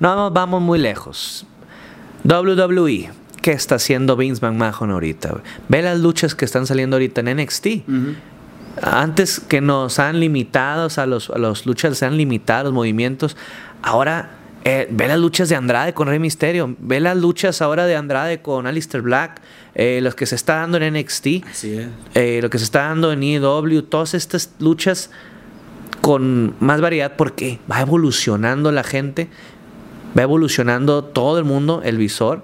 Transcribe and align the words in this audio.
no 0.00 0.30
vamos 0.30 0.60
muy 0.62 0.78
lejos. 0.78 1.46
WWE, 2.24 3.10
¿qué 3.42 3.52
está 3.52 3.76
haciendo 3.76 4.16
Vince 4.16 4.44
McMahon 4.44 4.90
ahorita? 4.90 5.36
Ve 5.68 5.82
las 5.82 5.98
luchas 6.00 6.34
que 6.34 6.44
están 6.44 6.66
saliendo 6.66 6.96
ahorita 6.96 7.20
en 7.22 7.36
NXT. 7.36 7.66
Antes 8.82 9.40
que 9.40 9.60
nos 9.60 9.98
han 9.98 10.20
limitado, 10.20 10.86
o 10.86 10.90
sea, 10.90 11.06
los, 11.06 11.30
a 11.30 11.38
los 11.38 11.66
luchas 11.66 11.98
se 11.98 12.06
han 12.06 12.16
limitado 12.16 12.64
los 12.64 12.72
movimientos. 12.72 13.36
Ahora, 13.82 14.30
eh, 14.64 14.86
ve 14.90 15.08
las 15.08 15.18
luchas 15.18 15.48
de 15.48 15.56
Andrade 15.56 15.92
con 15.92 16.08
Rey 16.08 16.18
Misterio. 16.18 16.76
Ve 16.78 17.00
las 17.00 17.16
luchas 17.16 17.60
ahora 17.62 17.86
de 17.86 17.96
Andrade 17.96 18.40
con 18.42 18.66
Alistair 18.66 19.02
Black. 19.02 19.40
eh, 19.74 20.00
los 20.02 20.14
que 20.14 20.26
se 20.26 20.34
está 20.34 20.56
dando 20.56 20.78
en 20.78 20.94
NXT. 20.94 21.26
Así 21.50 21.78
es. 21.78 21.88
eh, 22.14 22.40
lo 22.42 22.48
que 22.50 22.58
se 22.58 22.64
está 22.64 22.84
dando 22.88 23.12
en 23.12 23.22
EW. 23.22 23.82
Todas 23.82 24.14
estas 24.14 24.50
luchas 24.60 25.10
con 26.00 26.54
más 26.60 26.80
variedad 26.80 27.14
porque 27.16 27.58
va 27.70 27.80
evolucionando 27.80 28.70
la 28.72 28.84
gente. 28.84 29.28
Va 30.18 30.22
evolucionando 30.22 31.04
todo 31.04 31.38
el 31.38 31.44
mundo, 31.44 31.82
el 31.84 31.96
visor. 31.96 32.42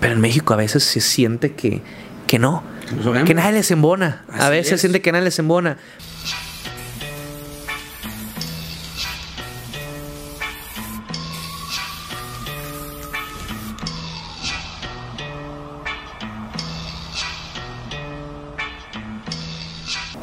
Pero 0.00 0.14
en 0.14 0.20
México 0.20 0.54
a 0.54 0.56
veces 0.56 0.84
se 0.84 1.00
siente 1.00 1.54
que, 1.54 1.82
que 2.26 2.38
no. 2.38 2.62
Que 3.26 3.34
nadie 3.34 3.52
les 3.52 3.70
embona. 3.70 4.24
A 4.28 4.48
veces 4.48 4.68
se 4.70 4.78
siente 4.78 5.00
que 5.02 5.12
nadie 5.12 5.24
les 5.24 5.38
embona. 5.38 5.78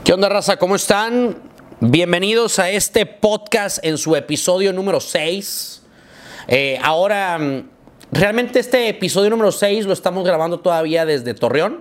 ¿Qué 0.03 0.13
onda, 0.13 0.27
raza? 0.27 0.57
¿Cómo 0.57 0.76
están? 0.76 1.37
Bienvenidos 1.79 2.59
a 2.59 2.70
este 2.70 3.05
podcast 3.05 3.77
en 3.84 3.98
su 3.98 4.15
episodio 4.15 4.73
número 4.73 4.99
6. 4.99 5.70
Eh, 6.53 6.77
ahora, 6.83 7.37
mm, 7.39 7.69
realmente 8.11 8.59
este 8.59 8.89
episodio 8.89 9.29
número 9.29 9.53
6 9.53 9.85
lo 9.85 9.93
estamos 9.93 10.26
grabando 10.26 10.59
todavía 10.59 11.05
desde 11.05 11.34
Torreón. 11.34 11.79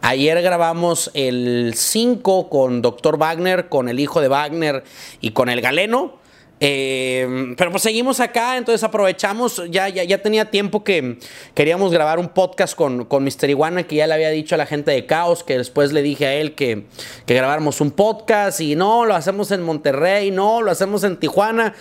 Ayer 0.00 0.40
grabamos 0.40 1.10
el 1.12 1.74
5 1.76 2.48
con 2.48 2.80
Dr. 2.80 3.18
Wagner, 3.18 3.68
con 3.68 3.90
el 3.90 4.00
hijo 4.00 4.22
de 4.22 4.28
Wagner 4.28 4.84
y 5.20 5.32
con 5.32 5.50
el 5.50 5.60
galeno. 5.60 6.18
Eh, 6.60 7.54
pero 7.58 7.70
pues 7.72 7.82
seguimos 7.82 8.20
acá, 8.20 8.56
entonces 8.56 8.82
aprovechamos, 8.84 9.62
ya, 9.70 9.90
ya, 9.90 10.04
ya 10.04 10.22
tenía 10.22 10.46
tiempo 10.46 10.82
que 10.82 11.18
queríamos 11.54 11.92
grabar 11.92 12.18
un 12.18 12.30
podcast 12.30 12.74
con, 12.74 13.04
con 13.04 13.22
Mr. 13.22 13.50
Iguana, 13.50 13.82
que 13.82 13.96
ya 13.96 14.06
le 14.06 14.14
había 14.14 14.30
dicho 14.30 14.54
a 14.54 14.58
la 14.58 14.64
gente 14.64 14.92
de 14.92 15.04
Caos, 15.04 15.44
que 15.44 15.58
después 15.58 15.92
le 15.92 16.00
dije 16.00 16.26
a 16.26 16.34
él 16.34 16.54
que, 16.54 16.86
que 17.26 17.34
grabáramos 17.34 17.82
un 17.82 17.90
podcast 17.90 18.62
y 18.62 18.76
no, 18.76 19.04
lo 19.04 19.14
hacemos 19.14 19.50
en 19.50 19.60
Monterrey, 19.60 20.30
no, 20.30 20.62
lo 20.62 20.70
hacemos 20.70 21.04
en 21.04 21.18
Tijuana. 21.18 21.74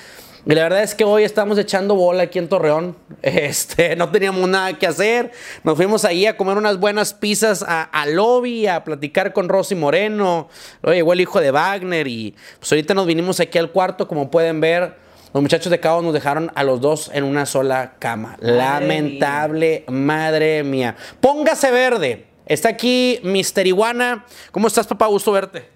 Y 0.46 0.56
la 0.56 0.64
verdad 0.64 0.84
es 0.84 0.96
que 0.96 1.04
hoy 1.04 1.24
estamos 1.24 1.58
echando 1.58 1.96
bola 1.96 2.24
aquí 2.24 2.40
en 2.40 2.48
Torreón. 2.48 2.96
Este, 3.22 3.98
no 3.98 4.10
teníamos 4.10 4.48
nada 4.48 4.74
que 4.80 4.88
hacer. 4.88 5.32
Nos 5.64 5.76
fuimos 5.76 6.06
ahí 6.06 6.26
a 6.26 6.38
comer 6.38 6.58
unas 6.58 6.80
buenas 6.80 7.14
pizzas 7.14 7.64
a, 7.68 7.84
a 7.84 8.06
lobby, 8.06 8.66
a 8.66 8.84
platicar 8.86 9.34
con 9.34 9.50
Rosy 9.50 9.76
Moreno. 9.76 10.48
Luego 10.82 10.96
llegó 10.96 11.14
el 11.14 11.22
hijo 11.22 11.42
de 11.42 11.52
Wagner 11.52 12.08
y 12.08 12.36
pues 12.60 12.72
ahorita 12.72 12.94
nos 12.94 13.06
vinimos 13.06 13.40
aquí 13.42 13.58
al 13.58 13.72
cuarto. 13.72 14.08
Como 14.08 14.32
pueden 14.32 14.62
ver, 14.62 14.96
los 15.34 15.44
muchachos 15.44 15.70
de 15.70 15.80
Cabo 15.80 16.02
nos 16.02 16.14
dejaron 16.14 16.52
a 16.56 16.64
los 16.64 16.80
dos 16.80 17.12
en 17.14 17.24
una 17.24 17.46
sola 17.46 17.94
cama. 18.00 18.38
Lamentable, 18.40 19.84
madre 19.88 20.64
mía. 20.64 20.96
Póngase 21.20 21.72
verde. 21.72 22.26
Está 22.46 22.70
aquí 22.70 23.20
Mr. 23.24 23.68
Iguana. 23.68 24.26
¿Cómo 24.52 24.68
estás, 24.68 24.88
papá? 24.88 25.06
Gusto 25.08 25.32
verte. 25.32 25.70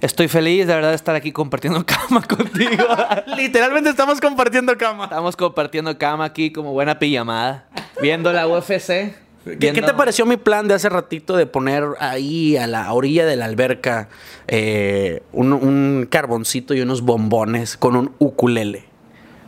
Estoy 0.00 0.28
feliz 0.28 0.66
de 0.66 0.74
verdad 0.74 0.90
de 0.90 0.96
estar 0.96 1.14
aquí 1.16 1.32
compartiendo 1.32 1.84
cama 1.86 2.22
contigo. 2.22 2.84
Literalmente 3.36 3.90
estamos 3.90 4.20
compartiendo 4.20 4.76
cama. 4.76 5.04
Estamos 5.04 5.36
compartiendo 5.36 5.96
cama 5.98 6.24
aquí 6.24 6.52
como 6.52 6.72
buena 6.72 6.98
pijamada. 6.98 7.66
Viendo 8.00 8.32
la 8.32 8.46
UFC. 8.46 9.14
¿Qué, 9.44 9.72
qué 9.72 9.82
te 9.82 9.94
pareció 9.94 10.26
mi 10.26 10.36
plan 10.36 10.68
de 10.68 10.74
hace 10.74 10.88
ratito 10.88 11.36
de 11.36 11.46
poner 11.46 11.84
ahí 12.00 12.56
a 12.56 12.66
la 12.66 12.92
orilla 12.92 13.24
de 13.24 13.36
la 13.36 13.46
alberca 13.46 14.08
eh, 14.46 15.22
un, 15.32 15.52
un 15.52 16.06
carboncito 16.10 16.74
y 16.74 16.80
unos 16.82 17.00
bombones 17.00 17.76
con 17.76 17.96
un 17.96 18.12
ukulele? 18.18 18.84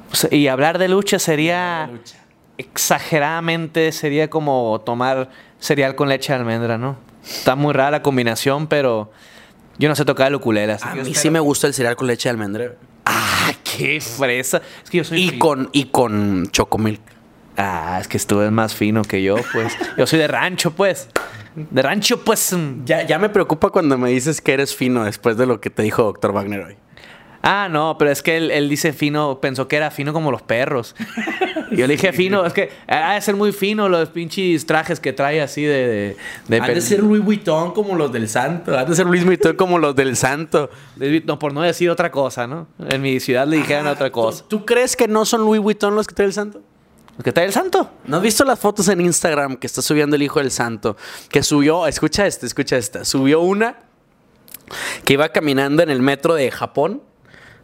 Pues, 0.09 0.33
Y 0.33 0.49
hablar 0.49 0.79
de 0.79 0.89
lucha 0.89 1.19
sería 1.19 1.91
exageradamente, 2.57 3.93
sería 3.93 4.31
como 4.31 4.81
tomar 4.85 5.29
cereal 5.59 5.95
con 5.95 6.09
leche 6.09 6.33
de 6.33 6.39
almendra, 6.39 6.79
¿no? 6.79 6.97
Está 7.23 7.55
muy 7.55 7.73
rara 7.73 7.91
la 7.91 8.03
combinación, 8.03 8.67
pero 8.67 9.11
yo 9.81 9.89
no 9.89 9.97
sé 9.97 10.05
tocar 10.05 10.29
el 10.29 10.37
ukulele. 10.37 10.75
así 10.75 10.85
A 10.87 10.95
mí 10.95 11.01
espero- 11.01 11.21
sí 11.21 11.31
me 11.31 11.41
gusta 11.41 11.67
el 11.67 11.75
cereal 11.75 11.97
con 11.97 12.07
leche 12.07 12.29
de 12.29 12.31
almendra. 12.31 12.75
¡Ah, 13.07 13.51
qué 13.65 14.01
fresa! 14.01 14.61
Es 14.85 14.91
que 14.91 14.99
yo 14.99 15.05
soy 15.05 15.23
Y 15.23 15.29
fino. 15.31 15.39
con, 15.41 15.69
y 15.73 15.87
con 15.87 16.47
chocomilk. 16.51 17.01
Ah, 17.57 17.99
es 18.01 18.07
que 18.09 18.17
eres 18.17 18.51
más 18.51 18.75
fino 18.75 19.03
que 19.03 19.23
yo, 19.23 19.37
pues. 19.53 19.77
Yo 19.99 20.07
soy 20.07 20.19
de 20.19 20.29
rancho, 20.29 20.71
pues. 20.71 21.09
De 21.55 21.83
rancho, 21.83 22.23
pues. 22.25 22.55
Ya, 22.85 23.03
ya 23.07 23.19
me 23.19 23.29
preocupa 23.29 23.71
cuando 23.71 23.99
me 23.99 24.11
dices 24.11 24.41
que 24.41 24.53
eres 24.53 24.75
fino 24.75 25.05
después 25.05 25.37
de 25.37 25.47
lo 25.47 25.61
que 25.61 25.69
te 25.69 25.83
dijo 25.83 26.05
Dr. 26.05 26.33
Wagner 26.33 26.61
hoy. 26.65 26.77
Ah, 27.43 27.69
no, 27.71 27.97
pero 27.99 28.11
es 28.11 28.23
que 28.23 28.37
él, 28.37 28.51
él 28.51 28.69
dice 28.69 28.93
fino, 28.93 29.41
pensó 29.41 29.67
que 29.67 29.77
era 29.77 29.91
fino 29.91 30.13
como 30.13 30.31
los 30.31 30.43
perros. 30.43 30.95
Y 31.71 31.77
yo 31.79 31.87
le 31.87 31.95
dije 31.95 32.13
fino, 32.13 32.45
es 32.45 32.53
que 32.53 32.71
ha 32.87 33.15
de 33.15 33.21
ser 33.23 33.35
muy 33.35 33.53
fino 33.53 33.89
los 33.89 34.11
pinches 34.11 34.67
trajes 34.67 35.01
que 35.01 35.15
trae 35.15 35.41
así 35.41 35.63
de... 35.63 35.87
de, 35.87 36.17
de 36.49 36.61
Han 36.61 36.75
de 36.75 36.81
ser 36.83 37.01
Louis 37.01 37.23
Vuitton 37.23 37.73
como 37.73 37.97
los 37.97 38.13
del 38.13 38.29
Santo. 38.29 38.79
Han 38.79 38.89
de 38.89 38.95
ser 38.95 39.07
Luis 39.07 39.25
Vuitton 39.25 39.57
como 39.57 39.79
los 39.79 39.97
del 39.97 40.17
santo. 40.17 40.71
no, 41.25 41.39
por 41.39 41.55
no 41.55 41.63
decir 41.63 41.89
otra 41.89 42.11
cosa, 42.11 42.47
¿no? 42.47 42.67
En 42.89 43.01
mi 43.01 43.21
ciudad 43.21 43.47
le 43.47 43.57
dijeron 43.57 43.87
otra 43.87 44.11
cosa. 44.13 44.45
¿Tú 44.47 44.67
crees 44.67 44.95
que 44.95 45.09
no 45.09 45.25
son 45.25 45.41
Louis 45.41 45.63
Vuitton 45.63 45.95
los 45.95 46.07
que 46.07 46.15
trae 46.15 46.27
el 46.27 46.35
santo? 46.35 46.61
¿Qué 47.25 47.33
trae 47.33 47.47
el 47.47 47.53
santo? 47.53 47.91
¿No 48.07 48.19
has 48.19 48.23
visto 48.23 48.45
las 48.45 48.59
fotos 48.59 48.89
en 48.89 49.01
Instagram 49.01 49.57
que 49.57 49.67
está 49.67 49.83
subiendo 49.83 50.17
el 50.17 50.23
hijo 50.23 50.41
del 50.41 50.51
santo? 50.51 50.97
Que 51.29 51.43
subió, 51.43 51.87
escucha 51.87 52.27
esta, 52.27 52.47
escucha 52.47 52.77
esta. 52.77 53.05
Subió 53.05 53.41
una 53.41 53.77
que 55.05 55.15
iba 55.15 55.29
caminando 55.29 55.83
en 55.83 55.91
el 55.91 56.01
metro 56.01 56.35
de 56.35 56.51
Japón 56.51 57.03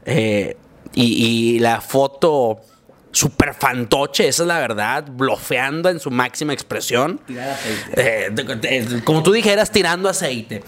eh, 0.07 0.57
y, 0.95 1.57
y 1.57 1.59
la 1.59 1.81
foto 1.81 2.61
super 3.11 3.55
fantoche, 3.55 4.29
esa 4.29 4.43
es 4.43 4.47
la 4.47 4.59
verdad, 4.59 5.05
blofeando 5.11 5.89
en 5.89 6.01
su 6.01 6.11
máxima 6.11 6.53
expresión. 6.53 7.19
Tirar 7.27 7.51
aceite. 7.51 8.27
Eh, 8.27 8.31
de- 8.31 8.57
de- 8.83 9.05
como 9.05 9.23
tú 9.23 9.33
dijeras, 9.33 9.71
tirando 9.71 10.09
aceite. 10.09 10.63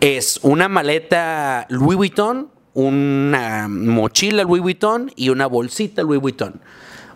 Es 0.00 0.38
una 0.42 0.68
maleta 0.68 1.66
Louis 1.68 1.96
Vuitton, 1.96 2.50
una 2.74 3.68
mochila 3.68 4.42
Louis 4.42 4.62
Vuitton 4.62 5.12
y 5.14 5.28
una 5.28 5.46
bolsita 5.46 6.02
Louis 6.02 6.20
Vuitton. 6.20 6.60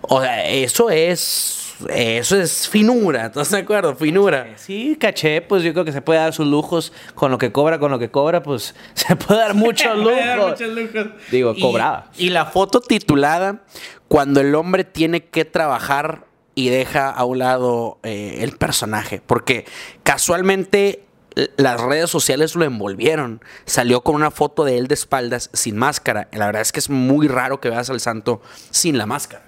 O 0.02 0.20
sea, 0.20 0.46
eso 0.48 0.90
es. 0.90 1.65
Eso 1.90 2.36
es 2.40 2.68
finura, 2.68 3.26
¿estás 3.26 3.50
de 3.50 3.58
acuerdo? 3.58 3.94
Finura. 3.96 4.54
Sí, 4.56 4.96
caché, 4.98 5.42
pues 5.42 5.62
yo 5.62 5.72
creo 5.72 5.84
que 5.84 5.92
se 5.92 6.00
puede 6.02 6.20
dar 6.20 6.32
sus 6.32 6.46
lujos 6.46 6.92
con 7.14 7.30
lo 7.30 7.38
que 7.38 7.52
cobra, 7.52 7.78
con 7.78 7.90
lo 7.90 7.98
que 7.98 8.10
cobra, 8.10 8.42
pues 8.42 8.74
se 8.94 9.14
puede 9.16 9.40
dar 9.40 9.54
muchos 9.54 9.96
lujos. 9.96 10.50
Muchos 10.50 10.68
lujos. 10.68 11.06
Digo, 11.30 11.52
Y- 11.54 11.60
cobraba. 11.60 12.10
Y, 12.16 12.30
la 12.30 12.46
foto 12.46 12.80
titulada 12.80 13.62
Cuando 14.08 14.40
el 14.40 14.54
hombre 14.54 14.84
tiene 14.84 15.24
que 15.24 15.44
trabajar 15.44 16.24
y 16.54 16.70
deja 16.70 17.10
a 17.10 17.24
un 17.24 17.38
lado 17.40 17.98
eh, 18.02 18.38
el 18.40 18.52
personaje. 18.56 19.20
Porque 19.26 19.66
casualmente 20.02 21.02
l- 21.34 21.50
las 21.58 21.78
redes 21.80 22.08
sociales 22.08 22.54
lo 22.54 22.64
envolvieron. 22.64 23.42
Salió 23.66 24.00
con 24.00 24.14
una 24.14 24.30
foto 24.30 24.64
de 24.64 24.78
él 24.78 24.86
de 24.88 24.94
espaldas 24.94 25.50
sin 25.52 25.76
máscara. 25.76 26.28
La 26.32 26.46
verdad 26.46 26.62
es 26.62 26.72
que 26.72 26.78
es 26.80 26.88
muy 26.88 27.28
raro 27.28 27.60
que 27.60 27.68
veas 27.68 27.90
al 27.90 28.00
santo 28.00 28.40
sin 28.70 28.96
la 28.96 29.04
máscara. 29.04 29.44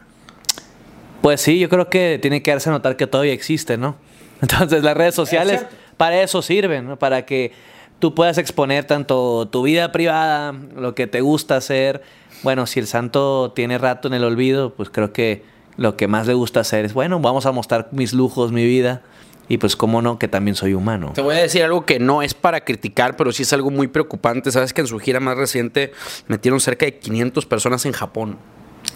Pues 1.23 1.41
sí, 1.41 1.59
yo 1.59 1.69
creo 1.69 1.89
que 1.89 2.19
tiene 2.21 2.43
que 2.43 2.51
darse 2.51 2.69
a 2.69 2.73
notar 2.73 2.97
que 2.97 3.07
todavía 3.07 3.33
existe, 3.33 3.77
¿no? 3.77 3.97
Entonces 4.43 4.83
las 4.83 4.97
redes 4.97 5.15
sociales 5.15 5.67
para 5.97 6.23
eso 6.23 6.43
sirven, 6.43 6.87
¿no? 6.87 6.99
Para 6.99 7.27
que 7.27 7.53
tú 7.99 8.15
puedas 8.15 8.39
exponer 8.39 8.85
tanto 8.85 9.49
tu 9.49 9.63
vida 9.63 9.93
privada, 9.93 10.55
lo 10.77 10.95
que 10.95 11.07
te 11.07 11.21
gusta 11.21 11.57
hacer. 11.57 12.03
Bueno, 12.43 12.67
si 12.67 12.81
el 12.81 12.87
santo 12.87 13.53
tiene 13.55 13.79
rato 13.79 14.09
en 14.09 14.15
el 14.15 14.25
olvido, 14.25 14.75
pues 14.75 14.91
creo 14.91 15.13
que 15.13 15.43
lo 15.77 15.97
que 15.97 16.09
más 16.09 16.27
le 16.27 16.35
gusta 16.35 16.61
hacer 16.61 16.85
es, 16.85 16.93
bueno, 16.93 17.21
vamos 17.21 17.47
a 17.47 17.53
mostrar 17.53 17.89
mis 17.93 18.13
lujos, 18.13 18.53
mi 18.53 18.65
vida. 18.65 19.03
Y 19.51 19.57
pues 19.57 19.77
cómo 19.77 20.03
no, 20.03 20.19
que 20.19 20.29
también 20.29 20.55
soy 20.55 20.75
humano. 20.75 21.13
Te 21.15 21.23
voy 21.23 21.35
a 21.35 21.39
decir 21.39 21.63
algo 21.63 21.87
que 21.87 21.99
no 21.99 22.21
es 22.21 22.35
para 22.35 22.67
criticar, 22.67 23.17
pero 23.17 23.33
sí 23.33 23.45
es 23.45 23.53
algo 23.55 23.71
muy 23.71 23.89
preocupante. 23.89 24.53
Sabes 24.53 24.75
que 24.75 24.83
en 24.83 24.87
su 24.87 24.99
gira 24.99 25.21
más 25.21 25.39
reciente 25.39 25.93
metieron 26.27 26.61
cerca 26.61 26.85
de 26.85 26.99
500 26.99 27.47
personas 27.47 27.87
en 27.87 27.93
Japón. 27.93 28.37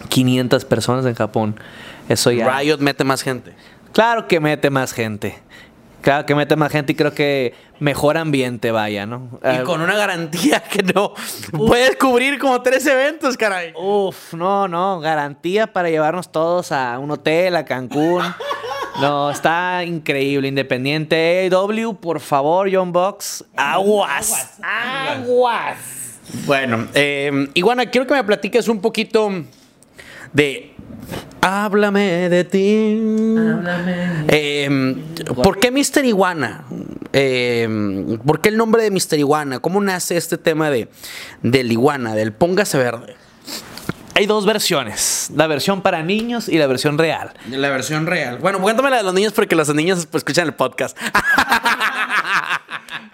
500 0.09 0.65
personas 0.65 1.07
en 1.07 1.15
Japón. 1.15 1.55
Eso 2.09 2.31
ya... 2.31 2.59
Riot 2.59 2.77
mete 2.79 3.03
más 3.03 3.21
gente. 3.23 3.53
Claro 3.91 4.27
que 4.27 4.39
mete 4.39 4.69
más 4.69 4.93
gente. 4.93 5.37
Claro 6.01 6.25
que 6.25 6.35
mete 6.35 6.57
más 6.57 6.69
gente 6.71 6.91
y 6.91 6.95
creo 6.95 7.13
que 7.13 7.53
mejor 7.79 8.17
ambiente 8.17 8.71
vaya, 8.71 9.05
¿no? 9.05 9.39
Y 9.41 9.47
Ah, 9.47 9.63
con 9.63 9.79
una 9.79 9.95
garantía 9.95 10.59
que 10.61 10.83
no 10.83 11.13
puedes 11.51 11.95
cubrir 11.95 12.39
como 12.39 12.61
tres 12.61 12.85
eventos, 12.87 13.37
caray. 13.37 13.71
Uf, 13.75 14.33
no, 14.33 14.67
no, 14.67 14.99
garantía 14.99 15.67
para 15.67 15.89
llevarnos 15.89 16.29
todos 16.29 16.73
a 16.73 16.99
un 16.99 17.09
hotel, 17.11 17.55
a 17.55 17.63
Cancún. 17.63 18.21
No, 18.99 19.31
está 19.31 19.83
increíble, 19.85 20.49
independiente. 20.49 21.49
AW, 21.51 21.95
por 21.95 22.19
favor, 22.19 22.69
John 22.71 22.91
Box, 22.91 23.45
aguas, 23.55 24.57
aguas. 24.61 25.77
Bueno, 26.45 26.87
eh, 26.93 27.49
Iguana, 27.53 27.85
quiero 27.85 28.05
que 28.05 28.13
me 28.13 28.23
platiques 28.23 28.67
un 28.67 28.81
poquito 28.81 29.29
de 30.33 30.73
Háblame 31.45 32.29
de 32.29 32.45
ti. 32.45 32.97
Eh, 34.29 34.95
¿Por 35.43 35.59
qué 35.59 35.71
Mister 35.71 36.05
Iguana? 36.05 36.63
Eh, 37.11 38.17
¿Por 38.25 38.39
qué 38.39 38.47
el 38.47 38.55
nombre 38.55 38.81
de 38.81 38.91
Mister 38.91 39.19
Iguana? 39.19 39.59
¿Cómo 39.59 39.81
nace 39.81 40.15
este 40.15 40.37
tema 40.37 40.69
de 40.69 40.87
del 41.41 41.69
iguana, 41.73 42.15
del 42.15 42.31
póngase 42.31 42.77
verde? 42.77 43.17
Hay 44.15 44.25
dos 44.25 44.45
versiones, 44.45 45.31
la 45.35 45.47
versión 45.47 45.81
para 45.81 46.01
niños 46.01 46.47
y 46.47 46.57
la 46.59 46.67
versión 46.67 46.97
real. 46.97 47.33
La 47.49 47.69
versión 47.69 48.05
real. 48.05 48.37
Bueno, 48.37 48.61
cuéntame 48.61 48.89
la 48.89 48.97
de 48.97 49.03
los 49.03 49.13
niños 49.13 49.33
porque 49.33 49.55
los 49.55 49.73
niños 49.75 50.07
pues, 50.09 50.21
escuchan 50.21 50.47
el 50.47 50.53
podcast. 50.53 50.97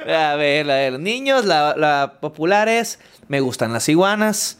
A 0.08 0.36
ver, 0.36 0.68
la 0.68 0.76
de 0.76 0.92
los 0.92 1.00
niños, 1.00 1.46
la, 1.46 1.76
la 1.76 2.14
popular 2.20 2.68
es 2.70 3.00
Me 3.28 3.40
gustan 3.42 3.74
las 3.74 3.90
iguanas. 3.90 4.60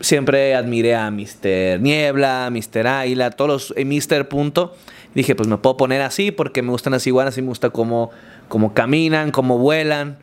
Siempre 0.00 0.54
admiré 0.54 0.94
a 0.94 1.10
Mr. 1.10 1.80
Niebla, 1.80 2.50
Mr. 2.52 2.86
Águila, 2.86 3.30
todos 3.30 3.72
los 3.72 3.74
eh, 3.76 3.84
Mr. 3.84 4.28
Punto. 4.28 4.76
Dije, 5.14 5.34
pues 5.34 5.48
me 5.48 5.56
puedo 5.58 5.76
poner 5.76 6.02
así 6.02 6.30
porque 6.30 6.62
me 6.62 6.70
gustan 6.70 6.92
las 6.92 7.06
iguanas 7.06 7.36
y 7.38 7.42
me 7.42 7.48
gusta 7.48 7.70
cómo, 7.70 8.10
cómo 8.48 8.74
caminan, 8.74 9.30
cómo 9.32 9.58
vuelan. 9.58 10.18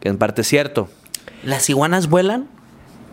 Que 0.00 0.08
en 0.08 0.18
parte 0.18 0.42
es 0.42 0.48
cierto. 0.48 0.88
¿Las 1.42 1.68
iguanas 1.70 2.08
vuelan? 2.08 2.48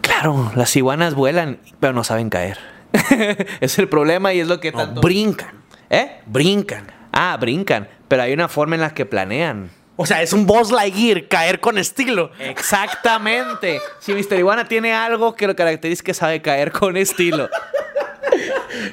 Claro, 0.01 0.51
las 0.55 0.75
iguanas 0.75 1.15
vuelan, 1.15 1.59
pero 1.79 1.93
no 1.93 2.03
saben 2.03 2.29
caer. 2.29 2.57
es 3.61 3.79
el 3.79 3.87
problema 3.89 4.33
y 4.33 4.41
es 4.41 4.47
lo 4.47 4.59
que 4.59 4.71
No, 4.71 4.79
tanto... 4.79 5.01
brincan. 5.01 5.55
¿Eh? 5.89 6.19
Brincan. 6.27 6.87
Ah, 7.11 7.37
brincan. 7.39 7.87
Pero 8.07 8.21
hay 8.23 8.33
una 8.33 8.47
forma 8.49 8.75
en 8.75 8.81
la 8.81 8.93
que 8.93 9.05
planean. 9.05 9.69
O 9.95 10.05
sea, 10.05 10.21
es 10.21 10.33
un 10.33 10.47
Boss 10.47 10.71
Lightyear 10.71 11.27
caer 11.27 11.59
con 11.59 11.77
estilo. 11.77 12.31
Exactamente. 12.39 13.79
Si 13.99 14.13
Mr. 14.13 14.39
Iguana 14.39 14.67
tiene 14.67 14.93
algo 14.93 15.35
que 15.35 15.45
lo 15.45 15.55
caracteriza 15.55 15.99
es 15.99 16.03
que 16.03 16.13
sabe 16.13 16.41
caer 16.41 16.71
con 16.71 16.97
estilo. 16.97 17.49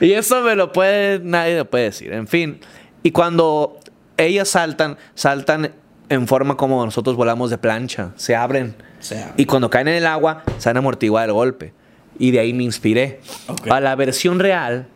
y 0.01 0.13
eso 0.13 0.43
me 0.43 0.55
lo 0.55 0.73
puede, 0.73 1.21
nadie 1.21 1.57
lo 1.57 1.65
puede 1.65 1.85
decir. 1.85 2.13
En 2.13 2.27
fin. 2.29 2.61
Y 3.03 3.13
cuando 3.13 3.79
ellas 4.19 4.49
saltan, 4.51 4.99
saltan 5.15 5.73
en 6.11 6.29
forma 6.29 6.57
como 6.57 6.85
nosotros 6.85 7.17
volamos 7.17 7.49
de 7.49 7.57
plancha. 7.57 8.11
Se 8.17 8.37
abren. 8.37 8.75
Se 8.99 9.23
abren. 9.23 9.35
Y 9.39 9.47
cuando 9.47 9.71
caen 9.71 9.89
en 9.89 9.95
el 9.95 10.07
agua, 10.07 10.43
se 10.59 10.69
han 10.69 10.77
amortiguado 10.77 11.27
el 11.27 11.33
golpe. 11.33 11.73
Y 12.19 12.33
de 12.33 12.41
ahí 12.41 12.53
me 12.53 12.65
inspiré. 12.65 13.21
Ok. 13.47 13.71
A 13.71 13.81
la 13.81 13.95
versión 13.95 14.39
real, 14.39 14.89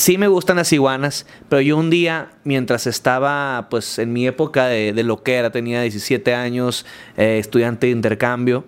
sí 0.00 0.16
me 0.16 0.28
gustan 0.28 0.56
las 0.56 0.72
iguanas, 0.72 1.26
pero 1.50 1.60
yo 1.60 1.76
un 1.76 1.90
día, 1.90 2.30
mientras 2.44 2.86
estaba 2.86 3.66
pues 3.70 3.98
en 3.98 4.12
mi 4.14 4.26
época 4.26 4.66
de, 4.66 4.92
de 4.94 5.02
lo 5.02 5.22
que 5.22 5.34
era, 5.34 5.50
tenía 5.50 5.82
17 5.82 6.34
años, 6.34 6.86
eh, 7.18 7.38
estudiante 7.38 7.86
de 7.86 7.92
intercambio, 7.92 8.64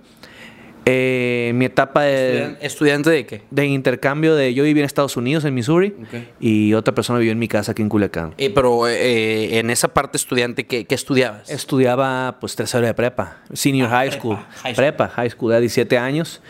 eh, 0.84 1.52
mi 1.54 1.64
etapa 1.66 2.02
de, 2.02 2.56
¿Estudiante 2.60 3.08
de 3.08 3.24
qué? 3.24 3.42
de 3.50 3.66
intercambio 3.66 4.34
de 4.34 4.52
yo 4.52 4.64
viví 4.64 4.80
en 4.80 4.84
Estados 4.86 5.16
Unidos, 5.16 5.44
en 5.44 5.54
Missouri, 5.54 5.94
Ok. 6.02 6.22
y 6.40 6.74
otra 6.74 6.92
persona 6.94 7.18
vivió 7.18 7.32
en 7.32 7.38
mi 7.38 7.48
casa 7.48 7.72
aquí 7.72 7.80
en 7.82 7.88
Culiacán. 7.88 8.34
Eh, 8.36 8.50
pero 8.50 8.86
eh, 8.88 9.58
en 9.58 9.70
esa 9.70 9.88
parte 9.94 10.16
estudiante, 10.18 10.66
¿qué, 10.66 10.84
qué 10.84 10.94
estudiabas? 10.94 11.48
Estudiaba 11.48 12.36
pues 12.40 12.56
tercero 12.56 12.86
de 12.86 12.92
prepa, 12.94 13.38
senior 13.54 13.88
high, 13.88 14.08
prepa, 14.10 14.20
school, 14.20 14.36
high 14.36 14.74
school. 14.74 14.74
prepa, 14.74 15.08
high 15.08 15.30
school, 15.30 15.52
de 15.52 15.60
17 15.60 15.96
años. 15.98 16.42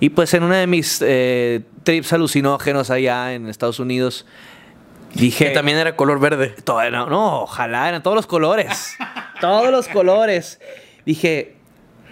Y 0.00 0.10
pues 0.10 0.34
en 0.34 0.42
una 0.42 0.58
de 0.58 0.66
mis 0.66 1.00
eh, 1.06 1.62
trips 1.86 2.12
alucinógenos 2.12 2.90
allá 2.90 3.32
en 3.32 3.48
Estados 3.48 3.78
Unidos, 3.78 4.26
dije... 5.14 5.46
que 5.46 5.50
también 5.52 5.78
era 5.78 5.94
color 5.94 6.18
verde. 6.18 6.48
Todo- 6.64 6.90
no, 6.90 7.06
no, 7.08 7.42
ojalá, 7.42 7.88
eran 7.88 8.02
todos 8.02 8.16
los 8.16 8.26
colores. 8.26 8.96
todos 9.40 9.70
los 9.70 9.86
colores. 9.86 10.60
Dije, 11.06 11.54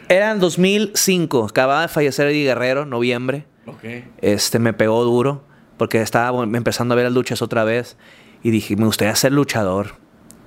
eran 0.09 0.39
2005, 0.39 1.47
acababa 1.51 1.83
de 1.83 1.89
fallecer 1.89 2.29
Eddie 2.29 2.45
Guerrero, 2.45 2.87
noviembre. 2.87 3.47
Ok. 3.67 3.85
Este 4.23 4.61
me 4.61 4.73
pegó 4.73 5.03
duro 5.03 5.43
porque 5.77 6.01
estaba 6.01 6.41
empezando 6.45 6.95
a 6.95 6.97
ver 6.97 7.07
las 7.07 7.13
luchas 7.15 7.43
otra 7.43 7.65
vez 7.65 7.97
y 8.45 8.51
dije, 8.53 8.77
me 8.77 8.87
gustaría 8.87 9.17
ser 9.17 9.33
luchador. 9.33 9.97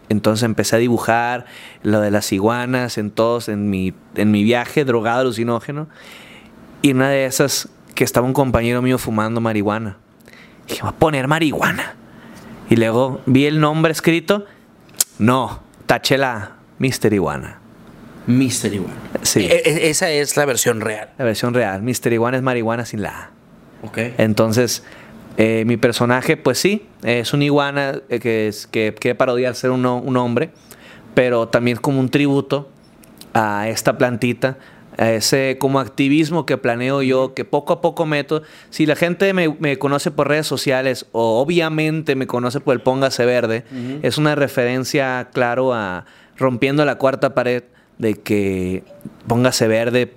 Entonces 0.07 0.43
empecé 0.43 0.77
a 0.77 0.79
dibujar 0.79 1.47
lo 1.83 1.99
de 1.99 2.11
las 2.11 2.31
iguanas 2.31 2.97
en 2.97 3.11
todos, 3.11 3.49
en 3.49 3.69
mi, 3.69 3.93
en 4.15 4.31
mi 4.31 4.43
viaje 4.43 4.85
drogado 4.85 5.19
alucinógeno. 5.19 5.89
Y 6.81 6.91
en 6.91 6.97
una 6.97 7.09
de 7.09 7.25
esas 7.25 7.67
que 7.97 8.03
estaba 8.03 8.27
un 8.27 8.33
compañero 8.33 8.83
mío 8.83 8.99
fumando 8.99 9.41
marihuana. 9.41 9.97
Dije, 10.67 10.81
voy 10.83 10.91
a 10.91 10.95
poner 10.95 11.27
marihuana. 11.27 11.95
Y 12.69 12.75
luego 12.75 13.21
vi 13.25 13.47
el 13.47 13.59
nombre 13.59 13.91
escrito. 13.91 14.45
No, 15.17 15.63
taché 15.87 16.19
la 16.19 16.57
Mister 16.77 17.11
Iguana. 17.11 17.59
Mister 18.27 18.71
Iguana. 18.71 18.93
Sí. 19.23 19.45
E- 19.45 19.63
e- 19.65 19.89
esa 19.89 20.11
es 20.11 20.37
la 20.37 20.45
versión 20.45 20.81
real. 20.81 21.09
La 21.17 21.25
versión 21.25 21.55
real. 21.55 21.81
Mister 21.81 22.13
Iguana 22.13 22.37
es 22.37 22.43
marihuana 22.43 22.85
sin 22.85 23.01
la 23.01 23.09
A. 23.09 23.29
Ok. 23.81 23.97
Entonces, 24.19 24.83
eh, 25.37 25.63
mi 25.65 25.77
personaje, 25.77 26.37
pues 26.37 26.59
sí, 26.59 26.87
es 27.01 27.33
una 27.33 27.45
iguana 27.45 27.99
eh, 28.09 28.19
que, 28.19 28.47
es, 28.47 28.67
que 28.67 28.93
quiere 28.93 29.15
parodiar 29.15 29.55
ser 29.55 29.71
un, 29.71 29.83
un 29.87 30.17
hombre, 30.17 30.51
pero 31.15 31.47
también 31.47 31.77
como 31.77 31.99
un 31.99 32.09
tributo 32.09 32.69
a 33.33 33.69
esta 33.69 33.97
plantita, 33.97 34.59
a 34.97 35.11
ese 35.11 35.57
como 35.59 35.79
activismo 35.79 36.45
que 36.45 36.57
planeo 36.57 37.01
yo, 37.03 37.33
que 37.33 37.45
poco 37.45 37.73
a 37.73 37.81
poco 37.81 38.05
meto. 38.05 38.41
Si 38.69 38.85
la 38.85 38.95
gente 38.95 39.31
me, 39.33 39.49
me 39.59 39.77
conoce 39.77 40.09
por 40.11 40.27
redes 40.27 40.47
sociales 40.47 41.05
o 41.11 41.39
obviamente 41.39 42.15
me 42.15 42.25
conoce 42.27 42.59
por 42.59 42.73
el 42.73 42.81
Póngase 42.81 43.25
Verde, 43.25 43.63
es 44.01 44.17
una 44.17 44.35
referencia, 44.35 45.29
claro, 45.33 45.73
a 45.73 46.05
rompiendo 46.35 46.83
la 46.85 46.97
cuarta 46.97 47.33
pared 47.35 47.63
de 47.97 48.15
que 48.15 48.83
Póngase 49.27 49.67
Verde, 49.67 50.13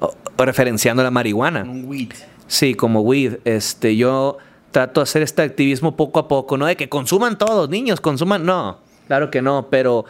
o- 0.00 0.14
o 0.36 0.44
referenciando 0.44 1.02
la 1.02 1.10
marihuana. 1.10 1.62
Un 1.62 1.84
weed. 1.86 2.12
Sí, 2.46 2.74
como 2.74 3.00
weed. 3.00 3.36
Este, 3.44 3.96
yo 3.96 4.38
trato 4.70 5.00
de 5.00 5.04
hacer 5.04 5.22
este 5.22 5.42
activismo 5.42 5.96
poco 5.96 6.18
a 6.18 6.26
poco, 6.28 6.56
no 6.56 6.66
de 6.66 6.76
que 6.76 6.88
consuman 6.88 7.38
todos, 7.38 7.68
niños, 7.70 8.00
consuman. 8.00 8.44
No, 8.44 8.80
claro 9.06 9.30
que 9.30 9.40
no, 9.42 9.68
pero 9.70 10.04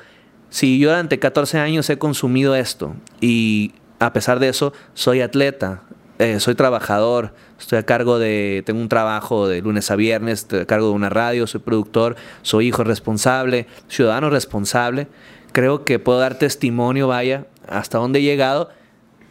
si 0.49 0.79
yo 0.79 0.89
durante 0.89 1.19
14 1.19 1.59
años 1.59 1.89
he 1.91 1.99
consumido 1.99 2.55
esto 2.55 2.95
y 3.21 3.73
a 4.05 4.13
pesar 4.13 4.39
de 4.39 4.49
eso 4.49 4.73
soy 4.95 5.21
atleta, 5.21 5.83
eh, 6.19 6.39
soy 6.39 6.55
trabajador, 6.55 7.33
estoy 7.59 7.79
a 7.79 7.83
cargo 7.85 8.19
de, 8.19 8.63
tengo 8.65 8.81
un 8.81 8.89
trabajo 8.89 9.49
de 9.49 9.63
lunes 9.63 9.91
a 9.91 9.97
viernes, 9.97 10.41
estoy 10.41 10.61
a 10.61 10.67
cargo 10.67 10.89
de 10.89 10.93
una 10.93 11.09
radio, 11.09 11.47
soy 11.47 11.61
productor, 11.61 12.17
soy 12.43 12.69
hijo 12.69 12.85
responsable, 12.85 13.67
ciudadano 13.89 14.31
responsable. 14.31 15.09
Creo 15.53 15.85
que 15.85 15.99
puedo 15.99 16.19
dar 16.19 16.37
testimonio, 16.37 17.09
vaya, 17.09 17.47
hasta 17.69 17.99
dónde 17.99 18.19
he 18.21 18.23
llegado 18.23 18.71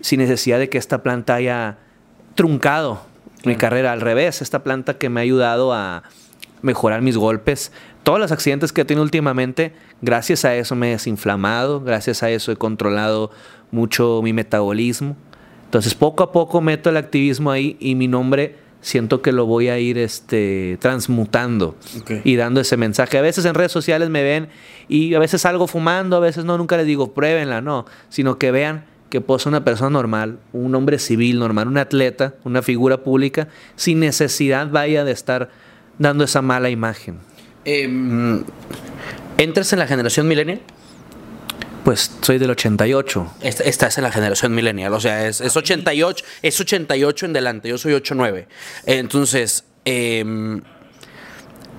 sin 0.02 0.20
necesidad 0.20 0.60
de 0.60 0.70
que 0.70 0.78
esta 0.78 1.04
planta 1.04 1.36
haya 1.36 1.78
truncado 2.36 3.02
mi 3.46 3.56
carrera. 3.56 3.94
Al 3.94 4.02
revés, 4.02 4.42
esta 4.42 4.64
planta 4.64 4.98
que 4.98 5.10
me 5.10 5.22
ha 5.22 5.24
ayudado 5.24 5.74
a 5.74 6.04
mejorar 6.62 7.02
mis 7.02 7.18
golpes. 7.18 7.72
Todos 8.04 8.20
los 8.20 8.32
accidentes 8.32 8.74
que 8.74 8.82
he 8.82 8.86
tenido 8.86 9.04
últimamente, 9.04 9.74
gracias 10.02 10.44
a 10.44 10.56
eso 10.56 10.76
me 10.76 10.90
he 10.90 10.92
desinflamado, 10.92 11.82
gracias 11.82 12.24
a 12.24 12.30
eso 12.30 12.52
he 12.52 12.56
controlado 12.56 13.32
mucho 13.74 14.22
mi 14.24 14.32
metabolismo. 14.32 15.18
Entonces, 15.66 15.96
poco 15.96 16.24
a 16.24 16.32
poco 16.32 16.62
meto 16.62 16.90
el 16.90 16.98
activismo 16.98 17.52
ahí 17.52 17.76
y 17.80 17.96
mi 17.96 18.08
nombre 18.08 18.56
siento 18.82 19.22
que 19.22 19.32
lo 19.32 19.46
voy 19.46 19.70
a 19.70 19.80
ir 19.80 19.98
este, 19.98 20.78
transmutando 20.80 21.76
Ok. 22.00 22.12
y 22.24 22.36
dando 22.36 22.62
ese 22.62 22.78
mensaje. 22.78 23.18
A 23.18 23.22
veces 23.22 23.46
en 23.46 23.56
redes 23.56 23.72
sociales 23.72 24.10
me 24.10 24.22
ven 24.24 24.50
y 24.88 25.16
a 25.16 25.20
veces 25.20 25.42
salgo 25.42 25.68
fumando, 25.68 26.18
a 26.18 26.20
veces 26.20 26.46
no, 26.46 26.58
nunca 26.58 26.78
les 26.78 26.86
digo 26.86 27.14
pruébenla, 27.14 27.62
no, 27.62 27.86
sino 28.10 28.38
que 28.38 28.52
vean 28.52 28.86
que 29.10 29.22
puedo 29.22 29.40
ser 29.40 29.50
una 29.50 29.64
persona 29.64 29.90
normal, 29.90 30.40
un 30.52 30.76
hombre 30.76 31.00
civil 31.00 31.40
normal, 31.40 31.68
un 31.68 31.78
atleta, 31.78 32.36
una 32.44 32.62
figura 32.62 32.98
pública, 33.04 33.48
sin 33.76 34.00
necesidad 34.00 34.70
vaya 34.70 35.04
de 35.04 35.12
estar 35.12 35.50
dando 35.98 36.24
esa 36.26 36.42
mala 36.42 36.70
imagen. 36.70 37.20
Em, 37.66 38.44
¿Entras 39.38 39.72
en 39.74 39.80
la 39.80 39.88
generación 39.88 40.28
millennial? 40.28 40.62
Pues 41.84 42.12
soy 42.22 42.38
del 42.38 42.50
88. 42.52 43.34
Est- 43.42 43.62
Estás 43.62 43.98
en 43.98 44.04
la 44.06 44.12
generación 44.12 44.56
millennial, 44.56 44.94
o 44.94 45.00
sea, 45.02 45.28
es, 45.28 45.42
es 45.42 45.56
88, 45.58 46.24
es 46.42 46.60
88 46.62 47.26
en 47.26 47.34
delante, 47.34 47.68
yo 47.70 47.78
soy 47.78 47.94
89. 47.94 48.48
Entonces, 48.86 49.66
em, 49.84 50.62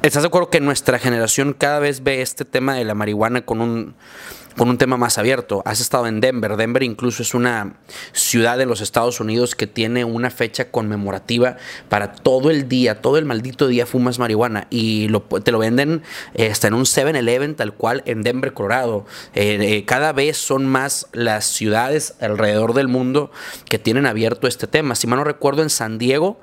¿estás 0.02 0.22
de 0.22 0.26
acuerdo 0.26 0.50
que 0.50 0.60
nuestra 0.60 0.98
generación 0.98 1.54
cada 1.54 1.78
vez 1.78 2.02
ve 2.02 2.20
este 2.20 2.44
tema 2.44 2.74
de 2.74 2.84
la 2.84 2.94
marihuana 2.94 3.46
con 3.46 3.62
un, 3.62 3.94
con 4.56 4.68
un 4.68 4.78
tema 4.78 4.96
más 4.96 5.18
abierto? 5.18 5.62
Has 5.64 5.80
estado 5.80 6.06
en 6.06 6.20
Denver, 6.20 6.56
Denver 6.56 6.82
incluso 6.82 7.22
es 7.22 7.34
una 7.34 7.74
ciudad 8.12 8.58
de 8.58 8.66
los 8.66 8.80
Estados 8.80 9.20
Unidos 9.20 9.54
que 9.54 9.66
tiene 9.66 10.04
una 10.04 10.30
fecha 10.30 10.70
conmemorativa 10.70 11.56
para 11.88 12.12
todo 12.12 12.50
el 12.50 12.68
día, 12.68 13.00
todo 13.00 13.18
el 13.18 13.24
maldito 13.24 13.66
día 13.66 13.86
fumas 13.86 14.18
marihuana 14.18 14.66
y 14.70 15.08
lo, 15.08 15.22
te 15.22 15.52
lo 15.52 15.58
venden 15.58 16.02
eh, 16.34 16.50
hasta 16.50 16.68
en 16.68 16.74
un 16.74 16.84
7-Eleven 16.84 17.56
tal 17.56 17.74
cual 17.74 18.02
en 18.06 18.22
Denver, 18.22 18.52
Colorado. 18.52 19.06
Eh, 19.34 19.58
eh, 19.60 19.84
cada 19.84 20.12
vez 20.12 20.36
son 20.36 20.66
más 20.66 21.08
las 21.12 21.46
ciudades 21.46 22.14
alrededor 22.20 22.74
del 22.74 22.88
mundo 22.88 23.30
que 23.68 23.78
tienen 23.78 24.06
abierto 24.06 24.46
este 24.46 24.66
tema. 24.66 24.94
Si 24.94 25.06
mal 25.06 25.18
no 25.18 25.24
recuerdo, 25.24 25.62
en 25.62 25.70
San 25.70 25.98
Diego 25.98 26.40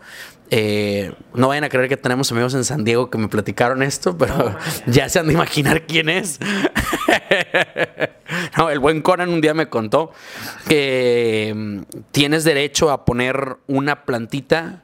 eh, 0.53 1.13
no 1.33 1.47
vayan 1.47 1.63
a 1.63 1.69
creer 1.69 1.87
que 1.87 1.95
tenemos 1.95 2.29
amigos 2.33 2.53
en 2.55 2.65
San 2.65 2.83
Diego 2.83 3.09
que 3.09 3.17
me 3.17 3.29
platicaron 3.29 3.81
esto, 3.81 4.17
pero 4.17 4.57
ya 4.85 5.07
se 5.07 5.17
han 5.19 5.27
de 5.27 5.33
imaginar 5.33 5.87
quién 5.87 6.09
es. 6.09 6.39
no, 8.57 8.69
el 8.69 8.79
buen 8.79 9.01
Conan 9.01 9.29
un 9.29 9.41
día 9.41 9.53
me 9.53 9.67
contó 9.69 10.11
que 10.67 11.53
mm, 11.55 11.79
tienes 12.11 12.43
derecho 12.43 12.91
a 12.91 13.05
poner 13.05 13.57
una 13.67 14.03
plantita 14.05 14.83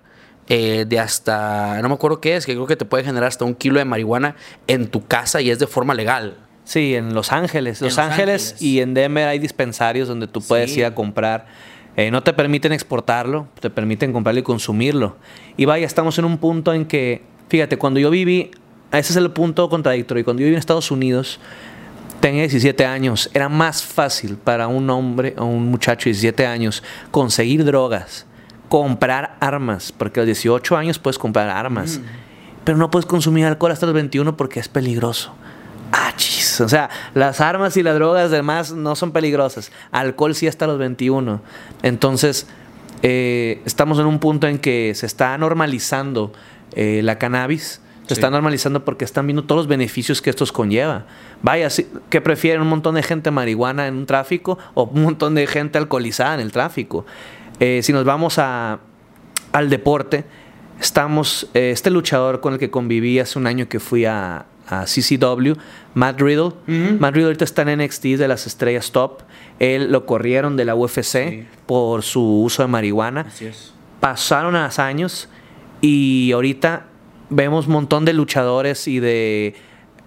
eh, 0.50 0.86
de 0.88 1.00
hasta, 1.00 1.81
no 1.81 1.89
me 1.89 1.95
acuerdo 1.95 2.21
qué 2.21 2.36
es, 2.36 2.45
que 2.45 2.53
creo 2.53 2.67
que 2.67 2.75
te 2.77 2.86
puede 2.86 3.03
generar 3.03 3.27
hasta 3.27 3.45
un 3.45 3.53
kilo 3.55 3.79
de 3.79 3.86
marihuana 3.86 4.36
en 4.67 4.88
tu 4.88 5.05
casa 5.05 5.41
y 5.41 5.50
es 5.50 5.59
de 5.59 5.67
forma 5.67 5.93
legal. 5.93 6.38
Sí, 6.63 6.95
en 6.95 7.13
Los 7.13 7.31
Ángeles. 7.31 7.81
Los, 7.81 7.97
Ángeles, 7.97 8.51
Ángeles. 8.51 8.62
y 8.62 8.81
en 8.81 8.93
Denver 8.93 9.27
hay 9.27 9.39
dispensarios 9.39 10.07
donde 10.07 10.27
tú 10.27 10.41
puedes 10.41 10.71
Sí. 10.74 10.79
ir 10.79 10.86
a 10.86 10.93
comprar. 10.93 11.47
Eh, 11.95 12.12
no 12.12 12.21
te 12.24 12.33
permiten 12.33 12.74
exportarlo, 12.74 13.47
te 13.59 13.69
permiten 13.69 14.13
comprarlo 14.13 14.39
y 14.39 14.43
consumirlo. 14.43 15.17
Y 15.55 15.65
vaya, 15.65 15.86
estamos 15.86 16.19
en 16.19 16.25
un 16.25 16.38
punto 16.38 16.74
en 16.74 16.86
que, 16.86 17.24
fíjate, 17.50 17.77
cuando 17.77 18.00
yo 18.00 18.09
viví, 18.09 18.51
ese 18.91 19.13
es 19.13 19.15
el 19.15 19.31
punto 19.31 19.67
contradictorio. 19.69 20.24
Cuando 20.24 20.41
yo 20.41 20.45
viví 20.45 20.55
en 20.55 20.59
Estados 20.59 20.91
Unidos, 20.91 21.39
tenía 22.19 22.41
17 22.41 22.86
años, 22.86 23.29
era 23.33 23.50
más 23.50 23.83
fácil 23.83 24.38
para 24.38 24.67
un 24.67 24.89
hombre 24.89 25.36
o 25.38 25.45
un 25.45 25.69
muchacho 25.69 26.05
de 26.05 26.12
17 26.12 26.45
años 26.45 26.83
conseguir 27.12 27.63
drogas, 27.63 28.25
comprar 28.69 29.38
armas, 29.39 29.91
porque 29.91 30.19
a 30.19 30.24
los 30.24 30.27
18 30.27 30.77
años 30.77 31.00
puedes 31.00 31.17
comprar 31.17 31.50
armas, 31.50 32.00
pero 32.63 32.77
no 32.77 32.91
puedes 32.91 33.05
consumir 33.05 33.45
alcohol 33.45 33.71
hasta 33.71 33.86
los 33.86 33.95
21 33.95 34.36
porque 34.36 34.59
es 34.59 34.67
peligroso. 34.67 35.33
Ah, 35.91 36.12
chis. 36.15 36.59
O 36.59 36.67
sea, 36.67 36.89
las 37.13 37.39
armas 37.39 37.77
y 37.77 37.83
las 37.83 37.95
drogas 37.95 38.29
demás 38.29 38.74
no 38.74 38.95
son 38.95 39.12
peligrosas. 39.12 39.71
Alcohol 39.91 40.36
sí 40.36 40.47
hasta 40.47 40.67
los 40.67 40.77
21. 40.77 41.41
Entonces, 41.81 42.47
eh, 43.03 43.62
estamos 43.65 44.00
en 44.00 44.05
un 44.05 44.19
punto 44.19 44.47
en 44.47 44.59
que 44.59 44.93
se 44.95 45.05
está 45.05 45.38
normalizando 45.38 46.33
eh, 46.74 47.01
la 47.03 47.17
cannabis. 47.17 47.81
Se 48.07 48.15
Sí. 48.15 48.19
está 48.19 48.29
normalizando 48.29 48.83
porque 48.85 49.05
están 49.05 49.27
viendo 49.27 49.43
todos 49.43 49.59
los 49.59 49.67
beneficios 49.67 50.21
que 50.21 50.29
estos 50.29 50.51
conlleva. 50.51 51.05
Vaya, 51.41 51.67
¿qué 52.09 52.21
prefieren? 52.21 52.61
¿Un 52.61 52.69
montón 52.69 52.95
de 52.95 53.03
gente 53.03 53.31
marihuana 53.31 53.87
en 53.87 53.95
un 53.95 54.05
tráfico 54.05 54.57
o 54.73 54.83
un 54.85 55.03
montón 55.03 55.35
de 55.35 55.45
gente 55.47 55.77
alcoholizada 55.77 56.33
en 56.35 56.39
el 56.39 56.51
tráfico? 56.51 57.05
Eh, 57.59 57.81
si 57.83 57.91
nos 57.93 58.05
vamos 58.05 58.39
a, 58.39 58.79
al 59.51 59.69
deporte, 59.69 60.23
estamos, 60.79 61.49
eh, 61.53 61.71
este 61.71 61.89
luchador 61.89 62.39
con 62.39 62.53
el 62.53 62.59
que 62.59 62.69
conviví 62.69 63.19
hace 63.19 63.37
un 63.39 63.47
año 63.47 63.67
que 63.67 63.79
fui 63.79 64.05
a, 64.05 64.45
a 64.67 64.83
CCW, 64.85 65.53
Matt 65.93 66.19
Riddle. 66.21 66.51
Matt 66.67 67.13
Riddle 67.13 67.25
ahorita 67.27 67.45
está 67.45 67.61
en 67.63 67.79
NXT 67.83 68.03
de 68.17 68.27
las 68.27 68.47
estrellas 68.47 68.91
top. 68.91 69.21
Él 69.59 69.91
lo 69.91 70.05
corrieron 70.05 70.55
de 70.57 70.65
la 70.65 70.75
UFC 70.75 71.29
Sí. 71.29 71.45
por 71.65 72.03
su 72.03 72.21
uso 72.43 72.61
de 72.61 72.67
marihuana. 72.67 73.21
Así 73.27 73.45
es. 73.47 73.73
Pasaron 73.99 74.53
los 74.53 74.77
años 74.79 75.29
y 75.81 76.31
ahorita 76.33 76.85
vemos 77.29 77.67
un 77.67 77.74
montón 77.74 78.05
de 78.05 78.13
luchadores 78.13 78.88
y 78.88 79.00
de 79.00 79.55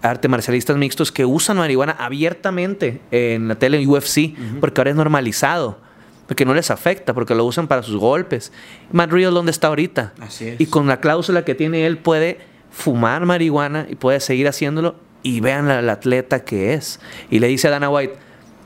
arte 0.01 0.27
marcialistas 0.27 0.77
mixtos 0.77 1.11
que 1.11 1.25
usan 1.25 1.57
marihuana 1.57 1.95
abiertamente 1.99 3.01
en 3.11 3.47
la 3.47 3.55
tele 3.55 3.81
en 3.81 3.89
UFC 3.89 4.33
porque 4.59 4.81
ahora 4.81 4.91
es 4.91 4.95
normalizado. 4.95 5.79
Porque 6.27 6.45
no 6.45 6.53
les 6.53 6.71
afecta, 6.71 7.13
porque 7.13 7.35
lo 7.35 7.43
usan 7.43 7.67
para 7.67 7.83
sus 7.83 7.97
golpes. 7.97 8.53
Matt 8.93 9.11
Riddle, 9.11 9.31
¿dónde 9.31 9.51
está 9.51 9.67
ahorita? 9.67 10.13
Así 10.21 10.47
es. 10.47 10.61
Y 10.61 10.67
con 10.67 10.87
la 10.87 11.01
cláusula 11.01 11.43
que 11.43 11.55
tiene 11.55 11.85
él 11.85 11.97
puede 11.97 12.39
fumar 12.71 13.25
marihuana 13.25 13.85
y 13.89 13.95
puede 13.95 14.21
seguir 14.21 14.47
haciéndolo. 14.47 14.95
Y 15.23 15.41
vean 15.41 15.69
al 15.69 15.89
atleta 15.89 16.45
que 16.45 16.73
es. 16.73 17.01
Y 17.29 17.39
le 17.39 17.47
dice 17.47 17.67
a 17.67 17.71
Dana 17.71 17.89
White, 17.89 18.13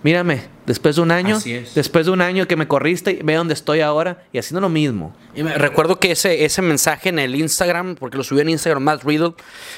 mírame, 0.06 0.44
después 0.68 0.98
de 0.98 1.02
un 1.02 1.10
año, 1.10 1.40
después 1.74 2.06
de 2.06 2.12
un 2.12 2.22
año 2.22 2.48
que 2.48 2.56
me 2.56 2.68
corriste, 2.68 3.22
ve 3.24 3.34
dónde 3.34 3.56
estoy 3.56 3.82
ahora 3.82 4.24
y 4.32 4.38
haciendo 4.38 4.62
lo 4.62 4.70
mismo. 4.70 5.16
Y 5.34 5.42
me 5.42 5.56
recuerdo 5.56 6.00
que 6.00 6.12
ese, 6.12 6.46
ese 6.46 6.62
mensaje 6.62 7.10
en 7.10 7.18
el 7.18 7.34
Instagram, 7.34 7.96
porque 7.96 8.16
lo 8.16 8.24
subió 8.24 8.44
en 8.44 8.50
Instagram 8.50 8.84
Matt 8.84 9.04
Riddle, 9.04 9.34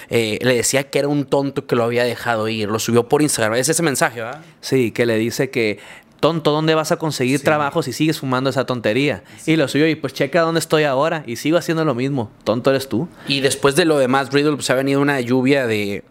eh, 0.10 0.38
le 0.42 0.56
decía 0.56 0.90
que 0.90 1.00
era 1.00 1.08
un 1.08 1.24
tonto 1.24 1.66
que 1.66 1.78
lo 1.78 1.86
había 1.86 2.04
dejado 2.04 2.50
ir. 2.50 2.68
Lo 2.68 2.78
subió 2.78 3.08
por 3.08 3.22
Instagram. 3.22 3.58
Es 3.58 3.70
ese 3.70 3.82
mensaje, 3.84 4.20
¿verdad? 4.20 4.42
Sí, 4.60 4.92
que 4.92 5.06
le 5.06 5.16
dice 5.18 5.50
que, 5.50 5.80
tonto, 6.20 6.52
¿dónde 6.52 6.76
vas 6.76 6.92
a 6.92 6.98
conseguir 6.98 7.40
Sí. 7.40 7.46
trabajo 7.46 7.82
si 7.82 7.94
sigues 7.94 8.20
fumando 8.20 8.50
esa 8.50 8.66
tontería? 8.66 9.24
Y 9.46 9.56
lo 9.56 9.70
suyo, 9.70 9.88
y 9.88 9.96
pues 9.96 10.12
checa 10.12 10.42
dónde 10.42 10.60
estoy 10.60 10.84
ahora 10.84 11.24
y 11.26 11.38
sigo 11.38 11.58
haciendo 11.58 11.86
lo 11.86 11.96
mismo. 11.96 12.32
Tonto 12.44 12.72
eres 12.72 12.90
tú. 12.90 13.08
Y 13.30 13.40
después 13.40 13.78
de 13.78 13.86
lo 13.86 13.98
de 13.98 14.10
Matt 14.10 14.34
Riddle, 14.34 14.56
pues 14.56 14.70
ha 14.72 14.76
venido 14.76 15.00
una 15.00 15.22
lluvia 15.22 15.68
de, 15.68 16.04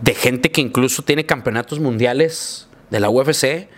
de 0.00 0.14
gente 0.14 0.50
que 0.50 0.62
incluso 0.62 1.02
tiene 1.02 1.26
campeonatos 1.26 1.80
mundiales 1.80 2.65
de 2.90 3.00
la 3.00 3.10
UFC 3.10 3.68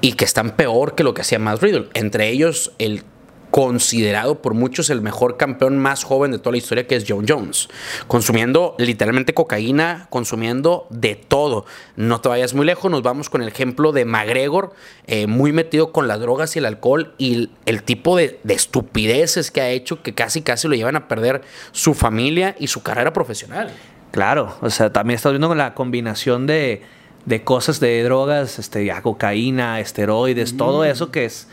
y 0.00 0.12
que 0.12 0.24
están 0.24 0.56
peor 0.56 0.94
que 0.94 1.04
lo 1.04 1.14
que 1.14 1.22
hacía 1.22 1.38
Matt 1.38 1.62
Riddle. 1.62 1.88
Entre 1.94 2.28
ellos, 2.28 2.72
el 2.78 3.04
considerado 3.50 4.42
por 4.42 4.54
muchos 4.54 4.90
el 4.90 5.00
mejor 5.00 5.36
campeón 5.36 5.78
más 5.78 6.04
joven 6.04 6.30
de 6.30 6.38
toda 6.38 6.52
la 6.52 6.58
historia, 6.58 6.86
que 6.86 6.96
es 6.96 7.04
John 7.08 7.24
Jones. 7.28 7.68
Consumiendo 8.06 8.74
literalmente 8.78 9.34
cocaína, 9.34 10.06
consumiendo 10.10 10.86
de 10.90 11.14
todo. 11.14 11.64
No 11.96 12.20
te 12.20 12.28
vayas 12.28 12.54
muy 12.54 12.66
lejos, 12.66 12.90
nos 12.90 13.02
vamos 13.02 13.30
con 13.30 13.42
el 13.42 13.48
ejemplo 13.48 13.92
de 13.92 14.04
McGregor, 14.04 14.74
eh, 15.06 15.26
muy 15.26 15.52
metido 15.52 15.92
con 15.92 16.08
las 16.08 16.20
drogas 16.20 16.56
y 16.56 16.58
el 16.58 16.66
alcohol 16.66 17.14
y 17.18 17.50
el, 17.66 17.82
tipo 17.82 18.16
de, 18.16 18.38
de 18.44 18.54
estupideces 18.54 19.50
que 19.50 19.60
ha 19.60 19.70
hecho 19.70 20.02
que 20.02 20.14
casi 20.14 20.42
casi 20.42 20.68
lo 20.68 20.74
llevan 20.74 20.96
a 20.96 21.08
perder 21.08 21.42
su 21.72 21.94
familia 21.94 22.54
y 22.58 22.66
su 22.68 22.82
carrera 22.82 23.12
profesional. 23.12 23.70
Claro, 24.10 24.56
o 24.60 24.70
sea, 24.70 24.92
también 24.92 25.16
estás 25.16 25.32
viendo 25.32 25.54
la 25.54 25.74
combinación 25.74 26.46
de, 26.46 26.82
de 27.24 27.44
cosas 27.44 27.80
de 27.80 28.02
drogas, 28.04 28.58
este, 28.58 28.84
ya 28.84 29.02
cocaína, 29.02 29.80
esteroides, 29.80 30.56
todo 30.56 30.84
eso 30.84 31.10
que 31.10 31.24
es, 31.26 31.48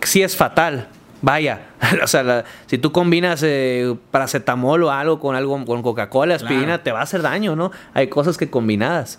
que 0.00 0.06
sí 0.06 0.22
es 0.22 0.36
fatal. 0.36 0.88
Vaya, 1.22 1.66
o 2.02 2.06
sea, 2.06 2.22
la- 2.22 2.44
si 2.66 2.78
tú 2.78 2.92
combinas 2.92 3.42
eh, 3.42 3.94
paracetamol 4.10 4.84
o 4.84 4.90
algo 4.90 5.20
con 5.20 5.36
algo 5.36 5.62
con 5.66 5.82
Coca-Cola, 5.82 6.34
aspirina, 6.36 6.64
Claro. 6.66 6.82
te 6.82 6.92
va 6.92 7.00
a 7.00 7.02
hacer 7.02 7.22
daño, 7.22 7.56
¿no? 7.56 7.72
Hay 7.92 8.08
cosas 8.08 8.36
que 8.38 8.48
combinadas. 8.48 9.18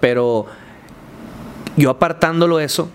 Pero 0.00 0.46
yo 1.76 1.90
apartándolo 1.90 2.60
eso, 2.60 2.88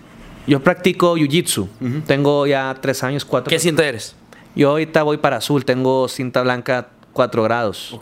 yo 0.46 0.60
practico 0.60 1.16
jiu-jitsu. 1.16 1.68
Tengo 2.06 2.46
ya 2.46 2.74
tres 2.80 3.02
años, 3.02 3.24
cuatro. 3.24 3.50
¿Qué 3.50 3.58
cinta 3.58 3.84
eres? 3.86 4.14
Yo 4.54 4.70
ahorita 4.70 5.02
voy 5.02 5.18
para 5.18 5.36
azul, 5.36 5.64
tengo 5.64 6.08
cinta 6.08 6.42
blanca 6.42 6.88
cuatro 7.12 7.42
grados. 7.42 7.94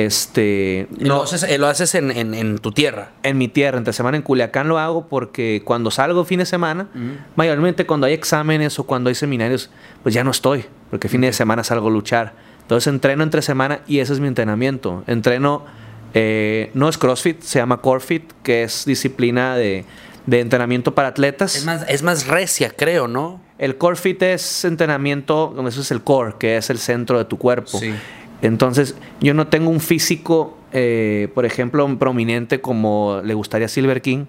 Este, 0.00 0.88
Lo 0.98 1.16
no, 1.16 1.22
haces, 1.22 1.42
eh, 1.44 1.56
lo 1.56 1.68
haces 1.68 1.94
en, 1.94 2.10
en- 2.10 2.34
en 2.34 2.58
tu 2.58 2.70
tierra. 2.70 3.12
en 3.22 3.38
mi 3.38 3.48
tierra, 3.48 3.78
entre 3.78 3.94
semana 3.94 4.18
en 4.18 4.22
Culiacán 4.22 4.68
lo 4.68 4.78
hago 4.78 5.08
porque 5.08 5.62
cuando 5.64 5.90
salgo 5.90 6.24
fin 6.26 6.38
de 6.40 6.44
semana, 6.44 6.88
mayormente 7.34 7.86
cuando 7.86 8.06
hay 8.06 8.12
exámenes 8.12 8.78
o 8.78 8.84
cuando 8.84 9.08
hay 9.08 9.14
seminarios, 9.14 9.70
pues 10.02 10.14
ya 10.14 10.22
no 10.22 10.30
estoy, 10.32 10.66
porque 10.90 11.08
fin 11.08 11.22
de 11.22 11.32
semana 11.32 11.64
salgo 11.64 11.88
a 11.88 11.90
luchar. 11.90 12.34
Entonces 12.60 12.88
entreno 12.92 13.22
entre 13.22 13.40
semana 13.40 13.80
y 13.86 14.00
ese 14.00 14.12
es 14.12 14.20
mi 14.20 14.28
entrenamiento. 14.28 15.02
Entreno, 15.06 15.64
eh, 16.12 16.70
no 16.74 16.90
es 16.90 16.98
CrossFit, 16.98 17.40
se 17.40 17.58
llama 17.58 17.78
CoreFit, 17.78 18.30
que 18.42 18.64
es 18.64 18.84
disciplina 18.84 19.56
de, 19.56 19.86
de 20.26 20.40
entrenamiento 20.40 20.94
para 20.94 21.08
atletas. 21.08 21.56
Es 21.56 21.64
más, 21.64 21.86
es 21.88 22.02
más 22.02 22.26
recia, 22.26 22.70
creo, 22.76 23.08
¿no? 23.08 23.40
El 23.58 23.78
core 23.78 23.96
fit 23.96 24.22
es 24.22 24.66
entrenamiento, 24.66 25.54
eso 25.66 25.80
es 25.80 25.90
el 25.90 26.02
core, 26.02 26.34
que 26.38 26.58
es 26.58 26.68
el 26.68 26.76
centro 26.78 27.16
de 27.16 27.24
tu 27.24 27.38
cuerpo. 27.38 27.78
Sí. 27.78 27.94
Entonces, 28.42 28.94
yo 29.20 29.34
no 29.34 29.46
tengo 29.48 29.70
un 29.70 29.80
físico, 29.80 30.56
eh, 30.72 31.28
por 31.34 31.44
ejemplo, 31.46 31.86
prominente 31.98 32.60
como 32.60 33.20
le 33.24 33.34
gustaría 33.34 33.66
a 33.66 33.68
Silver 33.68 34.02
King 34.02 34.26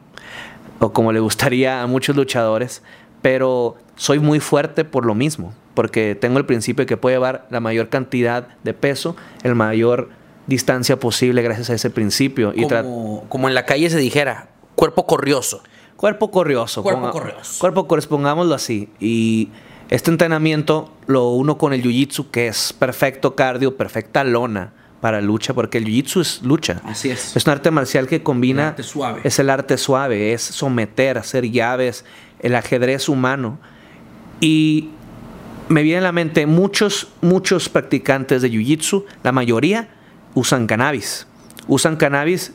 o 0.80 0.94
como 0.94 1.12
le 1.12 1.20
gustaría 1.20 1.82
a 1.82 1.88
muchos 1.88 2.16
luchadores, 2.16 2.84
pero 3.22 3.76
soy 3.96 4.20
muy 4.20 4.40
fuerte 4.40 4.86
por 4.86 5.06
lo 5.06 5.16
mismo, 5.16 5.54
porque 5.74 6.16
tengo 6.16 6.38
el 6.38 6.46
principio 6.46 6.84
de 6.84 6.88
que 6.88 6.98
puedo 6.98 7.16
llevar 7.16 7.48
la 7.50 7.60
mayor 7.60 7.90
cantidad 7.90 8.48
de 8.64 8.74
peso, 8.74 9.16
el 9.44 9.56
mayor 9.56 10.10
distancia 10.46 10.98
posible 11.00 11.42
gracias 11.42 11.70
a 11.70 11.74
ese 11.74 11.90
principio. 11.90 12.54
Y 12.56 12.64
tra- 12.66 12.84
Como, 12.84 13.26
como 13.28 13.48
en 13.50 13.56
la 13.56 13.66
calle 13.66 13.90
se 13.90 13.98
dijera, 13.98 14.48
cuerpo 14.76 15.06
corrioso. 15.06 15.62
Cuerpo 15.98 16.30
corrioso. 16.30 16.84
Cuerpo 16.84 17.10
corrioso. 17.10 17.60
Cuerpo 17.60 17.88
corrioso, 17.88 18.10
pongámoslo 18.10 18.54
así. 18.54 18.88
Y 19.00 19.50
este 19.90 20.12
entrenamiento 20.12 20.94
lo 21.06 21.30
uno 21.30 21.58
con 21.58 21.74
el 21.74 21.82
jiu-jitsu, 21.82 22.30
que 22.32 22.48
es 22.48 22.74
perfecto 22.74 23.36
cardio, 23.36 23.78
perfecta 23.78 24.24
lona 24.24 24.74
para 25.02 25.22
lucha, 25.22 25.54
porque 25.54 25.78
el 25.78 25.86
jiu-jitsu 25.86 26.22
es 26.22 26.42
lucha. 26.44 26.82
Así 26.84 27.10
es. 27.10 27.36
Es 27.36 27.46
un 27.46 27.52
arte 27.52 27.72
marcial 27.72 28.08
que 28.08 28.24
combina. 28.24 28.64
El 28.64 28.68
arte 28.70 28.84
suave. 28.84 29.22
Es 29.24 29.40
el 29.40 29.50
arte 29.50 29.78
suave, 29.78 30.34
es 30.34 30.42
someter, 30.42 31.18
hacer 31.18 31.50
llaves, 31.50 32.04
el 32.40 32.56
ajedrez 32.56 33.08
humano. 33.08 33.60
Y 34.42 34.90
me 35.70 35.84
viene 35.84 36.00
a 36.00 36.04
la 36.04 36.12
mente 36.12 36.46
muchos, 36.46 37.10
muchos 37.22 37.70
practicantes 37.70 38.42
de 38.42 38.52
jiu-jitsu, 38.52 39.06
la 39.24 39.32
mayoría 39.32 39.90
usan 40.34 40.68
cannabis. 40.68 41.28
Usan 41.68 41.98
cannabis, 41.98 42.54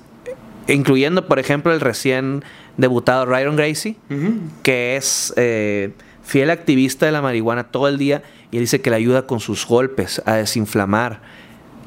incluyendo, 0.69 1.27
por 1.27 1.39
ejemplo, 1.39 1.73
el 1.73 1.81
recién 1.81 2.45
debutado 2.77 3.27
Ryan 3.27 3.57
Gracie, 3.57 3.97
que 4.63 4.97
es 4.97 5.33
eh, 5.37 5.93
fiel 6.25 6.51
activista 6.51 7.07
de 7.07 7.13
la 7.13 7.23
marihuana 7.23 7.65
todo 7.65 7.89
el 7.89 7.99
día 7.99 8.23
y 8.51 8.57
él 8.57 8.63
dice 8.63 8.81
que 8.81 8.91
le 8.91 8.97
ayuda 8.97 9.27
con 9.27 9.41
sus 9.41 9.67
golpes 9.67 10.23
a 10.25 10.35
desinflamar. 10.35 11.21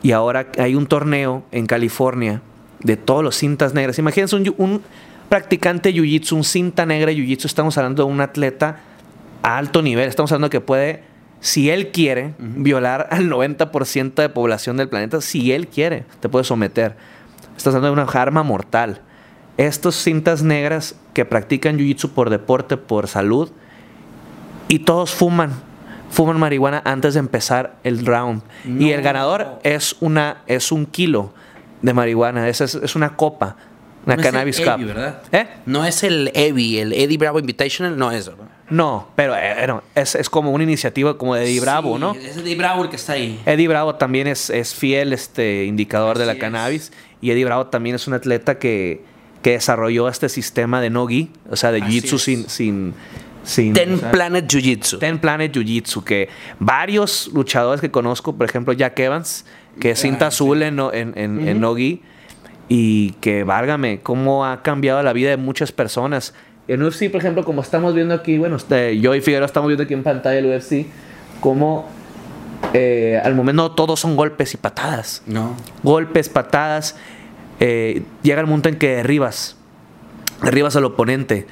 Y 0.01 0.11
ahora 0.11 0.47
hay 0.57 0.75
un 0.75 0.87
torneo 0.87 1.43
en 1.51 1.65
California 1.65 2.41
de 2.79 2.97
todos 2.97 3.23
los 3.23 3.35
cintas 3.35 3.73
negras. 3.73 3.97
Imagínense 3.97 4.35
un, 4.35 4.53
un 4.57 4.81
practicante 5.29 5.91
de 5.91 5.99
jiu-jitsu, 5.99 6.35
un 6.35 6.43
cinta 6.43 6.85
negra 6.85 7.07
de 7.07 7.17
jiu-jitsu. 7.17 7.45
Estamos 7.45 7.77
hablando 7.77 8.05
de 8.05 8.11
un 8.11 8.21
atleta 8.21 8.79
a 9.41 9.57
alto 9.57 9.81
nivel. 9.81 10.07
Estamos 10.07 10.31
hablando 10.31 10.49
que 10.49 10.61
puede, 10.61 11.03
si 11.39 11.69
él 11.69 11.91
quiere, 11.91 12.33
violar 12.39 13.07
al 13.11 13.29
90% 13.29 14.13
de 14.15 14.29
población 14.29 14.77
del 14.77 14.89
planeta. 14.89 15.21
Si 15.21 15.51
él 15.51 15.67
quiere, 15.67 16.05
te 16.19 16.29
puede 16.29 16.45
someter. 16.45 16.95
Estás 17.57 17.73
hablando 17.73 17.95
de 17.95 18.03
una 18.03 18.11
arma 18.11 18.43
mortal. 18.43 19.01
Estos 19.57 19.95
cintas 19.95 20.43
negras 20.43 20.95
que 21.13 21.25
practican 21.25 21.77
jiu-jitsu 21.77 22.09
por 22.09 22.29
deporte, 22.29 22.77
por 22.77 23.07
salud, 23.07 23.49
y 24.67 24.79
todos 24.79 25.11
fuman. 25.11 25.53
fuman 26.09 26.39
marihuana 26.39 26.81
antes 26.85 27.13
de 27.15 27.19
empezar 27.19 27.75
el 27.83 28.05
round. 28.05 28.41
Y 28.65 28.91
el 28.91 29.01
ganador 29.01 29.59
es, 29.63 29.95
una, 29.99 30.37
es 30.47 30.71
un 30.71 30.85
kilo 30.85 31.33
de 31.81 31.93
marihuana. 31.93 32.47
Es, 32.47 32.61
es, 32.61 32.75
es 32.75 32.95
una 32.95 33.15
copa. 33.15 33.57
Una 34.05 34.15
No 34.15 34.21
es 34.21 34.25
el 34.27 34.31
cannabis 34.31 34.59
Eddie, 34.59 34.71
cup. 34.71 34.85
¿verdad? 34.85 35.21
¿Eh? 35.31 35.47
No 35.65 35.83
es 35.83 36.03
el 36.03 36.31
Eddie, 36.35 36.81
el 36.81 36.93
Eddie 36.93 37.17
Bravo 37.17 37.39
Invitational, 37.39 37.97
no 37.97 38.11
es, 38.11 38.27
¿verdad? 38.27 38.45
No, 38.69 39.09
pero 39.15 39.35
eh, 39.35 39.65
no, 39.67 39.83
es, 39.93 40.15
es 40.15 40.29
como 40.29 40.51
una 40.51 40.63
iniciativa 40.63 41.17
como 41.17 41.35
de 41.35 41.43
Eddie 41.43 41.59
Bravo, 41.59 41.97
¿no? 41.99 42.13
Es 42.13 42.37
Eddie 42.37 42.55
Bravo 42.55 42.83
el 42.83 42.89
que 42.89 42.95
está 42.95 43.13
ahí. 43.13 43.39
Eddie 43.45 43.67
Bravo 43.67 43.95
también 43.95 44.27
es, 44.27 44.49
es 44.49 44.73
fiel 44.73 45.11
este, 45.13 45.65
indicador 45.65 46.17
de 46.17 46.25
la 46.25 46.37
cannabis. 46.37 46.91
Y 47.21 47.31
Eddie 47.31 47.45
Bravo 47.45 47.67
también 47.67 47.95
es 47.95 48.07
un 48.07 48.13
atleta 48.13 48.59
que, 48.59 49.03
que 49.41 49.51
desarrolló 49.51 50.07
este 50.07 50.29
sistema 50.29 50.81
de 50.81 50.89
no-gi, 50.91 51.31
o 51.49 51.55
sea, 51.55 51.71
de 51.71 51.81
jiu-jitsu 51.81 52.47
sin, 52.47 52.93
Ten 53.73 53.93
o 53.93 53.97
sea, 53.97 54.11
Planet 54.11 54.45
Jiu 54.49 54.59
Jitsu. 54.61 54.97
Ten 54.99 55.19
Planet 55.19 55.53
Jiu-Jitsu, 55.53 56.03
que 56.03 56.29
varios 56.59 57.29
luchadores 57.33 57.79
que 57.81 57.91
conozco, 57.91 58.35
por 58.35 58.47
ejemplo, 58.47 58.73
Jack 58.73 58.99
Evans, 58.99 59.45
que 59.79 59.91
es 59.91 59.99
cinta 59.99 60.25
Ah, 60.25 60.27
azul 60.29 60.63
en, 60.63 60.79
en, 60.79 61.13
en, 61.15 61.47
en 61.47 61.59
no-gi, 61.61 62.01
y 62.67 63.11
que, 63.21 63.43
válgame, 63.43 63.99
cómo 64.01 64.45
ha 64.45 64.63
cambiado 64.63 65.01
la 65.03 65.13
vida 65.13 65.29
de 65.29 65.37
muchas 65.37 65.71
personas. 65.71 66.33
En 66.67 66.81
UFC, 66.81 67.11
por 67.11 67.21
ejemplo, 67.21 67.45
como 67.45 67.61
estamos 67.61 67.93
viendo 67.93 68.15
aquí, 68.15 68.37
bueno, 68.39 68.55
este, 68.55 68.99
yo 68.99 69.13
y 69.13 69.21
Figueroa 69.21 69.45
estamos 69.45 69.67
viendo 69.67 69.83
aquí 69.83 69.93
en 69.93 70.01
pantalla 70.01 70.39
el 70.39 70.47
UFC, 70.47 70.87
como 71.39 71.87
eh, 72.73 73.21
al 73.23 73.35
momento 73.35 73.61
no 73.61 73.71
todos 73.71 73.99
son 73.99 74.15
golpes 74.15 74.55
y 74.55 74.57
patadas. 74.57 75.21
No. 75.27 75.55
Golpes, 75.83 76.29
patadas. 76.29 76.95
eh, 77.59 78.01
llega 78.23 78.41
el 78.41 78.47
momento 78.47 78.69
en 78.69 78.77
que 78.79 78.95
derribas, 78.95 79.57
derribas 80.41 80.75
al 80.75 80.85
oponente, 80.85 81.45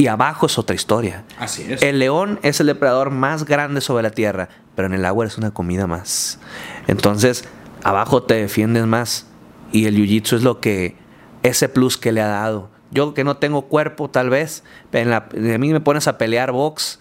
y 0.00 0.06
abajo 0.06 0.46
es 0.46 0.58
otra 0.58 0.74
historia. 0.74 1.24
Así 1.38 1.66
es. 1.70 1.82
El 1.82 1.98
león 1.98 2.38
es 2.42 2.58
el 2.60 2.66
depredador 2.68 3.10
más 3.10 3.44
grande 3.44 3.80
sobre 3.82 4.02
la 4.02 4.10
tierra, 4.10 4.48
pero 4.74 4.86
en 4.86 4.94
el 4.94 5.04
agua 5.04 5.26
es 5.26 5.36
una 5.36 5.50
comida 5.50 5.86
más. 5.86 6.38
Entonces, 6.86 7.44
abajo 7.82 8.22
te 8.22 8.34
defiendes 8.34 8.86
más. 8.86 9.26
Y 9.72 9.86
el 9.86 9.96
jiu-jitsu 9.96 10.36
es 10.36 10.42
lo 10.42 10.58
que, 10.60 10.96
ese 11.42 11.68
plus 11.68 11.96
que 11.98 12.12
le 12.12 12.20
ha 12.22 12.26
dado. 12.28 12.70
Yo 12.90 13.14
que 13.14 13.24
no 13.24 13.36
tengo 13.36 13.62
cuerpo, 13.62 14.08
tal 14.10 14.30
vez, 14.30 14.64
en 14.92 15.10
la- 15.10 15.28
a 15.32 15.58
mí 15.58 15.72
me 15.72 15.80
pones 15.80 16.08
a 16.08 16.18
pelear 16.18 16.50
box, 16.50 16.98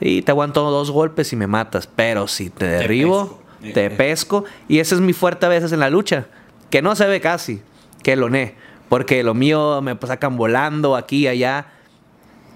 sí, 0.00 0.22
te 0.22 0.32
aguanto 0.32 0.68
dos 0.70 0.90
golpes 0.90 1.32
y 1.32 1.36
me 1.36 1.46
matas. 1.46 1.86
Pero 1.86 2.26
si 2.28 2.50
te 2.50 2.64
derribo, 2.66 3.40
pesco. 3.60 3.72
te 3.74 3.90
pesco. 3.90 4.44
Y 4.68 4.78
ese 4.80 4.94
es 4.96 5.00
mi 5.00 5.12
fuerte 5.12 5.46
a 5.46 5.48
veces 5.50 5.70
en 5.72 5.80
la 5.80 5.90
lucha, 5.90 6.26
que 6.70 6.82
no 6.82 6.96
se 6.96 7.06
ve 7.06 7.20
casi, 7.20 7.62
que 8.02 8.16
lo 8.16 8.30
ne. 8.30 8.54
Porque 8.88 9.22
lo 9.22 9.34
mío 9.34 9.80
me 9.82 9.96
sacan 10.06 10.36
volando 10.36 10.96
aquí 10.96 11.18
y 11.18 11.28
allá. 11.28 11.66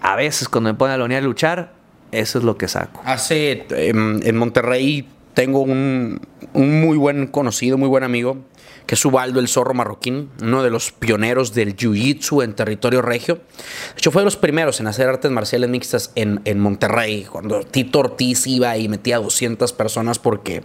A 0.03 0.17
veces 0.17 0.49
cuando 0.49 0.73
me 0.73 0.77
ponen 0.77 0.95
a 0.95 0.99
lonear 0.99 1.23
a 1.23 1.27
luchar, 1.27 1.73
eso 2.11 2.39
es 2.39 2.45
lo 2.45 2.59
que 2.59 2.69
saco. 2.69 3.01
Hace 3.05 3.67
em, 3.71 4.21
en 4.23 4.37
Monterrey 4.37 5.09
tengo 5.35 5.61
un, 5.61 6.21
un 6.53 6.81
muy 6.81 6.97
buen 6.97 7.27
conocido, 7.27 7.79
muy 7.79 7.89
buen 7.89 8.05
amigo, 8.05 8.39
que 8.87 8.97
es 8.97 9.05
Ubaldo 9.05 9.41
el 9.41 9.49
Zorro 9.49 9.75
Marroquín, 9.75 10.31
uno 10.43 10.63
de 10.63 10.71
los 10.71 10.93
pioneros 10.93 11.55
del 11.55 11.77
Jiu-Jitsu 11.77 12.45
en 12.45 12.55
territorio 12.55 13.01
regio. 13.01 13.37
De 13.37 13.99
hecho, 13.99 14.11
fue 14.11 14.23
de 14.23 14.25
los 14.25 14.37
primeros 14.37 14.81
en 14.81 14.89
hacer 14.89 15.09
artes 15.09 15.31
marciales 15.31 15.71
mixtas 15.71 16.13
en, 16.15 16.41
en 16.45 16.59
Monterrey, 16.59 17.25
cuando 17.25 17.63
Tito 17.63 18.01
Ortiz 18.01 18.47
iba 18.47 18.77
y 18.77 18.89
metía 18.89 19.17
a 19.17 19.21
200 19.21 19.73
personas 19.73 20.19
porque 20.19 20.63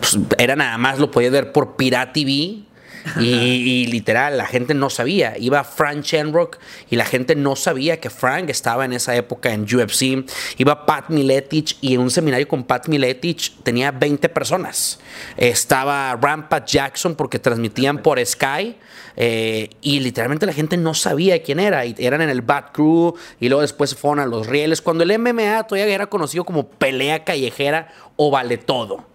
pues, 0.00 0.18
era 0.38 0.56
nada 0.56 0.76
más, 0.78 0.98
lo 0.98 1.10
podía 1.10 1.30
ver 1.30 1.52
por 1.52 1.76
Pirate 1.76 2.20
TV. 2.20 2.69
Y, 3.18 3.28
y 3.28 3.86
literal, 3.86 4.36
la 4.36 4.46
gente 4.46 4.74
no 4.74 4.90
sabía. 4.90 5.36
Iba 5.38 5.64
Frank 5.64 6.02
Shenrock 6.02 6.58
y 6.90 6.96
la 6.96 7.04
gente 7.04 7.34
no 7.34 7.56
sabía 7.56 8.00
que 8.00 8.10
Frank 8.10 8.50
estaba 8.50 8.84
en 8.84 8.92
esa 8.92 9.14
época 9.16 9.52
en 9.52 9.62
UFC. 9.62 10.24
Iba 10.58 10.86
Pat 10.86 11.08
Miletich 11.10 11.78
y 11.80 11.94
en 11.94 12.00
un 12.00 12.10
seminario 12.10 12.46
con 12.48 12.64
Pat 12.64 12.88
Miletich 12.88 13.56
tenía 13.62 13.90
20 13.90 14.28
personas. 14.28 15.00
Estaba 15.36 16.16
Rampart 16.20 16.66
Jackson 16.66 17.14
porque 17.14 17.38
transmitían 17.38 17.98
por 17.98 18.24
Sky. 18.24 18.76
eh, 19.16 19.70
y 19.80 20.00
literalmente 20.00 20.46
la 20.46 20.52
gente 20.52 20.76
no 20.76 20.94
sabía 20.94 21.42
quién 21.42 21.60
era. 21.60 21.84
Y 21.84 21.94
eran 21.98 22.22
en 22.22 22.30
el 22.30 22.42
Bat 22.42 22.72
Crew 22.72 23.14
y 23.38 23.48
luego 23.48 23.62
después 23.62 23.90
se 23.90 23.96
fueron 23.96 24.20
a 24.20 24.26
los 24.26 24.46
rieles. 24.46 24.80
Cuando 24.82 25.04
el 25.04 25.18
MMA 25.18 25.64
todavía 25.64 25.94
era 25.94 26.06
conocido 26.06 26.44
como 26.44 26.68
pelea 26.68 27.24
callejera 27.24 27.92
o 28.16 28.30
vale 28.30 28.58
todo. 28.58 29.09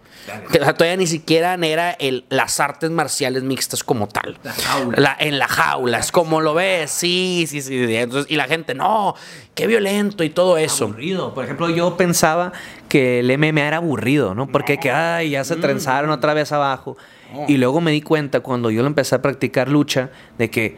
Que, 0.50 0.58
o 0.60 0.64
sea, 0.64 0.74
todavía 0.74 0.96
ni 0.96 1.06
siquiera 1.06 1.54
era 1.54 1.92
el, 1.92 2.24
las 2.30 2.58
artes 2.60 2.90
marciales 2.90 3.42
mixtas 3.42 3.84
como 3.84 4.08
tal. 4.08 4.38
La 4.42 4.52
jaula. 4.52 4.98
La- 5.00 5.16
en 5.20 5.38
la 5.38 5.46
jaula, 5.48 5.98
es 5.98 6.10
como 6.12 6.40
lo 6.40 6.54
ves, 6.54 6.90
sí, 6.90 7.46
sí, 7.48 7.62
sí. 7.62 7.94
Entonces, 7.96 8.30
y 8.30 8.36
la 8.36 8.44
gente, 8.44 8.74
no, 8.74 9.14
qué 9.54 9.66
violento 9.66 10.24
y 10.24 10.30
todo 10.30 10.58
eso. 10.58 10.84
Aburrido. 10.86 11.32
Por 11.34 11.44
ejemplo, 11.44 11.68
yo 11.70 11.96
pensaba 11.96 12.52
que 12.88 13.20
el 13.20 13.38
MMA 13.38 13.60
era 13.68 13.76
aburrido, 13.78 14.34
¿no? 14.34 14.46
Porque 14.48 14.78
que, 14.78 14.90
ay, 14.90 15.30
ya 15.30 15.44
se 15.44 15.56
trenzaron 15.56 16.10
otra 16.10 16.34
vez 16.34 16.52
abajo. 16.52 16.96
Y 17.48 17.56
luego 17.56 17.80
me 17.80 17.90
di 17.90 18.02
cuenta 18.02 18.40
cuando 18.40 18.70
yo 18.70 18.82
lo 18.82 18.88
empecé 18.88 19.14
a 19.16 19.22
practicar 19.22 19.68
lucha 19.68 20.10
de 20.38 20.48
que 20.50 20.76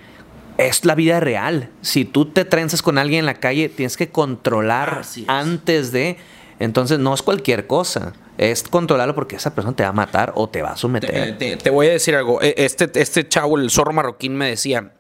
es 0.57 0.85
la 0.85 0.95
vida 0.95 1.21
real. 1.21 1.69
Si 1.83 2.05
tú 2.05 2.25
te 2.27 2.45
trenzas 2.45 2.83
con 2.83 2.99
alguien 2.99 3.21
en 3.21 3.27
la 3.27 3.35
calle, 3.35 3.69
tienes 3.69 3.97
que 3.97 4.09
controlar 4.09 5.03
antes 5.29 5.93
de. 5.93 6.17
Entonces 6.61 6.99
no 6.99 7.15
es 7.15 7.23
cualquier 7.23 7.67
cosa. 7.67 8.13
Es 8.37 8.63
controlarlo 8.65 9.15
porque 9.15 9.37
esa 9.37 9.55
persona 9.55 9.75
te 9.77 9.83
va 9.85 9.91
a 9.91 9.93
matar 9.93 10.33
o 10.37 10.49
te 10.49 10.63
va 10.63 10.71
a 10.71 10.75
Te, 10.75 10.81
someter. 10.81 11.39
te- 11.39 11.57
te 11.57 11.71
voy 11.71 11.87
a 11.89 11.91
decir 11.91 12.15
algo. 12.17 12.41
E- 12.43 12.55
Este, 12.57 12.91
este 13.01 13.29
chavo, 13.29 13.59
el 13.59 13.71
zorro 13.71 13.93
marroquín, 13.93 14.35
me 14.37 14.49
decía. 14.49 14.93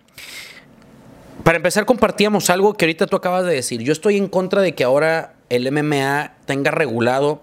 Para 1.45 1.57
empezar, 1.57 1.85
compartíamos 1.87 2.51
algo 2.51 2.75
que 2.75 2.85
ahorita 2.85 3.07
tú 3.07 3.17
acabas 3.17 3.45
de 3.47 3.55
decir. 3.55 3.81
Yo 3.83 3.93
estoy 3.93 4.17
en 4.17 4.29
contra 4.29 4.61
de 4.61 4.75
que 4.75 4.85
ahora 4.85 5.35
el 5.49 5.71
MMA 5.73 6.35
tenga 6.47 6.71
regulado 6.71 7.43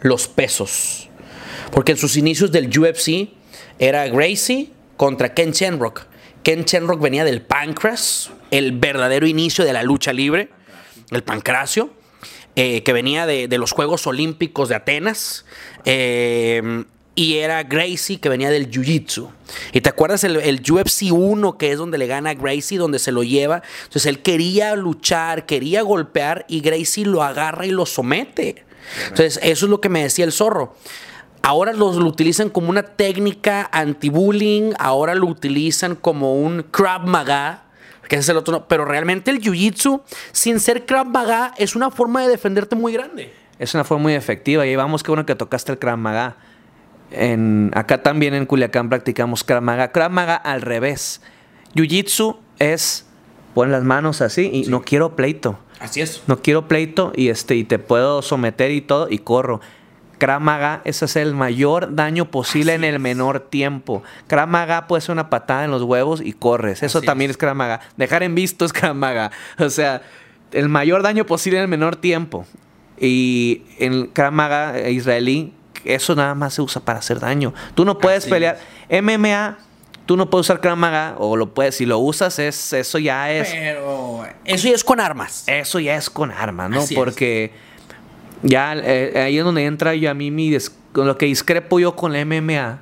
los 0.00 0.28
pesos. 0.28 1.08
Porque 1.72 1.92
en 1.92 1.98
sus 1.98 2.16
inicios 2.16 2.52
del 2.52 2.66
UFC 2.68 3.30
era 3.78 4.06
Gracie 4.08 4.70
contra 4.96 5.34
Ken 5.34 5.52
Shamrock. 5.52 6.02
Ken 6.42 6.64
Shamrock 6.64 7.00
venía 7.00 7.24
del 7.24 7.40
Pancras, 7.42 8.30
el 8.50 8.72
verdadero 8.78 9.26
inicio 9.26 9.64
de 9.64 9.72
la 9.72 9.82
lucha 9.82 10.12
libre, 10.12 10.50
el 11.10 11.22
pancracio, 11.22 11.90
eh, 12.56 12.82
que 12.82 12.92
venía 12.92 13.26
de, 13.26 13.48
los 13.58 13.72
Juegos 13.72 14.06
Olímpicos 14.06 14.68
de 14.68 14.74
Atenas. 14.76 15.44
eh, 15.84 16.84
y 17.14 17.38
era 17.38 17.62
Gracie 17.62 18.20
que 18.20 18.28
venía 18.28 18.50
del 18.50 18.70
Jiu-Jitsu. 18.70 19.28
¿Y 19.72 19.82
te 19.82 19.90
acuerdas 19.90 20.24
el, 20.24 20.36
el 20.36 20.62
UFC 20.62 21.12
1 21.12 21.58
que 21.58 21.72
es 21.72 21.78
donde 21.78 21.98
le 21.98 22.06
gana 22.06 22.30
a 22.30 22.34
Gracie, 22.34 22.78
donde 22.78 22.98
se 22.98 23.12
lo 23.12 23.22
lleva? 23.22 23.62
Entonces 23.84 24.06
él 24.06 24.22
quería 24.22 24.74
luchar, 24.76 25.44
quería 25.44 25.82
golpear 25.82 26.46
y 26.48 26.60
Gracie 26.60 27.04
lo 27.04 27.22
agarra 27.22 27.66
y 27.66 27.70
lo 27.70 27.84
somete. 27.84 28.64
Entonces 29.08 29.38
eso 29.42 29.66
es 29.66 29.70
lo 29.70 29.80
que 29.80 29.90
me 29.90 30.02
decía 30.02 30.24
el 30.24 30.32
zorro. 30.32 30.74
Ahora 31.42 31.72
lo 31.72 31.86
utilizan 31.86 32.50
como 32.50 32.70
una 32.70 32.82
técnica 32.82 33.68
anti-bullying, 33.72 34.72
ahora 34.78 35.14
lo 35.14 35.26
utilizan 35.26 35.96
como 35.96 36.36
un 36.36 36.62
Krav 36.62 37.06
Maga, 37.06 37.64
que 38.12 38.16
ese 38.16 38.24
es 38.24 38.28
el 38.28 38.36
otro, 38.36 38.52
no, 38.52 38.68
pero 38.68 38.84
realmente 38.84 39.30
el 39.30 39.40
Jiu-Jitsu, 39.40 40.02
sin 40.32 40.60
ser 40.60 40.84
Krav 40.84 41.06
Maga, 41.06 41.54
es 41.56 41.74
una 41.74 41.90
forma 41.90 42.20
de 42.20 42.28
defenderte 42.28 42.76
muy 42.76 42.92
grande. 42.92 43.32
Es 43.58 43.72
una 43.72 43.84
forma 43.84 44.02
muy 44.02 44.12
efectiva. 44.12 44.66
Y 44.66 44.76
vamos, 44.76 45.02
qué 45.02 45.10
bueno 45.10 45.24
que 45.24 45.34
tocaste 45.34 45.72
el 45.72 45.78
Krav 45.78 45.96
Maga. 45.96 46.36
En, 47.10 47.70
acá 47.74 48.02
también 48.02 48.34
en 48.34 48.44
Culiacán 48.44 48.90
practicamos 48.90 49.44
Krav 49.44 49.62
Maga. 49.62 49.92
Krav 49.92 50.10
Maga 50.10 50.36
al 50.36 50.60
revés. 50.60 51.22
Jiu-Jitsu 51.74 52.36
es 52.58 53.06
pon 53.54 53.72
las 53.72 53.82
manos 53.82 54.20
así 54.20 54.50
y 54.52 54.68
no 54.68 54.82
quiero 54.82 55.16
pleito. 55.16 55.58
Así 55.80 56.02
es. 56.02 56.22
No 56.26 56.42
quiero 56.42 56.68
pleito 56.68 57.12
y 57.16 57.30
este 57.30 57.56
y 57.56 57.64
te 57.64 57.78
puedo 57.78 58.20
someter 58.20 58.72
y 58.72 58.82
todo 58.82 59.08
y 59.08 59.20
corro. 59.20 59.62
Krav 60.22 60.40
Maga 60.40 60.82
es 60.84 61.02
hacer 61.02 61.22
el 61.26 61.34
mayor 61.34 61.96
daño 61.96 62.30
posible 62.30 62.74
en 62.74 62.84
el 62.84 63.00
menor 63.00 63.40
tiempo. 63.40 64.04
Krav 64.28 64.46
Maga 64.46 64.86
puede 64.86 65.00
ser 65.00 65.14
una 65.14 65.28
patada 65.30 65.64
en 65.64 65.72
los 65.72 65.82
huevos 65.82 66.20
y 66.24 66.32
corres. 66.32 66.84
Eso 66.84 66.98
Así 66.98 67.06
también 67.08 67.32
es. 67.32 67.36
Krav 67.36 67.56
Maga. 67.56 67.80
Dejar 67.96 68.22
en 68.22 68.36
visto 68.36 68.64
es 68.64 68.72
Krav 68.72 68.94
Maga. 68.94 69.32
O 69.58 69.68
sea, 69.68 70.02
el 70.52 70.68
mayor 70.68 71.02
daño 71.02 71.26
posible 71.26 71.58
en 71.58 71.62
el 71.62 71.68
menor 71.68 71.96
tiempo. 71.96 72.46
Y 73.00 73.62
en 73.80 74.06
Krav 74.06 74.30
Maga 74.30 74.78
eh, 74.78 74.92
israelí, 74.92 75.54
eso 75.84 76.14
nada 76.14 76.36
más 76.36 76.54
se 76.54 76.62
usa 76.62 76.80
para 76.84 77.00
hacer 77.00 77.18
daño. 77.18 77.52
Tú 77.74 77.84
no 77.84 77.98
puedes 77.98 78.22
Así 78.22 78.30
pelear. 78.30 78.60
MMA, 78.88 79.58
tú 80.06 80.16
no 80.16 80.30
puedes 80.30 80.46
usar 80.46 80.60
Krav 80.60 80.76
Maga 80.76 81.16
o 81.18 81.36
lo 81.36 81.52
puedes. 81.52 81.74
Si 81.74 81.84
lo 81.84 81.98
usas, 81.98 82.38
es, 82.38 82.72
eso 82.72 83.00
ya 83.00 83.32
es. 83.32 83.50
Pero 83.50 84.24
eso 84.44 84.68
ya 84.68 84.74
es 84.76 84.84
con 84.84 85.00
armas. 85.00 85.42
Eso 85.48 85.80
ya 85.80 85.96
es 85.96 86.08
con 86.08 86.30
armas, 86.30 86.70
¿no? 86.70 86.82
Así 86.82 86.94
es. 86.94 87.50
Ya 88.42 88.74
eh, 88.76 89.12
ahí 89.16 89.38
es 89.38 89.44
donde 89.44 89.64
entra 89.64 89.94
yo 89.94 90.10
a 90.10 90.14
mí 90.14 90.30
mi 90.30 90.56
con 90.92 91.06
lo 91.06 91.16
que 91.16 91.26
discrepo 91.26 91.80
yo 91.80 91.96
con 91.96 92.12
la 92.12 92.24
MMA. 92.24 92.78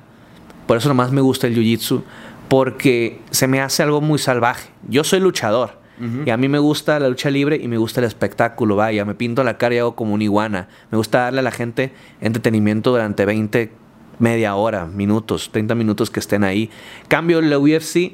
Por 0.67 0.77
eso 0.77 0.89
nomás 0.89 1.11
me 1.11 1.21
gusta 1.21 1.47
el 1.47 1.55
jiu-jitsu. 1.55 2.03
Porque 2.47 3.19
se 3.29 3.47
me 3.47 3.61
hace 3.61 3.83
algo 3.83 4.01
muy 4.01 4.19
salvaje. 4.19 4.69
Yo 4.87 5.03
soy 5.03 5.19
luchador. 5.19 5.81
Y 6.25 6.31
a 6.31 6.37
mí 6.37 6.49
me 6.49 6.57
gusta 6.57 6.99
la 6.99 7.09
lucha 7.09 7.29
libre 7.29 7.57
y 7.57 7.67
me 7.67 7.77
gusta 7.77 7.99
el 7.99 8.07
espectáculo. 8.07 8.75
Vaya, 8.75 9.05
me 9.05 9.13
pinto 9.13 9.43
la 9.43 9.59
cara 9.59 9.75
y 9.75 9.77
hago 9.77 9.95
como 9.95 10.15
una 10.15 10.23
iguana. 10.23 10.67
Me 10.89 10.97
gusta 10.97 11.19
darle 11.19 11.41
a 11.41 11.43
la 11.43 11.51
gente 11.51 11.93
entretenimiento 12.21 12.89
durante 12.89 13.23
20, 13.23 13.71
media 14.17 14.55
hora, 14.55 14.87
minutos, 14.87 15.51
30 15.51 15.75
minutos 15.75 16.09
que 16.09 16.19
estén 16.19 16.43
ahí. 16.43 16.71
Cambio 17.07 17.39
la 17.39 17.59
UFC 17.59 18.13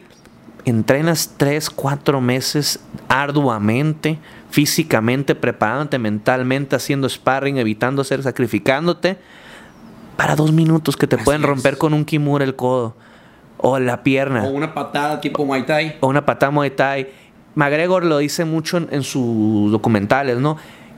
entrenas 0.70 1.34
tres, 1.38 1.70
cuatro 1.70 2.22
meses 2.22 2.80
arduamente, 3.08 4.20
físicamente, 4.50 5.36
preparándote 5.36 6.00
mentalmente, 6.00 6.76
haciendo 6.76 7.08
sparring, 7.10 7.58
evitando 7.58 8.04
ser, 8.04 8.24
sacrificándote, 8.24 9.18
para 10.16 10.36
dos 10.36 10.52
minutos 10.52 10.98
que 10.98 11.08
te 11.08 11.16
Así 11.16 11.26
pueden 11.26 11.42
es. 11.42 11.48
romper 11.48 11.78
con 11.78 11.94
un 11.94 12.04
kimura 12.06 12.44
el 12.44 12.56
codo, 12.56 12.96
o 13.58 13.80
la 13.80 14.04
pierna, 14.04 14.44
O 14.46 14.50
una 14.50 14.74
patada 14.74 15.20
tipo 15.22 15.46
Muay 15.46 15.66
Thai. 15.66 15.98
o 16.02 16.08
una 16.08 16.26
patada 16.26 16.52
Muay 16.52 16.72
Thai. 16.72 17.08
McGregor 17.56 18.06
lo 18.06 18.20
dice 18.20 18.46
mucho 18.46 18.78
en, 18.78 18.88
en 18.92 19.04
sus 19.04 19.72
documentales, 19.72 20.38
¿no? 20.38 20.58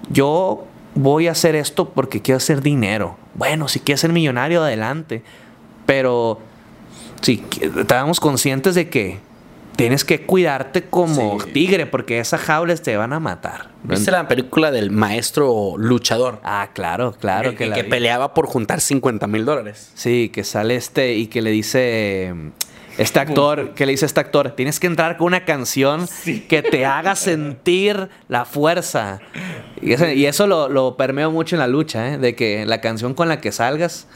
Yo 0.10 0.65
voy 0.95 1.27
a 1.27 1.32
hacer 1.32 1.55
esto 1.55 1.89
porque 1.89 2.21
quiero 2.21 2.38
hacer 2.38 2.62
dinero. 2.62 3.15
Bueno, 3.36 3.67
si 3.69 3.79
quieres 3.79 4.01
ser 4.01 4.12
millonario, 4.12 4.62
adelante. 4.63 5.23
Pero 5.86 6.39
si 7.21 7.38
qui- 7.49 7.79
estamos 7.82 8.19
conscientes 8.19 8.75
de 8.75 8.89
que 8.89 9.19
tienes 9.79 10.05
que 10.05 10.21
cuidarte 10.25 10.83
como 10.83 11.39
Sí. 11.41 11.51
tigre, 11.51 11.85
porque 11.87 12.19
esas 12.19 12.41
jaulas 12.41 12.81
te 12.81 12.95
van 12.97 13.13
a 13.13 13.19
matar. 13.19 13.69
¿Viste 13.83 14.11
la 14.11 14.27
película 14.27 14.69
del 14.71 14.91
maestro 14.91 15.75
luchador? 15.77 16.39
Ah, 16.43 16.69
claro, 16.73 17.13
claro 17.13 17.49
El 17.49 17.55
que, 17.55 17.65
la 17.67 17.75
que 17.75 17.83
peleaba 17.83 18.33
por 18.33 18.45
juntar 18.45 18.81
50 18.81 19.25
mil 19.27 19.45
dólares. 19.45 19.91
Sí, 19.95 20.29
que 20.29 20.43
sale 20.43 20.75
este 20.75 21.15
y 21.15 21.27
que 21.27 21.41
le 21.41 21.49
dice 21.51 22.33
mm, 22.35 22.47
este 22.97 23.19
actor, 23.19 23.69
que 23.75 23.85
le 23.85 23.93
dice 23.93 24.05
este 24.05 24.19
actor, 24.19 24.51
tienes 24.51 24.79
que 24.79 24.87
entrar 24.87 25.17
con 25.17 25.27
una 25.27 25.45
canción 25.45 26.07
que 26.47 26.61
te 26.61 26.85
haga 26.85 27.15
sentir 27.15 28.09
la 28.27 28.45
fuerza. 28.45 29.19
Y 29.81 29.93
eso, 29.93 30.07
y 30.09 30.25
eso 30.25 30.45
lo, 30.45 30.67
lo 30.69 30.97
permeo 30.97 31.31
mucho 31.31 31.55
en 31.55 31.59
la 31.59 31.67
lucha, 31.67 32.13
¿eh? 32.13 32.17
de 32.17 32.35
que 32.35 32.65
la 32.65 32.81
canción 32.81 33.13
con 33.13 33.29
la 33.29 33.39
que 33.39 33.51
salgas 33.53 34.07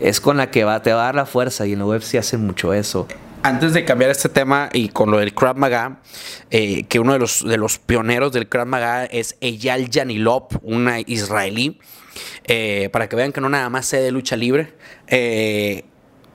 es 0.00 0.20
con 0.22 0.38
la 0.38 0.50
que 0.50 0.64
va, 0.64 0.80
te 0.82 0.92
va 0.94 1.02
a 1.02 1.04
dar 1.04 1.14
la 1.14 1.26
fuerza 1.26 1.66
y 1.66 1.74
en 1.74 1.80
la 1.80 1.84
UFC 1.84 2.14
hacen 2.14 2.46
mucho 2.46 2.72
eso. 2.72 3.06
Antes 3.44 3.72
de 3.72 3.84
cambiar 3.84 4.12
este 4.12 4.28
tema 4.28 4.68
y 4.72 4.90
con 4.90 5.10
lo 5.10 5.18
del 5.18 5.34
Krav 5.34 5.56
Maga, 5.56 6.00
eh, 6.52 6.84
que 6.84 7.00
uno 7.00 7.12
de 7.12 7.18
los, 7.18 7.44
de 7.44 7.56
los 7.56 7.78
pioneros 7.80 8.30
del 8.30 8.48
Krav 8.48 8.68
Maga 8.68 9.04
es 9.04 9.36
Eyal 9.40 9.90
Yanilov, 9.90 10.46
una 10.62 11.00
israelí, 11.00 11.80
eh, 12.44 12.88
para 12.92 13.08
que 13.08 13.16
vean 13.16 13.32
que 13.32 13.40
no 13.40 13.48
nada 13.48 13.68
más 13.68 13.86
sé 13.86 13.96
de 13.96 14.12
lucha 14.12 14.36
libre. 14.36 14.74
eh, 15.08 15.84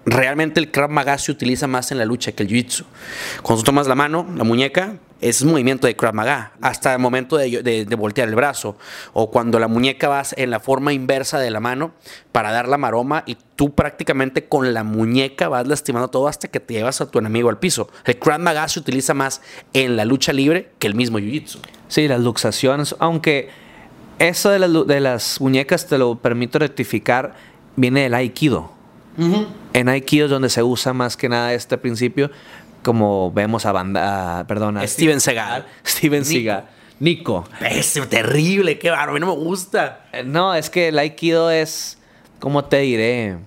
realmente 0.05 0.59
el 0.59 0.71
Krav 0.71 0.89
Maga 0.89 1.17
se 1.17 1.31
utiliza 1.31 1.67
más 1.67 1.91
en 1.91 1.97
la 1.97 2.05
lucha 2.05 2.31
que 2.33 2.43
el 2.43 2.49
Jiu-Jitsu. 2.49 2.85
Cuando 3.41 3.63
tú 3.63 3.65
tomas 3.67 3.87
la 3.87 3.95
mano, 3.95 4.27
la 4.35 4.43
muñeca, 4.43 4.97
es 5.19 5.43
movimiento 5.43 5.87
de 5.87 5.95
Krav 5.95 6.13
Maga, 6.13 6.51
hasta 6.61 6.93
el 6.93 6.99
momento 6.99 7.37
de, 7.37 7.63
de- 7.63 7.85
de 7.85 7.95
voltear 7.95 8.27
el 8.29 8.35
brazo. 8.35 8.77
O 9.13 9.31
cuando 9.31 9.59
la 9.59 9.67
muñeca 9.67 10.07
vas 10.07 10.33
en 10.37 10.49
la 10.51 10.59
forma 10.59 10.93
inversa 10.93 11.39
de 11.39 11.49
la 11.51 11.59
mano 11.59 11.91
para 12.31 12.51
dar 12.51 12.67
la 12.67 12.77
maroma 12.77 13.23
y 13.25 13.37
tú 13.55 13.73
prácticamente 13.73 14.45
con 14.45 14.73
la 14.73 14.83
muñeca 14.83 15.47
vas 15.49 15.67
lastimando 15.67 16.07
todo 16.09 16.27
hasta 16.27 16.47
que 16.49 16.59
te 16.59 16.75
llevas 16.75 17.01
a 17.01 17.09
tu 17.09 17.17
enemigo 17.19 17.49
al 17.49 17.57
piso. 17.59 17.89
El 18.05 18.19
Krav 18.19 18.39
Maga 18.39 18.67
se 18.67 18.79
utiliza 18.79 19.13
más 19.13 19.41
en 19.73 19.95
la 19.97 20.05
lucha 20.05 20.33
libre 20.33 20.69
que 20.79 20.87
el 20.87 20.93
mismo 20.95 21.17
Jiu-Jitsu. 21.19 21.57
Sí, 21.87 22.07
las 22.07 22.19
luxaciones, 22.21 22.95
aunque 22.99 23.49
eso 24.19 24.49
de 24.49 24.59
las, 24.59 24.69
lu- 24.69 24.85
de 24.85 24.99
las 24.99 25.41
muñecas 25.41 25.87
te 25.87 25.97
lo 25.97 26.15
permito 26.15 26.59
rectificar, 26.59 27.35
viene 27.75 28.01
del 28.01 28.13
Aikido. 28.13 28.71
En 29.73 29.89
Aikido 29.89 30.25
es 30.25 30.31
donde 30.31 30.49
se 30.49 30.61
usa 30.61 30.93
más 30.93 31.17
que 31.17 31.27
nada 31.27 31.53
este 31.55 31.77
principio, 31.79 32.29
como 32.87 33.33
vemos 33.33 33.65
a 33.65 33.73
banda, 33.73 34.45
perdón, 34.47 34.77
a 34.77 34.87
Steven 34.87 35.19
Seagal. 35.19 35.65
Steven. 35.85 36.23
Seagal. 36.23 36.63
Nico. 37.01 37.43
Es 37.69 37.99
terrible, 38.09 38.79
qué 38.79 38.89
bárbaro, 38.91 39.11
a 39.11 39.13
mí 39.15 39.19
no 39.19 39.25
me 39.27 39.33
gusta. 39.43 40.05
Eh, 40.13 40.23
No, 40.23 40.55
es 40.55 40.69
que 40.69 40.87
el 40.87 40.97
Aikido 40.97 41.51
es, 41.51 41.97
¿cómo 42.39 42.63
te 42.63 42.77
diré? 42.77 43.39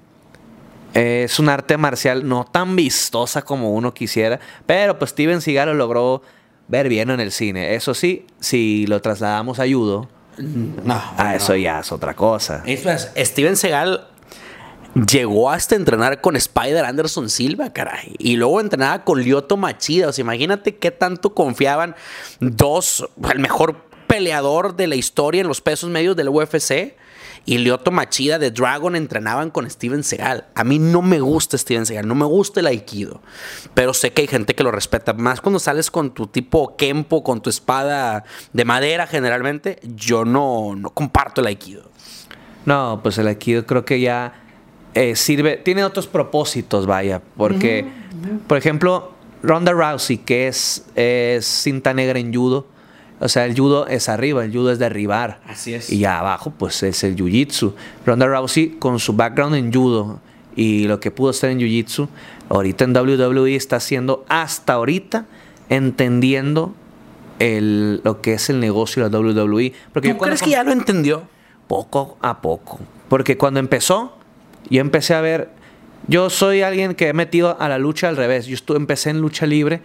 Eh, 0.92 1.22
Es 1.24 1.38
un 1.38 1.48
arte 1.48 1.78
marcial 1.78 2.28
no 2.28 2.44
tan 2.44 2.76
vistosa 2.76 3.40
como 3.40 3.72
uno 3.72 3.94
quisiera, 3.94 4.38
pero 4.66 4.98
pues 4.98 5.12
Steven 5.12 5.40
Seagal 5.40 5.68
lo 5.70 5.74
logró 5.74 6.20
ver 6.68 6.90
bien 6.90 7.08
en 7.08 7.20
el 7.20 7.32
cine. 7.32 7.74
Eso 7.74 7.94
sí, 7.94 8.26
si 8.40 8.86
lo 8.88 9.00
trasladamos 9.00 9.58
a 9.58 9.64
judo, 9.66 10.06
No, 10.36 11.02
ah, 11.16 11.34
eso 11.34 11.56
ya 11.56 11.80
es 11.80 11.90
otra 11.92 12.12
cosa. 12.12 12.62
Es 12.66 12.84
más, 12.84 13.10
Steven 13.16 13.56
Seagal 13.56 14.06
llegó 14.94 15.50
hasta 15.50 15.76
entrenar 15.76 16.20
con 16.20 16.36
Spider 16.36 16.84
Anderson 16.84 17.30
Silva, 17.30 17.72
caray. 17.72 18.14
Y 18.18 18.36
luego 18.36 18.60
entrenaba 18.60 19.04
con 19.04 19.22
Lyoto 19.22 19.56
Machida. 19.56 20.08
O 20.08 20.12
sea, 20.12 20.22
imagínate 20.22 20.76
qué 20.76 20.90
tanto 20.90 21.34
confiaban 21.34 21.94
dos, 22.40 23.08
el 23.30 23.38
mejor 23.38 23.84
peleador 24.06 24.76
de 24.76 24.88
la 24.88 24.96
historia 24.96 25.40
en 25.40 25.48
los 25.48 25.60
pesos 25.60 25.90
medios 25.90 26.16
del 26.16 26.28
UFC. 26.28 26.96
Y 27.46 27.56
Lyoto 27.58 27.90
Machida 27.90 28.38
de 28.38 28.50
Dragon 28.50 28.94
entrenaban 28.96 29.50
con 29.50 29.68
Steven 29.68 30.04
Seagal. 30.04 30.48
A 30.54 30.62
mí 30.62 30.78
no 30.78 31.00
me 31.00 31.20
gusta 31.20 31.56
Steven 31.56 31.86
Seagal, 31.86 32.06
no 32.06 32.14
me 32.14 32.26
gusta 32.26 32.60
el 32.60 32.66
Aikido. 32.66 33.22
Pero 33.72 33.94
sé 33.94 34.12
que 34.12 34.22
hay 34.22 34.28
gente 34.28 34.54
que 34.54 34.62
lo 34.62 34.70
respeta. 34.70 35.14
Más 35.14 35.40
cuando 35.40 35.58
sales 35.58 35.90
con 35.90 36.12
tu 36.12 36.26
tipo 36.26 36.76
Kempo, 36.76 37.24
con 37.24 37.40
tu 37.40 37.48
espada 37.48 38.24
de 38.52 38.64
madera 38.66 39.06
generalmente, 39.06 39.80
yo 39.82 40.26
no, 40.26 40.76
no 40.76 40.90
comparto 40.90 41.40
el 41.40 41.46
Aikido. 41.46 41.90
No, 42.66 43.00
pues 43.02 43.16
el 43.16 43.26
Aikido 43.26 43.64
creo 43.64 43.86
que 43.86 44.00
ya 44.00 44.49
eh, 44.94 45.16
sirve, 45.16 45.56
tiene 45.56 45.84
otros 45.84 46.06
propósitos, 46.06 46.86
vaya, 46.86 47.20
porque, 47.36 47.86
por 48.46 48.58
ejemplo, 48.58 49.12
Ronda 49.42 49.72
Rousey, 49.72 50.18
que 50.18 50.48
es, 50.48 50.84
es 50.94 51.46
cinta 51.46 51.94
negra 51.94 52.18
en 52.18 52.34
judo, 52.34 52.66
o 53.20 53.28
sea, 53.28 53.44
el 53.44 53.54
judo 53.54 53.86
es 53.86 54.08
arriba, 54.08 54.44
el 54.44 54.52
judo 54.52 54.72
es 54.72 54.78
derribar. 54.78 55.40
Así 55.46 55.74
es. 55.74 55.90
Y 55.90 55.98
ya 55.98 56.18
abajo, 56.18 56.52
pues 56.56 56.82
es 56.82 57.04
el 57.04 57.16
jiu-jitsu. 57.16 57.74
Ronda 58.06 58.26
Rousey, 58.26 58.76
con 58.78 58.98
su 58.98 59.12
background 59.12 59.56
en 59.56 59.72
judo 59.72 60.20
y 60.56 60.84
lo 60.84 61.00
que 61.00 61.10
pudo 61.10 61.30
hacer 61.30 61.50
en 61.50 61.58
jiu-jitsu, 61.58 62.08
ahorita 62.48 62.84
en 62.84 62.96
WWE 62.96 63.54
está 63.54 63.76
haciendo, 63.76 64.24
hasta 64.28 64.72
ahorita, 64.72 65.26
entendiendo 65.68 66.74
el, 67.38 68.00
lo 68.04 68.22
que 68.22 68.34
es 68.34 68.48
el 68.48 68.58
negocio 68.58 69.04
de 69.04 69.10
la 69.10 69.18
WWE. 69.18 69.74
Porque 69.92 70.14
¿Tú 70.14 70.18
crees 70.18 70.42
que 70.42 70.50
ya 70.50 70.64
lo 70.64 70.72
entendió? 70.72 71.24
poco 71.70 72.18
a 72.20 72.42
poco. 72.42 72.80
Porque 73.08 73.38
cuando 73.38 73.60
empezó, 73.60 74.18
yo 74.68 74.80
empecé 74.80 75.14
a 75.14 75.20
ver. 75.20 75.48
Yo 76.08 76.30
soy 76.30 76.62
alguien 76.62 76.94
que 76.94 77.08
he 77.08 77.12
metido 77.12 77.60
a 77.60 77.68
la 77.68 77.78
lucha 77.78 78.08
al 78.08 78.16
revés. 78.16 78.46
Yo 78.46 78.54
estuve, 78.54 78.78
empecé 78.78 79.10
en 79.10 79.20
lucha 79.20 79.46
libre, 79.46 79.80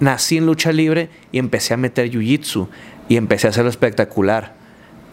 nací 0.00 0.36
en 0.36 0.46
lucha 0.46 0.72
libre 0.72 1.10
y 1.32 1.38
empecé 1.38 1.74
a 1.74 1.76
meter 1.76 2.10
jiu-jitsu. 2.10 2.68
Y 3.08 3.16
empecé 3.16 3.46
a 3.46 3.50
hacerlo 3.50 3.70
espectacular. 3.70 4.54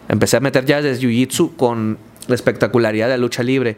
Empecé 0.08 0.36
a 0.36 0.40
meter 0.40 0.64
ya 0.64 0.82
desde 0.82 1.06
jiu-jitsu 1.06 1.56
con 1.56 1.98
la 2.26 2.34
espectacularidad 2.34 3.06
de 3.06 3.12
la 3.12 3.18
lucha 3.18 3.42
libre. 3.42 3.76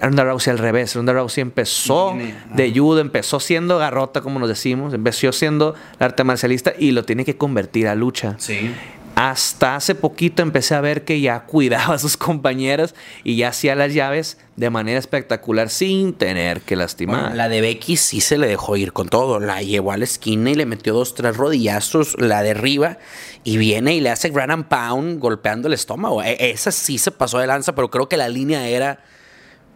Ronda 0.00 0.24
Rousey 0.24 0.52
al 0.52 0.58
revés. 0.58 0.94
Ronda 0.94 1.12
Rousey 1.12 1.42
empezó 1.42 2.14
de 2.54 2.72
judo, 2.72 3.00
empezó 3.00 3.40
siendo 3.40 3.78
garrota, 3.78 4.20
como 4.20 4.38
nos 4.38 4.48
decimos. 4.48 4.92
Empezó 4.94 5.32
siendo 5.32 5.74
la 5.98 6.06
arte 6.06 6.22
marcialista 6.24 6.74
y 6.78 6.92
lo 6.92 7.04
tiene 7.04 7.24
que 7.24 7.36
convertir 7.36 7.88
a 7.88 7.94
lucha. 7.94 8.36
Sí. 8.38 8.70
Hasta 9.16 9.76
hace 9.76 9.94
poquito 9.94 10.42
empecé 10.42 10.74
a 10.74 10.82
ver 10.82 11.04
que 11.04 11.22
ya 11.22 11.40
cuidaba 11.46 11.94
a 11.94 11.98
sus 11.98 12.16
compañeros 12.18 12.94
y 13.24 13.36
ya 13.36 13.48
hacía 13.48 13.74
las 13.74 13.94
llaves 13.94 14.36
de 14.56 14.68
manera 14.68 14.98
espectacular 14.98 15.70
sin 15.70 16.12
tener 16.12 16.60
que 16.60 16.76
lastimar. 16.76 17.20
Bueno, 17.22 17.34
la 17.36 17.48
de 17.48 17.62
Becky 17.62 17.96
sí 17.96 18.20
se 18.20 18.36
le 18.36 18.46
dejó 18.46 18.76
ir 18.76 18.92
con 18.92 19.08
todo. 19.08 19.40
La 19.40 19.62
llevó 19.62 19.92
a 19.92 19.96
la 19.96 20.04
esquina 20.04 20.50
y 20.50 20.54
le 20.54 20.66
metió 20.66 20.92
dos, 20.92 21.14
tres 21.14 21.34
rodillazos, 21.36 22.14
la 22.20 22.42
derriba 22.42 22.98
y 23.42 23.56
viene 23.56 23.94
y 23.94 24.00
le 24.00 24.10
hace 24.10 24.28
ground 24.28 24.52
and 24.52 24.64
pound 24.66 25.18
golpeando 25.18 25.68
el 25.68 25.74
estómago. 25.74 26.22
E- 26.22 26.50
esa 26.50 26.70
sí 26.70 26.98
se 26.98 27.10
pasó 27.10 27.38
de 27.38 27.46
lanza, 27.46 27.74
pero 27.74 27.90
creo 27.90 28.08
que 28.10 28.18
la 28.18 28.28
línea 28.28 28.68
era 28.68 29.00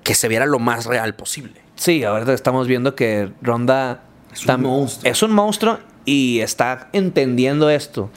que 0.04 0.14
se 0.14 0.28
viera 0.28 0.44
lo 0.44 0.58
más 0.58 0.84
real 0.84 1.14
posible. 1.14 1.60
Sí, 1.76 2.04
ahora 2.04 2.30
estamos 2.34 2.66
viendo 2.68 2.94
que 2.94 3.32
Ronda 3.40 4.02
Es 4.34 4.44
un 4.46 4.60
monstruo. 4.62 5.10
es 5.10 5.22
un 5.22 5.32
monstruo 5.32 5.78
y 6.04 6.40
está 6.40 6.90
entendiendo 6.92 7.70
esto. 7.70 8.10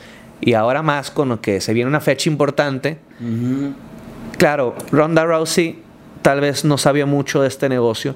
Y 0.46 0.54
ahora 0.54 0.82
más 0.82 1.10
con 1.10 1.30
lo 1.30 1.42
que 1.42 1.62
se 1.62 1.74
viene 1.74 1.90
una 1.90 2.02
fecha 2.02 2.30
importante. 2.30 2.98
Claro, 4.38 4.76
Ronda 4.92 5.26
Rousey 5.26 5.80
tal 6.22 6.42
vez 6.42 6.66
no 6.66 6.78
sabía 6.78 7.06
mucho 7.06 7.42
de 7.42 7.48
este 7.48 7.70
negocio, 7.70 8.16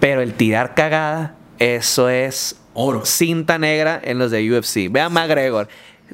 pero 0.00 0.20
el 0.20 0.34
tirar 0.34 0.74
cagada, 0.74 1.34
eso 1.58 2.08
es 2.08 2.60
Oro. 2.74 3.04
cinta 3.04 3.58
negra 3.58 4.00
en 4.02 4.18
los 4.18 4.30
de 4.30 4.52
UFC. 4.52 4.90
Ve 4.90 5.00
a 5.00 5.08
McGregor. 5.08 5.68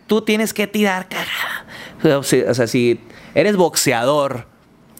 Tú 0.06 0.22
tienes 0.22 0.54
que 0.54 0.66
tirar 0.66 1.08
cagada. 1.08 2.18
O 2.18 2.22
sea, 2.22 2.50
o 2.50 2.54
sea, 2.54 2.66
si 2.66 3.00
eres 3.34 3.56
boxeador, 3.56 4.46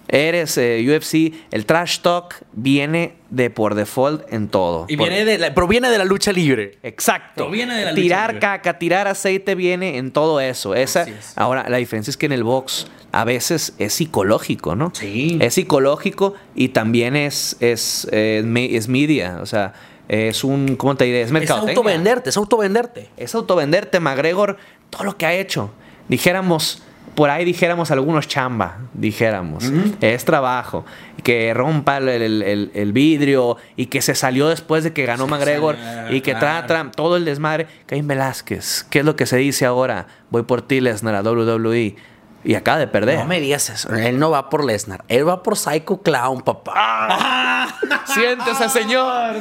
eres 0.09 0.57
eh, 0.59 0.85
UFC, 0.87 1.33
el 1.51 1.67
trash 1.67 2.01
talk 2.01 2.37
viene 2.53 3.15
de 3.31 3.51
por 3.51 3.75
default 3.75 4.31
en 4.33 4.49
todo. 4.49 4.87
Y 4.89 4.97
Por- 4.97 5.09
viene 5.09 5.25
de 5.25 5.39
la, 5.39 5.55
proviene 5.55 5.91
de 5.91 5.99
la 5.99 6.05
lucha 6.05 6.33
libre. 6.33 6.79
Exacto. 6.83 7.45
Proviene 7.45 7.75
de 7.77 7.85
la 7.85 7.91
lucha 7.93 8.03
tirar 8.03 8.31
libre. 8.35 8.41
caca, 8.41 8.79
tirar 8.79 9.09
aceite 9.09 9.55
viene 9.55 9.97
en 9.99 10.11
todo 10.13 10.41
eso. 10.41 10.75
Esa, 10.75 11.03
es. 11.03 11.33
ahora, 11.37 11.69
la 11.69 11.79
diferencia 11.79 12.11
es 12.11 12.17
que 12.17 12.27
en 12.27 12.33
el 12.33 12.45
box 12.45 12.87
a 13.13 13.25
veces 13.25 13.75
es 13.79 13.93
psicológico, 13.95 14.75
¿no? 14.77 14.93
Sí. 14.95 15.39
Es 15.41 15.55
psicológico 15.55 16.35
y 16.55 16.69
también 16.69 17.17
es, 17.17 17.57
es, 17.61 18.07
eh, 18.13 18.45
es 18.73 18.89
media. 18.89 19.39
O 19.41 19.47
sea, 19.47 19.73
es 20.09 20.45
un, 20.45 20.77
¿cómo 20.77 20.97
te 20.97 21.05
diré? 21.07 21.21
Es 21.23 21.27
Es 21.27 21.33
mercadotecnia. 21.33 21.77
autovenderte, 21.79 22.31
es 22.31 22.37
autovenderte. 22.37 23.09
Es 23.17 23.35
autovenderte, 23.35 24.01
McGregor, 24.01 24.59
todo 24.91 25.05
lo 25.05 25.17
que 25.17 25.27
ha 25.27 25.35
hecho. 25.35 25.71
Dijéramos, 26.09 26.83
por 27.15 27.31
ahí 27.31 27.45
dijéramos 27.45 27.91
algunos 27.91 28.27
chamba, 28.29 28.79
dijéramos. 28.93 29.65
Es 30.01 30.25
trabajo. 30.25 30.85
Que 31.23 31.55
rompa 31.55 31.99
el, 31.99 32.09
el- 32.09 32.71
el 32.75 32.93
vidrio 32.93 33.57
y 33.77 33.87
que 33.87 34.03
se 34.03 34.15
salió 34.15 34.49
después 34.49 34.85
de 34.85 34.93
que 34.93 35.07
ganó 35.07 35.27
McGregor 35.27 35.77
y 36.11 36.21
que 36.21 36.35
tra, 36.35 36.67
tra- 36.67 36.91
todo 36.95 37.17
el 37.17 37.25
desmadre. 37.25 37.67
Caín 37.87 38.07
Velázquez, 38.09 38.85
¿qué 38.91 38.99
es 38.99 39.05
lo 39.05 39.17
que 39.17 39.27
se 39.27 39.37
dice 39.39 39.65
ahora? 39.65 40.07
Voy 40.31 40.43
por 40.43 40.63
ti, 40.63 40.81
Lesnar, 40.81 41.15
a 41.15 41.23
WWE. 41.23 41.97
Y 42.45 42.55
acaba 42.55 42.79
de 42.79 42.87
perder. 42.87 43.19
No 43.19 43.25
me 43.25 43.41
digas 43.41 43.71
eso. 43.71 43.95
Él 43.95 44.19
no 44.19 44.31
va 44.31 44.51
por 44.51 44.65
Lesnar. 44.65 45.05
Él 45.09 45.27
va 45.27 45.43
por 45.43 45.57
Psycho 45.57 46.03
Clown, 46.03 46.43
papá. 46.43 47.69
Siéntese, 48.05 48.69
señor. 48.69 49.37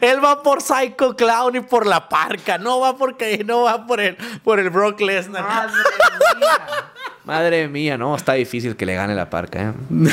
Él 0.00 0.24
va 0.24 0.42
por 0.42 0.62
Psycho 0.62 1.14
Clown 1.14 1.56
y 1.56 1.60
por 1.60 1.86
la 1.86 2.08
parca. 2.08 2.56
No 2.56 2.80
va 2.80 2.96
porque 2.96 3.44
no 3.44 3.62
va 3.62 3.86
por 3.86 4.00
el, 4.00 4.16
por 4.42 4.58
el 4.58 4.70
Brock 4.70 5.00
Lesnar. 5.00 5.68
Madre 7.24 7.68
mía, 7.68 7.98
no, 7.98 8.16
está 8.16 8.32
difícil 8.32 8.76
que 8.76 8.86
le 8.86 8.94
gane 8.94 9.14
la 9.14 9.28
parca, 9.28 9.60
¿eh? 9.60 9.72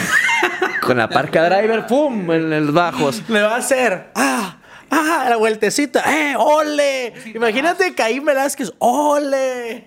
Con 0.81 0.97
la 0.97 1.09
parca 1.09 1.43
driver, 1.49 1.87
¡pum! 1.87 2.31
En 2.31 2.65
los 2.65 2.73
bajos. 2.73 3.23
Le 3.27 3.41
va 3.41 3.55
a 3.55 3.57
hacer. 3.57 4.11
¡Ah! 4.15 4.56
¡Ah! 4.89 5.25
La 5.29 5.37
vueltecita. 5.37 6.03
¡Eh! 6.07 6.35
¡Ole! 6.37 7.13
Imagínate 7.33 7.93
Caín 7.93 8.25
Velázquez. 8.25 8.71
¡Ole! 8.79 9.85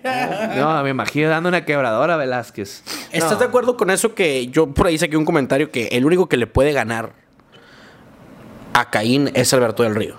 No, 0.55 0.83
me 0.83 0.89
imagino 0.89 1.29
dando 1.29 1.49
una 1.49 1.65
quebradora 1.65 2.13
a 2.13 2.17
Velázquez. 2.17 2.83
¿Estás 3.11 3.39
de 3.39 3.45
acuerdo 3.45 3.77
con 3.77 3.89
eso 3.89 4.13
que 4.13 4.47
yo 4.47 4.73
por 4.73 4.87
ahí 4.87 4.97
saqué 4.97 5.17
un 5.17 5.25
comentario 5.25 5.71
que 5.71 5.87
el 5.87 6.05
único 6.05 6.29
que 6.29 6.37
le 6.37 6.47
puede 6.47 6.71
ganar 6.73 7.13
a 8.73 8.89
Caín 8.89 9.31
es 9.33 9.53
Alberto 9.53 9.83
del 9.83 9.95
Río? 9.95 10.17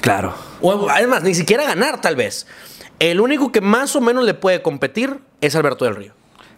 Claro. 0.00 0.34
O 0.60 0.88
además, 0.88 1.22
ni 1.22 1.34
siquiera 1.34 1.64
ganar 1.64 2.00
tal 2.00 2.14
vez. 2.16 2.46
El 2.98 3.20
único 3.20 3.52
que 3.52 3.60
más 3.60 3.96
o 3.96 4.00
menos 4.00 4.24
le 4.24 4.34
puede 4.34 4.62
competir 4.62 5.20
es 5.40 5.56
Alberto 5.56 5.84
del 5.84 5.96
Río. 5.96 6.12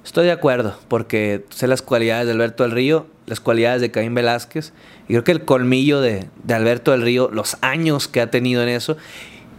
Estoy 0.09 0.25
de 0.25 0.33
acuerdo, 0.33 0.75
porque 0.89 1.45
sé 1.51 1.67
las 1.67 1.83
cualidades 1.83 2.25
de 2.25 2.33
Alberto 2.33 2.63
del 2.63 2.73
Río, 2.73 3.07
las 3.27 3.41
cualidades 3.41 3.83
de 3.83 3.91
Caín 3.91 4.15
Velázquez, 4.15 4.73
y 5.05 5.09
creo 5.09 5.23
que 5.23 5.33
el 5.33 5.45
colmillo 5.45 6.01
de, 6.01 6.31
de 6.45 6.55
Alberto 6.55 6.93
del 6.93 7.03
Río, 7.03 7.29
los 7.31 7.59
años 7.61 8.09
que 8.09 8.23
ha 8.23 8.31
tenido 8.31 8.63
en 8.63 8.71
eso, 8.71 8.97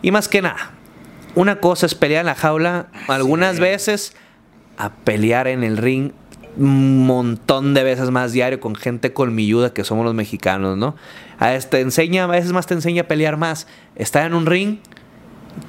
y 0.01 0.09
más 0.09 0.27
que 0.27 0.41
nada, 0.41 0.71
una 1.35 1.59
cosa 1.59 1.85
es 1.85 1.93
pelear 1.93 2.21
en 2.21 2.25
la 2.25 2.33
jaula 2.33 2.87
algunas 3.07 3.59
veces, 3.59 4.15
a 4.79 4.89
pelear 4.89 5.47
en 5.47 5.63
el 5.63 5.77
ring 5.77 6.13
un 6.57 7.05
montón 7.05 7.75
de 7.75 7.83
veces 7.83 8.09
más 8.09 8.31
diario 8.31 8.59
con 8.59 8.73
gente 8.73 9.13
colmilluda 9.13 9.71
que 9.71 9.83
somos 9.83 10.03
los 10.03 10.15
mexicanos, 10.15 10.77
¿no? 10.77 10.95
A 11.37 11.53
este 11.53 11.79
enseña, 11.79 12.23
a 12.23 12.27
veces 12.27 12.53
más 12.53 12.65
te 12.65 12.73
enseña 12.73 13.03
a 13.03 13.07
pelear 13.07 13.37
más, 13.37 13.67
estar 13.95 14.25
en 14.25 14.33
un 14.33 14.47
ring 14.47 14.79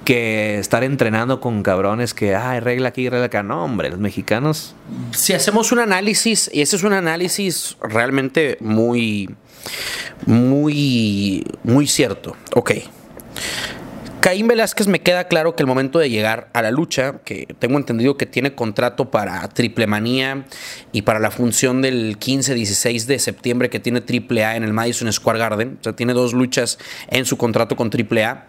que 0.04 0.58
estar 0.58 0.84
entrenando 0.84 1.40
con 1.40 1.62
cabrones 1.62 2.14
que, 2.14 2.34
ay, 2.34 2.60
regla 2.60 2.88
aquí, 2.88 3.08
regla 3.08 3.26
acá. 3.26 3.42
No, 3.42 3.64
hombre, 3.64 3.90
los 3.90 3.98
mexicanos 3.98 4.74
Si 5.12 5.32
hacemos 5.32 5.72
un 5.72 5.78
análisis, 5.78 6.50
y 6.52 6.62
ese 6.62 6.76
es 6.76 6.82
un 6.82 6.92
análisis 6.92 7.76
realmente 7.80 8.56
muy, 8.60 9.30
muy, 10.26 11.44
muy 11.62 11.86
cierto. 11.86 12.36
Ok. 12.54 12.72
Caín 14.20 14.48
Velázquez 14.48 14.86
me 14.86 15.00
queda 15.00 15.28
claro 15.28 15.56
que 15.56 15.62
el 15.62 15.66
momento 15.66 15.98
de 15.98 16.10
llegar 16.10 16.50
a 16.52 16.60
la 16.60 16.70
lucha, 16.70 17.20
que 17.24 17.48
tengo 17.58 17.78
entendido 17.78 18.18
que 18.18 18.26
tiene 18.26 18.54
contrato 18.54 19.10
para 19.10 19.48
Triple 19.48 19.86
Manía 19.86 20.44
y 20.92 21.02
para 21.02 21.18
la 21.20 21.30
función 21.30 21.80
del 21.80 22.18
15-16 22.18 23.06
de 23.06 23.18
septiembre 23.18 23.70
que 23.70 23.80
tiene 23.80 24.02
Triple 24.02 24.44
A 24.44 24.56
en 24.56 24.64
el 24.64 24.74
Madison 24.74 25.10
Square 25.10 25.38
Garden, 25.38 25.78
o 25.80 25.84
sea, 25.84 25.94
tiene 25.94 26.12
dos 26.12 26.34
luchas 26.34 26.78
en 27.08 27.24
su 27.24 27.38
contrato 27.38 27.76
con 27.76 27.88
Triple 27.88 28.24
A. 28.24 28.46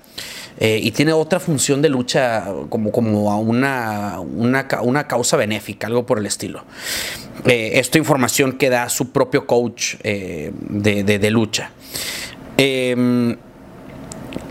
Eh, 0.59 0.79
y 0.83 0.91
tiene 0.91 1.13
otra 1.13 1.39
función 1.39 1.81
de 1.81 1.89
lucha 1.89 2.45
como, 2.69 2.91
como 2.91 3.31
a 3.31 3.37
una, 3.37 4.19
una, 4.19 4.67
una 4.83 5.07
causa 5.07 5.37
benéfica, 5.37 5.87
algo 5.87 6.05
por 6.05 6.19
el 6.19 6.25
estilo. 6.25 6.63
Eh, 7.45 7.71
esta 7.75 7.97
información 7.97 8.53
que 8.53 8.69
da 8.69 8.87
su 8.89 9.11
propio 9.11 9.47
coach 9.47 9.95
eh, 10.03 10.51
de, 10.69 11.03
de- 11.03 11.19
de 11.19 11.31
lucha. 11.31 11.71
Eh, 12.57 13.35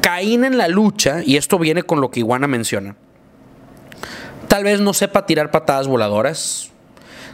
Caín 0.01 0.45
en 0.45 0.59
la 0.59 0.67
lucha, 0.69 1.23
y 1.25 1.37
esto 1.37 1.59
viene 1.59 1.83
con 1.83 2.01
lo 2.01 2.11
que 2.11 2.21
Iguana 2.21 2.47
menciona, 2.47 2.97
tal 4.49 4.65
vez 4.65 4.81
no 4.81 4.93
sepa 4.95 5.27
tirar 5.27 5.51
patadas 5.51 5.87
voladoras, 5.87 6.71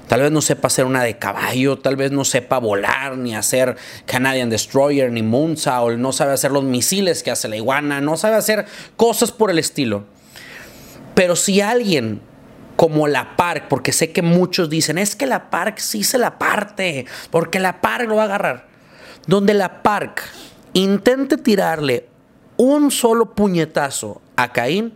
tal 0.08 0.20
vez 0.20 0.30
no 0.30 0.40
sepa 0.40 0.68
hacer 0.68 0.84
una 0.84 1.02
de 1.02 1.18
caballo, 1.18 1.78
tal 1.78 1.96
vez 1.96 2.12
no 2.12 2.24
sepa 2.24 2.58
volar, 2.58 3.16
ni 3.16 3.34
hacer 3.34 3.76
Canadian 4.06 4.50
Destroyer, 4.50 5.10
ni 5.10 5.22
Moonsault, 5.22 5.98
no 5.98 6.12
sabe 6.12 6.32
hacer 6.32 6.50
los 6.50 6.64
misiles 6.64 7.22
que 7.22 7.30
hace 7.30 7.48
la 7.48 7.56
iguana, 7.56 8.00
no 8.00 8.16
sabe 8.16 8.36
hacer 8.36 8.66
cosas 8.96 9.32
por 9.32 9.50
el 9.50 9.58
estilo. 9.58 10.04
Pero 11.14 11.34
si 11.34 11.60
alguien 11.60 12.20
como 12.76 13.08
la 13.08 13.36
Park, 13.36 13.64
porque 13.68 13.92
sé 13.92 14.12
que 14.12 14.22
muchos 14.22 14.68
dicen, 14.68 14.98
es 14.98 15.16
que 15.16 15.26
la 15.26 15.50
Park 15.50 15.78
sí 15.78 16.04
se 16.04 16.18
la 16.18 16.38
parte, 16.38 17.06
porque 17.30 17.58
la 17.58 17.80
Park 17.80 18.08
lo 18.08 18.16
va 18.16 18.22
a 18.22 18.26
agarrar. 18.26 18.66
Donde 19.26 19.54
la 19.54 19.82
Park 19.82 20.22
intente 20.74 21.38
tirarle 21.38 22.06
un 22.58 22.90
solo 22.90 23.34
puñetazo 23.34 24.20
a 24.36 24.52
Caín, 24.52 24.92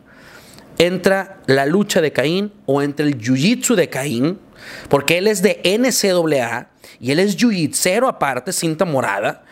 entra 0.79 1.41
la 1.47 1.67
lucha 1.67 2.01
de 2.01 2.13
Caín 2.13 2.53
o 2.67 2.83
entra 2.83 3.07
el 3.07 3.19
jiu-jitsu 3.19 3.75
de 3.75 3.89
Caín, 3.89 4.39
porque 4.89 5.19
él 5.19 5.27
es 5.27 5.43
de 5.43 5.61
NCAA 5.65 6.71
y 7.01 7.11
él 7.13 7.19
es 7.19 7.37
jiu-jitsero 7.37 8.09
aparte, 8.09 8.53
cinta 8.53 8.85
morada. 8.85 9.45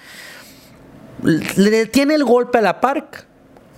Le 1.22 1.70
detiene 1.70 2.14
el 2.14 2.24
golpe 2.24 2.58
a 2.58 2.60
la 2.62 2.80
Park, 2.80 3.26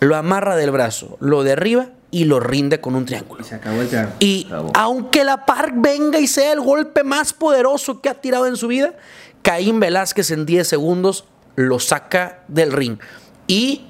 lo 0.01 0.17
amarra 0.17 0.57
del 0.57 0.71
brazo, 0.71 1.17
lo 1.21 1.43
derriba 1.43 1.91
y 2.11 2.25
lo 2.25 2.41
rinde 2.41 2.81
con 2.81 2.95
un 2.97 3.07
triángulo. 3.07 3.45
Se 3.45 3.55
acabó 3.55 3.81
el 3.81 3.89
triángulo. 3.89 4.17
Y 4.21 4.49
aunque 4.75 5.25
la 5.25 5.47
Park 5.47 5.75
venga 5.77 6.19
y 6.19 6.27
sea 6.27 6.53
el 6.53 6.61
golpe 6.61 7.05
más 7.05 7.33
poderoso 7.33 8.01
que 8.01 8.09
ha 8.09 8.15
tirado 8.15 8.47
en 8.47 8.57
su 8.57 8.69
vida, 8.69 8.95
Caín 9.43 9.81
Velázquez 9.81 10.31
en 10.31 10.45
10 10.47 10.67
segundos 10.67 11.25
lo 11.57 11.79
saca 11.79 12.43
del 12.49 12.73
ring. 12.73 12.99
Y 13.47 13.87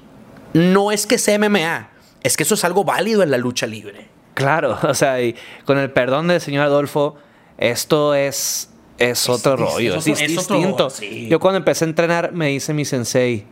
no 0.53 0.91
es 0.91 1.05
que 1.07 1.17
sea 1.17 1.37
MMA, 1.39 1.89
es 2.23 2.37
que 2.37 2.43
eso 2.43 2.55
es 2.55 2.63
algo 2.63 2.83
válido 2.83 3.23
en 3.23 3.31
la 3.31 3.37
lucha 3.37 3.67
libre. 3.67 4.07
Claro, 4.33 4.77
o 4.83 4.93
sea, 4.93 5.21
y 5.21 5.35
con 5.65 5.77
el 5.77 5.91
perdón 5.91 6.27
del 6.27 6.41
señor 6.41 6.65
Adolfo, 6.65 7.15
esto 7.61 8.13
es, 8.15 8.69
es 8.97 9.29
otro 9.29 9.55
rollo, 9.55 9.95
es 9.95 10.07
es, 10.07 10.37
otro- 10.37 10.57
distinto. 10.57 10.89
sí. 10.89 11.27
Yo 11.29 11.39
cuando 11.39 11.57
empecé 11.59 11.85
a 11.85 11.87
entrenar 11.87 12.33
me 12.33 12.47
dice 12.47 12.73
mi 12.73 12.83
sensei, 12.85 13.45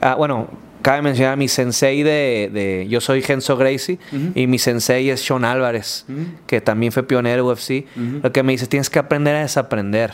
ah, 0.00 0.14
bueno, 0.16 0.48
cabe 0.82 1.00
mencionar 1.02 1.36
mi 1.38 1.48
sensei 1.48 2.02
de, 2.02 2.50
de- 2.52 2.86
yo 2.90 3.00
soy 3.00 3.22
Genso 3.22 3.56
Gracie 3.56 3.98
y 4.34 4.46
mi 4.46 4.58
sensei 4.58 5.08
es 5.08 5.24
Sean 5.24 5.44
Álvarez, 5.44 6.04
que 6.46 6.60
también 6.60 6.92
fue 6.92 7.02
pionero 7.04 7.46
UFC. 7.46 7.86
Lo 8.22 8.30
que 8.32 8.42
me 8.42 8.52
dice, 8.52 8.66
tienes 8.66 8.90
que 8.90 8.98
aprender 8.98 9.34
a 9.36 9.40
desaprender. 9.40 10.12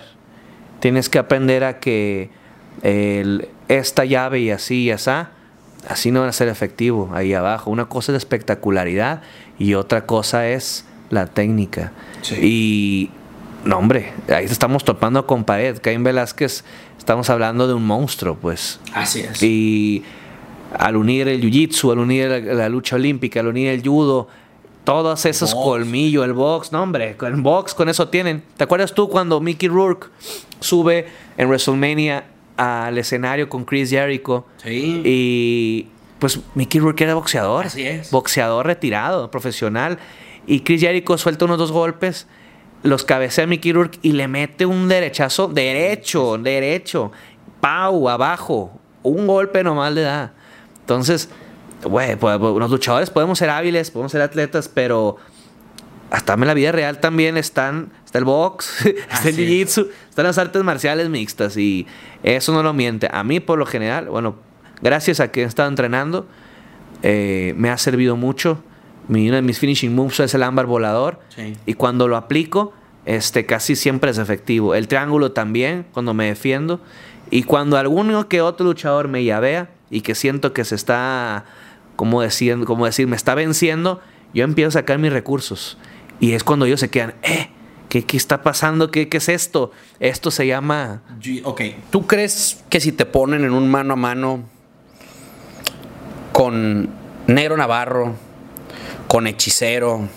Tienes 0.80 1.08
que 1.08 1.18
aprender 1.18 1.64
a 1.64 1.80
que 1.80 2.30
el- 2.82 3.48
esta 3.68 4.04
llave 4.04 4.40
y 4.40 4.50
así 4.50 4.84
y 4.84 4.90
así, 4.92 5.10
así 5.88 6.10
no 6.10 6.20
va 6.20 6.28
a 6.28 6.32
ser 6.32 6.48
efectivo 6.48 7.10
ahí 7.14 7.34
abajo. 7.34 7.70
Una 7.70 7.86
cosa 7.86 8.12
es 8.12 8.14
la 8.14 8.18
espectacularidad 8.18 9.22
y 9.58 9.74
otra 9.74 10.06
cosa 10.06 10.48
es 10.48 10.84
la 11.10 11.26
técnica. 11.26 11.92
Y, 12.40 13.10
no 13.64 13.78
hombre, 13.78 14.12
ahí 14.28 14.44
estamos 14.44 14.84
topando 14.84 15.26
con 15.26 15.44
pared. 15.44 15.78
Caín 15.80 16.02
Velázquez, 16.04 16.64
estamos 16.98 17.30
hablando 17.30 17.66
de 17.68 17.74
un 17.74 17.86
monstruo, 17.86 18.36
pues. 18.36 18.80
Así 18.94 19.20
es. 19.20 19.42
Y 19.42 20.02
al 20.78 20.96
unir 20.96 21.28
el 21.28 21.40
jiu-jitsu, 21.42 21.92
al 21.92 21.98
unir 21.98 22.28
la, 22.28 22.38
la 22.38 22.68
lucha 22.68 22.96
olímpica, 22.96 23.40
al 23.40 23.48
unir 23.48 23.68
el 23.68 23.82
judo, 23.82 24.28
todos 24.84 25.24
esos 25.26 25.52
box. 25.52 25.64
colmillos, 25.64 26.24
el 26.24 26.32
box, 26.32 26.72
no 26.72 26.82
hombre, 26.82 27.16
con 27.16 27.42
box 27.42 27.74
con 27.74 27.88
eso 27.88 28.08
tienen. 28.08 28.42
¿Te 28.56 28.64
acuerdas 28.64 28.94
tú 28.94 29.08
cuando 29.08 29.40
Mickey 29.40 29.68
Rourke 29.68 30.08
sube 30.60 31.06
en 31.36 31.48
WrestleMania 31.48 32.24
al 32.56 32.98
escenario 32.98 33.48
con 33.48 33.64
Chris 33.64 33.90
Jericho? 33.90 34.46
Sí. 34.62 35.02
Y 35.04 35.86
pues 36.18 36.40
Mickey 36.54 36.80
Rourke 36.80 37.04
era 37.04 37.14
boxeador. 37.14 37.66
Así 37.66 37.82
es. 37.82 38.10
Boxeador 38.10 38.66
retirado, 38.66 39.30
profesional. 39.30 39.98
Y 40.46 40.60
Chris 40.60 40.80
Jericho 40.80 41.16
suelta 41.18 41.44
unos 41.44 41.58
dos 41.58 41.72
golpes, 41.72 42.26
los 42.82 43.04
cabecea 43.04 43.46
Mickey 43.46 43.72
Rourke 43.72 43.98
y 44.02 44.12
le 44.12 44.28
mete 44.28 44.66
un 44.66 44.88
derechazo 44.88 45.48
derecho, 45.48 46.38
derecho. 46.38 47.12
Pau, 47.60 48.08
abajo. 48.08 48.80
Un 49.02 49.26
golpe 49.26 49.62
nomás 49.62 49.92
le 49.92 50.02
da. 50.02 50.32
Entonces, 50.80 51.28
güey, 51.84 52.16
pues, 52.16 52.38
los 52.40 52.70
luchadores 52.70 53.10
podemos 53.10 53.38
ser 53.38 53.50
hábiles, 53.50 53.90
podemos 53.90 54.12
ser 54.12 54.22
atletas, 54.22 54.68
pero 54.68 55.16
hasta 56.10 56.34
en 56.34 56.46
la 56.46 56.54
vida 56.54 56.72
real 56.72 56.98
también 56.98 57.36
están, 57.36 57.92
está 58.04 58.18
el 58.18 58.24
box, 58.24 58.86
está 59.10 59.28
el 59.28 59.36
jiu-jitsu, 59.36 59.88
están 60.08 60.24
las 60.24 60.38
artes 60.38 60.62
marciales 60.64 61.08
mixtas 61.08 61.56
y 61.56 61.86
eso 62.22 62.52
no 62.52 62.62
lo 62.62 62.72
miente. 62.72 63.08
A 63.12 63.22
mí, 63.24 63.40
por 63.40 63.58
lo 63.58 63.66
general, 63.66 64.08
bueno, 64.08 64.36
gracias 64.82 65.20
a 65.20 65.30
que 65.30 65.42
he 65.42 65.44
estado 65.44 65.68
entrenando, 65.68 66.26
eh, 67.02 67.54
me 67.56 67.70
ha 67.70 67.78
servido 67.78 68.16
mucho. 68.16 68.62
Mi, 69.10 69.26
uno 69.28 69.36
de 69.36 69.42
mis 69.42 69.58
finishing 69.58 69.94
moves 69.94 70.20
es 70.20 70.34
el 70.34 70.42
ámbar 70.42 70.66
volador 70.66 71.20
Sí. 71.34 71.54
y 71.66 71.74
cuando 71.74 72.06
lo 72.08 72.16
aplico, 72.16 72.72
este, 73.06 73.44
casi 73.46 73.74
siempre 73.76 74.10
es 74.10 74.18
efectivo. 74.18 74.74
El 74.74 74.86
triángulo 74.88 75.32
también, 75.32 75.86
cuando 75.92 76.14
me 76.14 76.26
defiendo. 76.26 76.80
Y 77.30 77.42
cuando 77.44 77.76
alguno 77.76 78.28
que 78.28 78.40
otro 78.40 78.66
luchador 78.66 79.08
me 79.08 79.24
llavea 79.24 79.70
y 79.90 80.02
que 80.02 80.14
siento 80.14 80.52
que 80.52 80.64
se 80.64 80.74
está, 80.74 81.44
como 81.96 82.22
decir, 82.22 82.64
como 82.64 82.86
decir, 82.86 83.06
me 83.06 83.16
está 83.16 83.34
venciendo, 83.34 84.00
yo 84.34 84.44
empiezo 84.44 84.68
a 84.68 84.72
sacar 84.72 84.98
mis 84.98 85.12
recursos. 85.12 85.76
Y 86.20 86.32
es 86.32 86.44
cuando 86.44 86.66
ellos 86.66 86.80
se 86.80 86.90
quedan, 86.90 87.14
eh, 87.22 87.48
¿qué, 87.88 88.04
qué 88.04 88.16
está 88.16 88.42
pasando? 88.42 88.90
¿Qué, 88.90 89.08
¿Qué 89.08 89.16
es 89.16 89.28
esto? 89.28 89.72
Esto 89.98 90.30
se 90.30 90.46
llama... 90.46 91.02
Ok. 91.44 91.62
¿Tú 91.90 92.06
crees 92.06 92.62
que 92.68 92.78
si 92.80 92.92
te 92.92 93.06
ponen 93.06 93.44
en 93.44 93.52
un 93.52 93.68
mano 93.70 93.94
a 93.94 93.96
mano 93.96 94.44
con 96.32 96.88
Negro 97.26 97.56
Navarro, 97.56 98.14
con 99.10 99.26
Hechicero, 99.26 100.08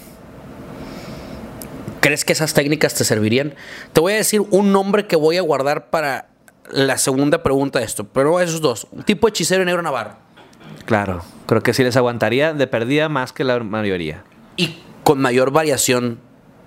crees 2.00 2.24
que 2.24 2.34
esas 2.34 2.54
técnicas 2.54 2.94
te 2.94 3.04
servirían? 3.04 3.56
Te 3.92 4.02
voy 4.02 4.14
a 4.14 4.18
decir 4.18 4.42
un 4.52 4.72
nombre 4.72 5.08
que 5.08 5.16
voy 5.16 5.38
a 5.38 5.42
guardar 5.42 5.90
para 5.90 6.30
la 6.70 7.00
segunda 7.00 7.42
pregunta 7.42 7.80
de 7.80 7.86
esto, 7.86 8.04
pero 8.04 8.40
esos 8.40 8.62
dos, 8.62 8.86
un 8.92 9.02
tipo 9.02 9.28
Hechicero 9.28 9.64
y 9.64 9.66
Negro 9.66 9.82
Navarro. 9.82 10.18
Claro, 10.86 11.24
creo 11.48 11.64
que 11.64 11.74
sí 11.74 11.84
les 11.84 11.98
aguantaría 11.98 12.54
de 12.54 12.68
perdida 12.68 13.10
más 13.10 13.34
que 13.34 13.44
la 13.44 13.58
mayoría. 13.64 14.24
y 14.58 14.78
con 15.04 15.20
mayor 15.20 15.50
variación 15.50 16.20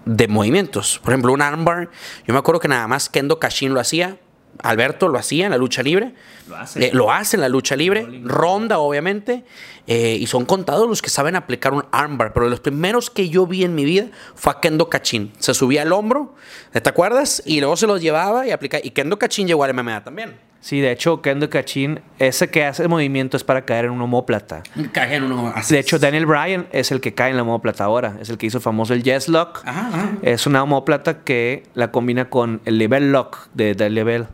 de 0.04 0.26
movimientos. 0.26 0.98
Por 1.04 1.12
ejemplo, 1.12 1.32
un 1.32 1.42
armbar, 1.42 1.90
yo 2.26 2.34
me 2.34 2.40
acuerdo 2.40 2.60
que 2.60 2.66
nada 2.66 2.88
más 2.88 3.08
Kendo 3.08 3.38
Kashin 3.38 3.72
lo 3.72 3.78
hacía, 3.78 4.18
Alberto 4.62 5.08
lo 5.08 5.18
hacía 5.18 5.46
en 5.46 5.50
la 5.50 5.58
lucha 5.58 5.82
libre, 5.82 6.14
Lo 6.48 6.56
hace. 6.56 6.86
Eh, 6.86 6.90
lo 6.92 7.12
hace 7.12 7.36
en 7.36 7.40
la 7.40 7.48
lucha 7.48 7.76
libre, 7.76 8.06
Ronda 8.24 8.78
obviamente, 8.78 9.44
eh, 9.86 10.16
y 10.20 10.26
son 10.26 10.44
contados 10.44 10.88
los 10.88 11.02
que 11.02 11.10
saben 11.10 11.36
aplicar 11.36 11.72
un 11.72 11.84
armbar, 11.92 12.32
pero 12.32 12.48
los 12.48 12.60
primeros 12.60 13.10
que 13.10 13.28
yo 13.28 13.46
vi 13.46 13.64
en 13.64 13.74
mi 13.74 13.84
vida 13.84 14.06
fue 14.34 14.52
a 14.52 14.60
Kendo 14.60 14.88
Kashin. 14.88 15.32
Se 15.38 15.54
subía 15.54 15.82
al 15.82 15.92
hombro, 15.92 16.34
¿te 16.72 16.88
acuerdas? 16.88 17.42
Y 17.44 17.60
luego 17.60 17.76
se 17.76 17.86
los 17.86 18.00
llevaba 18.00 18.46
y 18.46 18.50
aplicaba. 18.50 18.82
Y 18.84 18.90
Kendo 18.90 19.18
Kashin 19.18 19.46
llegó 19.46 19.64
al 19.64 19.74
MMA 19.74 20.04
también. 20.04 20.46
Sí, 20.66 20.80
de 20.80 20.90
hecho, 20.90 21.22
Kendo 21.22 21.48
Kachin, 21.48 22.00
ese 22.18 22.50
que 22.50 22.64
hace 22.64 22.88
movimiento 22.88 23.36
es 23.36 23.44
para 23.44 23.64
caer 23.64 23.84
en 23.84 23.92
un 23.92 24.00
homóplata. 24.00 24.64
Caje 24.90 25.14
en 25.14 25.22
uno 25.22 25.52
así. 25.54 25.72
De 25.72 25.78
hecho, 25.78 26.00
Daniel 26.00 26.26
Bryan 26.26 26.66
es 26.72 26.90
el 26.90 27.00
que 27.00 27.14
cae 27.14 27.30
en 27.30 27.36
la 27.36 27.42
homóplata 27.42 27.84
ahora. 27.84 28.16
Es 28.20 28.30
el 28.30 28.36
que 28.36 28.46
hizo 28.46 28.60
famoso 28.60 28.92
el 28.92 29.04
Yes 29.04 29.28
Lock. 29.28 29.62
Ajá, 29.64 29.86
ajá. 29.86 30.10
Es 30.22 30.44
una 30.44 30.64
homóplata 30.64 31.22
que 31.22 31.62
la 31.74 31.92
combina 31.92 32.30
con 32.30 32.62
el 32.64 32.78
Level 32.78 33.12
Lock 33.12 33.48
de 33.54 33.76
The 33.76 33.90
Level. 33.90 34.26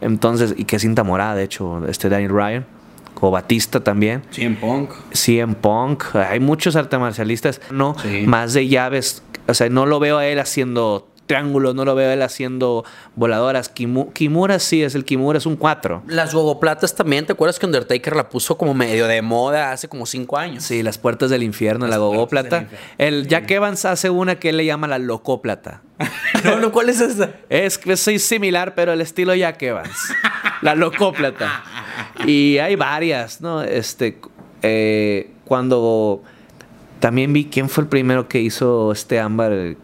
Entonces, 0.00 0.54
y 0.56 0.64
que 0.64 0.78
cinta 0.78 1.02
morada, 1.04 1.34
de 1.34 1.44
hecho, 1.44 1.86
este 1.86 2.08
Daniel 2.08 2.32
Bryan. 2.32 2.66
O 3.20 3.30
Batista 3.30 3.80
también. 3.80 4.22
CM 4.30 4.56
Punk. 4.56 4.90
CM 5.12 5.54
Punk. 5.54 6.14
Hay 6.14 6.40
muchos 6.40 6.76
artes 6.76 6.98
marcialistas. 7.00 7.60
No, 7.70 7.96
Sí. 7.98 8.24
más 8.26 8.52
de 8.52 8.68
llaves. 8.68 9.22
O 9.48 9.54
sea, 9.54 9.68
no 9.70 9.86
lo 9.86 9.98
veo 9.98 10.18
a 10.18 10.26
él 10.26 10.38
haciendo 10.40 11.08
triángulos, 11.26 11.74
no 11.74 11.84
lo 11.84 11.94
veo 11.94 12.10
a 12.10 12.12
él 12.12 12.22
haciendo 12.22 12.84
voladoras. 13.16 13.74
Kimu- 13.74 14.12
Kimura 14.12 14.58
sí 14.58 14.82
es 14.82 14.94
el 14.94 15.04
Kimura, 15.04 15.38
es 15.38 15.46
un 15.46 15.56
4. 15.56 16.02
Las 16.06 16.34
gogoplatas 16.34 16.94
también, 16.94 17.24
¿te 17.26 17.32
acuerdas 17.32 17.58
que 17.58 17.66
Undertaker 17.66 18.14
la 18.16 18.28
puso 18.28 18.58
como 18.58 18.74
medio 18.74 19.06
de 19.06 19.22
moda 19.22 19.72
hace 19.72 19.88
como 19.88 20.06
cinco 20.06 20.36
años? 20.38 20.64
Sí, 20.64 20.82
las 20.82 20.98
puertas 20.98 21.30
del 21.30 21.42
infierno, 21.42 21.86
la 21.86 21.96
infierno. 21.96 22.68
El 22.98 23.26
Jack 23.28 23.50
Evans 23.50 23.84
hace 23.84 24.10
una 24.10 24.38
que 24.38 24.50
él 24.50 24.56
le 24.58 24.64
llama 24.66 24.86
la 24.86 24.98
locóplata. 24.98 25.82
no, 26.44 26.58
no, 26.58 26.72
¿cuál 26.72 26.88
es 26.88 27.00
esa? 27.00 27.30
Es 27.48 27.78
que 27.78 27.96
soy 27.96 28.18
similar, 28.18 28.74
pero 28.74 28.92
el 28.92 29.00
estilo 29.00 29.34
Jack 29.34 29.62
Evans. 29.62 29.96
La 30.62 30.74
locóplata. 30.74 31.62
Y 32.26 32.58
hay 32.58 32.76
varias, 32.76 33.40
¿no? 33.40 33.62
Este, 33.62 34.18
eh, 34.62 35.30
cuando 35.44 36.22
también 37.00 37.32
vi 37.32 37.46
quién 37.46 37.68
fue 37.68 37.84
el 37.84 37.88
primero 37.88 38.28
que 38.28 38.40
hizo 38.40 38.92
este 38.92 39.20
ámbar. 39.20 39.76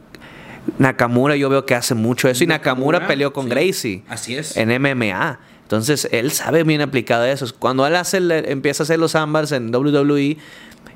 Nakamura, 0.79 1.37
yo 1.37 1.49
veo 1.49 1.67
que 1.67 1.75
hace 1.75 1.95
mucho 1.95 2.29
eso. 2.29 2.45
Y 2.45 2.47
Nakamura, 2.47 2.99
Nakamura, 2.99 3.09
peleó 3.09 3.33
con 3.33 3.45
sí. 3.45 3.51
Gracie. 3.51 4.03
Así 4.09 4.37
es. 4.37 4.57
En 4.57 4.71
MMA. 4.71 5.39
Entonces, 5.63 6.09
él 6.11 6.31
sabe 6.33 6.65
bien 6.65 6.81
aplicado 6.81 7.25
eso. 7.25 7.47
Cuando 7.59 7.87
él 7.87 7.95
hace, 7.97 8.19
empieza 8.51 8.83
a 8.83 8.85
hacer 8.85 8.99
los 8.99 9.15
ámbars 9.15 9.53
en 9.53 9.75
WWE 9.75 10.37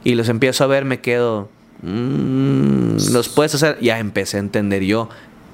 y 0.02 0.14
los 0.14 0.28
empiezo 0.28 0.64
a 0.64 0.66
ver, 0.66 0.84
me 0.84 1.00
quedo. 1.00 1.48
"Mm, 1.82 2.96
los 3.12 3.28
puedes 3.28 3.54
hacer. 3.54 3.78
Ya 3.80 3.98
empecé 3.98 4.36
a 4.36 4.40
entender 4.40 4.82
yo. 4.82 5.08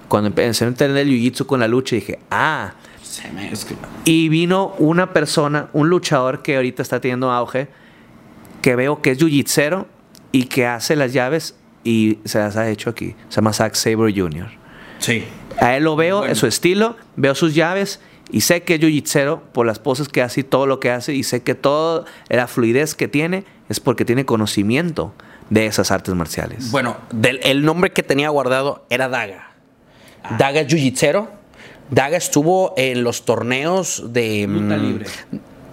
Cuando 0.09 0.29
empecé 0.29 0.65
a 0.65 0.69
entender 0.69 1.07
el 1.07 1.13
jiu-jitsu 1.13 1.47
con 1.47 1.61
la 1.61 1.69
lucha, 1.69 1.97
dije, 1.97 2.19
ah. 2.31 2.73
Se 3.03 3.31
me 3.33 3.51
Y 4.05 4.29
vino 4.29 4.75
una 4.79 5.13
persona, 5.13 5.69
un 5.73 5.89
luchador 5.91 6.43
que 6.43 6.57
ahorita 6.57 6.81
está 6.83 7.01
teniendo 7.01 7.31
auge, 7.31 7.69
que 8.63 8.77
veo 8.77 9.03
que 9.03 9.11
es 9.11 9.19
jiu-jitsero 9.19 9.87
y 10.33 10.45
que 10.45 10.67
hace 10.67 10.97
las 10.97 11.13
llaves 11.13 11.57
y 11.85 12.19
se 12.25 12.39
las 12.39 12.57
ha 12.57 12.69
hecho 12.69 12.91
aquí. 12.91 13.15
Se 13.29 13.37
llama 13.37 13.53
Zack 13.53 13.75
Sabre 13.75 14.13
Jr. 14.15 14.49
Sí. 14.99 15.25
A 15.61 15.77
él 15.77 15.85
lo 15.85 15.97
veo, 15.97 16.19
Bueno. 16.19 16.31
en 16.31 16.37
su 16.37 16.47
estilo, 16.47 16.97
veo 17.17 17.35
sus 17.35 17.55
llaves 17.55 18.01
y 18.31 18.43
sé 18.43 18.63
que 18.63 18.75
es 18.75 18.81
jiu-jitsero 18.81 19.41
por 19.53 19.67
las 19.67 19.79
poses 19.79 20.09
que 20.09 20.23
hace 20.23 20.41
y 20.41 20.45
todo 20.45 20.67
lo 20.67 20.79
que 20.81 20.91
hace 20.91 21.15
y 21.15 21.23
sé 21.23 21.43
que 21.43 21.55
toda 21.55 22.05
la 22.29 22.47
fluidez 22.47 22.95
que 22.95 23.09
tiene 23.09 23.45
es 23.69 23.81
porque 23.81 24.05
tiene 24.05 24.25
conocimiento 24.25 25.13
de 25.49 25.67
esas 25.67 25.91
artes 25.91 26.15
marciales. 26.15 26.71
Bueno, 26.71 26.97
del, 27.13 27.41
el 27.43 27.65
nombre 27.65 27.91
que 27.93 28.03
tenía 28.03 28.29
guardado 28.29 28.85
era 28.91 29.09
Daga. 29.09 29.51
Daga 30.39 30.61
es 30.61 30.69
jiu-jitsero. 30.69 31.29
Daga 31.91 32.17
estuvo 32.17 32.73
en 32.77 33.03
los 33.03 33.25
torneos 33.25 34.13
de... 34.13 34.47
Luta 34.47 34.77
mm, 34.77 34.81
libre. 34.87 35.07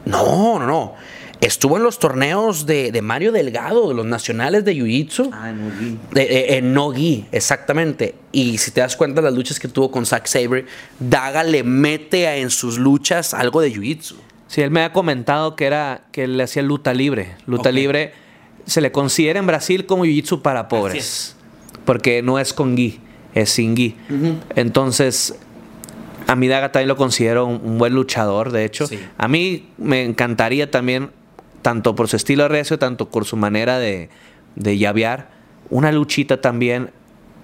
No, 0.05 0.57
no, 0.57 0.65
no. 0.65 0.95
Estuvo 1.41 1.77
en 1.77 1.83
los 1.83 1.99
torneos 1.99 2.65
de, 2.65 2.91
de 2.91 3.01
Mario 3.01 3.31
Delgado, 3.31 3.89
de 3.89 3.93
los 3.95 4.05
nacionales 4.05 4.65
de 4.65 4.73
Jiu-Jitsu. 4.75 5.29
Ah, 5.31 5.51
no 5.51 5.69
vi. 5.79 5.97
De- 6.11 6.23
eh, 6.23 6.57
en 6.57 6.73
no 6.73 6.91
exactamente. 7.31 8.15
Y 8.31 8.57
si 8.57 8.71
te 8.71 8.81
das 8.81 8.95
cuenta 8.95 9.21
las 9.21 9.33
luchas 9.33 9.59
que 9.59 9.67
tuvo 9.67 9.91
con 9.91 10.05
Zack 10.05 10.25
Sabre, 10.25 10.65
Daga 10.99 11.43
le 11.43 11.63
mete 11.63 12.27
a- 12.27 12.37
en 12.37 12.49
sus 12.49 12.79
luchas 12.79 13.33
algo 13.35 13.61
de 13.61 13.71
Jiu-Jitsu. 13.73 14.15
Sí, 14.47 14.61
él 14.61 14.71
me 14.71 14.81
ha 14.83 14.93
comentado 14.93 15.55
que 15.55 15.65
era 15.65 16.05
que 16.11 16.23
él 16.23 16.37
le 16.37 16.43
hacía 16.43 16.63
luta 16.63 16.93
libre. 16.93 17.35
Luta 17.45 17.71
libre 17.71 18.13
se 18.65 18.81
le 18.81 18.91
considera 18.91 19.39
en 19.39 19.45
Brasil 19.47 19.85
como 19.85 20.05
jiu-jitsu 20.05 20.41
para 20.41 20.67
pobres. 20.69 21.35
Porque 21.85 22.21
no 22.21 22.39
es 22.39 22.53
con 22.53 22.75
gi, 22.77 22.99
es 23.35 23.49
sin 23.49 23.75
gi. 23.75 23.95
Entonces, 24.55 25.35
a 26.27 26.35
mi 26.35 26.47
Daga 26.47 26.71
también 26.71 26.87
lo 26.89 26.95
considero 26.97 27.45
un, 27.45 27.61
un 27.63 27.77
buen 27.77 27.93
luchador, 27.93 28.51
de 28.51 28.65
hecho. 28.65 28.87
Sí. 28.87 28.99
A 29.17 29.27
mí 29.27 29.67
me 29.77 30.03
encantaría 30.03 30.69
también, 30.71 31.11
tanto 31.61 31.95
por 31.95 32.07
su 32.07 32.15
estilo 32.15 32.47
recio, 32.47 32.79
tanto 32.79 33.09
por 33.09 33.25
su 33.25 33.37
manera 33.37 33.79
de, 33.79 34.09
de 34.55 34.77
llavear, 34.77 35.29
una 35.69 35.91
luchita 35.91 36.41
también 36.41 36.91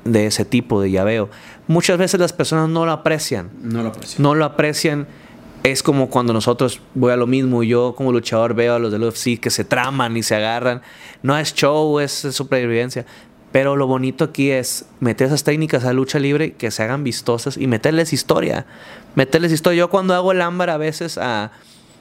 de 0.05 0.25
ese 0.25 0.45
tipo 0.45 0.81
de 0.81 0.91
llaveo. 0.91 1.29
Muchas 1.67 1.97
veces 1.97 2.19
las 2.19 2.33
personas 2.33 2.69
no 2.69 2.85
lo 2.85 2.91
aprecian 2.91 3.49
No 3.61 3.83
lo 3.83 3.89
aprecio. 3.89 4.21
no 4.21 4.35
lo 4.35 4.45
aprecian. 4.45 5.07
Es 5.63 5.81
como 5.81 6.09
cuando 6.09 6.33
nosotros, 6.33 6.81
voy 6.93 7.13
a 7.13 7.15
lo 7.15 7.25
mismo, 7.25 7.63
yo 7.63 7.95
como 7.95 8.11
luchador 8.11 8.53
veo 8.53 8.75
a 8.75 8.79
los 8.79 8.91
del 8.91 9.03
UFC 9.03 9.39
que 9.39 9.49
se 9.49 9.63
traman 9.63 10.17
y 10.17 10.23
se 10.23 10.35
agarran. 10.35 10.81
No 11.21 11.37
es 11.37 11.53
show, 11.53 11.99
es 12.01 12.11
supervivencia. 12.11 13.05
Pero 13.53 13.77
lo 13.77 13.87
bonito 13.87 14.25
aquí 14.25 14.51
es 14.51 14.85
meter 14.99 15.27
esas 15.27 15.43
técnicas 15.43 15.85
a 15.85 15.93
lucha 15.93 16.19
libre 16.19 16.53
que 16.53 16.69
se 16.71 16.83
hagan 16.83 17.03
vistosas 17.03 17.55
y 17.55 17.67
meterles 17.67 18.11
historia. 18.11 18.65
Meterles 19.15 19.53
historia. 19.53 19.79
Yo 19.79 19.89
cuando 19.89 20.15
hago 20.15 20.33
el 20.33 20.41
ámbar 20.41 20.69
a 20.69 20.77
veces 20.77 21.17
a, 21.17 21.51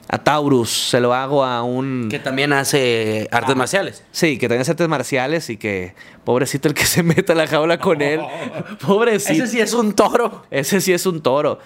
a 0.07 0.17
Taurus, 0.19 0.89
se 0.89 0.99
lo 0.99 1.13
hago 1.13 1.43
a 1.43 1.63
un... 1.63 2.07
Que 2.09 2.19
también 2.19 2.53
hace 2.53 3.27
artes 3.31 3.55
marciales. 3.55 4.03
Sí, 4.11 4.37
que 4.37 4.49
tenga 4.49 4.61
artes 4.61 4.87
marciales 4.87 5.49
y 5.49 5.57
que 5.57 5.95
pobrecito 6.23 6.67
el 6.67 6.73
que 6.73 6.85
se 6.85 7.03
meta 7.03 7.33
a 7.33 7.35
la 7.35 7.47
jaula 7.47 7.79
con 7.79 8.01
él. 8.01 8.19
Pobrecito. 8.85 9.43
Ese 9.43 9.47
sí 9.47 9.59
es 9.59 9.73
un 9.73 9.93
toro. 9.93 10.45
Ese 10.51 10.81
sí 10.81 10.93
es 10.93 11.05
un 11.05 11.21
toro. 11.21 11.59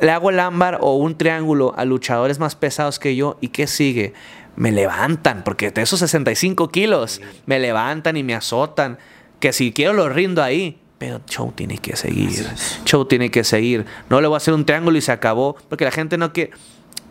Le 0.00 0.10
hago 0.10 0.30
el 0.30 0.40
ámbar 0.40 0.78
o 0.80 0.96
un 0.96 1.16
triángulo 1.16 1.74
a 1.76 1.84
luchadores 1.84 2.38
más 2.38 2.56
pesados 2.56 2.98
que 2.98 3.14
yo. 3.14 3.38
¿Y 3.40 3.48
qué 3.48 3.66
sigue? 3.66 4.12
Me 4.56 4.72
levantan, 4.72 5.44
porque 5.44 5.70
de 5.70 5.82
esos 5.82 6.00
65 6.00 6.68
kilos, 6.68 7.20
me 7.46 7.58
levantan 7.58 8.16
y 8.16 8.22
me 8.22 8.34
azotan. 8.34 8.98
Que 9.38 9.52
si 9.52 9.72
quiero 9.72 9.92
lo 9.92 10.08
rindo 10.08 10.42
ahí. 10.42 10.78
Pero 10.98 11.20
show 11.26 11.52
tiene 11.54 11.78
que 11.78 11.96
seguir. 11.96 12.46
Show 12.84 13.06
tiene 13.06 13.30
que 13.30 13.44
seguir. 13.44 13.86
No 14.08 14.20
le 14.20 14.28
voy 14.28 14.34
a 14.34 14.38
hacer 14.38 14.54
un 14.54 14.64
triángulo 14.64 14.98
y 14.98 15.00
se 15.00 15.10
acabó. 15.10 15.56
Porque 15.68 15.84
la 15.84 15.90
gente 15.90 16.18
no 16.18 16.32
quiere. 16.32 16.52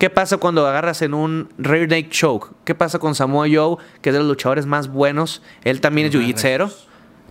¿Qué 0.02 0.10
pasa 0.10 0.38
cuando 0.38 0.66
agarras 0.66 1.04
en 1.04 1.14
un 1.14 1.48
rear 1.60 1.88
neck 1.88 2.10
choke? 2.10 2.54
¿Qué 2.66 2.74
pasa 2.74 2.98
con 2.98 3.14
Samoa 3.14 3.46
Joe, 3.48 3.78
que 4.02 4.10
es 4.10 4.14
de 4.14 4.18
los 4.18 4.28
luchadores 4.28 4.66
más 4.66 4.88
buenos? 4.88 5.44
Él 5.64 5.80
también 5.80 6.08
es 6.08 6.16
Más 6.16 6.24
jiu-jitsero. 6.24 6.74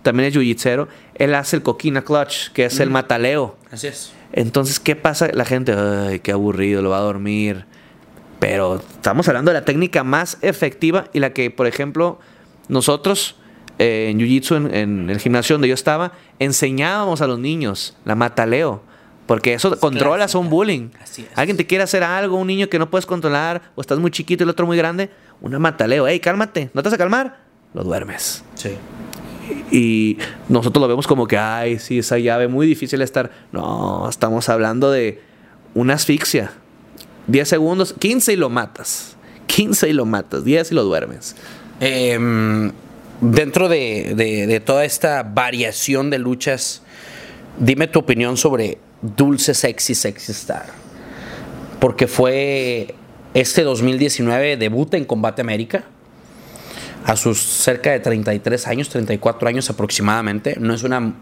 También 0.03 0.29
es 0.29 0.37
jiu-jitsero. 0.37 0.87
Él 1.15 1.35
hace 1.35 1.57
el 1.57 1.63
coquina 1.63 2.01
clutch, 2.01 2.47
que 2.53 2.63
es 2.63 2.79
el 2.79 2.89
mataleo. 2.89 3.57
Así 3.71 3.87
es. 3.87 4.13
Entonces, 4.31 4.79
¿qué 4.79 4.95
pasa? 4.95 5.27
La 5.33 5.43
gente, 5.43 5.73
ay, 5.73 6.21
qué 6.21 6.31
aburrido, 6.31 6.81
lo 6.81 6.91
va 6.91 6.99
a 6.99 7.01
dormir. 7.01 7.65
Pero 8.39 8.77
estamos 8.77 9.27
hablando 9.27 9.51
de 9.51 9.59
la 9.59 9.65
técnica 9.65 10.05
más 10.05 10.37
efectiva 10.41 11.09
y 11.11 11.19
la 11.19 11.33
que, 11.33 11.51
por 11.51 11.67
ejemplo, 11.67 12.21
nosotros 12.69 13.35
eh, 13.79 14.07
en 14.11 14.17
Jiu-Jitsu, 14.17 14.55
en, 14.55 14.73
en 14.73 15.09
el 15.09 15.19
gimnasio 15.19 15.55
donde 15.55 15.67
yo 15.67 15.73
estaba, 15.73 16.13
enseñábamos 16.39 17.19
a 17.19 17.27
los 17.27 17.37
niños 17.37 17.97
la 18.05 18.15
mataleo. 18.15 18.81
Porque 19.31 19.53
eso 19.53 19.79
controlas 19.79 20.35
un 20.35 20.49
bullying. 20.49 20.89
Así 21.01 21.21
es. 21.21 21.29
Alguien 21.37 21.55
te 21.55 21.65
quiere 21.65 21.85
hacer 21.85 22.03
algo, 22.03 22.35
un 22.37 22.47
niño 22.47 22.67
que 22.67 22.77
no 22.77 22.89
puedes 22.89 23.05
controlar, 23.05 23.61
o 23.75 23.81
estás 23.81 23.97
muy 23.97 24.11
chiquito 24.11 24.43
y 24.43 24.45
el 24.45 24.49
otro 24.49 24.65
muy 24.65 24.75
grande, 24.75 25.09
una 25.39 25.57
mataleo. 25.57 26.05
Hey, 26.05 26.19
cálmate, 26.19 26.69
¿no 26.73 26.83
te 26.83 26.89
vas 26.89 26.95
a 26.95 26.97
calmar? 26.97 27.39
Lo 27.73 27.81
duermes. 27.85 28.43
Sí. 28.55 28.71
Y 29.71 30.17
nosotros 30.49 30.81
lo 30.81 30.87
vemos 30.89 31.07
como 31.07 31.27
que, 31.27 31.37
ay, 31.37 31.79
sí, 31.79 31.99
esa 31.99 32.17
llave 32.19 32.49
muy 32.49 32.67
difícil 32.67 32.99
de 32.99 33.05
estar. 33.05 33.31
No, 33.53 34.09
estamos 34.09 34.49
hablando 34.49 34.91
de 34.91 35.21
una 35.75 35.93
asfixia. 35.93 36.51
10 37.27 37.47
segundos, 37.47 37.93
15 37.97 38.33
y 38.33 38.35
lo 38.35 38.49
matas. 38.49 39.15
15 39.47 39.87
y 39.89 39.93
lo 39.93 40.05
matas, 40.05 40.43
10 40.43 40.73
y 40.73 40.75
lo 40.75 40.83
duermes. 40.83 41.37
Eh, 41.79 42.19
dentro 43.21 43.69
de, 43.69 44.13
de- 44.13 44.45
de 44.47 44.59
toda 44.59 44.83
esta 44.83 45.23
variación 45.23 46.09
de 46.09 46.19
luchas, 46.19 46.81
dime 47.57 47.87
tu 47.87 47.99
opinión 47.99 48.35
sobre 48.35 48.77
Dulce 49.01 49.53
Sexy 49.53 49.95
Sexy 49.95 50.31
Star. 50.31 50.65
Porque 51.79 52.07
fue 52.07 52.95
este 53.33 53.63
2019 53.63 54.57
debuta 54.57 54.97
en 54.97 55.05
Combate 55.05 55.41
América. 55.41 55.85
A 57.05 57.15
sus 57.15 57.39
cerca 57.39 57.91
de 57.91 57.99
33 57.99 58.67
años, 58.67 58.89
34 58.89 59.49
años 59.49 59.69
aproximadamente. 59.69 60.55
No 60.59 60.73
es 60.73 60.83
una. 60.83 61.15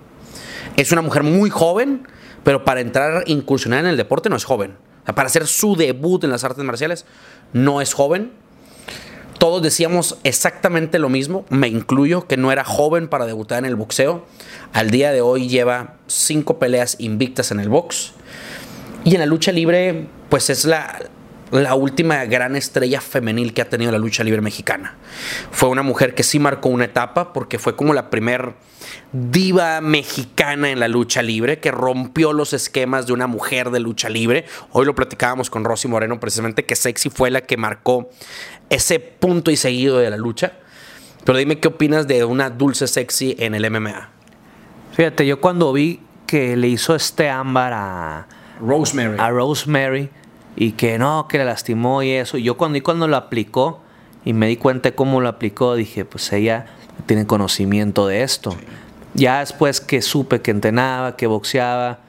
Es 0.75 0.91
una 0.91 1.01
mujer 1.01 1.23
muy 1.23 1.49
joven, 1.49 2.07
pero 2.43 2.65
para 2.65 2.81
entrar, 2.81 3.23
incursionar 3.27 3.79
en 3.81 3.87
el 3.87 3.97
deporte 3.97 4.29
no 4.29 4.35
es 4.35 4.43
joven. 4.43 4.75
Para 5.05 5.27
hacer 5.27 5.47
su 5.47 5.75
debut 5.75 6.23
en 6.23 6.29
las 6.29 6.43
artes 6.43 6.63
marciales, 6.63 7.05
no 7.53 7.81
es 7.81 7.93
joven. 7.93 8.31
Todos 9.39 9.63
decíamos 9.63 10.17
exactamente 10.25 10.99
lo 10.99 11.07
mismo, 11.07 11.45
me 11.49 11.69
incluyo, 11.69 12.27
que 12.27 12.35
no 12.35 12.51
era 12.51 12.65
joven 12.65 13.07
para 13.07 13.25
debutar 13.25 13.59
en 13.59 13.65
el 13.65 13.77
boxeo. 13.77 14.25
Al 14.73 14.91
día 14.91 15.13
de 15.13 15.21
hoy 15.21 15.47
lleva 15.47 15.95
cinco 16.07 16.59
peleas 16.59 16.97
invictas 16.99 17.51
en 17.51 17.61
el 17.61 17.69
box. 17.69 18.11
Y 19.05 19.13
en 19.15 19.21
la 19.21 19.25
lucha 19.25 19.53
libre, 19.53 20.07
pues 20.27 20.49
es 20.49 20.65
la, 20.65 20.99
la 21.51 21.73
última 21.75 22.25
gran 22.25 22.57
estrella 22.57 22.99
femenil 22.99 23.53
que 23.53 23.61
ha 23.61 23.69
tenido 23.69 23.93
la 23.93 23.97
lucha 23.97 24.25
libre 24.25 24.41
mexicana. 24.41 24.97
Fue 25.51 25.69
una 25.69 25.83
mujer 25.83 26.15
que 26.15 26.23
sí 26.23 26.37
marcó 26.37 26.67
una 26.67 26.83
etapa 26.83 27.31
porque 27.31 27.59
fue 27.59 27.77
como 27.77 27.93
la 27.93 28.09
primer 28.09 28.55
diva 29.11 29.81
mexicana 29.81 30.69
en 30.69 30.79
la 30.79 30.87
lucha 30.87 31.21
libre 31.21 31.59
que 31.59 31.71
rompió 31.71 32.33
los 32.33 32.53
esquemas 32.53 33.07
de 33.07 33.13
una 33.13 33.27
mujer 33.27 33.71
de 33.71 33.79
lucha 33.79 34.09
libre. 34.09 34.45
Hoy 34.71 34.85
lo 34.85 34.95
platicábamos 34.95 35.49
con 35.49 35.63
Rosy 35.63 35.87
Moreno 35.87 36.19
precisamente 36.19 36.65
que 36.65 36.75
Sexy 36.75 37.09
fue 37.09 37.31
la 37.31 37.41
que 37.41 37.57
marcó 37.57 38.09
ese 38.69 38.99
punto 38.99 39.51
y 39.51 39.55
seguido 39.55 39.97
de 39.97 40.09
la 40.09 40.17
lucha. 40.17 40.53
Pero 41.23 41.37
dime 41.37 41.59
qué 41.59 41.67
opinas 41.67 42.07
de 42.07 42.23
una 42.23 42.49
dulce 42.49 42.87
sexy 42.87 43.35
en 43.39 43.53
el 43.53 43.69
MMA. 43.69 44.09
Fíjate, 44.93 45.25
yo 45.25 45.41
cuando 45.41 45.73
vi 45.73 45.99
que 46.25 46.55
le 46.55 46.67
hizo 46.67 46.95
este 46.95 47.29
ámbar 47.29 47.73
a, 47.73 48.27
Rosemary. 48.61 49.17
a 49.19 49.29
Rosemary 49.29 50.09
y 50.55 50.73
que 50.73 50.97
no, 50.97 51.27
que 51.27 51.37
le 51.37 51.45
lastimó 51.45 52.03
y 52.03 52.11
eso. 52.11 52.37
Y 52.37 52.43
yo 52.43 52.57
cuando, 52.57 52.77
y 52.77 52.81
cuando 52.81 53.07
lo 53.07 53.17
aplicó 53.17 53.81
y 54.25 54.33
me 54.33 54.47
di 54.47 54.57
cuenta 54.57 54.89
de 54.89 54.95
cómo 54.95 55.21
lo 55.21 55.29
aplicó, 55.29 55.75
dije, 55.75 56.05
pues 56.05 56.31
ella 56.31 56.67
tiene 57.05 57.25
conocimiento 57.25 58.07
de 58.07 58.23
esto. 58.23 58.55
Ya 59.13 59.39
después 59.39 59.81
que 59.81 60.01
supe 60.01 60.41
que 60.41 60.51
entrenaba, 60.51 61.15
que 61.15 61.27
boxeaba, 61.27 61.99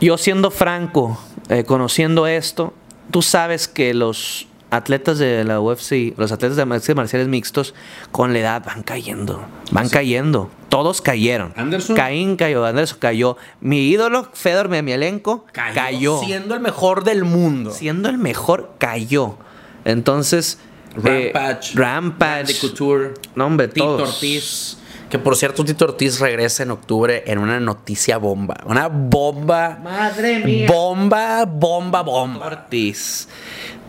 yo 0.00 0.16
siendo 0.16 0.50
franco, 0.50 1.18
eh, 1.48 1.64
conociendo 1.64 2.26
esto, 2.26 2.72
tú 3.10 3.22
sabes 3.22 3.68
que 3.68 3.94
los 3.94 4.46
atletas 4.70 5.18
de 5.18 5.44
la 5.44 5.60
UFC, 5.60 6.14
los 6.16 6.30
atletas 6.30 6.56
de 6.56 6.62
artes 6.62 6.94
marciales 6.94 7.28
mixtos, 7.28 7.74
con 8.12 8.32
la 8.32 8.38
edad 8.40 8.64
van 8.64 8.82
cayendo, 8.82 9.44
van 9.70 9.88
cayendo. 9.88 10.50
Todos 10.68 11.00
cayeron. 11.00 11.54
Anderson. 11.56 11.96
Caín 11.96 12.36
cayó, 12.36 12.64
Anderson 12.64 12.98
cayó. 13.00 13.36
Mi 13.60 13.88
ídolo, 13.88 14.28
Fedor 14.34 14.68
Miemialenko, 14.68 15.46
cayó. 15.52 16.20
Siendo 16.20 16.54
el 16.54 16.60
mejor 16.60 17.04
del 17.04 17.24
mundo. 17.24 17.70
Siendo 17.70 18.08
el 18.08 18.18
mejor, 18.18 18.74
cayó. 18.78 19.38
Entonces, 19.84 20.58
eh, 21.04 21.32
Rampage. 21.34 21.74
Rampage. 21.74 22.36
Randy 22.36 22.54
Couture. 22.54 23.14
No, 23.34 23.46
hombre, 23.46 23.68
Tito 23.68 23.96
todos. 23.96 24.14
Ortiz. 24.14 24.77
Que 25.10 25.18
por 25.18 25.36
cierto, 25.36 25.64
Tito 25.64 25.86
Ortiz 25.86 26.20
regresa 26.20 26.62
en 26.64 26.70
octubre 26.70 27.22
en 27.26 27.38
una 27.38 27.58
noticia 27.60 28.18
bomba. 28.18 28.58
Una 28.66 28.88
bomba. 28.88 29.78
Madre 29.82 30.40
mía. 30.44 30.66
Bomba, 30.70 31.44
bomba, 31.46 32.02
bomba. 32.02 32.46
Ortiz. 32.46 33.28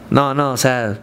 No, 0.09 0.33
no, 0.33 0.53
o 0.53 0.57
sea, 0.57 0.97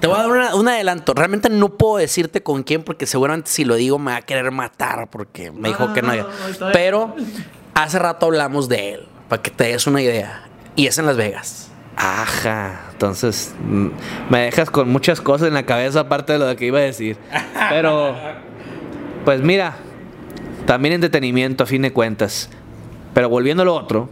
Te 0.00 0.06
voy 0.06 0.16
a 0.16 0.22
dar 0.22 0.30
una- 0.30 0.54
un 0.54 0.68
adelanto. 0.68 1.12
Realmente 1.12 1.48
no 1.50 1.70
puedo 1.70 1.98
decirte 1.98 2.42
con 2.42 2.62
quién 2.62 2.82
porque 2.82 3.04
seguramente 3.04 3.50
si 3.50 3.64
lo 3.64 3.74
digo 3.74 3.98
me 3.98 4.12
va 4.12 4.18
a 4.18 4.22
querer 4.22 4.50
matar 4.52 5.08
porque 5.10 5.50
me 5.50 5.68
dijo 5.68 5.92
que 5.92 6.02
no. 6.02 6.10
había. 6.10 6.26
Pero 6.72 7.14
hace 7.74 7.98
rato 7.98 8.26
hablamos 8.26 8.68
de 8.68 8.94
él, 8.94 9.08
para 9.28 9.42
que 9.42 9.50
te 9.50 9.64
des 9.64 9.86
una 9.86 10.00
idea. 10.00 10.44
Y 10.76 10.86
es 10.86 10.96
en 10.98 11.06
Las 11.06 11.16
Vegas. 11.16 11.70
Ajá, 11.96 12.82
entonces 12.92 13.52
mm, 13.60 13.88
me 14.30 14.38
dejas 14.44 14.70
con 14.70 14.88
muchas 14.88 15.20
cosas 15.20 15.48
en 15.48 15.54
la 15.54 15.66
cabeza 15.66 16.00
aparte 16.00 16.34
de 16.34 16.38
lo 16.38 16.54
que 16.56 16.66
iba 16.66 16.78
a 16.78 16.82
decir. 16.82 17.16
Pero, 17.68 18.14
pues 19.28 19.42
mira, 19.42 19.76
también 20.64 20.94
entretenimiento 20.94 21.64
a 21.64 21.66
fin 21.66 21.82
de 21.82 21.92
cuentas. 21.92 22.48
Pero 23.12 23.28
volviendo 23.28 23.62
a 23.62 23.66
lo 23.66 23.74
otro, 23.74 24.08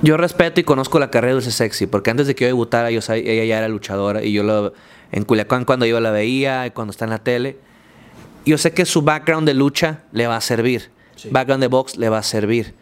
yo 0.00 0.16
respeto 0.16 0.60
y 0.60 0.62
conozco 0.62 1.00
la 1.00 1.10
carrera 1.10 1.30
de 1.30 1.34
Dulce 1.40 1.50
Sexy, 1.50 1.88
porque 1.88 2.10
antes 2.12 2.28
de 2.28 2.36
que 2.36 2.44
yo 2.44 2.46
debutara, 2.46 2.92
yo 2.92 3.00
sabía, 3.00 3.32
ella 3.32 3.44
ya 3.46 3.58
era 3.58 3.66
luchadora 3.66 4.22
y 4.22 4.32
yo 4.32 4.44
lo, 4.44 4.74
en 5.10 5.24
Culiacán 5.24 5.64
cuando 5.64 5.86
yo 5.86 5.98
la 5.98 6.12
veía 6.12 6.64
y 6.64 6.70
cuando 6.70 6.92
está 6.92 7.04
en 7.04 7.10
la 7.10 7.18
tele, 7.18 7.58
yo 8.46 8.56
sé 8.58 8.72
que 8.72 8.84
su 8.84 9.02
background 9.02 9.44
de 9.44 9.54
lucha 9.54 10.04
le 10.12 10.28
va 10.28 10.36
a 10.36 10.40
servir, 10.40 10.92
background 11.32 11.62
de 11.62 11.66
box 11.66 11.96
le 11.96 12.10
va 12.10 12.18
a 12.18 12.22
servir. 12.22 12.76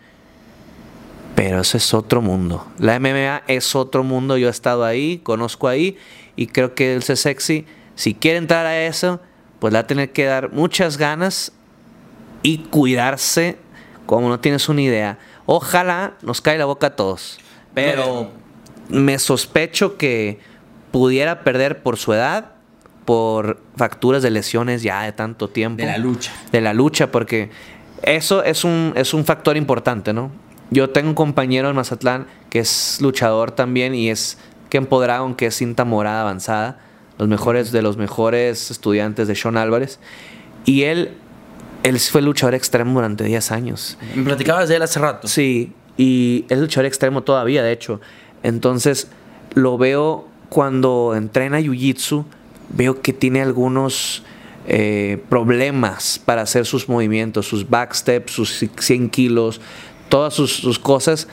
Pero 1.34 1.62
eso 1.62 1.78
es 1.78 1.94
otro 1.94 2.20
mundo. 2.20 2.66
La 2.78 3.00
MMA 3.00 3.44
es 3.46 3.74
otro 3.74 4.04
mundo. 4.04 4.36
Yo 4.36 4.48
he 4.48 4.50
estado 4.50 4.84
ahí, 4.84 5.20
conozco 5.22 5.68
ahí 5.68 5.96
y 6.36 6.48
creo 6.48 6.74
que 6.74 6.94
el 6.94 7.02
sexy, 7.02 7.64
si 7.94 8.12
quiere 8.12 8.36
entrar 8.36 8.66
a 8.66 8.84
eso, 8.84 9.22
pues 9.60 9.72
le 9.72 9.76
va 9.76 9.80
a 9.80 9.86
tener 9.86 10.10
que 10.10 10.24
dar 10.24 10.52
muchas 10.52 10.96
ganas 10.96 11.52
y 12.42 12.58
cuidarse 12.58 13.58
como 14.06 14.28
no 14.28 14.40
tienes 14.40 14.68
una 14.68 14.82
idea. 14.82 15.18
Ojalá 15.46 16.14
nos 16.22 16.40
cae 16.40 16.58
la 16.58 16.64
boca 16.64 16.88
a 16.88 16.96
todos. 16.96 17.38
Pero 17.74 18.32
me 18.88 19.18
sospecho 19.20 19.96
que 19.96 20.40
pudiera 20.90 21.44
perder 21.44 21.82
por 21.82 21.96
su 21.96 22.12
edad, 22.12 22.52
por 23.04 23.60
facturas 23.76 24.22
de 24.22 24.30
lesiones 24.30 24.82
ya 24.82 25.02
de 25.02 25.12
tanto 25.12 25.48
tiempo 25.48 25.80
De 25.80 25.86
la 25.86 25.98
lucha. 25.98 26.32
de 26.50 26.60
la 26.60 26.74
lucha, 26.74 27.12
porque 27.12 27.50
eso 28.02 28.42
es 28.42 28.64
un, 28.64 28.92
es 28.96 29.14
un 29.14 29.24
factor 29.24 29.56
importante, 29.56 30.12
¿no? 30.12 30.30
Yo 30.70 30.90
tengo 30.90 31.08
un 31.08 31.14
compañero 31.14 31.68
en 31.68 31.76
Mazatlán 31.76 32.26
que 32.48 32.60
es 32.60 32.98
luchador 33.00 33.50
también 33.50 33.94
y 33.94 34.10
es 34.10 34.38
Ken 34.68 34.88
Dragon, 34.88 35.34
que 35.34 35.46
es 35.46 35.56
cinta 35.56 35.84
morada 35.84 36.22
avanzada, 36.22 36.78
los 37.20 37.28
mejores 37.28 37.70
de 37.70 37.82
los 37.82 37.98
mejores 37.98 38.70
estudiantes 38.70 39.28
de 39.28 39.34
Sean 39.34 39.58
Álvarez. 39.58 39.98
Y 40.64 40.84
él, 40.84 41.10
él 41.82 42.00
fue 42.00 42.22
luchador 42.22 42.54
extremo 42.54 42.94
durante 42.94 43.24
10 43.24 43.52
años. 43.52 43.98
Me 44.14 44.24
platicabas 44.24 44.70
de 44.70 44.76
él 44.76 44.82
hace 44.82 44.98
rato. 45.00 45.28
Sí, 45.28 45.74
y 45.98 46.46
es 46.48 46.58
luchador 46.58 46.86
extremo 46.86 47.22
todavía, 47.22 47.62
de 47.62 47.72
hecho. 47.72 48.00
Entonces, 48.42 49.08
lo 49.52 49.76
veo 49.76 50.28
cuando 50.48 51.14
entrena 51.14 51.60
Jiu-Jitsu, 51.60 52.24
veo 52.70 53.02
que 53.02 53.12
tiene 53.12 53.42
algunos 53.42 54.22
eh, 54.66 55.22
problemas 55.28 56.18
para 56.24 56.40
hacer 56.40 56.64
sus 56.64 56.88
movimientos, 56.88 57.46
sus 57.46 57.68
backsteps, 57.68 58.32
sus 58.32 58.66
100 58.78 59.10
kilos, 59.10 59.60
todas 60.08 60.32
sus, 60.32 60.56
sus 60.56 60.78
cosas, 60.78 61.28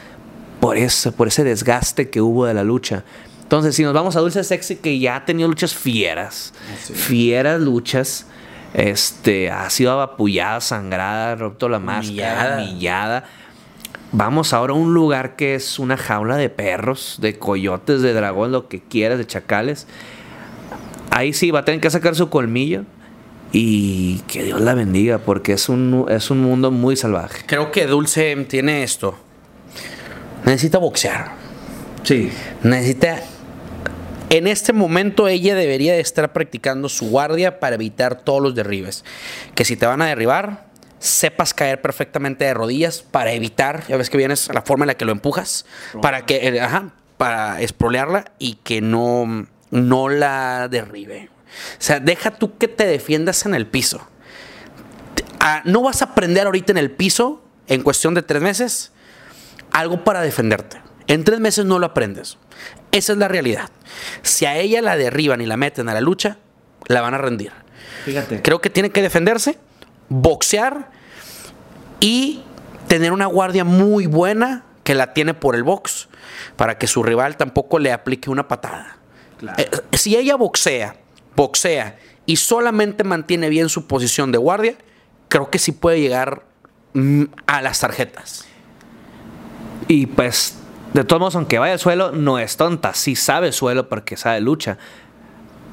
por, 0.60 0.76
eso, 0.76 1.14
por 1.14 1.30
ese 1.30 1.46
desgaste 1.46 2.10
que 2.10 2.20
hubo 2.20 2.46
de 2.46 2.54
la 2.54 2.66
lucha. 2.66 3.06
Entonces, 3.48 3.78
si 3.78 3.84
nos 3.84 3.94
vamos 3.94 4.18
a 4.18 4.20
Dulce 4.20 4.44
Sexy, 4.44 4.76
que 4.76 5.00
ya 5.00 5.16
ha 5.16 5.24
tenido 5.24 5.48
luchas 5.48 5.74
fieras, 5.74 6.54
fieras 6.94 7.62
luchas, 7.62 8.26
este, 8.74 9.50
ha 9.50 9.70
sido 9.70 9.94
abapullada, 9.94 10.60
sangrada, 10.60 11.34
roto 11.38 11.70
la 11.70 11.80
máscara, 11.80 12.58
humillada. 12.58 13.24
Vamos 14.12 14.52
ahora 14.52 14.74
a 14.74 14.76
un 14.76 14.94
lugar 14.94 15.38
que 15.38 15.56
es 15.56 15.80
una 15.80 15.96
jaula 15.96 16.36
de 16.36 16.50
perros, 16.50 17.20
de 17.22 17.40
coyotes, 17.40 18.02
de 18.02 18.12
dragón, 18.12 18.52
lo 18.52 18.68
que 18.68 18.82
quieras, 18.82 19.18
de 19.18 19.26
chacales. 19.26 19.88
Ahí 21.12 21.32
sí 21.32 21.50
va 21.50 21.60
a 21.60 21.66
tener 21.66 21.80
que 21.80 21.90
sacar 21.90 22.16
su 22.16 22.30
colmillo 22.30 22.84
y 23.54 24.18
que 24.28 24.44
Dios 24.44 24.60
la 24.60 24.74
bendiga, 24.74 25.20
porque 25.20 25.54
es 25.54 25.70
un, 25.70 26.06
es 26.10 26.30
un 26.32 26.42
mundo 26.42 26.70
muy 26.70 26.98
salvaje. 26.98 27.44
Creo 27.46 27.72
que 27.72 27.88
Dulce 27.88 28.36
tiene 28.50 28.84
esto. 28.84 29.18
Necesita 30.44 30.80
boxear. 30.80 31.32
Sí. 32.04 32.30
Necesita. 32.64 33.22
En 34.30 34.46
este 34.46 34.74
momento 34.74 35.30
ella 35.30 35.56
debería 35.56 35.94
de 35.94 36.02
estar 36.02 36.34
practicando 36.34 36.90
su 36.90 37.10
guardia 37.10 37.60
para 37.60 37.76
evitar 37.76 38.22
todos 38.22 38.42
los 38.42 38.56
derribes. 38.56 39.06
Que 39.56 39.64
si 39.64 39.78
te 39.78 39.86
van 39.86 40.02
a 40.02 40.08
derribar, 40.08 40.68
sepas 41.00 41.54
caer 41.54 41.82
perfectamente 41.82 42.44
de 42.44 42.54
rodillas 42.54 43.02
para 43.02 43.32
evitar, 43.32 43.86
ya 43.88 43.96
ves 43.96 44.10
que 44.10 44.18
vienes 44.18 44.50
la 44.54 44.64
forma 44.64 44.84
en 44.84 44.88
la 44.88 44.98
que 44.98 45.06
lo 45.06 45.14
empujas, 45.14 45.66
para 46.02 46.26
que, 46.26 46.48
eh, 46.48 46.60
ajá, 46.60 46.92
para 47.18 47.62
esprolearla 47.62 48.32
y 48.38 48.56
que 48.56 48.82
no, 48.82 49.48
no 49.72 50.10
la 50.10 50.68
derribe. 50.68 51.30
O 51.80 51.82
sea, 51.82 52.02
deja 52.02 52.32
tú 52.32 52.58
que 52.58 52.68
te 52.68 52.86
defiendas 52.86 53.46
en 53.46 53.56
el 53.56 53.66
piso. 53.66 54.06
Ah, 55.40 55.62
no 55.64 55.84
vas 55.84 56.02
a 56.02 56.06
aprender 56.06 56.46
ahorita 56.46 56.74
en 56.74 56.78
el 56.78 56.92
piso, 56.92 57.44
en 57.68 57.82
cuestión 57.82 58.14
de 58.14 58.24
tres 58.24 58.42
meses, 58.42 58.92
algo 59.72 60.04
para 60.04 60.22
defenderte. 60.22 60.87
En 61.08 61.24
tres 61.24 61.40
meses 61.40 61.66
no 61.66 61.80
lo 61.80 61.86
aprendes. 61.86 62.38
Esa 62.92 63.14
es 63.14 63.18
la 63.18 63.28
realidad. 63.28 63.70
Si 64.22 64.46
a 64.46 64.58
ella 64.58 64.82
la 64.82 64.98
derriban 64.98 65.42
y 65.42 65.46
la 65.46 65.58
meten 65.58 65.90
a 65.90 65.94
la 65.94 66.02
lucha, 66.02 66.38
la 66.88 67.02
van 67.02 67.14
a 67.14 67.18
rendir. 67.18 67.52
Fíjate. 68.06 68.42
Creo 68.42 68.62
que 68.62 68.70
tiene 68.70 68.90
que 68.90 69.02
defenderse, 69.02 69.58
boxear 70.10 70.90
y 72.00 72.44
tener 72.88 73.12
una 73.12 73.26
guardia 73.26 73.64
muy 73.64 74.06
buena 74.06 74.64
que 74.84 74.96
la 74.96 75.14
tiene 75.14 75.34
por 75.34 75.56
el 75.56 75.64
box 75.64 76.08
para 76.56 76.78
que 76.78 76.88
su 76.88 77.04
rival 77.04 77.38
tampoco 77.38 77.80
le 77.80 77.92
aplique 77.92 78.30
una 78.30 78.48
patada. 78.48 78.98
Claro. 79.38 79.62
Eh, 79.62 79.70
si 79.94 80.16
ella 80.16 80.36
boxea 80.36 80.96
boxea 81.38 81.98
y 82.26 82.36
solamente 82.36 83.06
mantiene 83.06 83.48
bien 83.48 83.70
su 83.70 83.88
posición 83.88 84.34
de 84.34 84.38
guardia, 84.38 84.76
creo 85.30 85.50
que 85.50 85.60
sí 85.60 85.72
puede 85.72 86.02
llegar 86.02 86.44
mm, 86.94 87.24
a 87.46 87.62
las 87.62 87.80
tarjetas. 87.80 88.46
Y 89.88 90.08
pues, 90.08 90.58
de 90.94 91.04
todos 91.04 91.20
modos, 91.20 91.36
aunque 91.36 91.60
vaya 91.60 91.74
al 91.74 91.80
suelo, 91.80 92.12
no 92.12 92.40
es 92.40 92.58
tonta. 92.58 92.94
Sí 92.94 93.16
sabe 93.16 93.52
suelo 93.52 93.90
porque 93.90 94.18
sabe 94.18 94.42
lucha. 94.42 94.78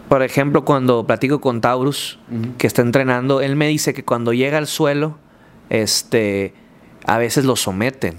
Por 0.08 0.22
ejemplo, 0.22 0.64
cuando 0.64 1.06
platico 1.06 1.40
con 1.40 1.60
Taurus, 1.60 2.18
que 2.58 2.66
está 2.66 2.82
entrenando, 2.82 3.40
él 3.40 3.56
me 3.56 3.68
dice 3.68 3.94
que 3.94 4.04
cuando 4.04 4.32
llega 4.32 4.58
al 4.58 4.66
suelo, 4.66 5.18
este, 5.70 6.54
a 7.06 7.18
veces 7.18 7.44
lo 7.44 7.56
someten. 7.56 8.16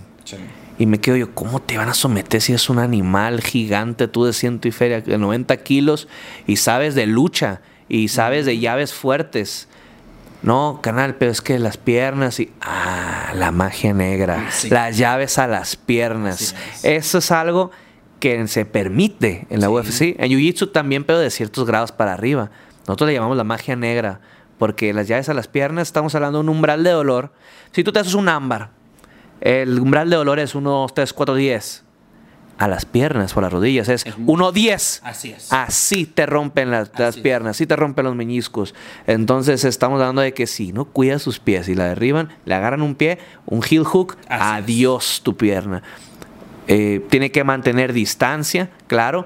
Y 0.77 0.87
me 0.87 0.99
quedo 0.99 1.15
yo, 1.15 1.33
¿cómo 1.33 1.61
te 1.61 1.77
van 1.77 1.87
a 1.87 1.93
someter 1.93 2.41
si 2.41 2.53
es 2.53 2.69
un 2.69 2.79
animal 2.79 3.41
gigante, 3.41 4.07
tú 4.07 4.25
de 4.25 4.33
ciento 4.33 4.67
y 4.67 4.71
feria, 4.71 4.99
de 4.99 5.17
90 5.17 5.55
kilos, 5.57 6.07
y 6.47 6.57
sabes 6.57 6.95
de 6.95 7.05
lucha, 7.05 7.61
y 7.87 8.09
sabes 8.09 8.45
de 8.45 8.59
llaves 8.59 8.93
fuertes? 8.93 9.69
No, 10.45 10.79
canal, 10.81 11.15
pero 11.15 11.31
es 11.31 11.41
que 11.41 11.57
las 11.59 11.77
piernas 11.77 12.39
y. 12.39 12.51
Ah, 12.61 13.31
la 13.35 13.51
magia 13.51 13.93
negra. 13.93 14.45
Sí. 14.51 14.69
Las 14.69 14.97
llaves 14.97 15.37
a 15.39 15.47
las 15.47 15.75
piernas. 15.75 16.55
Es. 16.83 16.85
Eso 16.85 17.17
es 17.17 17.31
algo 17.31 17.71
que 18.19 18.47
se 18.47 18.65
permite 18.65 19.47
en 19.49 19.59
la 19.61 19.67
Sí. 19.67 19.73
UFC. 19.73 20.01
En 20.19 20.31
Jiu-Jitsu 20.31 20.71
también, 20.71 21.03
pero 21.03 21.19
de 21.19 21.29
ciertos 21.31 21.65
grados 21.65 21.91
para 21.91 22.13
arriba. 22.13 22.51
Nosotros 22.87 23.07
le 23.07 23.13
llamamos 23.15 23.37
la 23.37 23.43
magia 23.43 23.75
negra. 23.75 24.21
Porque 24.57 24.93
las 24.93 25.07
llaves 25.07 25.27
a 25.29 25.33
las 25.33 25.47
piernas, 25.47 25.87
estamos 25.89 26.15
hablando 26.15 26.37
de 26.37 26.43
un 26.43 26.49
umbral 26.49 26.83
de 26.83 26.91
dolor. 26.91 27.33
Si 27.73 27.83
tú 27.83 27.91
te 27.91 27.99
haces 27.99 28.13
un 28.13 28.29
ámbar, 28.29 28.69
el 29.41 29.79
umbral 29.79 30.09
de 30.09 30.15
dolor 30.15 30.39
es 30.39 30.55
1, 30.55 30.69
2, 30.69 30.93
3, 30.93 31.11
4, 31.11 31.35
10. 31.35 31.84
A 32.57 32.69
las 32.69 32.85
piernas 32.85 33.35
o 33.35 33.39
a 33.39 33.41
las 33.43 33.51
rodillas 33.51 33.89
es 33.89 34.05
Es 34.05 34.17
muy- 34.17 34.33
1, 34.35 34.51
10. 34.53 35.01
Así 35.03 35.31
es. 35.31 35.51
Así 35.51 36.05
te 36.05 36.25
rompen 36.25 36.71
las, 36.71 36.89
Así 36.95 37.19
piernas, 37.21 37.51
así 37.57 37.65
te 37.67 37.75
rompen 37.75 38.05
los 38.05 38.15
meñiscos. 38.15 38.73
Entonces 39.07 39.65
estamos 39.65 39.99
hablando 39.99 40.21
de 40.21 40.33
que 40.33 40.47
si 40.47 40.71
no 40.71 40.85
cuidas 40.85 41.21
sus 41.21 41.39
pies 41.39 41.67
y 41.67 41.75
la 41.75 41.85
derriban, 41.85 42.29
le 42.45 42.55
agarran 42.55 42.81
un 42.81 42.95
pie, 42.95 43.17
un 43.45 43.61
heel 43.69 43.83
hook, 43.83 44.15
Así 44.29 44.33
es. 44.57 44.63
adiós 44.63 45.21
tu 45.23 45.35
pierna. 45.35 45.83
Eh, 46.67 47.05
tiene 47.09 47.29
que 47.31 47.43
mantener 47.43 47.91
distancia, 47.93 48.69
claro, 48.87 49.25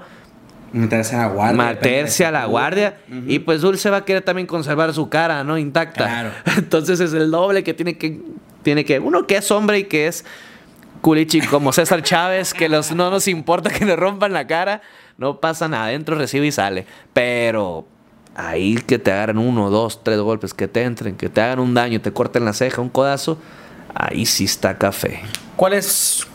Meterse 0.74 1.16
a 1.16 1.20
la 1.20 1.28
guardia. 1.30 1.58
mantenerse 1.58 2.26
a 2.26 2.32
la 2.32 2.46
guardia 2.46 2.98
y 3.28 3.40
pues 3.40 3.62
Dulce 3.62 3.90
va 3.90 3.98
a 3.98 4.06
querer 4.06 4.22
también 4.24 4.46
conservar 4.48 4.94
su 4.94 5.08
cara, 5.10 5.44
¿no? 5.44 5.58
Intacta. 5.58 6.06
Claro. 6.06 6.32
Entonces 6.58 7.00
es 7.00 7.14
el 7.14 7.32
doble 7.32 7.64
que 7.64 7.74
tiene 7.74 7.98
que 7.98 8.20
tiene 8.62 8.84
que 8.86 9.00
uno 9.00 9.26
que 9.26 9.38
es 9.38 9.50
hombre 9.52 9.80
y 9.80 9.84
que 9.86 10.08
es 10.08 10.26
culichi 11.02 11.42
como 11.42 11.72
César 11.74 12.02
Chávez, 12.04 12.54
que 12.54 12.70
los, 12.70 12.92
no 12.94 13.10
nos 13.10 13.28
importa 13.28 13.70
que 13.70 13.86
le 13.86 13.96
rompan 13.96 14.34
la 14.34 14.48
cara, 14.48 14.82
no 15.18 15.40
pasa 15.40 15.68
nada, 15.68 15.86
adentro 15.86 16.16
recibe 16.16 16.48
y 16.48 16.52
sale, 16.52 16.86
pero 17.14 17.86
ahí 18.36 18.76
que 18.76 19.00
te 19.00 19.12
agarren 19.12 19.38
uno, 19.38 19.70
dos, 19.70 20.04
tres 20.04 20.20
golpes, 20.20 20.54
que 20.54 20.68
te 20.68 20.84
entren, 20.84 21.16
que 21.16 21.30
te 21.30 21.42
hagan 21.42 21.60
un 21.60 21.74
daño, 21.74 22.02
te 22.02 22.12
corten 22.12 22.46
la 22.46 22.54
ceja, 22.54 22.82
un 22.82 22.90
codazo, 22.90 23.38
ahí 23.94 24.26
sí 24.26 24.46
está 24.46 24.78
café. 24.78 25.22
¿Cuál 25.56 25.74
es 25.74 26.26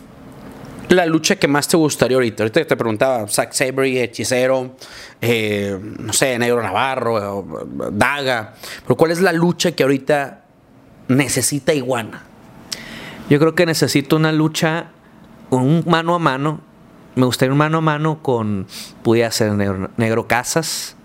la 0.88 1.06
lucha 1.06 1.36
que 1.36 1.48
más 1.48 1.66
te 1.68 1.76
gustaría 1.76 2.16
ahorita? 2.16 2.42
Ahorita 2.42 2.64
te 2.66 2.76
preguntaba, 2.76 3.26
Zack 3.28 3.52
Sabre, 3.52 4.02
Hechicero, 4.02 4.76
eh, 5.20 5.78
no 5.98 6.12
sé, 6.12 6.38
Negro 6.38 6.62
Navarro, 6.62 7.66
Daga. 7.92 8.54
Pero 8.82 8.96
¿cuál 8.96 9.10
es 9.10 9.20
la 9.20 9.32
lucha 9.32 9.72
que 9.72 9.82
ahorita 9.82 10.44
necesita 11.08 11.72
Iguana? 11.72 12.33
Yo 13.28 13.38
creo 13.38 13.54
que 13.54 13.66
necesito 13.66 14.16
una 14.16 14.32
lucha, 14.32 14.88
un 15.50 15.82
mano 15.86 16.14
a 16.14 16.18
mano. 16.18 16.60
Me 17.14 17.24
gustaría 17.24 17.52
un 17.52 17.58
mano 17.58 17.78
a 17.78 17.80
mano 17.80 18.22
con, 18.22 18.66
pudiera 19.02 19.30
ser 19.30 19.52
Negro, 19.52 19.90
Negro 19.96 20.26
Casas. 20.26 20.96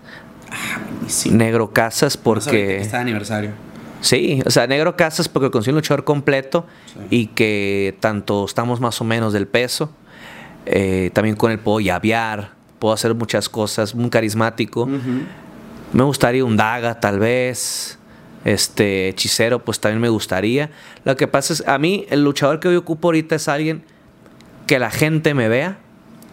Sí. 1.06 1.30
Negro 1.30 1.72
Casas 1.72 2.16
Porque... 2.16 2.44
porque... 2.44 2.80
Está 2.80 2.98
de 2.98 3.02
aniversario. 3.02 3.52
Sí, 4.00 4.42
o 4.46 4.50
sea, 4.50 4.66
Negro 4.66 4.96
Casas 4.96 5.28
porque 5.28 5.50
consigue 5.50 5.72
un 5.72 5.76
luchador 5.76 6.04
completo 6.04 6.66
y 7.10 7.26
que 7.28 7.96
tanto 8.00 8.44
estamos 8.44 8.80
más 8.80 9.00
o 9.00 9.04
menos 9.04 9.32
del 9.32 9.46
peso. 9.46 9.90
Eh, 10.66 11.10
también 11.12 11.36
con 11.36 11.50
él 11.50 11.58
puedo 11.58 11.80
llavear, 11.80 12.52
puedo 12.78 12.94
hacer 12.94 13.14
muchas 13.14 13.48
cosas, 13.48 13.94
muy 13.94 14.10
carismático. 14.10 14.88
Me 15.92 16.02
gustaría 16.02 16.44
un 16.44 16.56
Daga, 16.56 16.98
tal 16.98 17.18
vez. 17.18 17.99
Este, 18.44 19.08
hechicero, 19.08 19.64
pues 19.64 19.80
también 19.80 20.00
me 20.00 20.08
gustaría. 20.08 20.70
Lo 21.04 21.16
que 21.16 21.28
pasa 21.28 21.52
es, 21.52 21.66
a 21.68 21.78
mí, 21.78 22.06
el 22.10 22.24
luchador 22.24 22.58
que 22.60 22.72
yo 22.72 22.78
ocupo 22.78 23.08
ahorita 23.08 23.34
es 23.36 23.48
alguien 23.48 23.82
que 24.66 24.78
la 24.78 24.90
gente 24.90 25.34
me 25.34 25.48
vea 25.48 25.78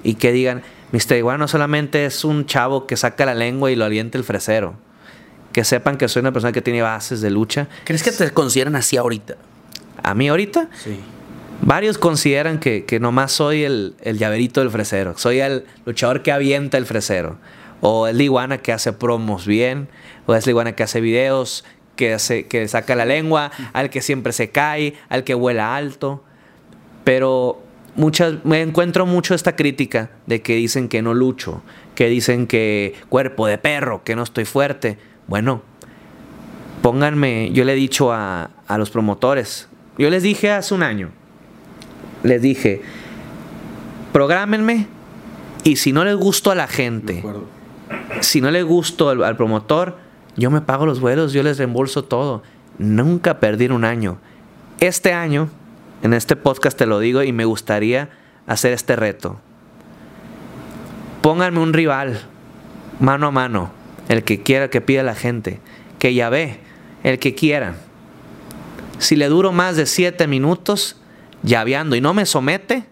y 0.04 0.14
que 0.16 0.32
digan, 0.32 0.62
Mr. 0.94 1.18
Iguana 1.18 1.40
no 1.40 1.48
solamente 1.48 2.06
es 2.06 2.24
un 2.24 2.46
chavo 2.46 2.88
que 2.88 2.96
saca 2.96 3.26
la 3.26 3.36
lengua 3.36 3.72
y 3.72 3.76
lo 3.76 3.84
alienta 3.84 4.18
el 4.18 4.24
fresero. 4.24 4.76
Que 5.52 5.64
sepan 5.66 5.98
que 5.98 6.08
soy 6.08 6.22
una 6.22 6.32
persona 6.32 6.54
que 6.54 6.62
tiene 6.62 6.82
bases 6.82 7.20
de 7.20 7.30
lucha. 7.30 7.68
¿Crees 7.84 8.04
que 8.04 8.12
te 8.12 8.30
consideran 8.32 8.76
así 8.76 8.96
ahorita? 8.96 9.36
A 10.04 10.14
mí 10.14 10.30
ahorita, 10.30 10.70
Sí. 10.84 11.00
varios 11.62 11.98
consideran 11.98 12.60
que, 12.60 12.86
que 12.86 13.00
nomás 13.00 13.32
soy 13.34 13.64
el, 13.64 13.96
el 14.02 14.18
llaverito 14.18 14.62
del 14.62 14.70
fresero. 14.70 15.18
Soy 15.18 15.40
el 15.40 15.66
luchador 15.86 16.22
que 16.22 16.32
avienta 16.32 16.78
el 16.78 16.86
fresero. 16.86 17.38
O 17.82 18.08
es 18.08 18.16
la 18.16 18.24
iguana 18.24 18.60
que 18.60 18.72
hace 18.72 18.94
promos 18.94 19.46
bien. 19.48 19.90
O 20.26 20.36
es 20.36 20.46
la 20.46 20.52
iguana 20.52 20.72
que 20.74 20.84
hace 20.84 21.02
videos, 21.02 21.64
que, 21.98 22.16
que 22.48 22.68
saca 22.70 22.96
la 22.96 23.06
lengua, 23.06 23.52
al 23.74 23.90
que 23.90 24.02
siempre 24.02 24.32
se 24.32 24.52
cae, 24.52 24.94
al 25.10 25.26
que 25.26 25.34
vuela 25.34 25.76
alto. 25.76 26.24
Pero 27.04 27.62
muchas, 27.98 28.46
me 28.46 28.62
encuentro 28.62 29.06
mucho 29.06 29.36
esta 29.36 29.58
crítica 29.58 30.12
de 30.26 30.42
que 30.42 30.56
dicen 30.56 30.88
que 30.88 31.02
no 31.02 31.14
lucho, 31.14 31.62
que 31.96 32.08
dicen 32.08 32.48
que 32.48 32.96
cuerpo 33.10 33.48
de 33.48 33.58
perro, 33.58 34.04
que 34.06 34.16
no 34.16 34.24
estoy 34.24 34.46
fuerte. 34.46 34.98
Bueno, 35.28 35.62
pónganme, 36.82 37.52
yo 37.52 37.66
le 37.66 37.74
he 37.74 37.76
dicho 37.76 38.14
a, 38.14 38.52
a 38.68 38.78
los 38.78 38.92
promotores, 38.92 39.68
yo 39.98 40.10
les 40.10 40.24
dije 40.24 40.52
hace 40.52 40.74
un 40.74 40.84
año, 40.84 41.10
les 42.24 42.42
dije, 42.42 42.82
prográmenme 44.14 44.88
y 45.64 45.78
si 45.78 45.92
no 45.92 46.06
les 46.06 46.16
gusto 46.16 46.52
a 46.52 46.56
la 46.56 46.68
gente, 46.68 47.24
si 48.22 48.42
no 48.42 48.52
le 48.52 48.64
gusto 48.64 49.10
al, 49.10 49.24
al 49.24 49.36
promotor, 49.36 49.98
yo 50.38 50.52
me 50.52 50.62
pago 50.62 50.86
los 50.86 51.00
vuelos, 51.00 51.34
yo 51.34 51.42
les 51.42 51.58
reembolso 51.58 52.04
todo. 52.04 52.44
Nunca 52.78 53.40
perdí 53.40 53.66
en 53.66 53.72
un 53.72 53.84
año. 53.84 54.20
Este 54.80 55.12
año, 55.12 55.50
en 56.04 56.14
este 56.14 56.36
podcast 56.36 56.78
te 56.78 56.86
lo 56.86 57.00
digo 57.00 57.24
y 57.24 57.34
me 57.34 57.46
gustaría 57.46 58.10
hacer 58.46 58.72
este 58.72 58.96
reto. 58.96 59.40
Pónganme 61.24 61.60
un 61.60 61.74
rival, 61.74 62.22
mano 63.00 63.28
a 63.28 63.32
mano, 63.32 63.72
el 64.08 64.24
que 64.24 64.44
quiera 64.44 64.70
que 64.70 64.80
pida 64.80 65.02
la 65.02 65.16
gente, 65.16 65.60
que 65.98 66.14
ya 66.14 66.30
ve, 66.30 66.60
el 67.04 67.18
que 67.18 67.34
quiera. 67.34 67.76
Si 69.00 69.16
le 69.16 69.28
duro 69.30 69.52
más 69.52 69.76
de 69.76 69.88
siete 69.88 70.28
minutos 70.28 70.98
llaveando 71.42 71.96
y 71.96 72.02
no 72.02 72.14
me 72.14 72.28
somete, 72.28 72.86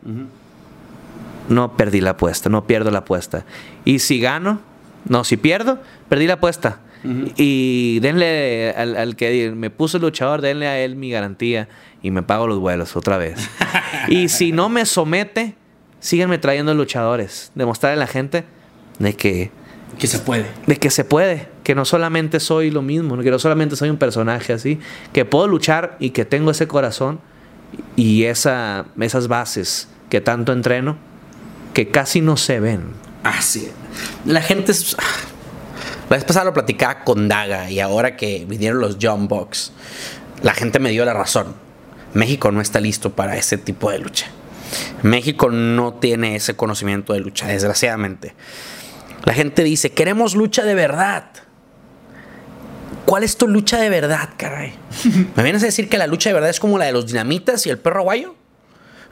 no 1.48 1.78
perdí 1.78 2.02
la 2.02 2.12
apuesta, 2.12 2.50
no 2.50 2.66
pierdo 2.66 2.90
la 2.90 3.00
apuesta. 3.00 3.46
Y 3.86 4.00
si 4.00 4.20
gano, 4.20 4.60
no, 5.08 5.24
si 5.24 5.38
pierdo, 5.38 5.80
perdí 6.10 6.26
la 6.26 6.34
apuesta. 6.34 6.80
Y 7.38 8.00
denle 8.00 8.72
al, 8.72 8.96
al 8.96 9.16
que 9.16 9.52
me 9.52 9.70
puso 9.70 10.00
luchador, 10.00 10.42
denle 10.42 10.68
a 10.68 10.80
él 10.80 10.96
mi 10.96 11.12
garantía 11.12 11.68
y 12.02 12.12
me 12.12 12.24
pago 12.24 12.48
los 12.48 12.60
vuelos 12.60 12.96
otra 12.96 13.18
vez. 13.18 13.50
y 14.10 14.30
si 14.30 14.52
no 14.52 14.70
me 14.70 14.86
somete, 14.86 15.56
síganme 16.00 16.38
trayendo 16.38 16.74
luchadores. 16.74 17.52
Demostrarle 17.56 17.98
a 17.98 18.00
la 18.00 18.08
gente 18.08 18.44
de 19.00 19.16
que, 19.16 19.52
Que 19.98 20.08
se 20.08 20.20
puede. 20.20 20.46
de 20.68 20.78
que 20.78 20.90
se 20.90 21.04
puede, 21.04 21.48
que 21.64 21.76
no 21.76 21.86
solamente 21.86 22.40
soy 22.40 22.72
lo 22.72 22.82
mismo, 22.82 23.18
que 23.18 23.32
no 23.32 23.40
solamente 23.40 23.76
soy 23.76 23.90
un 23.90 23.98
personaje 23.98 24.54
así, 24.54 24.80
que 25.14 25.26
puedo 25.26 25.48
luchar 25.48 25.98
y 26.00 26.12
que 26.12 26.26
tengo 26.26 26.52
ese 26.52 26.68
corazón 26.68 27.20
y 27.96 28.24
esa, 28.24 28.86
esas 29.00 29.28
bases 29.28 29.90
que 30.10 30.22
tanto 30.22 30.54
entreno 30.54 30.98
que 31.74 31.90
casi 31.90 32.22
no 32.22 32.38
se 32.38 32.60
ven. 32.60 32.84
Así. 33.24 33.70
La 34.26 34.42
gente 34.42 34.72
es. 34.72 34.96
La 36.10 36.18
vez 36.18 36.26
pasada 36.26 36.46
lo 36.46 36.54
platicaba 36.54 37.04
con 37.04 37.28
Daga 37.28 37.70
y 37.70 37.80
ahora 37.80 38.16
que 38.16 38.46
vinieron 38.48 38.80
los 38.80 38.98
John 39.02 39.28
Box, 39.28 39.72
la 40.44 40.54
gente 40.54 40.80
me 40.80 40.92
dio 40.92 41.04
la 41.06 41.14
razón. 41.14 41.56
México 42.14 42.52
no 42.52 42.62
está 42.62 42.80
listo 42.80 43.12
para 43.12 43.36
ese 43.36 43.58
tipo 43.58 43.92
de 43.92 44.00
lucha. 44.00 44.28
México 45.02 45.50
no 45.50 45.96
tiene 45.96 46.36
ese 46.36 46.56
conocimiento 46.56 47.14
de 47.14 47.20
lucha, 47.20 47.48
desgraciadamente. 47.48 48.36
La 49.24 49.34
gente 49.34 49.64
dice, 49.64 49.92
queremos 49.92 50.36
lucha 50.36 50.64
de 50.64 50.76
verdad. 50.76 51.30
¿Cuál 53.06 53.24
es 53.24 53.38
tu 53.38 53.48
lucha 53.48 53.78
de 53.78 53.90
verdad, 53.90 54.30
caray? 54.38 54.74
¿Me 55.36 55.44
vienes 55.44 55.64
a 55.64 55.68
decir 55.68 55.90
que 55.90 55.98
la 55.98 56.08
lucha 56.08 56.30
de 56.30 56.36
verdad 56.36 56.50
es 56.50 56.60
como 56.60 56.78
la 56.78 56.86
de 56.86 56.92
los 56.92 57.08
dinamitas 57.08 57.66
y 57.66 57.70
el 57.70 57.80
perro 57.80 58.02
aguayo? 58.02 58.36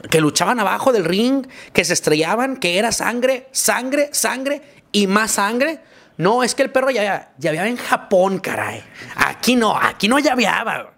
que 0.10 0.22
luchaban 0.22 0.60
abajo 0.60 0.92
del 0.92 1.06
ring, 1.06 1.48
que 1.72 1.86
se 1.86 1.94
estrellaban, 1.94 2.58
que 2.58 2.78
era 2.78 2.92
sangre, 2.92 3.48
sangre, 3.52 4.10
sangre 4.12 4.62
y 4.92 5.08
más 5.08 5.32
sangre. 5.32 5.80
No, 6.18 6.44
es 6.44 6.54
que 6.54 6.64
el 6.64 6.70
perro 6.70 6.92
ya, 6.92 7.32
había 7.38 7.68
en 7.68 7.78
Japón, 7.78 8.40
caray. 8.40 8.84
Aquí 9.16 9.56
no, 9.56 9.76
aquí 9.76 10.08
no 10.08 10.20
llaveaba. 10.20 10.94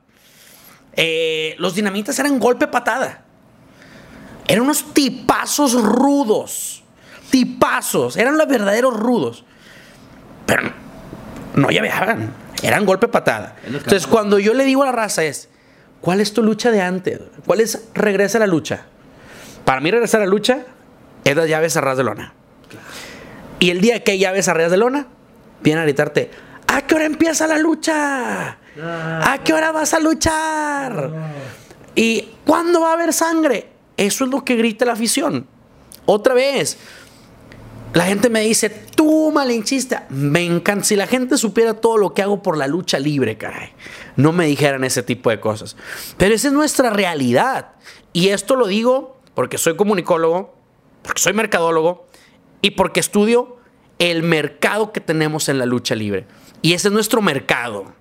Eh, 0.94 1.56
los 1.58 1.76
dinamitas 1.76 2.18
eran 2.20 2.40
golpe 2.40 2.68
patada. 2.68 3.24
Eran 4.48 4.64
unos 4.64 4.94
tipazos 4.94 5.74
rudos. 5.74 6.84
Tipazos. 7.30 8.18
Eran 8.18 8.38
los 8.38 8.48
verdaderos 8.48 8.94
rudos. 8.96 9.46
Pero 10.46 10.72
no 11.56 11.70
llaveaban. 11.70 12.34
Eran 12.62 12.86
golpe 12.86 13.08
patada. 13.08 13.56
Entonces, 13.66 14.08
cuando 14.08 14.40
yo 14.40 14.54
le 14.54 14.66
digo 14.66 14.84
a 14.84 14.88
la 14.88 14.92
raza 14.92 15.24
es, 15.24 15.50
¿cuál 16.02 16.22
es 16.22 16.34
tu 16.34 16.44
lucha 16.44 16.72
de 16.72 16.82
antes? 16.82 17.22
¿Cuál 17.46 17.62
es 17.62 17.90
regresa 17.94 18.38
a 18.38 18.42
la 18.42 18.48
lucha? 18.48 18.86
Para 19.64 19.82
mí 19.82 19.92
regresar 19.92 20.22
a 20.22 20.26
la 20.26 20.30
lucha 20.30 20.60
es 21.24 21.36
las 21.36 21.50
llaves 21.50 21.76
a 21.78 21.82
ras 21.82 21.98
de 21.98 22.04
lona. 22.04 22.34
Y 23.60 23.70
el 23.70 23.82
día 23.82 24.04
que 24.04 24.12
hay 24.14 24.20
llaves 24.20 24.48
a 24.48 24.54
ras 24.54 24.72
de 24.72 24.78
lona, 24.78 25.08
vienen 25.62 25.82
a 25.82 25.86
gritarte, 25.86 26.32
¿a 26.68 26.82
qué 26.82 26.96
hora 26.96 27.06
empieza 27.06 27.48
la 27.48 27.58
lucha? 27.58 28.58
¿A 28.78 29.40
qué 29.44 29.54
hora 29.54 29.72
vas 29.72 29.94
a 29.94 30.00
luchar? 30.00 31.12
¿Y 31.96 32.30
cuándo 32.46 32.82
va 32.82 32.92
a 32.92 32.94
haber 32.94 33.14
sangre? 33.14 33.70
Eso 33.98 34.26
es 34.26 34.32
lo 34.32 34.44
que 34.44 34.56
grita 34.56 34.86
la 34.86 34.94
afición. 34.94 35.48
Otra 36.06 36.34
vez, 36.34 36.78
la 37.94 38.06
gente 38.06 38.30
me 38.30 38.42
dice, 38.42 38.70
tú 38.70 39.32
malinchista. 39.32 40.06
Me 40.10 40.44
encanta. 40.44 40.84
Si 40.84 40.98
la 40.98 41.08
gente 41.08 41.38
supiera 41.38 41.76
todo 41.76 41.98
lo 41.98 42.14
que 42.14 42.22
hago 42.22 42.44
por 42.44 42.58
la 42.58 42.68
lucha 42.68 43.00
libre, 43.00 43.38
caray, 43.38 43.70
no 44.18 44.34
me 44.34 44.46
dijeran 44.46 44.84
ese 44.84 45.02
tipo 45.02 45.30
de 45.30 45.40
cosas. 45.40 45.78
Pero 46.18 46.36
esa 46.36 46.50
es 46.50 46.54
nuestra 46.54 46.90
realidad. 46.90 47.72
Y 48.12 48.30
esto 48.30 48.58
lo 48.58 48.68
digo 48.68 49.18
porque 49.34 49.58
soy 49.58 49.78
comunicólogo, 49.78 50.54
porque 51.04 51.22
soy 51.22 51.34
mercadólogo 51.34 52.05
y 52.66 52.72
porque 52.72 53.00
estudio 53.00 53.58
el 54.00 54.24
mercado 54.24 54.92
que 54.92 55.00
tenemos 55.00 55.50
en 55.50 55.60
la 55.60 55.68
lucha 55.68 55.94
libre. 55.94 56.26
Y 56.64 56.74
ese 56.74 56.88
es 56.88 56.94
nuestro 56.96 57.22
mercado. 57.22 57.94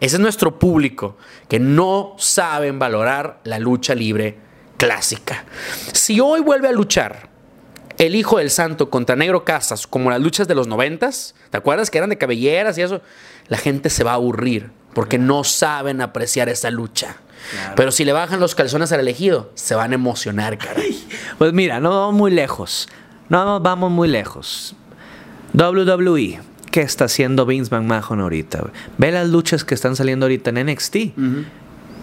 Ese 0.00 0.16
es 0.16 0.20
nuestro 0.20 0.58
público 0.58 1.16
que 1.48 1.58
no 1.58 2.14
saben 2.18 2.78
valorar 2.78 3.40
la 3.44 3.58
lucha 3.58 3.94
libre 3.94 4.36
clásica. 4.76 5.46
Si 5.94 6.20
hoy 6.20 6.42
vuelve 6.42 6.68
a 6.68 6.72
luchar 6.72 7.30
el 7.96 8.14
hijo 8.14 8.36
del 8.36 8.50
santo 8.50 8.90
contra 8.90 9.16
Negro 9.16 9.46
Casas, 9.46 9.86
como 9.86 10.10
las 10.10 10.20
luchas 10.20 10.46
de 10.46 10.56
los 10.56 10.68
noventas, 10.68 11.34
¿te 11.48 11.56
acuerdas 11.56 11.88
que 11.88 11.96
eran 11.96 12.10
de 12.10 12.18
cabelleras 12.18 12.76
y 12.76 12.82
eso? 12.82 13.00
La 13.48 13.56
gente 13.56 13.88
se 13.88 14.04
va 14.04 14.10
a 14.10 14.16
aburrir 14.16 14.72
porque 14.92 15.16
no 15.16 15.42
saben 15.42 16.02
apreciar 16.02 16.50
esa 16.50 16.70
lucha. 16.70 17.16
Claro. 17.50 17.74
Pero 17.76 17.90
si 17.92 18.04
le 18.04 18.12
bajan 18.12 18.40
los 18.40 18.54
calzones 18.54 18.92
al 18.92 19.00
elegido, 19.00 19.52
se 19.54 19.74
van 19.74 19.92
a 19.92 19.94
emocionar, 19.94 20.58
caray. 20.58 21.02
Pues 21.38 21.54
mira, 21.54 21.80
no 21.80 21.88
vamos 21.88 22.14
muy 22.14 22.30
lejos. 22.30 22.90
No 23.28 23.60
vamos 23.60 23.90
muy 23.90 24.08
lejos. 24.08 24.74
WWE, 25.54 26.40
¿qué 26.70 26.80
está 26.80 27.04
haciendo 27.06 27.46
Vince 27.46 27.74
McMahon 27.74 28.20
ahorita? 28.20 28.64
Ve 28.98 29.12
las 29.12 29.28
luchas 29.28 29.64
que 29.64 29.74
están 29.74 29.96
saliendo 29.96 30.26
ahorita 30.26 30.50
en 30.50 30.66
NXT. 30.66 30.96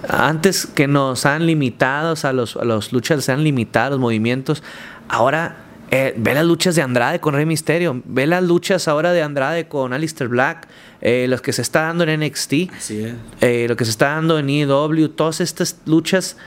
Antes 0.08 0.66
que 0.66 0.88
nos 0.88 1.26
han 1.26 1.46
limitado, 1.46 2.14
o 2.14 2.16
sea, 2.16 2.32
los, 2.32 2.56
a 2.56 2.64
los 2.64 2.94
luchas 2.94 3.24
se 3.26 3.32
han 3.32 3.44
limitado 3.44 3.92
los 3.92 4.00
movimientos. 4.00 4.64
Ahora, 5.10 5.58
eh, 5.92 6.14
ve 6.18 6.34
las 6.34 6.46
luchas 6.46 6.76
de 6.76 6.82
Andrade 6.84 7.20
con 7.20 7.34
Rey 7.34 7.46
Mysterio. 7.46 8.02
Ve 8.06 8.26
las 8.26 8.44
luchas 8.44 8.88
ahora 8.88 9.12
de 9.12 9.22
Andrade 9.24 9.68
con 9.68 9.92
Alistair 9.92 10.30
Black. 10.30 10.68
eh, 11.02 11.26
los 11.30 11.42
que 11.42 11.52
se 11.52 11.62
está 11.62 11.84
dando 11.84 12.04
en 12.06 12.22
NXT. 12.22 12.54
Así 12.78 13.02
es. 13.04 13.14
eh, 13.42 13.66
lo 13.68 13.76
que 13.76 13.84
se 13.86 13.92
está 13.92 14.10
dando 14.16 14.40
en 14.40 14.50
EW. 14.50 15.10
Todas 15.10 15.42
estas 15.42 15.78
luchas 15.86 16.38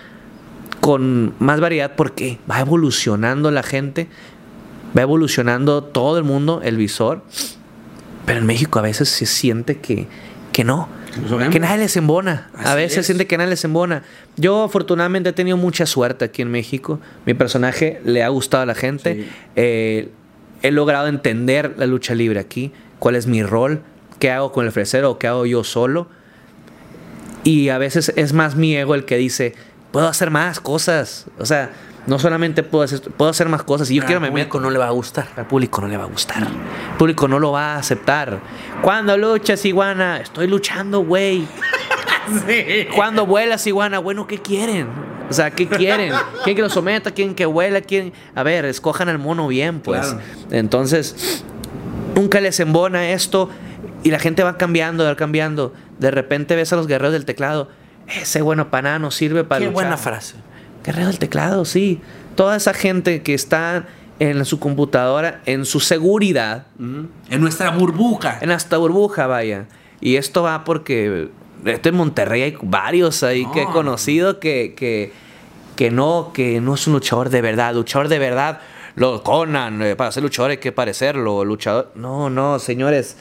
con 0.80 1.34
más 1.38 1.60
variedad 1.60 1.92
porque 1.96 2.38
va 2.50 2.60
evolucionando 2.60 3.50
la 3.50 3.62
gente, 3.62 4.08
va 4.96 5.02
evolucionando 5.02 5.82
todo 5.82 6.18
el 6.18 6.24
mundo, 6.24 6.60
el 6.64 6.76
visor. 6.76 7.22
Pero 8.26 8.38
en 8.38 8.46
México 8.46 8.78
a 8.78 8.82
veces 8.82 9.08
se 9.08 9.26
siente 9.26 9.78
que, 9.78 10.06
que 10.52 10.64
no, 10.64 10.88
que 11.50 11.60
nadie 11.60 11.78
les 11.78 11.96
embona. 11.96 12.50
A 12.54 12.74
veces 12.74 12.98
es. 12.98 13.06
siente 13.06 13.26
que 13.26 13.36
nadie 13.36 13.50
les 13.50 13.64
embona. 13.64 14.02
Yo 14.36 14.64
afortunadamente 14.64 15.30
he 15.30 15.32
tenido 15.32 15.56
mucha 15.56 15.86
suerte 15.86 16.24
aquí 16.24 16.42
en 16.42 16.50
México. 16.50 17.00
Mi 17.26 17.34
personaje 17.34 18.00
le 18.04 18.22
ha 18.22 18.28
gustado 18.28 18.62
a 18.62 18.66
la 18.66 18.74
gente. 18.74 19.14
Sí. 19.14 19.28
Eh, 19.56 20.08
he 20.62 20.70
logrado 20.70 21.08
entender 21.08 21.74
la 21.76 21.86
lucha 21.86 22.14
libre 22.14 22.40
aquí, 22.40 22.72
cuál 22.98 23.16
es 23.16 23.26
mi 23.26 23.42
rol, 23.42 23.82
qué 24.18 24.30
hago 24.30 24.52
con 24.52 24.64
el 24.64 24.72
fresero 24.72 25.10
o 25.10 25.18
qué 25.18 25.26
hago 25.26 25.44
yo 25.44 25.64
solo. 25.64 26.08
Y 27.44 27.68
a 27.70 27.78
veces 27.78 28.12
es 28.16 28.32
más 28.32 28.54
mi 28.54 28.76
ego 28.76 28.94
el 28.94 29.04
que 29.04 29.16
dice, 29.16 29.54
puedo 29.90 30.08
hacer 30.08 30.30
más 30.30 30.60
cosas. 30.60 31.26
O 31.38 31.44
sea, 31.46 31.72
no 32.06 32.18
solamente 32.18 32.62
puedo 32.62 32.84
hacer, 32.84 33.00
puedo 33.00 33.30
hacer 33.30 33.48
más 33.48 33.62
cosas. 33.62 33.90
Y 33.90 33.96
yo 33.96 34.02
Al 34.02 34.06
quiero 34.06 34.20
me 34.20 34.28
público 34.30 34.58
meto. 34.58 34.64
no 34.66 34.70
le 34.70 34.78
va 34.78 34.86
a 34.88 34.90
gustar. 34.90 35.28
Al 35.36 35.46
público 35.46 35.80
no 35.80 35.88
le 35.88 35.96
va 35.96 36.04
a 36.04 36.08
gustar. 36.08 36.42
El 36.42 36.96
público 36.98 37.28
no 37.28 37.38
lo 37.38 37.52
va 37.52 37.74
a 37.74 37.78
aceptar. 37.78 38.40
Cuando 38.82 39.16
luchas, 39.16 39.64
iguana? 39.64 40.18
Estoy 40.20 40.46
luchando, 40.48 41.00
güey. 41.00 41.46
Cuando 42.94 43.26
vuelas, 43.26 43.66
iguana? 43.66 43.98
Bueno, 43.98 44.26
¿qué 44.26 44.38
quieren? 44.38 44.88
O 45.28 45.32
sea, 45.32 45.50
¿qué 45.50 45.68
quieren? 45.68 46.12
¿Quieren 46.44 46.56
que 46.56 46.62
lo 46.62 46.68
someta? 46.70 47.10
¿Quieren 47.10 47.34
que 47.34 47.46
vuela? 47.46 47.80
¿Quieren? 47.80 48.12
A 48.34 48.42
ver, 48.42 48.64
escojan 48.64 49.08
al 49.08 49.18
mono 49.18 49.48
bien, 49.48 49.80
pues. 49.80 50.06
Claro. 50.06 50.20
Entonces, 50.50 51.44
nunca 52.14 52.40
les 52.40 52.60
embona 52.60 53.10
esto 53.10 53.48
y 54.02 54.10
la 54.10 54.18
gente 54.18 54.42
va 54.42 54.58
cambiando, 54.58 55.04
va 55.04 55.16
cambiando. 55.16 55.72
De 55.98 56.10
repente 56.10 56.54
ves 56.56 56.72
a 56.72 56.76
los 56.76 56.86
guerreros 56.86 57.12
del 57.12 57.24
teclado. 57.24 57.68
Ese 58.08 58.42
bueno 58.42 58.68
nada 58.70 58.98
no 58.98 59.10
sirve 59.10 59.44
para 59.44 59.60
Qué 59.60 59.66
luchar". 59.66 59.74
buena 59.74 59.96
frase. 59.96 60.34
Guerrero 60.84 61.08
del 61.08 61.18
teclado, 61.18 61.64
sí. 61.64 62.00
Toda 62.34 62.56
esa 62.56 62.74
gente 62.74 63.22
que 63.22 63.34
está 63.34 63.86
en 64.18 64.44
su 64.44 64.58
computadora, 64.58 65.40
en 65.46 65.64
su 65.64 65.80
seguridad. 65.80 66.66
En 66.78 67.40
nuestra 67.40 67.70
burbuja. 67.70 68.38
en 68.40 68.50
esta 68.50 68.76
burbuja, 68.78 69.26
vaya. 69.26 69.66
Y 70.00 70.16
esto 70.16 70.42
va 70.42 70.64
porque 70.64 71.28
esto 71.64 71.88
en 71.88 71.94
Monterrey 71.96 72.42
hay 72.42 72.56
varios 72.62 73.22
ahí 73.22 73.46
que 73.52 73.62
he 73.62 73.64
No. 73.64 73.72
conocido 73.72 74.40
que, 74.40 74.74
que, 74.76 75.12
que 75.76 75.90
no, 75.90 76.30
que 76.34 76.60
no 76.60 76.74
es 76.74 76.86
un 76.86 76.94
luchador 76.94 77.30
de 77.30 77.40
verdad. 77.40 77.74
Luchador 77.74 78.08
de 78.08 78.18
verdad, 78.18 78.60
lo 78.96 79.22
Conan, 79.22 79.80
eh, 79.82 79.96
para 79.96 80.10
ser 80.12 80.22
luchador 80.22 80.50
hay 80.52 80.56
que 80.58 80.72
parecerlo. 80.72 81.44
Luchador. 81.44 81.92
No, 81.94 82.30
no, 82.30 82.58
señores. 82.58 83.16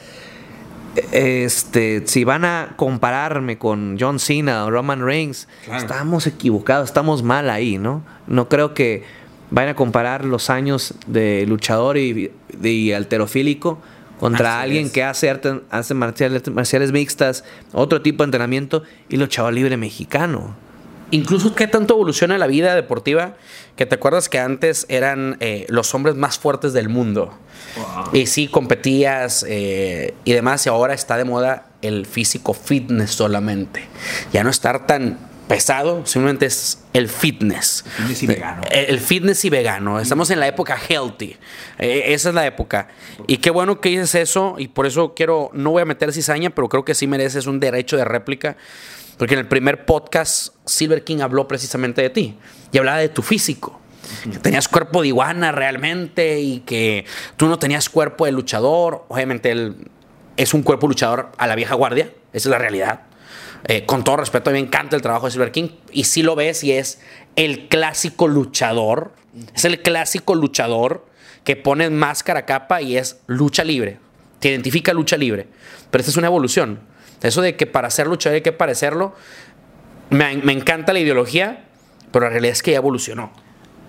Este, 1.11 2.03
si 2.05 2.23
van 2.23 2.43
a 2.45 2.73
compararme 2.75 3.57
con 3.57 3.97
John 3.99 4.19
Cena 4.19 4.65
o 4.65 4.71
Roman 4.71 5.01
Reigns, 5.03 5.47
Claro. 5.65 5.79
estamos 5.81 6.27
equivocados, 6.27 6.89
estamos 6.89 7.23
mal 7.23 7.49
ahí, 7.49 7.77
¿no? 7.77 8.03
No 8.27 8.49
creo 8.49 8.73
que 8.73 9.03
vayan 9.51 9.71
a 9.71 9.75
comparar 9.75 10.25
los 10.25 10.49
años 10.49 10.93
de 11.07 11.45
luchador 11.47 11.97
y 11.97 12.31
de 12.57 12.95
alterofílico 12.95 13.79
contra 14.19 14.55
Así 14.59 14.63
alguien 14.65 14.85
es. 14.87 14.91
que 14.91 15.03
hace, 15.03 15.29
arte- 15.29 15.61
hace 15.71 15.93
marciales, 15.93 16.47
marciales 16.51 16.91
mixtas, 16.91 17.43
otro 17.73 18.01
tipo 18.01 18.23
de 18.23 18.25
entrenamiento 18.27 18.83
y 19.09 19.17
luchador 19.17 19.53
libre 19.53 19.77
mexicano. 19.77 20.55
Incluso 21.12 21.53
qué 21.55 21.68
tanto 21.68 21.93
evoluciona 21.93 22.38
la 22.38 22.47
vida 22.47 22.74
deportiva 22.74 23.36
que 23.76 23.86
te 23.86 23.95
acuerdas 23.95 24.30
que 24.30 24.39
antes 24.39 24.86
eran 24.89 25.38
eh, 25.39 25.66
los 25.70 25.93
hombres 25.93 26.16
más 26.16 26.39
fuertes 26.39 26.74
del 26.74 26.89
mundo. 26.89 27.38
Y 28.14 28.26
sí, 28.26 28.47
competías 28.47 29.45
eh, 29.47 30.14
y 30.26 30.34
demás, 30.34 30.66
y 30.66 30.70
ahora 30.70 30.93
está 30.93 31.18
de 31.18 31.26
moda 31.26 31.68
el 31.82 32.05
físico 32.05 32.53
fitness 32.53 33.12
solamente. 33.12 33.86
Ya 34.34 34.43
no 34.43 34.49
estar 34.49 34.88
tan 34.88 35.18
pesado, 35.47 36.05
simplemente 36.05 36.45
es 36.45 36.80
el 36.93 37.09
fitness. 37.09 37.84
Fitness 37.97 38.24
y 38.24 38.28
vegano. 38.28 38.62
El, 38.72 38.86
el 38.86 38.99
fitness 38.99 39.43
y 39.43 39.49
vegano. 39.49 39.99
Estamos 39.99 40.30
en 40.32 40.39
la 40.39 40.47
época 40.47 40.78
healthy. 40.78 41.36
Eh, 41.78 42.03
esa 42.07 42.30
es 42.30 42.36
la 42.36 42.45
época. 42.45 42.88
Y 43.28 43.38
qué 43.38 43.49
bueno 43.49 43.82
que 43.82 43.89
dices 43.89 44.16
eso, 44.16 44.55
y 44.57 44.70
por 44.70 44.86
eso 44.86 45.14
quiero, 45.14 45.49
no 45.53 45.72
voy 45.72 45.82
a 45.82 45.86
meter 45.86 46.14
cizaña, 46.14 46.51
pero 46.51 46.70
creo 46.70 46.86
que 46.86 46.95
sí 46.95 47.05
mereces 47.05 47.47
un 47.47 47.59
derecho 47.59 47.97
de 47.97 48.05
réplica. 48.05 48.55
Porque 49.18 49.34
en 49.36 49.39
el 49.39 49.47
primer 49.47 49.86
podcast, 49.86 50.55
Silver 50.66 51.03
King 51.03 51.20
habló 51.22 51.47
precisamente 51.47 52.01
de 52.01 52.09
ti 52.09 52.38
y 52.72 52.78
hablaba 52.78 52.97
de 52.97 53.09
tu 53.09 53.22
físico. 53.22 53.80
Que 54.24 54.39
tenías 54.39 54.68
cuerpo 54.68 55.01
de 55.01 55.09
iguana 55.09 55.51
realmente 55.51 56.39
y 56.39 56.59
que 56.62 57.05
tú 57.38 57.47
no 57.47 57.59
tenías 57.59 57.89
cuerpo 57.89 58.26
de 58.26 58.32
luchador. 58.32 59.05
Obviamente 59.07 59.51
él 59.51 59.88
es 60.38 60.53
un 60.53 60.64
cuerpo 60.64 60.88
luchador 60.88 61.32
a 61.38 61.47
la 61.47 61.55
vieja 61.55 61.76
guardia, 61.76 62.12
esa 62.34 62.49
es 62.49 62.51
la 62.51 62.57
realidad. 62.57 63.01
Eh, 63.68 63.86
con 63.86 64.03
todo 64.03 64.18
respeto, 64.18 64.49
a 64.49 64.53
mí 64.53 64.59
me 64.59 64.68
encanta 64.68 64.95
el 64.95 65.01
trabajo 65.01 65.28
de 65.28 65.32
Silver 65.32 65.51
King 65.51 65.70
y 65.91 66.05
sí 66.05 66.24
lo 66.24 66.36
ves 66.36 66.64
y 66.64 66.72
es 66.72 66.99
el 67.36 67.68
clásico 67.68 68.28
luchador. 68.28 69.14
Es 69.55 69.66
el 69.66 69.82
clásico 69.82 70.36
luchador 70.36 71.05
que 71.43 71.55
pone 71.55 71.89
máscara, 71.89 72.45
capa 72.45 72.82
y 72.82 72.97
es 72.97 73.22
lucha 73.28 73.64
libre. 73.64 73.99
Te 74.39 74.49
identifica 74.49 74.93
lucha 74.93 75.18
libre. 75.18 75.47
Pero 75.89 76.01
esta 76.01 76.12
es 76.12 76.18
una 76.18 76.28
evolución. 76.28 76.80
Eso 77.22 77.41
de 77.41 77.55
que 77.55 77.67
para 77.67 77.89
ser 77.89 78.07
luchador 78.07 78.36
hay 78.36 78.41
que 78.41 78.51
parecerlo, 78.51 79.13
me, 80.09 80.38
me 80.38 80.53
encanta 80.53 80.93
la 80.93 80.99
ideología, 80.99 81.65
pero 82.11 82.26
la 82.26 82.32
realidad 82.32 82.53
es 82.53 82.63
que 82.63 82.72
ya 82.72 82.78
evolucionó. 82.78 83.32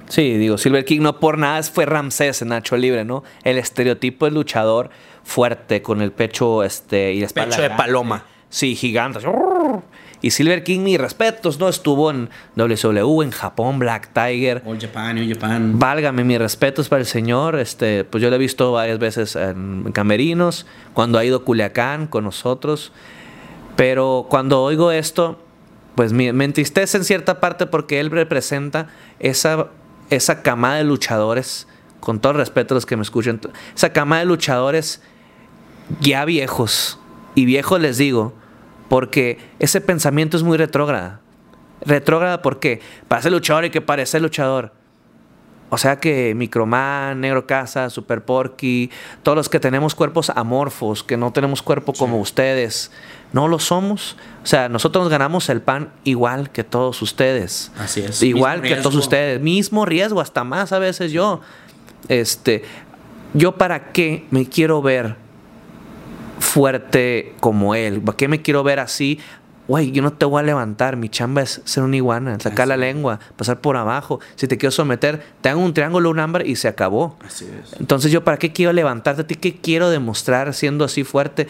Sí, 0.08 0.36
digo, 0.36 0.58
Silver 0.58 0.84
King 0.84 1.00
no 1.00 1.18
por 1.18 1.38
nada 1.38 1.62
fue 1.62 1.86
Ramsés 1.86 2.42
en 2.42 2.48
Nacho 2.48 2.76
Libre, 2.76 3.04
¿no? 3.04 3.24
El 3.44 3.56
estereotipo 3.56 4.26
de 4.26 4.32
luchador 4.32 4.90
fuerte, 5.24 5.80
con 5.80 6.02
el 6.02 6.12
pecho 6.12 6.62
este, 6.64 7.14
y 7.14 7.20
la 7.20 7.26
espalda 7.26 7.50
Pecho 7.50 7.62
de 7.62 7.68
grande. 7.68 7.82
paloma. 7.82 8.24
Sí, 8.50 8.76
gigante. 8.76 9.20
Y 10.20 10.30
Silver 10.32 10.62
King, 10.62 10.80
mis 10.80 11.00
respetos, 11.00 11.58
¿no? 11.58 11.70
Estuvo 11.70 12.10
en 12.10 12.28
WSW, 12.56 13.22
en 13.22 13.30
Japón, 13.30 13.78
Black 13.78 14.10
Tiger. 14.12 14.62
All 14.66 14.78
Japan, 14.78 15.16
New 15.16 15.34
Japan. 15.34 15.78
Válgame, 15.78 16.22
mis 16.24 16.38
respetos 16.38 16.90
para 16.90 17.00
el 17.00 17.06
señor. 17.06 17.58
Este, 17.58 18.04
pues 18.04 18.22
yo 18.22 18.28
lo 18.28 18.36
he 18.36 18.38
visto 18.38 18.70
varias 18.72 18.98
veces 18.98 19.34
en 19.36 19.90
Camerinos, 19.92 20.66
cuando 20.92 21.18
ha 21.18 21.24
ido 21.24 21.38
a 21.38 21.44
Culiacán 21.44 22.06
con 22.06 22.24
nosotros. 22.24 22.92
Pero 23.76 24.26
cuando 24.28 24.62
oigo 24.62 24.90
esto, 24.90 25.38
pues 25.94 26.12
me, 26.12 26.32
me 26.32 26.44
entristece 26.44 26.96
en 26.96 27.04
cierta 27.04 27.40
parte 27.40 27.66
porque 27.66 28.00
él 28.00 28.10
representa 28.10 28.88
esa, 29.18 29.68
esa 30.10 30.42
camada 30.42 30.76
de 30.76 30.84
luchadores, 30.84 31.66
con 32.00 32.20
todo 32.20 32.32
el 32.32 32.38
respeto 32.38 32.74
a 32.74 32.76
los 32.76 32.86
que 32.86 32.96
me 32.96 33.02
escuchan, 33.02 33.40
esa 33.74 33.92
camada 33.92 34.20
de 34.20 34.26
luchadores 34.26 35.02
ya 36.00 36.24
viejos, 36.24 36.98
Y 37.34 37.44
viejo 37.44 37.78
les 37.78 37.98
digo, 37.98 38.34
porque 38.88 39.38
ese 39.58 39.80
pensamiento 39.80 40.36
es 40.36 40.42
muy 40.42 40.58
retrógrada. 40.58 41.20
Retrógrada 41.80 42.42
porque 42.42 42.80
para 43.08 43.22
ser 43.22 43.32
luchador 43.32 43.64
hay 43.64 43.70
que 43.70 43.80
parecer 43.80 44.22
luchador. 44.22 44.72
O 45.70 45.78
sea 45.78 45.98
que 45.98 46.34
Microman, 46.34 47.20
Negro 47.20 47.46
Casa, 47.46 47.88
Super 47.88 48.22
Porky, 48.22 48.90
todos 49.22 49.36
los 49.36 49.48
que 49.48 49.58
tenemos 49.58 49.94
cuerpos 49.94 50.28
amorfos, 50.28 51.02
que 51.02 51.16
no 51.16 51.32
tenemos 51.32 51.62
cuerpo 51.62 51.94
como 51.94 52.20
ustedes, 52.20 52.92
no 53.32 53.48
lo 53.48 53.58
somos. 53.58 54.16
O 54.42 54.46
sea, 54.46 54.68
nosotros 54.68 55.04
nos 55.04 55.10
ganamos 55.10 55.48
el 55.48 55.60
pan 55.60 55.90
igual 56.04 56.50
que 56.50 56.64
todos 56.64 57.00
ustedes. 57.02 57.72
Así 57.78 58.00
es. 58.00 58.22
Igual 58.22 58.62
que 58.62 58.76
todos 58.76 58.94
ustedes. 58.94 59.40
Mismo 59.40 59.84
riesgo, 59.84 60.20
hasta 60.20 60.44
más 60.44 60.72
a 60.72 60.78
veces 60.78 61.12
yo. 61.12 61.40
Este, 62.08 62.64
yo 63.34 63.52
para 63.52 63.92
qué 63.92 64.26
me 64.30 64.46
quiero 64.46 64.82
ver 64.82 65.16
fuerte 66.38 67.34
como 67.40 67.74
él. 67.74 68.00
¿Para 68.00 68.16
qué 68.16 68.28
me 68.28 68.42
quiero 68.42 68.62
ver 68.62 68.80
así? 68.80 69.18
Güey, 69.68 69.92
yo 69.92 70.02
no 70.02 70.12
te 70.12 70.26
voy 70.26 70.40
a 70.40 70.42
levantar. 70.42 70.96
Mi 70.96 71.08
chamba 71.08 71.42
es 71.42 71.62
ser 71.64 71.84
una 71.84 71.96
iguana, 71.96 72.38
sacar 72.40 72.66
la 72.68 72.76
lengua, 72.76 73.20
pasar 73.36 73.60
por 73.60 73.76
abajo. 73.76 74.20
Si 74.34 74.48
te 74.48 74.58
quiero 74.58 74.72
someter, 74.72 75.24
te 75.40 75.48
hago 75.48 75.60
un 75.60 75.72
triángulo, 75.72 76.10
un 76.10 76.18
ámbar 76.18 76.46
y 76.46 76.56
se 76.56 76.68
acabó. 76.68 77.16
Así 77.24 77.46
es. 77.46 77.80
Entonces, 77.80 78.10
¿yo 78.10 78.24
para 78.24 78.38
qué 78.38 78.52
quiero 78.52 78.72
levantarte 78.72 79.22
a 79.22 79.26
ti? 79.26 79.36
¿Qué 79.36 79.54
quiero 79.56 79.88
demostrar 79.88 80.52
siendo 80.52 80.84
así 80.84 81.04
fuerte? 81.04 81.46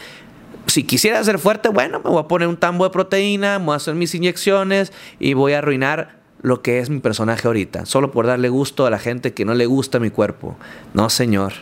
Si 0.73 0.83
quisiera 0.85 1.23
ser 1.23 1.37
fuerte, 1.37 1.69
bueno, 1.69 2.01
me 2.03 2.09
voy 2.09 2.19
a 2.19 2.27
poner 2.27 2.47
un 2.47 2.57
tambo 2.57 2.83
de 2.83 2.89
proteína, 2.89 3.59
me 3.59 3.65
voy 3.65 3.73
a 3.73 3.75
hacer 3.75 3.93
mis 3.93 4.15
inyecciones 4.15 4.91
y 5.19 5.35
voy 5.35 5.53
a 5.53 5.59
arruinar 5.59 6.17
lo 6.41 6.63
que 6.63 6.79
es 6.79 6.89
mi 6.89 6.97
personaje 6.99 7.45
ahorita, 7.47 7.85
solo 7.85 8.09
por 8.09 8.25
darle 8.25 8.49
gusto 8.49 8.87
a 8.87 8.89
la 8.89 8.97
gente 8.97 9.35
que 9.35 9.45
no 9.45 9.53
le 9.53 9.67
gusta 9.67 9.99
mi 9.99 10.09
cuerpo. 10.09 10.57
No, 10.95 11.11
señor. 11.11 11.53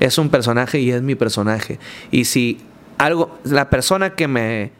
Es 0.00 0.18
un 0.18 0.30
personaje 0.30 0.80
y 0.80 0.90
es 0.90 1.00
mi 1.00 1.14
personaje. 1.14 1.78
Y 2.10 2.24
si 2.24 2.58
algo, 2.98 3.38
la 3.44 3.70
persona 3.70 4.16
que 4.16 4.26
me, 4.26 4.72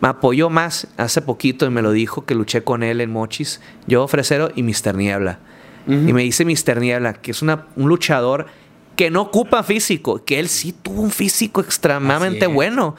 me 0.00 0.08
apoyó 0.08 0.48
más 0.48 0.86
hace 0.96 1.20
poquito 1.20 1.66
y 1.66 1.70
me 1.70 1.82
lo 1.82 1.92
dijo, 1.92 2.24
que 2.24 2.34
luché 2.34 2.64
con 2.64 2.82
él 2.82 3.02
en 3.02 3.10
Mochis, 3.10 3.60
yo 3.86 4.08
Fresero 4.08 4.50
y 4.56 4.62
Mr. 4.62 4.94
Niebla. 4.94 5.40
Y 5.86 6.12
me 6.14 6.22
dice 6.22 6.46
Mr. 6.46 6.80
Niebla, 6.80 7.12
que 7.12 7.32
es 7.32 7.42
una- 7.42 7.66
un 7.76 7.88
luchador 7.90 8.46
que 9.00 9.10
no 9.10 9.22
ocupa 9.22 9.62
físico, 9.62 10.22
que 10.26 10.38
él 10.38 10.50
sí 10.50 10.74
tuvo 10.74 11.00
un 11.00 11.10
físico 11.10 11.62
extremadamente 11.62 12.46
bueno 12.46 12.96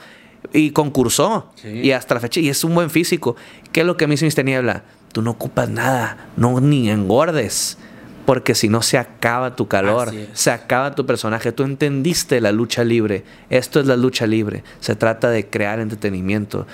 y 0.51 0.71
concursó. 0.71 1.51
Sí. 1.53 1.67
Y 1.67 1.91
hasta 1.91 2.15
la 2.15 2.19
fecha, 2.19 2.39
y 2.39 2.49
es 2.49 2.63
un 2.63 2.73
buen 2.73 2.89
físico. 2.89 3.35
¿Qué 3.71 3.81
es 3.81 3.85
lo 3.85 3.97
que 3.97 4.07
me 4.07 4.15
dice 4.15 4.25
Mr. 4.25 4.43
Niebla? 4.43 4.83
Tú 5.11 5.21
no 5.21 5.29
ocupas 5.29 5.69
nada, 5.69 6.29
no 6.37 6.59
ni 6.59 6.89
engordes. 6.89 7.77
Porque 8.25 8.55
si 8.55 8.67
no 8.67 8.81
se 8.81 8.97
acaba 8.97 9.55
tu 9.55 9.67
calor, 9.67 10.11
se 10.33 10.49
acaba 10.49 10.95
tu 10.95 11.05
personaje. 11.05 11.51
Tú 11.51 11.61
entendiste 11.61 12.41
la 12.41 12.51
lucha 12.51 12.83
libre. 12.83 13.23
Esto 13.51 13.79
es 13.79 13.85
la 13.85 13.95
lucha 13.95 14.25
libre. 14.25 14.63
Se 14.79 14.95
trata 14.95 15.29
de 15.29 15.51
crear 15.51 15.79
entretenimiento. 15.79 16.65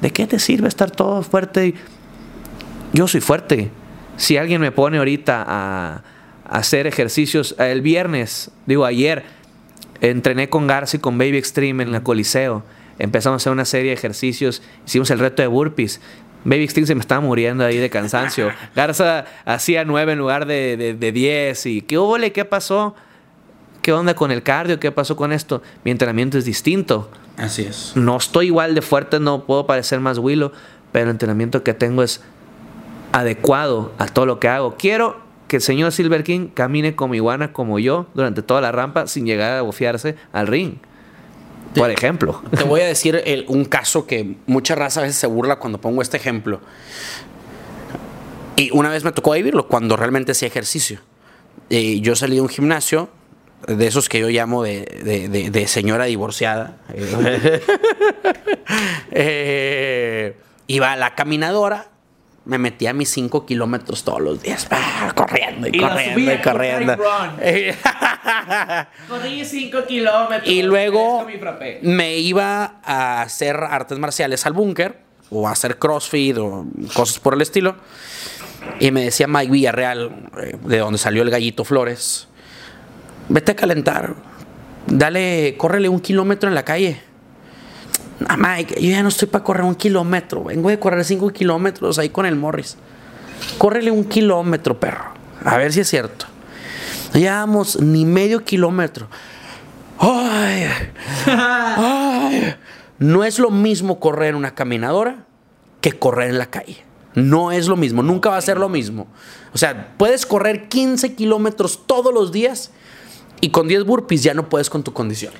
¿De 0.00 0.10
qué 0.10 0.26
te 0.26 0.40
sirve 0.40 0.66
estar 0.66 0.90
todo 0.90 1.22
fuerte? 1.22 1.74
Yo 2.92 3.06
soy 3.06 3.20
fuerte. 3.20 3.70
Si 4.16 4.36
alguien 4.38 4.60
me 4.60 4.72
pone 4.72 4.98
ahorita 4.98 5.44
a 5.46 6.02
hacer 6.48 6.86
ejercicios, 6.86 7.54
el 7.58 7.82
viernes, 7.82 8.50
digo 8.66 8.84
ayer, 8.84 9.24
entrené 10.00 10.48
con 10.48 10.66
Garza 10.66 10.96
y 10.96 11.00
con 11.00 11.18
Baby 11.18 11.38
Extreme 11.38 11.82
en 11.82 11.92
la 11.92 12.02
Coliseo. 12.02 12.62
Empezamos 12.98 13.34
a 13.34 13.38
hacer 13.42 13.52
una 13.52 13.64
serie 13.64 13.90
de 13.90 13.94
ejercicios, 13.94 14.62
hicimos 14.86 15.10
el 15.10 15.18
reto 15.18 15.42
de 15.42 15.48
burpees. 15.48 16.00
Baby 16.44 16.64
Extreme 16.64 16.86
se 16.86 16.94
me 16.94 17.00
estaba 17.00 17.20
muriendo 17.20 17.64
ahí 17.64 17.78
de 17.78 17.88
cansancio. 17.88 18.50
Garza 18.74 19.24
hacía 19.44 19.84
nueve 19.84 20.12
en 20.12 20.18
lugar 20.18 20.46
de, 20.46 20.76
de, 20.76 20.94
de 20.94 21.12
10. 21.12 21.66
¿Y 21.66 21.82
qué 21.82 21.98
hubo? 21.98 22.16
¿Qué 22.32 22.44
pasó? 22.44 22.96
¿Qué 23.80 23.92
onda 23.92 24.14
con 24.14 24.30
el 24.30 24.42
cardio? 24.42 24.78
¿Qué 24.78 24.92
pasó 24.92 25.16
con 25.16 25.32
esto? 25.32 25.62
Mi 25.84 25.90
entrenamiento 25.90 26.38
es 26.38 26.44
distinto. 26.44 27.10
Así 27.36 27.62
es. 27.62 27.92
No 27.96 28.16
estoy 28.16 28.46
igual 28.46 28.74
de 28.74 28.82
fuerte, 28.82 29.18
no 29.20 29.44
puedo 29.44 29.66
parecer 29.66 30.00
más 30.00 30.18
Willow, 30.18 30.52
pero 30.90 31.06
el 31.06 31.10
entrenamiento 31.10 31.62
que 31.62 31.74
tengo 31.74 32.02
es 32.02 32.20
adecuado 33.12 33.92
a 33.98 34.06
todo 34.06 34.26
lo 34.26 34.38
que 34.40 34.48
hago. 34.48 34.76
Quiero 34.76 35.21
que 35.52 35.56
el 35.56 35.62
señor 35.62 35.92
Silver 35.92 36.24
King 36.24 36.48
camine 36.54 36.96
como 36.96 37.14
iguana, 37.14 37.52
como 37.52 37.78
yo, 37.78 38.06
durante 38.14 38.40
toda 38.40 38.62
la 38.62 38.72
rampa, 38.72 39.06
sin 39.06 39.26
llegar 39.26 39.58
a 39.58 39.60
bofiarse 39.60 40.16
al 40.32 40.46
ring. 40.46 40.76
Por 41.74 41.90
ejemplo. 41.90 42.42
Te 42.56 42.64
voy 42.64 42.80
a 42.80 42.86
decir 42.86 43.20
el- 43.26 43.44
un 43.48 43.66
caso 43.66 44.06
que 44.06 44.36
mucha 44.46 44.74
raza 44.76 45.00
a 45.00 45.02
veces 45.02 45.18
se 45.18 45.26
burla 45.26 45.56
cuando 45.56 45.78
pongo 45.78 46.00
este 46.00 46.16
ejemplo. 46.16 46.62
Y 48.56 48.70
una 48.72 48.88
vez 48.88 49.04
me 49.04 49.12
tocó 49.12 49.32
vivirlo 49.32 49.68
cuando 49.68 49.94
realmente 49.98 50.32
hacía 50.32 50.48
ejercicio. 50.48 51.00
Y 51.68 52.00
yo 52.00 52.16
salí 52.16 52.36
de 52.36 52.40
un 52.40 52.48
gimnasio, 52.48 53.10
de 53.68 53.86
esos 53.86 54.08
que 54.08 54.20
yo 54.20 54.30
llamo 54.30 54.62
de, 54.62 54.86
de- 55.04 55.28
de- 55.28 55.50
de 55.50 55.66
señora 55.68 56.06
divorciada. 56.06 56.78
Eh, 59.14 60.34
iba 60.68 60.92
a 60.92 60.96
la 60.96 61.14
caminadora, 61.14 61.88
me 62.44 62.58
metía 62.58 62.90
a 62.90 62.92
mis 62.92 63.08
5 63.10 63.46
kilómetros 63.46 64.02
todos 64.04 64.20
los 64.20 64.42
días, 64.42 64.68
corriendo 65.14 65.68
y, 65.68 65.78
corriendo 65.78 66.14
subía 66.14 66.34
y 66.40 66.42
corriendo. 66.42 66.96
Dry 66.96 67.74
Corrí 69.08 69.44
5 69.44 69.86
kilómetros. 69.86 70.48
Y 70.48 70.62
luego 70.62 71.26
me 71.82 72.18
iba 72.18 72.80
a 72.84 73.22
hacer 73.22 73.56
artes 73.56 73.98
marciales 73.98 74.44
al 74.46 74.52
búnker 74.52 74.98
o 75.30 75.48
a 75.48 75.52
hacer 75.52 75.78
crossfit 75.78 76.36
o 76.38 76.66
cosas 76.94 77.18
por 77.18 77.34
el 77.34 77.42
estilo. 77.42 77.76
Y 78.80 78.90
me 78.90 79.04
decía 79.04 79.26
Mike 79.26 79.50
Villarreal, 79.50 80.30
eh, 80.40 80.56
de 80.64 80.78
donde 80.78 80.98
salió 80.98 81.22
el 81.22 81.30
gallito 81.30 81.64
Flores, 81.64 82.28
vete 83.28 83.52
a 83.52 83.56
calentar, 83.56 84.14
dale, 84.86 85.56
córrele 85.56 85.88
un 85.88 86.00
kilómetro 86.00 86.48
en 86.48 86.54
la 86.54 86.64
calle. 86.64 87.00
Mike, 88.36 88.80
yo 88.80 88.90
ya 88.90 89.02
no 89.02 89.08
estoy 89.08 89.28
para 89.28 89.44
correr 89.44 89.64
un 89.64 89.74
kilómetro, 89.74 90.44
vengo 90.44 90.68
de 90.68 90.78
correr 90.78 91.04
cinco 91.04 91.30
kilómetros 91.30 91.98
ahí 91.98 92.08
con 92.08 92.26
el 92.26 92.36
Morris. 92.36 92.76
Córrele 93.58 93.90
un 93.90 94.04
kilómetro, 94.04 94.78
perro. 94.78 95.04
A 95.44 95.56
ver 95.56 95.72
si 95.72 95.80
es 95.80 95.88
cierto. 95.88 96.26
No 97.12 97.20
llevamos 97.20 97.80
ni 97.80 98.04
medio 98.04 98.44
kilómetro. 98.44 99.08
Ay, 99.98 100.66
ay. 101.26 102.54
No 102.98 103.24
es 103.24 103.38
lo 103.38 103.50
mismo 103.50 103.98
correr 104.00 104.30
en 104.30 104.36
una 104.36 104.54
caminadora 104.54 105.26
que 105.80 105.92
correr 105.92 106.30
en 106.30 106.38
la 106.38 106.46
calle. 106.46 106.84
No 107.14 107.52
es 107.52 107.68
lo 107.68 107.76
mismo, 107.76 108.02
nunca 108.02 108.30
va 108.30 108.36
a 108.36 108.42
ser 108.42 108.58
lo 108.58 108.68
mismo. 108.68 109.06
O 109.52 109.58
sea, 109.58 109.94
puedes 109.98 110.24
correr 110.24 110.68
15 110.68 111.14
kilómetros 111.14 111.86
todos 111.86 112.14
los 112.14 112.32
días 112.32 112.70
y 113.40 113.50
con 113.50 113.68
10 113.68 113.84
burpees 113.84 114.22
ya 114.22 114.32
no 114.32 114.48
puedes 114.48 114.70
con 114.70 114.82
tu 114.82 114.92
condición. 114.92 115.32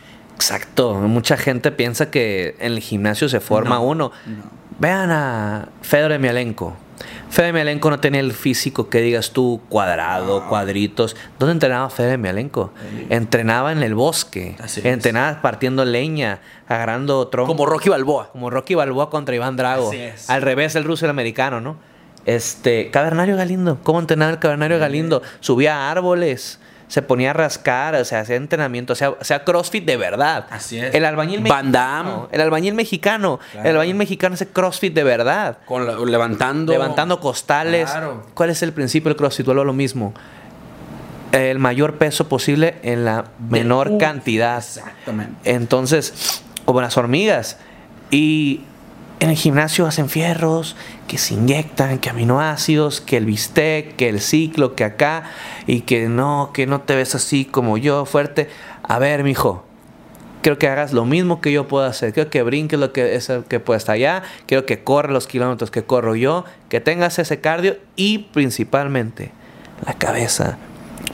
Exacto. 0.43 0.95
Mucha 0.95 1.37
gente 1.37 1.71
piensa 1.71 2.11
que 2.11 2.57
en 2.59 2.73
el 2.73 2.81
gimnasio 2.81 3.29
se 3.29 3.39
forma 3.39 3.79
uno. 3.79 4.11
Vean 4.81 5.11
a 5.13 5.69
Fedor 5.83 6.11
Emelianenko. 6.11 6.77
Fedor 7.31 7.51
Emelianenko 7.51 7.91
no 7.91 8.01
tenía 8.01 8.21
el 8.21 8.33
físico 8.33 8.89
que 8.89 9.01
digas 9.01 9.31
tú, 9.31 9.61
cuadrado, 9.69 10.49
cuadritos. 10.49 11.17
¿Dónde 11.39 11.53
entrenaba 11.53 11.89
Fedor 11.91 12.15
Emelianenko? 12.15 12.73
Entrenaba 13.09 13.71
en 13.71 13.85
el 13.85 13.95
bosque. 13.95 14.57
Así 14.59 14.81
es. 14.81 14.87
entrenaba 14.87 15.41
partiendo 15.41 15.85
leña, 15.85 16.41
agarrando 16.67 17.29
troncos. 17.29 17.55
Como 17.55 17.67
Rocky 17.67 17.89
Balboa. 17.89 18.31
Como 18.33 18.51
Rocky 18.51 18.75
Balboa 18.75 19.11
contra 19.11 19.37
Iván 19.37 19.57
Drago. 19.57 19.91
Así 19.91 19.99
es. 19.99 20.29
Al 20.29 20.43
revés, 20.43 20.75
el 20.75 20.83
ruso 20.83 21.05
y 21.05 21.07
el 21.07 21.11
americano, 21.11 21.61
¿no? 21.61 21.77
Este, 22.27 22.91
Cavernario 22.91 23.37
Galindo. 23.37 23.79
¿Cómo 23.83 24.01
entrenaba 24.01 24.33
el 24.33 24.39
Cavernario 24.39 24.79
Galindo? 24.81 25.23
Subía 25.41 25.77
a 25.77 25.91
árboles, 25.91 26.59
se 26.93 27.01
ponía 27.01 27.31
a 27.31 27.33
rascar, 27.33 27.95
o 27.95 28.05
sea, 28.05 28.21
hacía 28.21 28.37
entrenamiento, 28.37 28.93
o 28.93 28.97
sea, 28.97 29.09
o 29.13 29.25
sea 29.25 29.45
crossfit 29.45 29.83
de 29.87 29.97
verdad. 29.97 30.45
Así 30.51 30.79
es. 30.79 30.95
El 30.95 31.07
albañil 31.07 31.41
Van 31.41 31.69
mexicano. 31.71 32.29
El 32.31 32.41
albañil 32.43 32.75
mexicano. 32.75 33.41
El 33.55 33.69
albañil 33.69 33.95
mexicano 33.95 34.35
hace 34.35 34.49
crossfit 34.49 34.93
de 34.93 35.03
verdad. 35.03 35.57
Con 35.65 35.87
la- 35.87 35.95
levantando. 36.05 36.71
Levantando 36.71 37.19
costales. 37.19 37.91
Claro. 37.91 38.27
¿Cuál 38.35 38.51
es 38.51 38.63
el 38.63 38.75
principio 38.75 39.09
del 39.09 39.17
crossfit? 39.17 39.47
Vuelvo 39.47 39.63
a 39.63 39.65
lo 39.65 39.73
mismo. 39.73 40.13
El 41.33 41.59
mayor 41.59 41.95
peso 41.97 42.29
posible 42.29 42.75
en 42.83 43.07
la 43.07 43.25
menor 43.49 43.97
cantidad. 43.97 44.59
Exactamente. 44.59 45.51
Entonces, 45.51 46.43
como 46.67 46.83
las 46.83 46.95
hormigas. 46.99 47.57
Y 48.11 48.65
en 49.23 49.31
el 49.31 49.37
gimnasio 49.37 49.87
hacen 49.87 50.09
fierros, 50.09 50.75
que 51.07 51.17
se 51.17 51.35
inyectan, 51.35 52.01
que 52.01 52.11
aminoácidos, 52.11 53.01
que 53.01 53.17
el 53.17 53.25
bistec, 53.25 53.95
que 53.95 54.09
el 54.09 54.21
ciclo, 54.21 54.75
que 54.75 54.83
acá, 54.83 55.31
y 55.69 55.83
que 55.83 56.09
no, 56.09 56.51
que 56.53 56.67
no 56.67 56.81
te 56.81 56.97
ves 56.97 57.15
así 57.15 57.45
como 57.45 57.79
yo, 57.79 58.05
fuerte. 58.05 58.49
A 58.83 58.99
ver, 58.99 59.23
mijo, 59.23 59.65
quiero 60.43 60.59
que 60.59 60.67
hagas 60.67 60.93
lo 60.93 61.05
mismo 61.05 61.41
que 61.41 61.53
yo 61.53 61.69
puedo 61.69 61.85
hacer. 61.85 62.13
Quiero 62.13 62.31
que 62.31 62.43
brinques 62.43 62.81
lo 62.81 62.93
que 62.93 63.15
es 63.15 63.31
el 63.31 63.45
que 63.45 63.61
puedes 63.61 63.89
allá. 63.89 64.25
Quiero 64.47 64.67
que 64.67 64.83
corras 64.83 65.13
los 65.13 65.29
kilómetros 65.29 65.71
que 65.71 65.85
corro 65.85 66.17
yo. 66.17 66.45
Que 66.69 66.81
tengas 66.81 67.21
ese 67.21 67.41
cardio 67.41 67.77
y 67.95 68.19
principalmente 68.19 69.31
la 69.87 69.95
cabeza. 69.95 70.59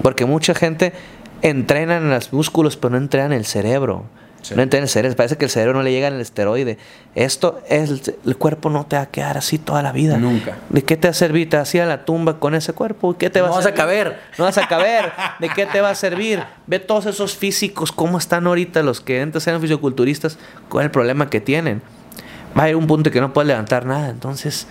Porque 0.02 0.24
mucha 0.24 0.54
gente 0.54 0.94
entrena 1.42 1.98
en 1.98 2.08
los 2.08 2.32
músculos, 2.32 2.78
pero 2.78 2.92
no 2.92 2.96
entrena 2.96 3.26
en 3.26 3.32
el 3.34 3.44
cerebro. 3.44 4.06
Sí. 4.42 4.54
No 4.54 4.62
entiende 4.62 4.84
el 4.84 4.88
cerebro. 4.88 5.16
Parece 5.16 5.36
que 5.36 5.44
el 5.46 5.50
cerebro 5.50 5.74
no 5.78 5.82
le 5.82 5.90
llega 5.90 6.08
en 6.08 6.14
el 6.14 6.20
esteroide. 6.20 6.78
Esto 7.14 7.60
es. 7.68 7.90
El, 7.90 8.02
el 8.24 8.36
cuerpo 8.36 8.70
no 8.70 8.86
te 8.86 8.96
va 8.96 9.02
a 9.02 9.06
quedar 9.06 9.36
así 9.36 9.58
toda 9.58 9.82
la 9.82 9.92
vida. 9.92 10.16
Nunca. 10.16 10.56
¿De 10.70 10.82
qué 10.82 10.96
te 10.96 11.08
va 11.08 11.10
a 11.10 11.14
servir? 11.14 11.50
Te 11.50 11.56
vas 11.56 11.72
a 11.74 11.76
ir 11.76 11.82
a 11.82 11.86
la 11.86 12.04
tumba 12.04 12.38
con 12.38 12.54
ese 12.54 12.72
cuerpo. 12.72 13.16
¿Qué 13.18 13.30
te 13.30 13.40
va 13.40 13.48
No 13.48 13.54
a 13.54 13.56
vas 13.56 13.66
a 13.66 13.74
caber. 13.74 14.18
No 14.38 14.44
vas 14.44 14.56
a 14.58 14.66
caber. 14.68 15.12
¿De 15.40 15.48
qué 15.48 15.66
te 15.66 15.80
va 15.80 15.90
a 15.90 15.94
servir? 15.94 16.42
Ve 16.66 16.78
todos 16.78 17.06
esos 17.06 17.36
físicos, 17.36 17.92
cómo 17.92 18.16
están 18.18 18.46
ahorita 18.46 18.82
los 18.82 19.00
que 19.00 19.20
antes 19.20 19.46
eran 19.46 19.60
fisioculturistas, 19.60 20.38
cuál 20.68 20.82
es 20.84 20.86
el 20.86 20.90
problema 20.92 21.28
que 21.28 21.40
tienen. 21.40 21.82
Va 22.56 22.62
a 22.62 22.64
haber 22.64 22.76
un 22.76 22.86
punto 22.86 23.10
que 23.10 23.20
no 23.20 23.32
puedes 23.32 23.48
levantar 23.48 23.84
nada. 23.86 24.08
Entonces, 24.08 24.66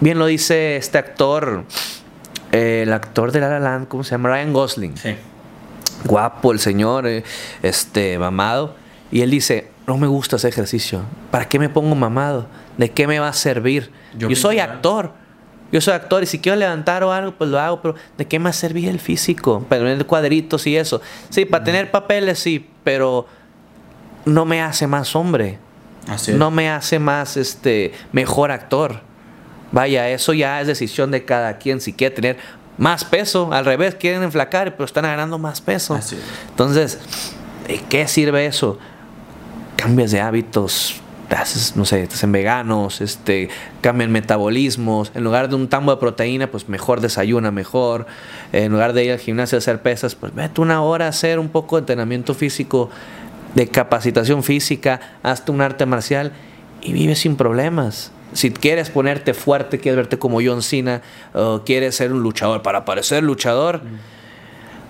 bien 0.00 0.18
lo 0.18 0.26
dice 0.26 0.76
este 0.76 0.98
actor, 0.98 1.64
eh, 2.52 2.80
el 2.84 2.92
actor 2.92 3.30
de 3.32 3.40
La 3.40 3.48
La 3.48 3.60
Land, 3.60 3.88
¿cómo 3.88 4.04
se 4.04 4.12
llama? 4.12 4.30
Ryan 4.30 4.52
Gosling 4.52 4.96
Sí. 4.96 5.14
guapo 6.04 6.52
el 6.52 6.58
señor, 6.60 7.06
eh, 7.06 7.24
este, 7.62 8.18
mamado. 8.18 8.74
Y 9.10 9.20
él 9.20 9.30
dice, 9.30 9.70
no 9.86 9.96
me 9.96 10.06
gusta 10.06 10.36
ese 10.36 10.48
ejercicio. 10.48 11.02
¿Para 11.30 11.48
qué 11.48 11.58
me 11.58 11.68
pongo 11.68 11.94
mamado? 11.94 12.46
¿De 12.76 12.90
qué 12.90 13.06
me 13.06 13.18
va 13.18 13.28
a 13.28 13.32
servir? 13.32 13.90
Yo 14.16 14.34
soy 14.34 14.58
actor. 14.58 15.12
Yo 15.72 15.80
soy 15.80 15.94
actor 15.94 16.22
y 16.22 16.26
si 16.26 16.38
quiero 16.38 16.56
levantar 16.56 17.02
o 17.02 17.12
algo, 17.12 17.32
pues 17.32 17.50
lo 17.50 17.58
hago, 17.58 17.82
pero 17.82 17.94
¿de 18.16 18.26
qué 18.26 18.38
me 18.38 18.44
va 18.44 18.50
a 18.50 18.52
servir 18.52 18.88
el 18.88 19.00
físico? 19.00 19.64
Para 19.68 19.82
tener 19.82 20.06
cuadritos 20.06 20.66
y 20.66 20.76
eso. 20.76 21.00
Sí, 21.28 21.44
para 21.44 21.64
tener 21.64 21.90
papeles 21.90 22.38
sí, 22.38 22.70
pero 22.84 23.26
no 24.24 24.44
me 24.44 24.62
hace 24.62 24.86
más 24.86 25.16
hombre. 25.16 25.58
Así. 26.08 26.32
No 26.32 26.52
me 26.52 26.70
hace 26.70 26.98
más 27.00 27.36
este 27.36 27.92
mejor 28.12 28.52
actor. 28.52 29.00
Vaya, 29.72 30.08
eso 30.08 30.32
ya 30.32 30.60
es 30.60 30.68
decisión 30.68 31.10
de 31.10 31.24
cada 31.24 31.58
quien. 31.58 31.80
Si 31.80 31.92
quiere 31.92 32.14
tener 32.14 32.36
más 32.78 33.04
peso, 33.04 33.52
al 33.52 33.64
revés, 33.64 33.96
quieren 33.96 34.22
enflacar, 34.22 34.72
pero 34.72 34.84
están 34.84 35.02
ganando 35.02 35.38
más 35.38 35.60
peso. 35.60 35.94
Así. 35.94 36.16
Entonces, 36.48 37.00
¿de 37.66 37.82
qué 37.88 38.06
sirve 38.06 38.46
eso? 38.46 38.78
Cambias 39.76 40.10
de 40.10 40.20
hábitos, 40.20 41.00
te 41.28 41.34
haces, 41.34 41.76
no 41.76 41.84
sé, 41.84 42.06
te 42.06 42.14
hacen 42.14 42.32
veganos, 42.32 43.00
este, 43.00 43.48
cambian 43.80 44.12
metabolismos. 44.12 45.12
En 45.14 45.24
lugar 45.24 45.48
de 45.48 45.56
un 45.56 45.68
tambo 45.68 45.92
de 45.92 45.98
proteína, 45.98 46.50
pues 46.50 46.68
mejor 46.68 47.00
desayuna, 47.00 47.50
mejor. 47.50 48.06
En 48.52 48.72
lugar 48.72 48.92
de 48.92 49.04
ir 49.04 49.12
al 49.12 49.18
gimnasio 49.18 49.56
a 49.56 49.58
hacer 49.58 49.82
pesas, 49.82 50.14
pues 50.14 50.34
vete 50.34 50.60
una 50.60 50.82
hora 50.82 51.06
a 51.06 51.08
hacer 51.08 51.38
un 51.38 51.48
poco 51.48 51.76
de 51.76 51.80
entrenamiento 51.80 52.34
físico, 52.34 52.90
de 53.54 53.68
capacitación 53.68 54.42
física, 54.42 55.00
hazte 55.22 55.50
un 55.50 55.60
arte 55.60 55.86
marcial 55.86 56.32
y 56.82 56.92
vive 56.92 57.16
sin 57.16 57.36
problemas. 57.36 58.12
Si 58.32 58.50
quieres 58.50 58.90
ponerte 58.90 59.34
fuerte, 59.34 59.78
quieres 59.78 59.96
verte 59.96 60.18
como 60.18 60.40
John 60.44 60.62
Cena, 60.62 61.00
o 61.32 61.62
quieres 61.64 61.96
ser 61.96 62.12
un 62.12 62.22
luchador 62.22 62.62
para 62.62 62.84
parecer 62.84 63.22
luchador, 63.22 63.80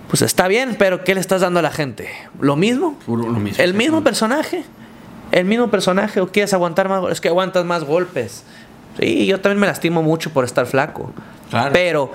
pues 0.09 0.21
está 0.21 0.47
bien, 0.47 0.75
pero 0.77 1.03
¿qué 1.03 1.13
le 1.13 1.21
estás 1.21 1.41
dando 1.41 1.59
a 1.59 1.61
la 1.61 1.71
gente? 1.71 2.09
¿Lo 2.39 2.55
mismo? 2.55 2.97
Lo 3.07 3.15
mismo, 3.15 3.63
¿El 3.63 3.73
mismo 3.73 4.03
personaje? 4.03 4.63
¿El 5.37 5.45
mismo 5.45 5.69
personaje 5.69 6.19
o 6.19 6.27
quieres 6.31 6.51
aguantar 6.55 6.89
más? 6.89 7.03
Es 7.11 7.21
que 7.21 7.27
aguantas 7.27 7.63
más 7.63 7.83
golpes. 7.83 8.43
Sí, 8.99 9.27
yo 9.27 9.39
también 9.39 9.59
me 9.59 9.67
lastimo 9.67 10.01
mucho 10.01 10.31
por 10.31 10.43
estar 10.43 10.65
flaco. 10.65 11.11
Claro. 11.51 11.69
Pero 11.73 12.11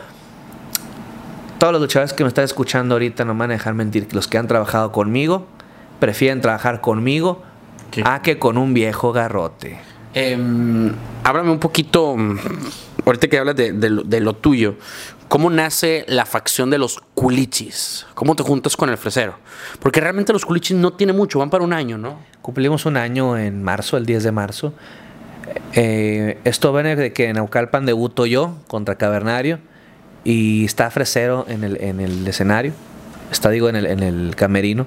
todos 1.58 1.72
los 1.72 1.82
luchadores 1.82 2.12
que 2.12 2.24
me 2.24 2.28
están 2.28 2.44
escuchando 2.44 2.96
ahorita 2.96 3.24
no 3.24 3.34
me 3.34 3.40
van 3.40 3.50
a 3.50 3.54
dejar 3.54 3.74
mentir. 3.74 4.08
que 4.08 4.16
Los 4.16 4.26
que 4.26 4.38
han 4.38 4.48
trabajado 4.48 4.90
conmigo 4.90 5.46
prefieren 6.00 6.40
trabajar 6.40 6.80
conmigo 6.80 7.42
Sí. 7.92 8.02
a 8.04 8.22
que 8.22 8.40
con 8.40 8.58
un 8.58 8.74
viejo 8.74 9.12
garrote. 9.12 9.78
Em, 10.14 10.92
háblame 11.22 11.52
un 11.52 11.60
poquito, 11.60 12.16
ahorita 13.06 13.28
que 13.28 13.38
hablas 13.38 13.54
de, 13.54 13.72
de 13.72 13.88
lo, 13.88 14.02
de 14.02 14.20
lo 14.20 14.32
tuyo, 14.34 14.74
¿cómo 15.32 15.48
nace 15.48 16.04
la 16.08 16.26
facción 16.26 16.68
de 16.68 16.76
los 16.76 17.00
culichis? 17.14 18.04
¿Cómo 18.12 18.36
te 18.36 18.42
juntas 18.42 18.76
con 18.76 18.90
el 18.90 18.98
fresero? 18.98 19.38
Porque 19.80 19.98
realmente 19.98 20.30
los 20.30 20.44
culichis 20.44 20.76
no 20.76 20.92
tiene 20.92 21.14
mucho, 21.14 21.38
van 21.38 21.48
para 21.48 21.64
un 21.64 21.72
año, 21.72 21.96
¿no? 21.96 22.18
Cumplimos 22.42 22.84
un 22.84 22.98
año 22.98 23.38
en 23.38 23.62
marzo, 23.62 23.96
el 23.96 24.04
10 24.04 24.24
de 24.24 24.30
marzo. 24.30 24.74
Eh, 25.72 26.38
esto 26.44 26.70
viene 26.74 26.96
de 26.96 27.14
que 27.14 27.28
en 27.28 27.36
Naucalpan 27.36 27.86
debuto 27.86 28.26
yo 28.26 28.58
contra 28.66 28.96
Cavernario 28.96 29.58
y 30.22 30.66
está 30.66 30.90
Fresero 30.90 31.46
en 31.48 31.64
el, 31.64 31.80
en 31.80 32.00
el 32.00 32.28
escenario, 32.28 32.74
está 33.30 33.48
digo 33.48 33.70
en 33.70 33.76
el, 33.76 33.86
en 33.86 34.02
el 34.02 34.36
camerino. 34.36 34.86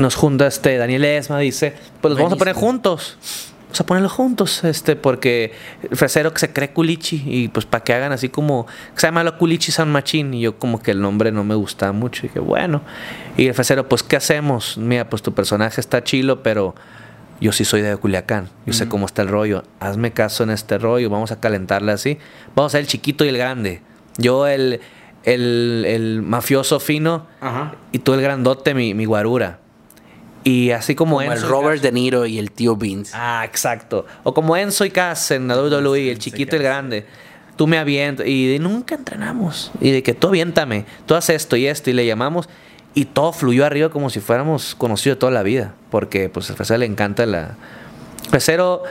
Nos 0.00 0.16
junta 0.16 0.48
este 0.48 0.76
Daniel 0.76 1.04
Esma, 1.04 1.38
dice, 1.38 1.72
pues 2.00 2.10
los 2.10 2.18
vamos 2.18 2.32
a 2.32 2.36
poner 2.36 2.56
juntos. 2.56 3.16
Vamos 3.74 3.80
a 3.80 3.86
ponerlos 3.86 4.12
juntos, 4.12 4.62
este, 4.62 4.94
porque 4.94 5.52
el 5.90 5.96
Fresero 5.96 6.32
que 6.32 6.38
se 6.38 6.52
cree 6.52 6.70
culichi 6.70 7.24
y 7.26 7.48
pues 7.48 7.66
para 7.66 7.82
que 7.82 7.92
hagan 7.92 8.12
así 8.12 8.28
como, 8.28 8.66
que 8.66 9.00
se 9.00 9.08
llama 9.08 9.24
lo 9.24 9.36
culichi 9.36 9.72
San 9.72 9.90
Machín 9.90 10.32
y 10.32 10.42
yo 10.42 10.60
como 10.60 10.80
que 10.80 10.92
el 10.92 11.00
nombre 11.00 11.32
no 11.32 11.42
me 11.42 11.56
gusta 11.56 11.90
mucho 11.90 12.24
y 12.24 12.28
que 12.28 12.38
bueno. 12.38 12.82
Y 13.36 13.48
el 13.48 13.54
Fresero, 13.54 13.88
pues 13.88 14.04
¿qué 14.04 14.14
hacemos? 14.14 14.78
Mira, 14.78 15.10
pues 15.10 15.22
tu 15.22 15.34
personaje 15.34 15.80
está 15.80 16.04
chilo, 16.04 16.40
pero 16.44 16.76
yo 17.40 17.50
sí 17.50 17.64
soy 17.64 17.82
de 17.82 17.96
Culiacán, 17.96 18.48
yo 18.64 18.72
sé 18.72 18.86
cómo 18.86 19.06
está 19.06 19.22
el 19.22 19.28
rollo, 19.28 19.64
hazme 19.80 20.12
caso 20.12 20.44
en 20.44 20.50
este 20.50 20.78
rollo, 20.78 21.10
vamos 21.10 21.32
a 21.32 21.40
calentarle 21.40 21.90
así. 21.90 22.18
Vamos 22.54 22.70
a 22.70 22.74
ser 22.74 22.82
el 22.82 22.86
chiquito 22.86 23.24
y 23.24 23.28
el 23.30 23.38
grande. 23.38 23.82
Yo 24.18 24.46
el, 24.46 24.82
el, 25.24 25.84
el 25.84 26.22
mafioso 26.22 26.78
fino 26.78 27.26
Ajá. 27.40 27.74
y 27.90 27.98
tú 27.98 28.14
el 28.14 28.20
grandote, 28.22 28.72
mi, 28.72 28.94
mi 28.94 29.04
guarura. 29.04 29.58
Y 30.44 30.70
así 30.72 30.94
como, 30.94 31.16
Como 31.16 31.22
el 31.22 31.32
Enzo 31.32 31.46
y 31.46 31.48
Robert 31.48 31.82
De 31.82 31.90
Niro 31.90 32.26
y 32.26 32.38
el 32.38 32.50
tío 32.50 32.76
Beans. 32.76 33.12
Ah, 33.14 33.42
exacto. 33.44 34.06
O 34.22 34.34
como 34.34 34.56
Enzo 34.56 34.84
y 34.84 34.90
Cass 34.90 35.30
en 35.30 35.48
la 35.48 35.56
WWE, 35.56 36.10
el 36.10 36.18
chiquito 36.18 36.54
y 36.56 36.58
el 36.58 36.62
grande. 36.62 37.06
Tú 37.56 37.66
me 37.66 37.78
avientas. 37.78 38.26
Y 38.26 38.52
de 38.52 38.58
nunca 38.58 38.94
entrenamos. 38.94 39.72
Y 39.80 39.90
de 39.90 40.02
que 40.02 40.12
tú 40.12 40.28
aviéntame, 40.28 40.84
tú 41.06 41.14
haces 41.14 41.36
esto 41.36 41.56
y 41.56 41.66
esto. 41.66 41.88
Y 41.88 41.94
le 41.94 42.04
llamamos. 42.04 42.48
Y 42.92 43.06
todo 43.06 43.32
fluyó 43.32 43.64
arriba 43.64 43.88
como 43.88 44.10
si 44.10 44.20
fuéramos 44.20 44.74
conocidos 44.74 45.18
toda 45.18 45.32
la 45.32 45.42
vida. 45.42 45.74
Porque 45.90 46.28
pues 46.28 46.50
al 46.50 46.56
Fresero 46.56 46.78
le 46.78 46.86
encanta 46.86 47.24
la. 47.24 47.56
Fresero 48.28 48.82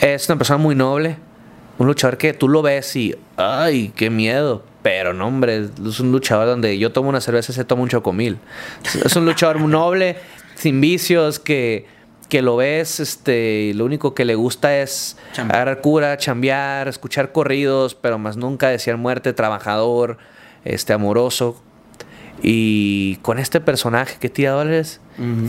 es 0.00 0.28
una 0.28 0.36
persona 0.36 0.58
muy 0.58 0.74
noble. 0.74 1.16
Un 1.78 1.86
luchador 1.86 2.18
que 2.18 2.34
tú 2.34 2.48
lo 2.48 2.60
ves 2.60 2.94
y. 2.96 3.16
¡Ay, 3.36 3.92
qué 3.96 4.10
miedo! 4.10 4.62
Pero 4.82 5.12
no, 5.12 5.26
hombre, 5.26 5.68
es 5.86 6.00
un 6.00 6.12
luchador 6.12 6.46
donde 6.46 6.78
yo 6.78 6.92
tomo 6.92 7.08
una 7.08 7.20
cerveza 7.20 7.52
y 7.52 7.54
se 7.54 7.64
toma 7.64 7.82
un 7.82 7.88
chocomil. 7.88 8.38
Es 9.04 9.14
un 9.16 9.26
luchador 9.26 9.60
noble, 9.60 10.16
sin 10.58 10.80
vicios, 10.80 11.38
que, 11.38 11.86
que 12.28 12.42
lo 12.42 12.56
ves, 12.56 13.00
este, 13.00 13.68
y 13.70 13.72
lo 13.72 13.84
único 13.84 14.14
que 14.14 14.24
le 14.24 14.34
gusta 14.34 14.76
es 14.78 15.16
agarrar 15.52 15.80
cura, 15.80 16.16
chambear, 16.16 16.88
escuchar 16.88 17.32
corridos, 17.32 17.94
pero 17.94 18.18
más 18.18 18.36
nunca 18.36 18.68
desear 18.68 18.96
muerte, 18.96 19.32
trabajador, 19.32 20.18
este, 20.64 20.92
amoroso. 20.92 21.62
Y 22.42 23.16
con 23.22 23.38
este 23.38 23.60
personaje 23.60 24.16
que 24.20 24.28
tira 24.28 24.52
dólares, 24.52 25.00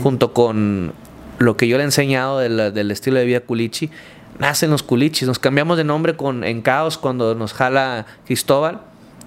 junto 0.02 0.32
con 0.32 0.92
lo 1.38 1.56
que 1.56 1.68
yo 1.68 1.76
le 1.76 1.84
he 1.84 1.86
enseñado 1.86 2.38
de 2.38 2.48
la- 2.48 2.70
del 2.70 2.90
estilo 2.90 3.18
de 3.18 3.24
vida 3.24 3.40
culichi, 3.40 3.90
nacen 4.38 4.70
los 4.70 4.82
culichis. 4.82 5.28
Nos 5.28 5.38
cambiamos 5.38 5.76
de 5.76 5.84
nombre 5.84 6.16
con, 6.16 6.42
en 6.44 6.60
Caos 6.62 6.98
cuando 6.98 7.34
nos 7.34 7.52
jala 7.52 8.06
Cristóbal, 8.26 8.80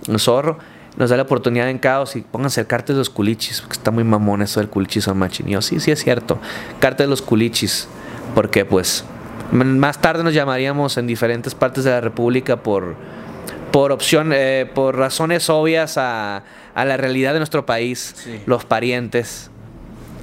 el 0.07 0.19
zorro. 0.19 0.59
Nos 0.97 1.09
da 1.09 1.17
la 1.17 1.23
oportunidad 1.23 1.69
en 1.69 1.79
Caos 1.79 2.15
y 2.15 2.21
pónganse 2.21 2.61
el 2.61 2.67
cártel 2.67 2.95
de 2.95 2.99
los 2.99 3.09
culichis, 3.09 3.61
porque 3.61 3.73
está 3.73 3.89
muy 3.91 4.03
mamón 4.03 4.41
eso 4.43 4.59
del 4.59 4.69
culichis 4.69 5.05
son 5.05 5.17
machín. 5.17 5.47
Y 5.49 5.53
yo, 5.53 5.61
sí, 5.61 5.79
sí 5.79 5.91
es 5.91 6.03
cierto. 6.03 6.39
Cártel 6.79 7.07
de 7.07 7.09
los 7.09 7.21
culichis, 7.23 7.87
porque 8.35 8.63
pues 8.65 9.03
más 9.51 10.01
tarde 10.01 10.23
nos 10.23 10.33
llamaríamos 10.33 10.97
en 10.97 11.07
diferentes 11.07 11.55
partes 11.55 11.83
de 11.83 11.91
la 11.91 12.01
República 12.01 12.57
por, 12.63 12.95
por 13.71 13.91
opción, 13.91 14.31
eh, 14.33 14.69
por 14.73 14.95
razones 14.95 15.49
obvias 15.49 15.97
a, 15.97 16.43
a 16.75 16.85
la 16.85 16.97
realidad 16.97 17.33
de 17.33 17.39
nuestro 17.39 17.65
país, 17.65 18.13
Sí. 18.17 18.39
los 18.45 18.63
parientes, 18.65 19.49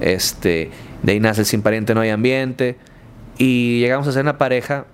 este, 0.01 0.71
de 1.03 1.13
ahí 1.13 1.21
nace 1.21 1.41
el 1.43 1.47
sin 1.47 1.63
pariente 1.63 1.95
no 1.95 2.01
hay 2.01 2.11
ambiente, 2.11 2.77
y 3.39 3.81
llegamos 3.81 4.07
a 4.09 4.13
ser 4.13 4.23
una 4.23 4.39
pareja 4.39 4.87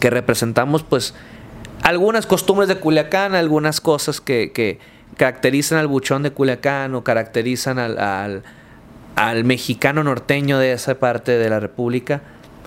que 0.00 0.10
representamos 0.10 0.82
pues 0.82 1.14
algunas 1.82 2.26
costumbres 2.26 2.68
de 2.68 2.76
Culiacán, 2.76 3.34
algunas 3.34 3.80
cosas 3.80 4.20
que, 4.20 4.52
que 4.52 4.78
caracterizan 5.16 5.78
al 5.78 5.86
buchón 5.86 6.22
de 6.22 6.32
Culiacán 6.32 6.94
o 6.94 7.04
caracterizan 7.04 7.78
al, 7.78 7.98
al, 7.98 8.42
al 9.16 9.44
mexicano 9.44 10.04
norteño 10.04 10.58
de 10.58 10.72
esa 10.72 10.98
parte 10.98 11.32
de 11.38 11.50
la 11.50 11.60
República, 11.60 12.22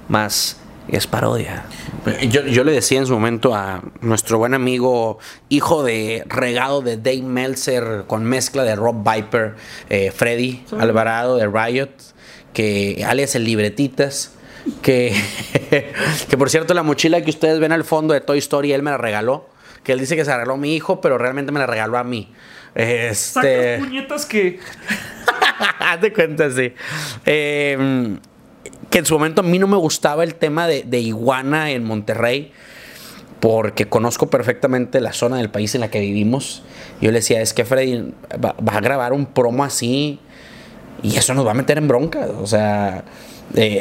más 0.08 0.58
es 0.88 1.08
parodia. 1.08 1.64
Yo, 2.28 2.42
yo 2.42 2.64
le 2.64 2.72
decía 2.72 3.00
en 3.00 3.06
su 3.06 3.14
momento 3.14 3.56
a 3.56 3.82
nuestro 4.02 4.38
buen 4.38 4.54
amigo, 4.54 5.20
hijo 5.48 5.84
de 5.84 6.24
regado 6.28 6.82
de 6.82 6.98
Dave 6.98 7.22
Meltzer 7.22 8.04
con 8.08 8.26
mezcla 8.26 8.64
de 8.64 8.76
Rob 8.76 8.98
Viper, 9.10 9.56
eh, 9.90 10.12
Freddy 10.12 10.66
Alvarado 10.78 11.38
de 11.38 11.48
Riot, 11.48 11.92
que 12.54 13.06
alias 13.08 13.36
el 13.36 13.46
Libretitas, 13.46 14.34
que, 14.82 15.14
que 16.30 16.38
por 16.38 16.50
cierto 16.50 16.74
la 16.74 16.84
mochila 16.84 17.22
que 17.22 17.30
ustedes 17.30 17.60
ven 17.60 17.72
al 17.72 17.84
fondo 17.84 18.14
de 18.14 18.22
Toy 18.22 18.40
Story, 18.40 18.74
él 18.74 18.84
me 18.84 18.92
la 18.92 18.98
regaló. 18.98 19.50
Que 19.84 19.94
él 19.94 20.00
dice 20.00 20.16
que 20.16 20.24
se 20.24 20.30
la 20.30 20.38
regaló 20.38 20.54
a 20.54 20.58
mi 20.58 20.76
hijo, 20.76 21.02
pero 21.02 21.18
realmente 21.18 21.52
me 21.52 21.60
la 21.60 21.66
regaló 21.66 21.98
a 21.98 22.04
mí. 22.04 22.32
Este... 22.76 23.80
puñetas 23.80 24.26
que... 24.26 24.60
Haz 25.80 26.02
de 26.02 26.14
cuenta, 26.14 26.50
sí. 26.52 26.74
Eh, 27.26 28.18
que 28.90 29.00
en 29.00 29.06
su 29.06 29.14
momento 29.14 29.42
a 29.42 29.44
mí 29.44 29.58
no 29.58 29.68
me 29.68 29.78
gustaba 29.78 30.24
el 30.24 30.36
tema 30.36 30.68
de, 30.68 30.84
de 30.84 31.00
iguana 31.00 31.72
en 31.72 31.84
Monterrey, 31.84 32.52
porque 33.40 33.88
conozco 33.88 34.30
perfectamente 34.30 35.02
la 35.02 35.14
zona 35.14 35.38
del 35.38 35.50
país 35.50 35.74
en 35.76 35.82
la 35.82 35.90
que 35.90 36.00
vivimos. 36.00 36.64
Yo 37.00 37.12
le 37.12 37.20
decía, 37.20 37.42
es 37.42 37.54
que 37.54 37.66
Freddy 37.66 38.14
va, 38.34 38.54
va 38.54 38.74
a 38.74 38.82
grabar 38.82 39.14
un 39.14 39.26
promo 39.26 39.64
así. 39.64 40.20
Y 41.04 41.16
eso 41.16 41.34
nos 41.34 41.46
va 41.48 41.52
a 41.52 41.56
meter 41.56 41.78
en 41.78 41.88
bronca. 41.88 42.28
O 42.40 42.46
sea, 42.46 43.04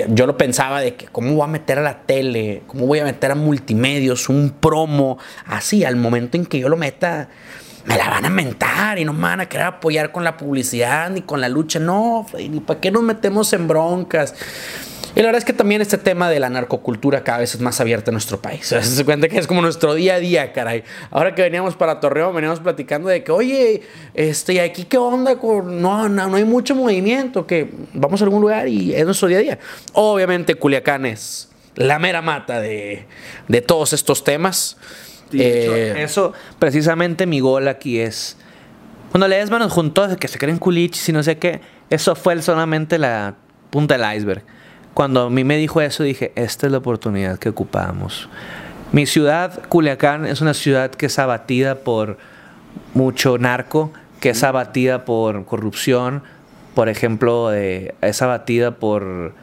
yo 0.09 0.27
lo 0.27 0.37
pensaba 0.37 0.81
de 0.81 0.95
que 0.95 1.07
cómo 1.07 1.35
voy 1.35 1.45
a 1.45 1.47
meter 1.47 1.79
a 1.79 1.83
la 1.83 2.03
tele, 2.03 2.62
cómo 2.66 2.87
voy 2.87 2.99
a 2.99 3.05
meter 3.05 3.31
a 3.31 3.35
multimedios 3.35 4.29
un 4.29 4.51
promo 4.61 5.18
así, 5.47 5.85
al 5.85 5.97
momento 5.97 6.37
en 6.37 6.47
que 6.47 6.59
yo 6.59 6.68
lo 6.68 6.77
meta, 6.77 7.29
me 7.85 7.97
la 7.97 8.09
van 8.09 8.25
a 8.25 8.31
mentar 8.31 8.99
y 8.99 9.05
no 9.05 9.12
me 9.12 9.23
van 9.23 9.41
a 9.41 9.47
querer 9.47 9.66
apoyar 9.66 10.12
con 10.12 10.25
la 10.25 10.37
publicidad 10.37 11.11
ni 11.11 11.23
con 11.23 11.41
la 11.41 11.49
lucha. 11.49 11.79
No, 11.79 12.27
ni 12.37 12.61
para 12.61 12.81
qué 12.81 12.91
nos 12.91 13.03
metemos 13.03 13.53
en 13.53 13.68
broncas. 13.68 14.35
Y 15.14 15.20
la 15.20 15.26
verdad 15.26 15.38
es 15.38 15.44
que 15.44 15.53
también 15.53 15.82
este 15.82 15.98
tema 15.98 16.30
de 16.30 16.38
la 16.38 16.48
narcocultura 16.48 17.24
cada 17.24 17.38
vez 17.38 17.55
es 17.55 17.61
más 17.61 17.80
abierto 17.80 18.11
en 18.11 18.14
nuestro 18.14 18.40
país. 18.40 18.66
Se 18.82 19.05
cuenta 19.05 19.28
que 19.28 19.38
es 19.38 19.46
como 19.46 19.61
nuestro 19.61 19.94
día 19.94 20.14
a 20.14 20.20
día, 20.20 20.53
caray. 20.53 20.84
Ahora 21.11 21.34
que 21.34 21.42
veníamos 21.42 21.74
para 21.74 21.98
Torreón, 22.01 22.34
veníamos 22.34 22.61
platicando 22.61 23.09
de 23.09 23.24
que, 23.24 23.32
oye, 23.32 23.82
este, 24.14 24.55
¿y 24.55 24.59
aquí 24.61 24.84
qué 24.84 24.98
onda? 24.98 25.36
Con... 25.36 25.82
No, 25.82 26.09
no, 26.09 26.28
no 26.28 26.36
hay 26.36 26.44
mucho 26.44 26.74
movimiento, 26.74 27.46
que 27.46 27.70
vamos 27.92 28.20
a 28.20 28.24
algún 28.24 28.40
lugar 28.40 28.68
y 28.68 28.94
es 28.94 29.05
nuestro 29.05 29.28
día 29.28 29.38
a 29.38 29.42
día. 29.42 29.59
Obviamente 29.94 30.55
Culiacán 30.55 31.07
es 31.07 31.48
la 31.74 31.98
mera 31.98 32.22
mata 32.22 32.61
de, 32.61 33.07
de 33.48 33.61
todos 33.62 33.92
estos 33.92 34.22
temas. 34.22 34.76
Eh, 35.32 35.94
eso, 35.98 36.32
precisamente 36.59 37.26
mi 37.26 37.40
gol 37.40 37.68
aquí 37.68 37.98
es... 37.98 38.36
Cuando 39.11 39.26
lees 39.26 39.51
manos 39.51 39.72
juntos 39.72 40.16
que 40.18 40.28
se 40.28 40.38
creen 40.38 40.59
culichis 40.59 41.09
y 41.09 41.12
no 41.12 41.22
sé 41.22 41.36
qué, 41.38 41.61
eso 41.90 42.14
fue 42.14 42.40
solamente 42.42 42.96
la 42.96 43.34
punta 43.70 43.98
del 43.98 44.16
iceberg. 44.16 44.44
Cuando 44.95 45.22
a 45.22 45.30
mí 45.30 45.45
me 45.45 45.57
dijo 45.57 45.80
eso, 45.80 46.03
dije, 46.03 46.32
esta 46.34 46.66
es 46.66 46.72
la 46.72 46.78
oportunidad 46.78 47.38
que 47.38 47.49
ocupamos. 47.49 48.28
Mi 48.93 49.07
ciudad, 49.07 49.62
Culiacán, 49.68 50.26
es 50.26 50.41
una 50.41 50.55
ciudad 50.55 50.91
que 50.91 51.07
es 51.07 51.18
abatida 51.18 51.76
por 51.76 52.18
mucho 52.95 53.38
narco, 53.38 53.93
que 54.20 54.30
es 54.30 54.43
abatida 54.43 55.05
por 55.05 55.45
corrupción, 55.45 56.22
por 56.74 56.88
ejemplo, 56.88 57.53
eh, 57.53 57.95
es 58.01 58.22
abatida 58.22 58.72
por 58.72 59.34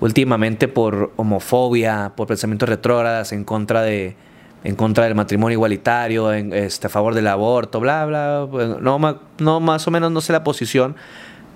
últimamente 0.00 0.68
por 0.68 1.12
homofobia, 1.16 2.12
por 2.16 2.26
pensamientos 2.26 2.68
retrógradas 2.68 3.32
en 3.32 3.44
contra 3.44 3.82
de 3.82 4.16
en 4.64 4.76
contra 4.76 5.04
del 5.04 5.14
matrimonio 5.16 5.56
igualitario, 5.56 6.32
en, 6.32 6.52
este, 6.52 6.86
a 6.86 6.90
favor 6.90 7.14
del 7.14 7.26
aborto, 7.26 7.80
bla, 7.80 8.06
bla. 8.06 8.48
No, 8.80 9.18
no, 9.38 9.60
más 9.60 9.88
o 9.88 9.90
menos 9.90 10.12
no 10.12 10.20
sé 10.20 10.32
la 10.32 10.44
posición, 10.44 10.94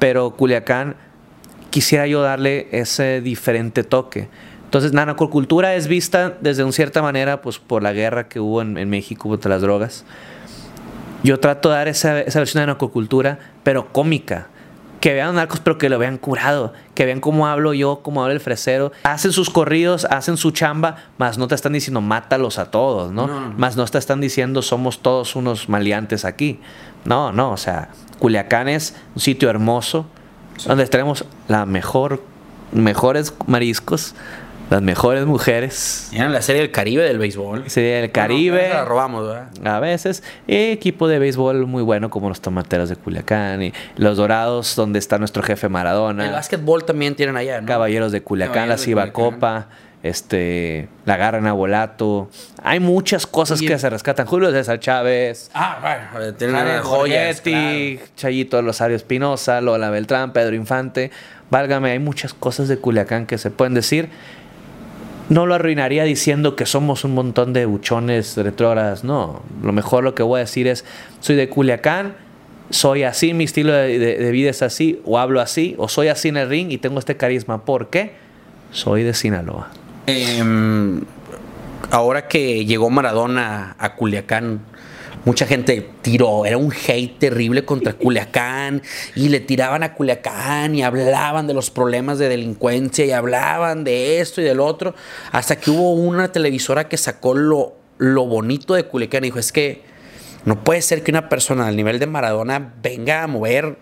pero 0.01 0.31
Culiacán 0.31 0.97
quisiera 1.71 2.07
yo 2.07 2.23
darle 2.23 2.69
ese 2.73 3.21
diferente 3.21 3.85
toque. 3.85 4.29
Entonces, 4.65 4.93
la 4.95 5.07
narcocultura 5.07 5.75
es 5.75 5.87
vista 5.87 6.37
desde 6.41 6.65
una 6.65 6.73
cierta 6.73 7.03
manera 7.03 7.41
pues, 7.41 7.59
por 7.59 7.83
la 7.83 7.93
guerra 7.93 8.29
que 8.29 8.41
hubo 8.41 8.63
en, 8.63 8.91
México 8.91 9.29
contra 9.29 9.49
las 9.49 9.63
drogas. 9.63 10.05
Yo 11.23 11.41
trato 11.41 11.71
de 11.71 11.77
dar 11.77 11.89
esa, 11.89 12.21
esa 12.21 12.41
versión 12.41 12.63
de 12.63 12.67
narcocultura, 12.67 13.39
pero 13.63 13.93
cómica 13.93 14.49
que 15.01 15.13
vean 15.13 15.37
narcos, 15.37 15.61
pero 15.61 15.79
que 15.79 15.89
lo 15.89 15.99
vean 15.99 16.19
curado, 16.19 16.73
que 16.95 17.05
vean 17.05 17.21
cómo 17.21 17.47
hablo 17.47 17.75
yo, 17.75 18.01
cómo 18.03 18.23
habla 18.23 18.35
el 18.35 18.41
fresero. 18.41 18.93
Hacen 19.05 19.33
sus 19.33 19.51
corridos, 19.51 20.05
hacen 20.07 20.37
su 20.37 20.51
chamba, 20.51 20.97
más 21.19 21.39
no 21.39 21.47
te 21.47 21.55
están 21.55 21.75
diciendo 21.75 22.01
mátalos 22.01 22.59
a 22.59 22.71
todos, 22.73 23.13
¿no? 23.13 23.29
Más 23.57 23.77
no 23.77 23.85
te 23.85 23.99
están 23.99 24.21
diciendo 24.21 24.63
somos 24.63 25.01
todos 25.03 25.37
unos 25.37 25.69
maleantes 25.69 26.25
aquí. 26.25 26.61
No, 27.05 27.31
no, 27.33 27.53
o 27.53 27.57
sea, 27.57 27.91
Culiacán 28.19 28.69
es 28.69 28.97
un 29.15 29.21
sitio 29.21 29.49
hermoso 29.49 30.07
donde 30.65 30.87
tenemos 30.87 31.25
la 31.49 31.67
mejor, 31.67 32.23
mejores 32.73 33.35
mariscos, 33.47 34.15
las 34.71 34.83
mejores 34.83 35.27
mujeres. 35.27 36.11
en 36.13 36.33
la 36.33 36.43
serie 36.43 36.63
del 36.63 36.73
Caribe 36.73 37.05
del 37.05 37.19
béisbol. 37.19 37.71
Serie 37.71 38.01
del 38.01 38.11
Caribe. 38.11 38.69
la 38.69 38.85
robamos, 38.85 39.27
¿verdad? 39.27 39.49
A 39.65 39.81
veces. 39.81 40.23
equipo 40.49 41.09
de 41.09 41.19
béisbol 41.19 41.67
muy 41.67 41.83
bueno 41.83 42.11
como 42.11 42.29
los 42.29 42.41
Tomateros 42.41 42.89
de 42.89 42.97
Culiacán 42.97 43.63
y 43.63 43.73
los 43.97 44.17
Dorados 44.17 44.75
donde 44.75 44.99
está 44.99 45.19
nuestro 45.19 45.43
jefe 45.43 45.69
Maradona. 45.69 46.27
El 46.27 46.33
básquetbol 46.33 46.85
también 46.85 47.15
tienen 47.15 47.37
allá, 47.37 47.61
¿no? 47.61 47.67
Caballeros 47.67 48.13
de 48.13 48.23
Culiacán, 48.23 48.69
la 48.69 48.79
Ciba 48.79 49.13
Copa. 49.13 49.69
Este, 50.09 50.89
la 51.05 51.17
Garra 51.17 51.39
en 51.39 51.47
Abolato. 51.47 52.29
Hay 52.63 52.81
muchas 52.81 53.27
cosas 53.27 53.61
que 53.61 53.79
se 53.79 53.91
rescatan. 53.91 54.27
Julio 54.27 54.51
César 54.51 54.81
Chávez. 54.81 55.51
Ah, 55.55 56.11
bueno, 56.13 56.35
tienen 56.35 56.83
joyas. 56.83 57.41
Claro. 57.41 58.01
Chayito 58.17 58.63
Rosario 58.63 58.97
Espinosa, 58.97 59.61
Lola 59.61 59.91
Beltrán, 59.91 60.33
Pedro 60.33 60.55
Infante. 60.55 61.11
Válgame, 61.51 61.93
hay 61.93 61.99
muchas 61.99 62.35
cosas 62.35 62.69
de 62.69 62.79
Culiacán 62.79 63.27
que 63.27 63.39
se 63.39 63.51
pueden 63.51 63.75
decir 63.75 64.11
no 65.29 65.47
lo 65.47 65.55
arruinaría 65.55 66.05
diciendo 66.05 66.55
que 66.55 66.67
somos 66.67 67.05
un 67.05 67.15
montón 67.15 67.53
de 67.53 67.67
buchones 67.67 68.37
retrógradas. 68.37 69.05
No, 69.05 69.43
lo 69.63 69.73
mejor 69.73 70.05
lo 70.05 70.15
que 70.15 70.23
voy 70.23 70.39
a 70.39 70.41
decir 70.41 70.69
es, 70.69 70.85
soy 71.21 71.37
de 71.37 71.49
Culiacán, 71.49 72.15
soy 72.71 73.03
así, 73.03 73.35
mi 73.35 73.45
estilo 73.45 73.73
de, 73.73 74.31
vida 74.31 74.51
es 74.51 74.63
así, 74.63 75.01
o 75.05 75.19
hablo 75.19 75.41
así, 75.41 75.75
o 75.79 75.89
soy 75.89 76.09
así 76.09 76.29
en 76.29 76.37
el 76.37 76.49
ring 76.49 76.71
y 76.71 76.79
tengo 76.79 76.99
este 76.99 77.17
carisma. 77.17 77.65
¿Por 77.65 77.91
qué? 77.91 78.13
Soy 78.71 79.03
de 79.03 79.15
Sinaloa. 79.15 79.71
Em, 80.07 81.03
ahora 81.91 82.29
que 82.29 82.65
llegó 82.65 82.91
Maradona 82.91 83.75
a 83.79 83.97
Culiacán, 83.97 84.61
mucha 85.25 85.47
gente 85.47 85.91
tiró, 86.03 86.47
era 86.47 86.57
un 86.57 86.73
hate 86.73 87.19
terrible 87.19 87.65
contra 87.65 87.93
Culiacán 87.99 88.83
y 89.17 89.29
le 89.29 89.41
tiraban 89.41 89.83
a 89.83 89.95
Culiacán 89.95 90.77
y 90.77 90.85
hablaban 90.85 91.49
de 91.49 91.55
los 91.55 91.71
problemas 91.71 92.19
de 92.19 92.29
delincuencia 92.29 93.05
y 93.05 93.11
hablaban 93.11 93.83
de 93.83 94.21
esto 94.21 94.41
y 94.41 94.45
del 94.45 94.61
otro, 94.61 94.95
hasta 95.33 95.57
que 95.57 95.73
hubo 95.73 95.93
una 95.95 96.31
televisora 96.31 96.89
que 96.89 96.97
sacó 96.97 97.35
lo, 97.35 97.75
lo 97.99 98.27
bonito 98.27 98.75
de 98.75 98.85
Culiacán 98.85 99.25
y 99.25 99.29
dijo, 99.29 99.41
es 99.41 99.51
que 99.51 99.83
no 100.45 100.63
puede 100.63 100.83
ser 100.83 101.03
que 101.03 101.11
una 101.11 101.29
persona 101.29 101.67
al 101.67 101.75
nivel 101.75 101.99
de 101.99 102.07
Maradona 102.07 102.75
venga 102.81 103.25
a 103.25 103.27
mover 103.27 103.77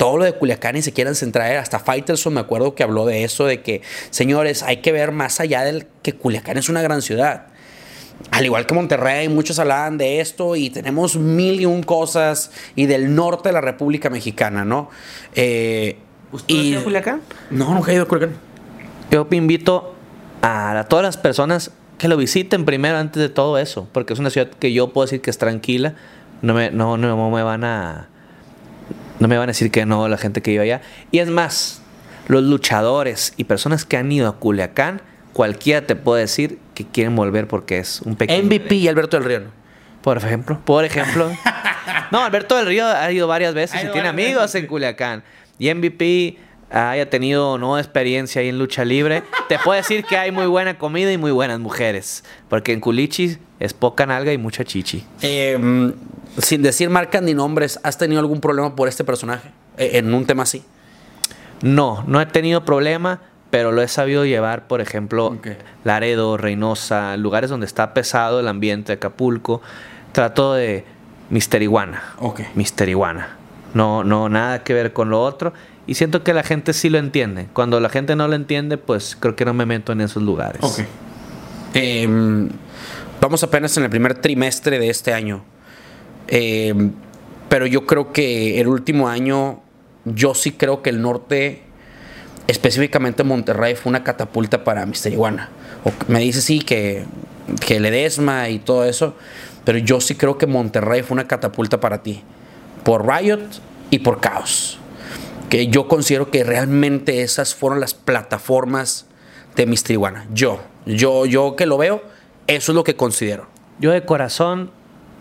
todo 0.00 0.16
lo 0.16 0.24
de 0.24 0.32
Culiacán 0.32 0.76
y 0.76 0.82
se 0.82 0.94
quieran 0.94 1.14
centrar. 1.14 1.54
Hasta 1.58 1.78
Faitelson 1.78 2.32
me 2.32 2.40
acuerdo 2.40 2.74
que 2.74 2.82
habló 2.82 3.04
de 3.04 3.22
eso, 3.22 3.44
de 3.44 3.60
que, 3.60 3.82
señores, 4.08 4.62
hay 4.62 4.78
que 4.78 4.92
ver 4.92 5.12
más 5.12 5.40
allá 5.40 5.60
del 5.60 5.88
que 6.00 6.14
Culiacán 6.14 6.56
es 6.56 6.70
una 6.70 6.80
gran 6.80 7.02
ciudad 7.02 7.48
al 8.30 8.44
igual 8.44 8.66
que 8.66 8.74
Monterrey, 8.74 9.28
muchos 9.28 9.58
hablaban 9.58 9.98
de 9.98 10.20
esto 10.20 10.56
y 10.56 10.70
tenemos 10.70 11.16
mil 11.16 11.60
y 11.60 11.66
un 11.66 11.82
cosas 11.82 12.50
y 12.76 12.86
del 12.86 13.14
norte 13.14 13.48
de 13.48 13.52
la 13.54 13.60
República 13.60 14.08
Mexicana, 14.08 14.64
¿no? 14.64 14.88
Eh, 15.34 15.98
¿Usted 16.32 16.54
y... 16.54 16.74
a 16.76 16.82
Culiacán? 16.82 17.20
No, 17.50 17.74
nunca 17.74 17.90
he 17.90 17.94
ido 17.94 18.04
a 18.04 18.08
Culiacán. 18.08 18.36
Yo 19.10 19.26
invito 19.30 19.94
a, 20.42 20.86
todas 20.88 21.04
las 21.04 21.16
personas 21.16 21.72
que 21.98 22.08
lo 22.08 22.16
visiten 22.16 22.64
primero 22.64 22.96
antes 22.96 23.20
de 23.20 23.28
todo 23.28 23.58
eso, 23.58 23.88
porque 23.92 24.12
es 24.12 24.18
una 24.18 24.30
ciudad 24.30 24.48
que 24.48 24.72
yo 24.72 24.92
puedo 24.92 25.06
decir 25.06 25.20
que 25.20 25.30
es 25.30 25.38
tranquila, 25.38 25.94
no 26.40 26.54
me, 26.54 26.70
no, 26.70 26.96
no 26.96 27.30
me 27.30 27.42
van 27.42 27.64
a... 27.64 28.08
No 29.20 29.28
me 29.28 29.38
van 29.38 29.48
a 29.48 29.52
decir 29.52 29.70
que 29.70 29.86
no 29.86 30.08
la 30.08 30.18
gente 30.18 30.42
que 30.42 30.50
vive 30.50 30.64
allá. 30.64 30.82
Y 31.12 31.20
es 31.20 31.28
más, 31.28 31.82
los 32.26 32.42
luchadores 32.42 33.34
y 33.36 33.44
personas 33.44 33.84
que 33.84 33.96
han 33.96 34.10
ido 34.10 34.28
a 34.28 34.36
Culiacán 34.38 35.02
cualquiera 35.32 35.86
te 35.86 35.94
puede 35.94 36.22
decir 36.22 36.58
que 36.74 36.84
quieren 36.86 37.14
volver 37.14 37.46
porque 37.46 37.78
es 37.78 38.00
un 38.02 38.16
pequeño. 38.16 38.42
MVP 38.44 38.74
y 38.74 38.88
Alberto 38.88 39.18
del 39.18 39.26
Río. 39.26 39.50
Por 40.02 40.16
ejemplo, 40.16 40.60
por 40.64 40.84
ejemplo. 40.84 41.30
no, 42.10 42.24
Alberto 42.24 42.56
del 42.56 42.66
Río 42.66 42.86
ha 42.86 43.12
ido 43.12 43.28
varias 43.28 43.54
veces 43.54 43.84
y 43.84 43.92
tiene 43.92 44.08
amigos 44.08 44.54
en 44.54 44.66
Culiacán. 44.66 45.22
Y 45.58 45.72
MVP 45.72 46.38
haya 46.70 47.10
tenido 47.10 47.58
no 47.58 47.78
experiencia 47.78 48.40
ahí 48.40 48.48
en 48.48 48.58
lucha 48.58 48.84
libre, 48.84 49.22
te 49.48 49.58
puedo 49.58 49.76
decir 49.76 50.04
que 50.04 50.16
hay 50.16 50.30
muy 50.30 50.46
buena 50.46 50.78
comida 50.78 51.12
y 51.12 51.18
muy 51.18 51.32
buenas 51.32 51.58
mujeres. 51.58 52.24
Porque 52.48 52.72
en 52.72 52.80
Culichi 52.80 53.38
es 53.58 53.74
poca 53.74 54.06
nalga 54.06 54.32
y 54.32 54.38
mucha 54.38 54.64
chichi. 54.64 55.04
Em, 55.20 55.92
sin 56.38 56.62
decir 56.62 56.90
marcas 56.90 57.22
ni 57.22 57.34
nombres, 57.34 57.80
¿has 57.82 57.98
tenido 57.98 58.20
algún 58.20 58.40
problema 58.40 58.76
por 58.76 58.88
este 58.88 59.04
personaje 59.04 59.50
eh, 59.76 59.90
en 59.94 60.12
un 60.14 60.26
tema 60.26 60.44
así? 60.44 60.62
No, 61.62 62.04
no 62.06 62.20
he 62.20 62.26
tenido 62.26 62.64
problema 62.64 63.20
pero 63.50 63.72
lo 63.72 63.82
he 63.82 63.88
sabido 63.88 64.24
llevar, 64.24 64.68
por 64.68 64.80
ejemplo, 64.80 65.36
Laredo, 65.84 66.36
Reynosa, 66.36 67.16
lugares 67.16 67.50
donde 67.50 67.66
está 67.66 67.92
pesado 67.92 68.40
el 68.40 68.48
ambiente, 68.48 68.92
Acapulco. 68.92 69.60
Trato 70.12 70.54
de 70.54 70.84
Mister 71.30 71.60
Iguana. 71.60 72.14
Mister 72.54 72.88
Iguana. 72.88 73.36
No, 73.74 74.04
no, 74.04 74.28
nada 74.28 74.62
que 74.62 74.72
ver 74.72 74.92
con 74.92 75.10
lo 75.10 75.20
otro. 75.22 75.52
Y 75.86 75.94
siento 75.94 76.22
que 76.22 76.32
la 76.32 76.44
gente 76.44 76.72
sí 76.72 76.90
lo 76.90 76.98
entiende. 76.98 77.48
Cuando 77.52 77.80
la 77.80 77.88
gente 77.88 78.14
no 78.14 78.28
lo 78.28 78.36
entiende, 78.36 78.78
pues 78.78 79.16
creo 79.18 79.34
que 79.34 79.44
no 79.44 79.52
me 79.52 79.66
meto 79.66 79.90
en 79.92 80.00
esos 80.00 80.22
lugares. 80.22 80.60
Em, 81.74 82.48
vamos 83.20 83.42
apenas 83.42 83.76
en 83.76 83.84
el 83.84 83.90
primer 83.90 84.14
trimestre 84.14 84.78
de 84.78 84.90
este 84.90 85.12
año. 85.12 85.42
Em, 86.30 86.92
pero 87.48 87.66
yo 87.66 87.84
creo 87.84 88.12
que 88.12 88.60
el 88.60 88.68
último 88.68 89.08
año, 89.08 89.60
yo 90.04 90.34
sí 90.34 90.52
creo 90.52 90.82
que 90.82 90.90
el 90.90 91.02
norte 91.02 91.62
específicamente 92.46 93.22
Monterrey 93.24 93.74
fue 93.74 93.90
una 93.90 94.04
catapulta 94.04 94.64
para 94.64 94.86
Mr. 94.86 95.12
Iguana. 95.12 95.50
O 95.84 95.92
me 96.08 96.20
dice 96.20 96.40
sí 96.40 96.60
que, 96.60 97.04
que 97.66 97.80
Ledesma 97.80 98.48
y 98.48 98.58
todo 98.58 98.84
eso, 98.84 99.14
pero 99.64 99.78
yo 99.78 100.00
sí 100.00 100.14
creo 100.14 100.38
que 100.38 100.46
Monterrey 100.46 101.02
fue 101.02 101.14
una 101.14 101.28
catapulta 101.28 101.80
para 101.80 102.02
ti. 102.02 102.22
Por 102.84 103.06
Riot 103.06 103.40
y 103.90 103.98
por 104.00 104.20
Chaos. 104.20 104.78
Que 105.48 105.66
yo 105.66 105.88
considero 105.88 106.30
que 106.30 106.44
realmente 106.44 107.22
esas 107.22 107.54
fueron 107.54 107.80
las 107.80 107.94
plataformas 107.94 109.06
de 109.56 109.66
Mr. 109.66 109.90
Iguana. 109.90 110.26
Yo, 110.32 110.60
yo, 110.86 111.26
yo 111.26 111.56
que 111.56 111.66
lo 111.66 111.76
veo, 111.76 112.02
eso 112.46 112.72
es 112.72 112.76
lo 112.76 112.84
que 112.84 112.94
considero. 112.94 113.48
Yo 113.80 113.90
de 113.90 114.04
corazón, 114.04 114.70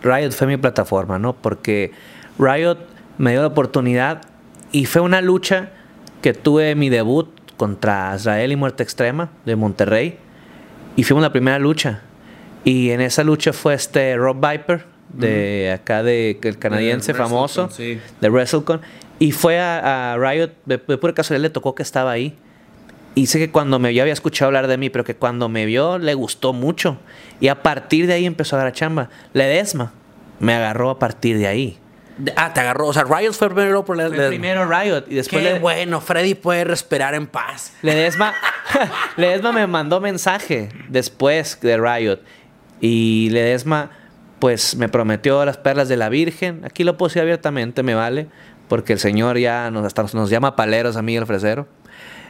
Riot 0.03 0.31
fue 0.31 0.47
mi 0.47 0.57
plataforma, 0.57 1.19
¿no? 1.19 1.33
Porque 1.33 1.91
Riot 2.37 2.77
me 3.17 3.31
dio 3.31 3.41
la 3.41 3.47
oportunidad 3.47 4.21
y 4.71 4.85
fue 4.85 5.01
una 5.01 5.21
lucha 5.21 5.71
que 6.21 6.33
tuve 6.33 6.75
mi 6.75 6.89
debut 6.89 7.29
contra 7.57 8.13
Israel 8.15 8.51
y 8.51 8.55
Muerte 8.55 8.83
Extrema 8.83 9.29
de 9.45 9.55
Monterrey. 9.55 10.17
Y 10.95 11.03
fuimos 11.03 11.21
la 11.21 11.31
primera 11.31 11.59
lucha. 11.59 12.01
Y 12.63 12.91
en 12.91 13.01
esa 13.01 13.23
lucha 13.23 13.53
fue 13.53 13.73
este 13.73 14.15
Rob 14.17 14.35
Viper, 14.35 14.85
de 15.13 15.71
acá 15.73 16.03
de 16.03 16.39
el 16.43 16.57
canadiense 16.59 17.13
De 17.13 17.17
famoso, 17.17 17.69
sí. 17.69 17.99
de 18.21 18.29
WrestleCon. 18.29 18.81
Y 19.17 19.31
fue 19.31 19.59
a, 19.59 20.13
a 20.13 20.17
Riot, 20.17 20.51
de, 20.65 20.77
de 20.77 20.97
pura 20.97 21.13
casualidad 21.13 21.43
le 21.43 21.49
tocó 21.49 21.75
que 21.75 21.83
estaba 21.83 22.11
ahí. 22.11 22.35
Sé 23.27 23.39
que 23.39 23.51
cuando 23.51 23.79
me 23.79 23.89
vio 23.89 24.01
había 24.03 24.13
escuchado 24.13 24.47
hablar 24.47 24.67
de 24.67 24.77
mí, 24.77 24.89
pero 24.89 25.03
que 25.03 25.15
cuando 25.15 25.49
me 25.49 25.65
vio 25.65 25.97
le 25.97 26.13
gustó 26.13 26.53
mucho. 26.53 26.97
Y 27.39 27.47
a 27.47 27.61
partir 27.63 28.07
de 28.07 28.13
ahí 28.13 28.25
empezó 28.25 28.55
a 28.55 28.59
agarrar 28.59 28.73
chamba. 28.73 29.09
Ledesma 29.33 29.93
me 30.39 30.53
agarró 30.53 30.89
a 30.89 30.99
partir 30.99 31.37
de 31.37 31.47
ahí. 31.47 31.77
Ah, 32.35 32.53
te 32.53 32.59
agarró. 32.59 32.87
O 32.87 32.93
sea, 32.93 33.05
Riot 33.05 33.31
fue 33.33 33.49
primero 33.49 33.85
por. 33.85 33.95
Fue 33.95 34.27
primero 34.27 34.65
Riot 34.69 35.05
y 35.07 35.15
después 35.15 35.41
Qué 35.43 35.53
le- 35.53 35.59
bueno, 35.59 36.01
Freddy 36.01 36.35
puede 36.35 36.65
respirar 36.65 37.13
en 37.13 37.27
paz. 37.27 37.73
Ledesma, 37.81 38.33
Ledesma 39.17 39.51
me 39.53 39.65
mandó 39.67 40.01
mensaje 40.01 40.69
después 40.89 41.59
de 41.61 41.77
Riot. 41.77 42.19
Y 42.81 43.29
Ledesma, 43.31 43.91
pues 44.39 44.75
me 44.75 44.89
prometió 44.89 45.43
las 45.45 45.57
perlas 45.57 45.87
de 45.89 45.97
la 45.97 46.09
Virgen. 46.09 46.61
Aquí 46.65 46.83
lo 46.83 46.97
decir 46.97 47.21
abiertamente, 47.21 47.83
me 47.83 47.95
vale. 47.95 48.27
Porque 48.67 48.93
el 48.93 48.99
Señor 48.99 49.37
ya 49.37 49.71
nos, 49.71 49.83
hasta 49.85 50.03
nos 50.13 50.29
llama 50.29 50.55
paleros 50.55 50.95
a 50.95 51.01
mí, 51.01 51.15
el 51.17 51.25
fresero. 51.25 51.67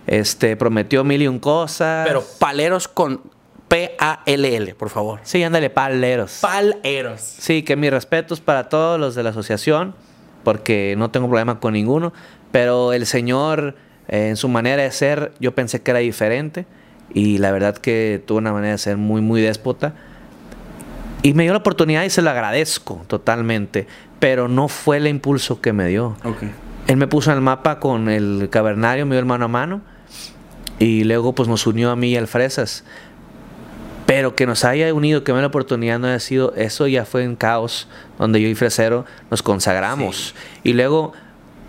Este, 0.07 0.55
prometió 0.55 1.03
mil 1.03 1.21
y 1.21 1.27
un 1.27 1.39
cosas. 1.39 2.07
Pero 2.07 2.23
paleros 2.39 2.87
con 2.87 3.21
P-A-L-L, 3.67 4.75
por 4.75 4.89
favor. 4.89 5.19
Sí, 5.23 5.43
ándale, 5.43 5.69
paleros. 5.69 6.39
Paleros. 6.41 7.21
Sí, 7.21 7.63
que 7.63 7.75
mis 7.75 7.91
respetos 7.91 8.41
para 8.41 8.67
todos 8.67 8.99
los 8.99 9.15
de 9.15 9.23
la 9.23 9.29
asociación, 9.29 9.93
porque 10.43 10.95
no 10.97 11.11
tengo 11.11 11.27
problema 11.27 11.59
con 11.59 11.73
ninguno, 11.73 12.11
pero 12.51 12.93
el 12.93 13.05
señor 13.05 13.75
eh, 14.09 14.29
en 14.29 14.35
su 14.35 14.49
manera 14.49 14.81
de 14.81 14.91
ser, 14.91 15.33
yo 15.39 15.53
pensé 15.53 15.81
que 15.81 15.91
era 15.91 15.99
diferente 15.99 16.65
y 17.13 17.37
la 17.37 17.51
verdad 17.51 17.77
que 17.77 18.21
tuvo 18.25 18.39
una 18.39 18.51
manera 18.51 18.71
de 18.73 18.77
ser 18.79 18.97
muy, 18.97 19.21
muy 19.21 19.41
déspota. 19.41 19.93
Y 21.21 21.33
me 21.33 21.43
dio 21.43 21.53
la 21.53 21.59
oportunidad 21.59 22.03
y 22.03 22.09
se 22.09 22.21
lo 22.21 22.29
agradezco 22.29 23.01
totalmente, 23.07 23.87
pero 24.19 24.47
no 24.47 24.67
fue 24.67 24.97
el 24.97 25.07
impulso 25.07 25.61
que 25.61 25.73
me 25.73 25.87
dio. 25.87 26.15
Ok. 26.23 26.43
Él 26.89 26.97
me 26.97 27.05
puso 27.05 27.29
en 27.29 27.37
el 27.37 27.43
mapa 27.43 27.79
con 27.79 28.09
el 28.09 28.49
cavernario, 28.49 29.05
me 29.05 29.13
dio 29.13 29.19
el 29.19 29.27
mano 29.27 29.45
a 29.45 29.47
mano. 29.47 29.81
Y 30.79 31.03
luego 31.03 31.35
pues 31.35 31.47
nos 31.47 31.67
unió 31.67 31.91
a 31.91 31.95
mí 31.95 32.13
y 32.13 32.17
al 32.17 32.25
Fresas. 32.25 32.83
Pero 34.07 34.35
que 34.35 34.47
nos 34.47 34.65
haya 34.65 34.91
unido, 34.91 35.23
que 35.23 35.31
me 35.31 35.39
la 35.39 35.45
oportunidad 35.45 35.99
no 35.99 36.07
haya 36.07 36.19
sido, 36.19 36.51
eso 36.55 36.87
ya 36.87 37.05
fue 37.05 37.23
en 37.23 37.35
caos, 37.35 37.87
donde 38.17 38.41
yo 38.41 38.47
y 38.47 38.55
Fresero 38.55 39.05
nos 39.29 39.43
consagramos. 39.43 40.33
Y 40.63 40.73
luego, 40.73 41.13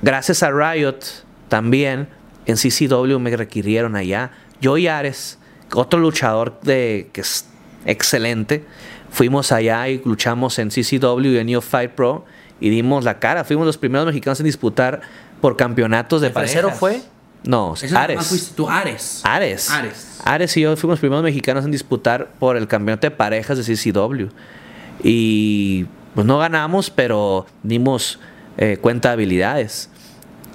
gracias 0.00 0.42
a 0.42 0.50
Riot, 0.50 1.00
también 1.48 2.08
en 2.46 2.56
CCW 2.56 3.18
me 3.18 3.36
requirieron 3.36 3.96
allá. 3.96 4.30
Yo 4.62 4.78
y 4.78 4.86
Ares, 4.86 5.38
otro 5.74 6.00
luchador 6.00 6.58
de, 6.62 7.10
que 7.12 7.20
es 7.20 7.46
excelente, 7.84 8.64
fuimos 9.10 9.52
allá 9.52 9.86
y 9.86 10.00
luchamos 10.02 10.58
en 10.58 10.70
CCW 10.70 11.26
y 11.26 11.36
en 11.36 11.46
Neo 11.48 11.60
Fight 11.60 11.90
Pro 11.90 12.24
y 12.60 12.70
dimos 12.70 13.04
la 13.04 13.18
cara. 13.18 13.44
Fuimos 13.44 13.66
los 13.66 13.78
primeros 13.78 14.06
mexicanos 14.06 14.40
en 14.40 14.46
disputar 14.46 15.00
por 15.40 15.56
campeonatos 15.56 16.20
de 16.20 16.28
¿El 16.28 16.32
parejas. 16.32 16.78
fue? 16.78 17.00
No, 17.42 17.74
Ares. 17.96 18.26
fuiste 18.26 18.54
tú, 18.54 18.68
Ares. 18.68 19.22
Ares. 19.24 19.70
Ares. 19.70 20.18
Ares 20.24 20.56
y 20.56 20.60
yo 20.60 20.76
fuimos 20.76 20.94
los 20.94 21.00
primeros 21.00 21.24
mexicanos 21.24 21.64
en 21.64 21.70
disputar 21.70 22.28
por 22.38 22.56
el 22.56 22.68
campeonato 22.68 23.06
de 23.06 23.10
parejas 23.12 23.56
de 23.56 23.64
CCW. 23.74 24.26
Y 25.02 25.86
pues 26.14 26.26
no 26.26 26.38
ganamos, 26.38 26.90
pero 26.90 27.46
dimos 27.62 28.20
eh, 28.58 28.76
cuenta 28.80 29.08
de 29.08 29.12
habilidades. 29.14 29.88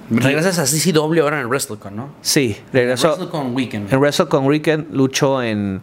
Regresas 0.08 0.58
a 0.60 0.64
CCW 0.64 1.20
ahora 1.22 1.36
en 1.38 1.42
el 1.42 1.48
WrestleCon, 1.48 1.96
¿no? 1.96 2.10
Sí, 2.20 2.56
regresó. 2.72 3.28
con 3.30 3.54
Weekend. 3.56 3.92
En 3.92 3.98
Wrestle 3.98 4.28
con 4.28 4.46
Weekend 4.46 4.94
luchó 4.94 5.42
en 5.42 5.82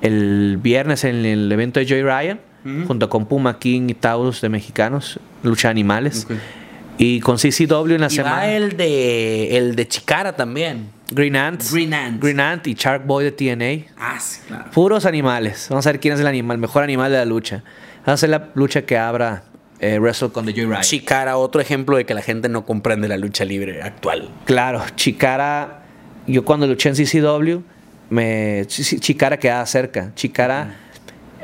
el 0.00 0.58
viernes 0.62 1.02
en 1.02 1.24
el 1.24 1.50
evento 1.50 1.80
de 1.80 1.86
Joy 1.86 2.02
Ryan, 2.02 2.40
junto 2.86 3.08
con 3.08 3.26
Puma 3.26 3.58
King 3.58 3.88
y 3.90 3.94
Taurus 3.94 4.40
de 4.40 4.48
mexicanos, 4.48 5.20
lucha 5.42 5.68
de 5.68 5.72
animales. 5.72 6.26
Y 6.96 7.20
con 7.20 7.36
CCW 7.38 7.94
en 7.94 8.00
la 8.02 8.06
Y 8.06 8.10
semana. 8.10 8.36
va 8.36 8.46
el 8.46 8.76
de, 8.76 9.56
el 9.56 9.74
de 9.74 9.88
Chicara 9.88 10.36
también. 10.36 10.90
Green 11.10 11.34
Ant. 11.36 11.62
Green 11.72 11.92
Ant. 11.92 12.22
Green 12.22 12.38
Ant 12.40 12.66
y 12.68 12.74
Shark 12.74 13.04
Boy 13.04 13.24
de 13.24 13.32
TNA. 13.32 13.92
Ah, 13.98 14.18
sí, 14.20 14.40
claro. 14.46 14.70
Puros 14.72 15.04
animales. 15.04 15.66
Vamos 15.70 15.86
a 15.86 15.90
ver 15.92 16.00
quién 16.00 16.14
es 16.14 16.20
el 16.20 16.26
animal, 16.28 16.56
mejor 16.58 16.82
animal 16.84 17.10
de 17.10 17.18
la 17.18 17.24
lucha. 17.24 17.64
Vamos 18.06 18.08
a 18.08 18.12
hacer 18.12 18.30
la 18.30 18.48
lucha 18.54 18.82
que 18.82 18.96
abra 18.96 19.42
eh, 19.80 19.98
Wrestle 19.98 20.30
con 20.30 20.46
The 20.46 20.52
Joyride. 20.52 20.80
Chicara, 20.82 21.36
otro 21.36 21.60
ejemplo 21.60 21.96
de 21.96 22.06
que 22.06 22.14
la 22.14 22.22
gente 22.22 22.48
no 22.48 22.64
comprende 22.64 23.08
la 23.08 23.16
lucha 23.18 23.44
libre 23.44 23.82
actual. 23.82 24.30
Claro, 24.44 24.82
Chicara, 24.94 25.82
yo 26.28 26.44
cuando 26.44 26.66
luché 26.68 26.90
en 26.90 26.94
CCW, 26.94 27.58
me, 28.10 28.62
Chi- 28.68 28.82
Chi- 28.84 29.00
Chicara 29.00 29.36
quedaba 29.38 29.66
cerca. 29.66 30.12
Chicara 30.14 30.76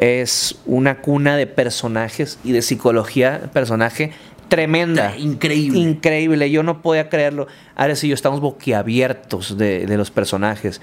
es 0.00 0.56
una 0.66 1.02
cuna 1.02 1.36
de 1.36 1.46
personajes 1.46 2.38
y 2.42 2.52
de 2.52 2.62
psicología 2.62 3.38
de 3.38 3.48
personaje 3.48 4.12
tremenda. 4.48 5.16
Increíble. 5.16 5.78
Increíble, 5.78 6.50
yo 6.50 6.62
no 6.62 6.82
podía 6.82 7.08
creerlo. 7.08 7.46
Ares 7.76 8.02
y 8.02 8.08
yo 8.08 8.14
estamos 8.14 8.40
boquiabiertos 8.40 9.56
de, 9.56 9.86
de 9.86 9.96
los 9.96 10.10
personajes. 10.10 10.80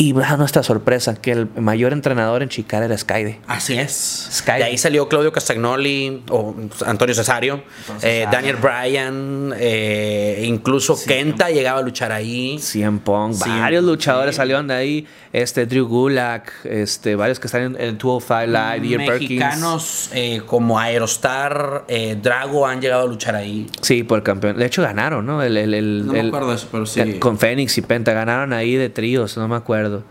Y 0.00 0.14
a 0.22 0.36
nuestra 0.36 0.62
sorpresa, 0.62 1.16
que 1.16 1.32
el 1.32 1.48
mayor 1.56 1.92
entrenador 1.92 2.44
en 2.44 2.48
Chicara 2.48 2.84
era 2.84 2.96
Skyde. 2.96 3.40
Así 3.48 3.76
es. 3.76 4.28
Skyde. 4.30 4.58
De 4.58 4.64
ahí 4.64 4.78
salió 4.78 5.08
Claudio 5.08 5.32
Castagnoli 5.32 6.22
o 6.30 6.54
Antonio 6.86 7.16
Cesario, 7.16 7.64
eh, 8.02 8.24
Daniel 8.30 8.56
Bryan, 8.56 9.52
eh, 9.58 10.44
incluso 10.46 10.96
Kenta 11.04 11.50
llegaba 11.50 11.80
a 11.80 11.82
luchar 11.82 12.12
ahí. 12.12 12.60
Punk, 13.04 13.34
CM 13.34 13.60
varios 13.60 13.82
luchadores 13.82 14.36
salieron 14.36 14.68
de 14.68 14.74
ahí, 14.74 15.06
este 15.32 15.66
Drew 15.66 15.86
Gulak, 15.86 16.52
este 16.64 17.14
varios 17.16 17.38
que 17.38 17.46
están 17.48 17.62
en 17.62 17.76
el 17.80 17.98
205 17.98 18.46
Live, 18.46 18.96
Perkins. 19.06 19.28
Mexicanos 19.40 20.10
eh, 20.14 20.40
como 20.46 20.78
Aerostar, 20.78 21.84
eh, 21.88 22.16
Drago 22.22 22.66
han 22.66 22.80
llegado 22.80 23.02
a 23.02 23.06
luchar 23.06 23.34
ahí. 23.34 23.66
Sí, 23.82 24.02
por 24.04 24.18
el 24.18 24.24
campeón. 24.24 24.56
De 24.56 24.64
hecho 24.66 24.80
ganaron, 24.82 25.26
¿no? 25.26 25.42
El, 25.42 25.56
el- 25.56 25.74
el- 25.74 26.06
No 26.06 26.12
me 26.14 26.20
el- 26.20 26.28
acuerdo 26.28 26.48
de 26.50 26.54
eso, 26.56 26.68
pero 26.72 26.86
sí. 26.86 27.14
Con 27.18 27.38
Fénix 27.38 27.76
y 27.78 27.82
Penta 27.82 28.12
ganaron 28.12 28.52
ahí 28.52 28.74
de 28.76 28.88
tríos, 28.88 29.36
no 29.36 29.46
me 29.48 29.56
acuerdo. 29.56 30.02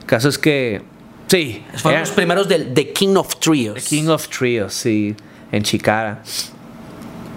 El 0.00 0.04
caso 0.06 0.28
es 0.28 0.38
que 0.38 0.82
sí, 1.28 1.64
Fueron 1.76 2.00
los 2.02 2.10
primeros 2.10 2.46
del 2.48 2.74
The 2.74 2.92
King 2.92 3.16
of 3.16 3.36
Trios. 3.40 3.84
King 3.88 4.08
of 4.08 4.28
Trios, 4.28 4.74
sí, 4.74 5.16
en 5.52 5.62
Chicara. 5.62 6.22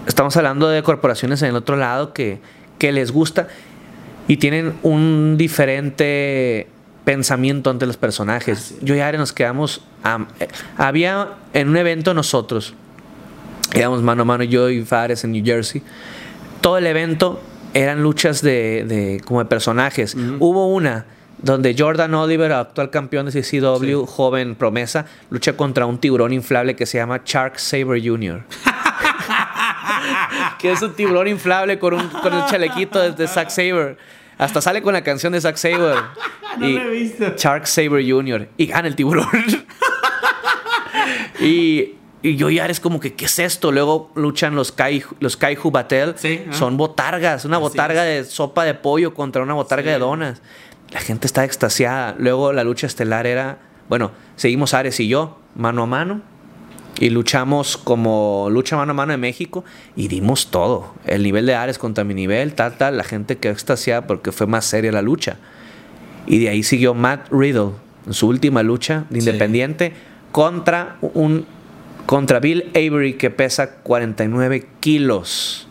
Estamos 0.06 0.36
hablando 0.36 0.68
de 0.68 0.82
corporaciones 0.82 1.40
en 1.42 1.48
el 1.50 1.56
otro 1.56 1.76
lado 1.76 2.12
que, 2.12 2.40
que 2.78 2.92
les 2.92 3.12
gusta 3.12 3.48
y 4.28 4.36
tienen 4.38 4.74
un 4.82 5.36
diferente 5.38 6.66
pensamiento 7.04 7.70
ante 7.70 7.86
los 7.86 7.96
personajes. 7.96 8.74
Yo 8.82 8.94
y 8.94 9.00
Are 9.00 9.16
nos 9.18 9.32
quedamos. 9.32 9.82
am- 10.02 10.28
eh, 10.40 10.48
había 10.76 11.28
en 11.52 11.68
un 11.68 11.76
evento 11.76 12.14
nosotros, 12.14 12.74
íbamos 13.74 14.02
mano 14.02 14.22
a 14.22 14.24
mano 14.24 14.44
yo 14.44 14.68
y 14.70 14.82
Fares 14.84 15.24
en 15.24 15.32
New 15.32 15.44
Jersey. 15.44 15.82
Todo 16.60 16.78
el 16.78 16.86
evento 16.86 17.40
eran 17.74 18.02
luchas 18.02 18.42
de, 18.42 18.84
de- 18.86 19.22
como 19.24 19.40
de 19.40 19.46
personajes. 19.46 20.14
Hubo 20.40 20.68
una 20.72 21.06
donde 21.42 21.74
Jordan 21.78 22.12
Oliver, 22.14 22.52
actual 22.52 22.90
campeón 22.90 23.30
de 23.30 23.40
CCW, 23.40 24.04
joven 24.04 24.54
promesa, 24.56 25.06
lucha 25.30 25.54
contra 25.54 25.86
un 25.86 25.96
tiburón 25.98 26.34
inflable 26.34 26.76
que 26.76 26.84
se 26.84 26.98
llama 26.98 27.22
Shark 27.24 27.58
Saber 27.58 28.02
Jr. 28.06 28.42
que 30.58 30.72
es 30.72 30.82
un 30.82 30.92
tiburón 30.94 31.28
inflable 31.28 31.78
con, 31.78 31.94
un, 31.94 32.08
con 32.08 32.32
chalequito 32.46 32.98
de, 33.00 33.12
de 33.12 33.26
Zack 33.26 33.50
Saber. 33.50 33.96
Hasta 34.40 34.62
sale 34.62 34.80
con 34.80 34.94
la 34.94 35.04
canción 35.04 35.34
de 35.34 35.40
Zack 35.40 35.56
Saber. 35.56 35.96
No 36.58 36.66
lo 36.66 36.82
he 36.82 36.90
visto. 36.90 37.24
Shark 37.36 37.66
Saber 37.66 38.04
Jr. 38.04 38.48
Y 38.56 38.66
gana 38.66 38.88
el 38.88 38.96
tiburón. 38.96 39.28
y, 41.40 41.94
y 42.22 42.36
yo 42.36 42.50
ya 42.50 42.64
eres 42.64 42.80
como 42.80 42.98
que, 42.98 43.14
¿qué 43.14 43.26
es 43.26 43.38
esto? 43.38 43.70
Luego 43.70 44.10
luchan 44.16 44.56
los 44.56 44.72
Kaiju, 44.72 45.14
los 45.20 45.36
Kaiju. 45.36 45.72
Sí, 46.16 46.42
ajá. 46.48 46.58
Son 46.58 46.76
botargas. 46.76 47.44
Una 47.44 47.58
Así 47.58 47.62
botarga 47.62 48.02
de 48.02 48.24
sopa 48.24 48.64
de 48.64 48.74
pollo 48.74 49.14
contra 49.14 49.42
una 49.42 49.54
botarga 49.54 49.92
de 49.92 50.00
donas. 50.00 50.42
La 50.90 50.98
gente 50.98 51.28
está 51.28 51.44
extasiada. 51.44 52.16
Luego 52.18 52.52
la 52.52 52.64
lucha 52.64 52.88
estelar 52.88 53.28
era... 53.28 53.58
Bueno, 53.88 54.10
seguimos 54.34 54.74
Ares 54.74 54.98
y 54.98 55.06
yo, 55.06 55.38
mano 55.54 55.84
a 55.84 55.86
mano. 55.86 56.20
Y 57.00 57.10
luchamos 57.10 57.76
como 57.76 58.46
lucha 58.50 58.76
mano 58.76 58.92
a 58.92 58.94
mano 58.94 59.12
en 59.14 59.20
México 59.20 59.64
y 59.96 60.06
dimos 60.08 60.50
todo. 60.52 60.94
El 61.06 61.22
nivel 61.24 61.46
de 61.46 61.54
Ares 61.56 61.78
contra 61.78 62.04
mi 62.04 62.14
nivel, 62.14 62.52
tal, 62.54 62.76
tal. 62.76 62.96
La 62.96 63.04
gente 63.04 63.38
quedó 63.38 63.52
extasiada 63.52 64.06
porque 64.06 64.30
fue 64.32 64.46
más 64.46 64.66
seria 64.66 64.92
la 64.92 65.02
lucha. 65.02 65.38
Y 66.26 66.38
de 66.40 66.50
ahí 66.50 66.62
siguió 66.62 66.94
Matt 66.94 67.26
Riddle 67.32 67.70
en 68.06 68.12
su 68.12 68.28
última 68.28 68.62
lucha 68.62 69.06
de 69.10 69.20
Sí. 69.20 69.26
independiente 69.28 69.92
contra 70.30 70.96
un 71.00 71.46
contra 72.06 72.38
Bill 72.40 72.70
Avery 72.74 73.14
que 73.14 73.30
pesa 73.30 73.76
49 73.76 74.66
kilos. 74.80 75.66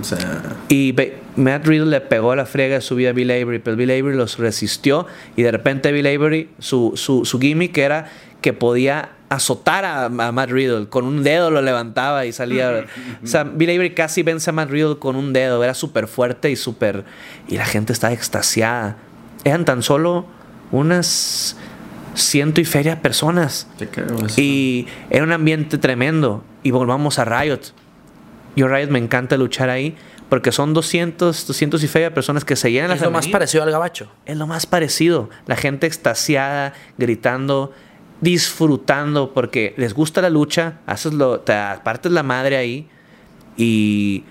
O 0.00 0.04
sea, 0.04 0.56
Y 0.68 0.92
Be- 0.92 1.16
Matt 1.36 1.66
Riddle 1.66 1.86
le 1.90 2.00
pegó 2.00 2.34
la 2.36 2.46
friega 2.46 2.76
de 2.76 2.80
su 2.80 2.94
vida 2.96 3.10
a 3.10 3.12
Bill 3.12 3.30
Avery, 3.30 3.58
pero 3.60 3.76
Bill 3.76 3.90
Avery 3.90 4.16
los 4.16 4.38
resistió 4.38 5.06
y 5.36 5.42
de 5.42 5.50
repente 5.50 5.90
Bill 5.90 6.06
Avery, 6.06 6.48
su, 6.58 6.92
su, 6.96 7.24
su 7.24 7.40
gimmick 7.40 7.76
era 7.78 8.10
que 8.40 8.52
podía 8.52 9.10
azotar 9.34 9.84
a, 9.84 10.04
a 10.06 10.32
Matt 10.32 10.50
Riddle. 10.50 10.88
Con 10.88 11.04
un 11.04 11.22
dedo 11.22 11.50
lo 11.50 11.62
levantaba 11.62 12.26
y 12.26 12.32
salía. 12.32 12.86
o 13.22 13.26
sea, 13.26 13.44
Bill 13.44 13.70
Avery 13.70 13.94
casi 13.94 14.22
vence 14.22 14.50
a 14.50 14.52
Matt 14.52 14.70
Riddle 14.70 14.98
con 14.98 15.16
un 15.16 15.32
dedo. 15.32 15.62
Era 15.62 15.74
súper 15.74 16.08
fuerte 16.08 16.50
y 16.50 16.56
súper. 16.56 17.04
Y 17.48 17.56
la 17.56 17.64
gente 17.64 17.92
estaba 17.92 18.12
extasiada. 18.12 18.96
Eran 19.44 19.64
tan 19.64 19.82
solo 19.82 20.26
unas 20.70 21.56
ciento 22.14 22.60
y 22.60 22.64
feria 22.64 23.02
personas. 23.02 23.68
Te 23.78 23.88
creo 23.88 24.26
eso. 24.26 24.40
Y 24.40 24.86
era 25.10 25.24
un 25.24 25.32
ambiente 25.32 25.78
tremendo. 25.78 26.44
Y 26.62 26.70
volvamos 26.70 27.18
a 27.18 27.24
Riot. 27.24 27.60
Yo 28.56 28.68
Riot 28.68 28.88
me 28.88 28.98
encanta 28.98 29.36
luchar 29.36 29.68
ahí 29.68 29.96
porque 30.28 30.52
son 30.52 30.74
200, 30.74 31.46
200 31.46 31.82
y 31.84 31.88
feria 31.88 32.14
personas 32.14 32.44
que 32.44 32.56
se 32.56 32.72
llenan 32.72 32.90
la 32.90 32.96
Es 32.96 33.02
lo 33.02 33.10
más 33.10 33.28
parecido 33.28 33.62
al 33.62 33.70
gabacho. 33.70 34.10
Es 34.26 34.36
lo 34.36 34.46
más 34.46 34.66
parecido. 34.66 35.28
La 35.46 35.56
gente 35.56 35.86
extasiada, 35.86 36.72
gritando, 36.98 37.72
disfrutando 38.24 39.34
porque 39.34 39.74
les 39.76 39.92
gusta 39.92 40.22
la 40.22 40.30
lucha, 40.30 40.80
haces 40.86 41.12
lo, 41.12 41.40
te 41.40 41.52
partes 41.84 42.10
la 42.10 42.22
madre 42.22 42.56
ahí 42.56 42.88
y 43.56 44.24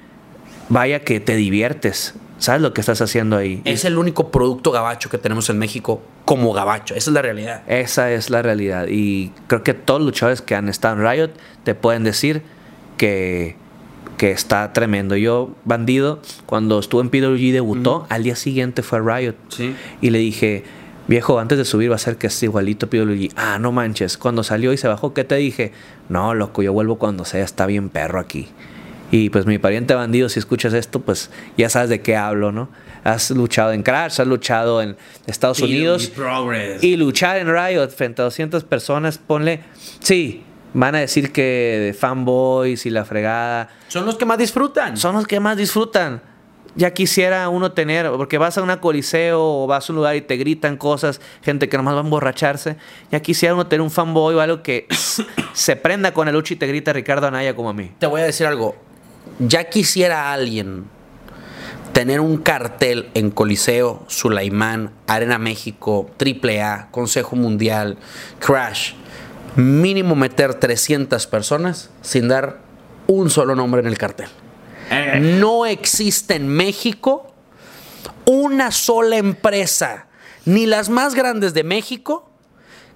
vaya 0.68 1.02
que 1.02 1.20
te 1.20 1.36
diviertes. 1.36 2.15
¿Sabes 2.40 2.61
lo 2.61 2.74
que 2.74 2.82
estás 2.82 2.99
haciendo 3.02 3.38
ahí? 3.38 3.61
Es 3.64 3.86
el 3.86 3.98
único 3.98 4.32
producto 4.32 4.72
gabacho 4.72 5.10
que 5.10 5.18
tenemos 5.18 5.49
en 5.49 5.60
México 5.60 6.02
como 6.26 6.52
gabacho. 6.52 6.95
Esa 6.95 7.11
es 7.11 7.14
la 7.14 7.22
realidad. 7.22 7.61
Esa 7.68 8.11
es 8.11 8.32
la 8.32 8.41
realidad. 8.41 8.88
Y 8.90 9.32
creo 9.48 9.64
que 9.64 9.74
todos 9.74 10.02
los 10.02 10.07
luchadores 10.07 10.41
que 10.41 10.56
han 10.56 10.68
estado 10.68 10.95
en 10.95 11.07
Riot 11.07 11.30
te 11.64 11.76
pueden 11.76 12.03
decir 12.03 12.41
que, 12.98 13.56
que 14.18 14.32
está 14.32 14.74
tremendo. 14.74 15.15
Yo, 15.15 15.56
Bandido, 15.64 16.20
cuando 16.45 16.80
estuve 16.80 17.03
en 17.03 17.10
PWG 17.11 17.53
debutó, 17.53 18.07
al 18.10 18.24
día 18.24 18.36
siguiente 18.36 18.82
fue 18.82 18.98
a 18.98 19.02
Riot. 19.03 19.36
Sí. 19.49 19.76
Y 20.02 20.10
le 20.10 20.18
dije, 20.18 20.64
viejo, 21.08 21.40
antes 21.40 21.58
de 21.58 21.66
subir 21.66 21.92
va 21.92 21.96
a 21.96 22.00
ser 22.00 22.18
que 22.18 22.28
es 22.28 22.44
igualito 22.44 22.90
PWG. 22.90 23.32
Ah, 23.36 23.58
no 23.60 23.72
manches. 23.72 24.18
Cuando 24.18 24.44
salió 24.44 24.74
y 24.74 24.78
se 24.78 24.88
bajó, 24.88 25.14
¿qué 25.14 25.24
te 25.24 25.36
dije? 25.36 25.72
No, 26.10 26.34
loco, 26.34 26.64
yo 26.64 26.74
vuelvo 26.74 26.98
cuando 26.98 27.26
sea, 27.26 27.44
está 27.44 27.66
bien 27.66 27.90
perro 27.90 28.20
aquí. 28.20 28.50
Y 29.12 29.30
pues 29.30 29.46
mi 29.46 29.60
pariente 29.60 29.94
bandido, 29.94 30.28
si 30.28 30.40
escuchas 30.40 30.74
esto, 30.74 31.00
pues 31.00 31.30
ya 31.56 31.70
sabes 31.70 31.90
de 31.90 32.02
qué 32.02 32.16
hablo, 32.16 32.52
¿no? 32.52 32.70
Has 33.04 33.30
luchado 33.30 33.72
en 33.72 33.84
Crash, 33.84 34.20
has 34.20 34.28
luchado 34.28 34.82
en 34.82 34.98
Estados 35.28 35.60
Unidos. 35.60 36.12
Y 36.82 36.96
luchar 36.96 37.38
en 37.38 37.48
Riot 37.48 37.90
frente 37.90 38.24
a 38.24 38.26
200 38.26 38.64
personas, 38.64 39.20
ponle. 39.20 39.60
Sí, 40.00 40.42
van 40.74 40.96
a 40.96 41.00
decir 41.00 41.32
que 41.32 41.80
de 41.80 41.94
fanboys 41.94 42.88
y 42.88 42.90
la 42.90 43.06
fregada. 43.06 43.70
Son 43.88 44.06
los 44.06 44.16
que 44.16 44.26
más 44.26 44.40
disfrutan. 44.40 44.98
Son 44.98 45.14
los 45.14 45.28
que 45.28 45.40
más 45.40 45.58
disfrutan. 45.58 46.33
Ya 46.76 46.91
quisiera 46.91 47.48
uno 47.50 47.72
tener, 47.72 48.10
porque 48.12 48.40
vas 48.40 48.58
a 48.58 48.64
una 48.64 48.82
coliseo 48.82 49.64
o 49.64 49.68
vas 49.68 49.88
a 49.88 49.94
un 49.94 49.98
lugar 49.98 50.16
y 50.16 50.22
te 50.22 50.38
gritan 50.38 50.76
cosas, 50.78 51.22
gente 51.44 51.70
que 51.70 51.78
nomás 51.78 51.94
va 51.94 52.00
a 52.00 52.04
emborracharse. 52.04 52.78
Ya 53.12 53.20
quisiera 53.20 53.54
uno 53.54 53.68
tener 53.68 53.82
un 53.82 53.91
fanboy 53.91 54.34
o 54.36 54.41
algo 54.41 54.64
que 54.64 54.88
se 55.54 55.76
prenda 55.76 56.14
con 56.14 56.28
el 56.28 56.34
lucha 56.34 56.56
y 56.56 56.58
te 56.58 56.66
grita 56.66 56.91
Ricardo 56.91 57.28
Anaya 57.28 57.56
como 57.56 57.70
a 57.70 57.74
mí. 57.74 57.91
Te 58.00 58.08
voy 58.08 58.22
a 58.22 58.26
decir 58.26 58.48
algo. 58.48 58.76
Ya 59.40 59.66
quisiera 59.66 60.34
alguien 60.34 60.86
tener 61.94 62.20
un 62.20 62.38
cartel 62.38 63.10
en 63.14 63.30
Coliseo, 63.30 64.04
Sulaimán, 64.08 64.91
Arena 65.08 65.38
México, 65.38 66.10
AAA, 66.20 66.90
Consejo 66.90 67.36
Mundial, 67.36 67.98
Crash. 68.40 68.94
Mínimo 69.56 70.16
meter 70.16 70.56
300 70.56 71.28
personas 71.28 71.91
sin 72.02 72.28
dar 72.28 72.62
un 73.06 73.30
solo 73.30 73.56
nombre 73.56 73.82
en 73.82 73.88
el 73.88 73.98
cartel. 74.00 74.30
Eh, 74.90 75.20
No 75.40 75.66
existe 75.66 76.36
en 76.36 76.48
México 76.48 77.34
una 78.26 78.72
sola 78.72 79.18
empresa, 79.18 80.08
ni 80.46 80.66
las 80.66 80.90
más 80.90 81.16
grandes 81.16 81.54
de 81.54 81.64
México, 81.64 82.30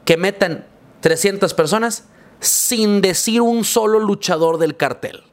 que 0.06 0.18
metan 0.18 0.66
300 1.02 1.54
personas 1.54 2.06
sin 2.40 3.02
decir 3.02 3.42
un 3.42 3.64
solo 3.64 4.00
luchador 4.00 4.58
del 4.58 4.78
cartel. 4.78 5.24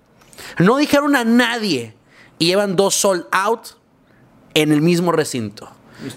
No 0.59 0.77
dijeron 0.77 1.17
a 1.17 1.25
nadie 1.25 1.95
y 2.39 2.47
llevan 2.47 2.77
dos 2.77 2.95
sold 2.95 3.27
out 3.31 3.69
en 4.55 4.73
el 4.73 4.81
mismo 4.81 5.13
recinto. 5.13 5.71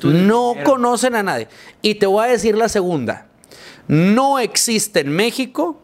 No 0.04 0.54
conocen 0.64 1.16
a 1.16 1.24
nadie. 1.24 1.48
Y 1.82 1.96
te 1.96 2.06
voy 2.08 2.26
a 2.26 2.30
decir 2.30 2.56
la 2.58 2.70
segunda. 2.70 3.28
No 3.88 4.40
existe 4.40 5.02
en 5.02 5.10
México 5.10 5.82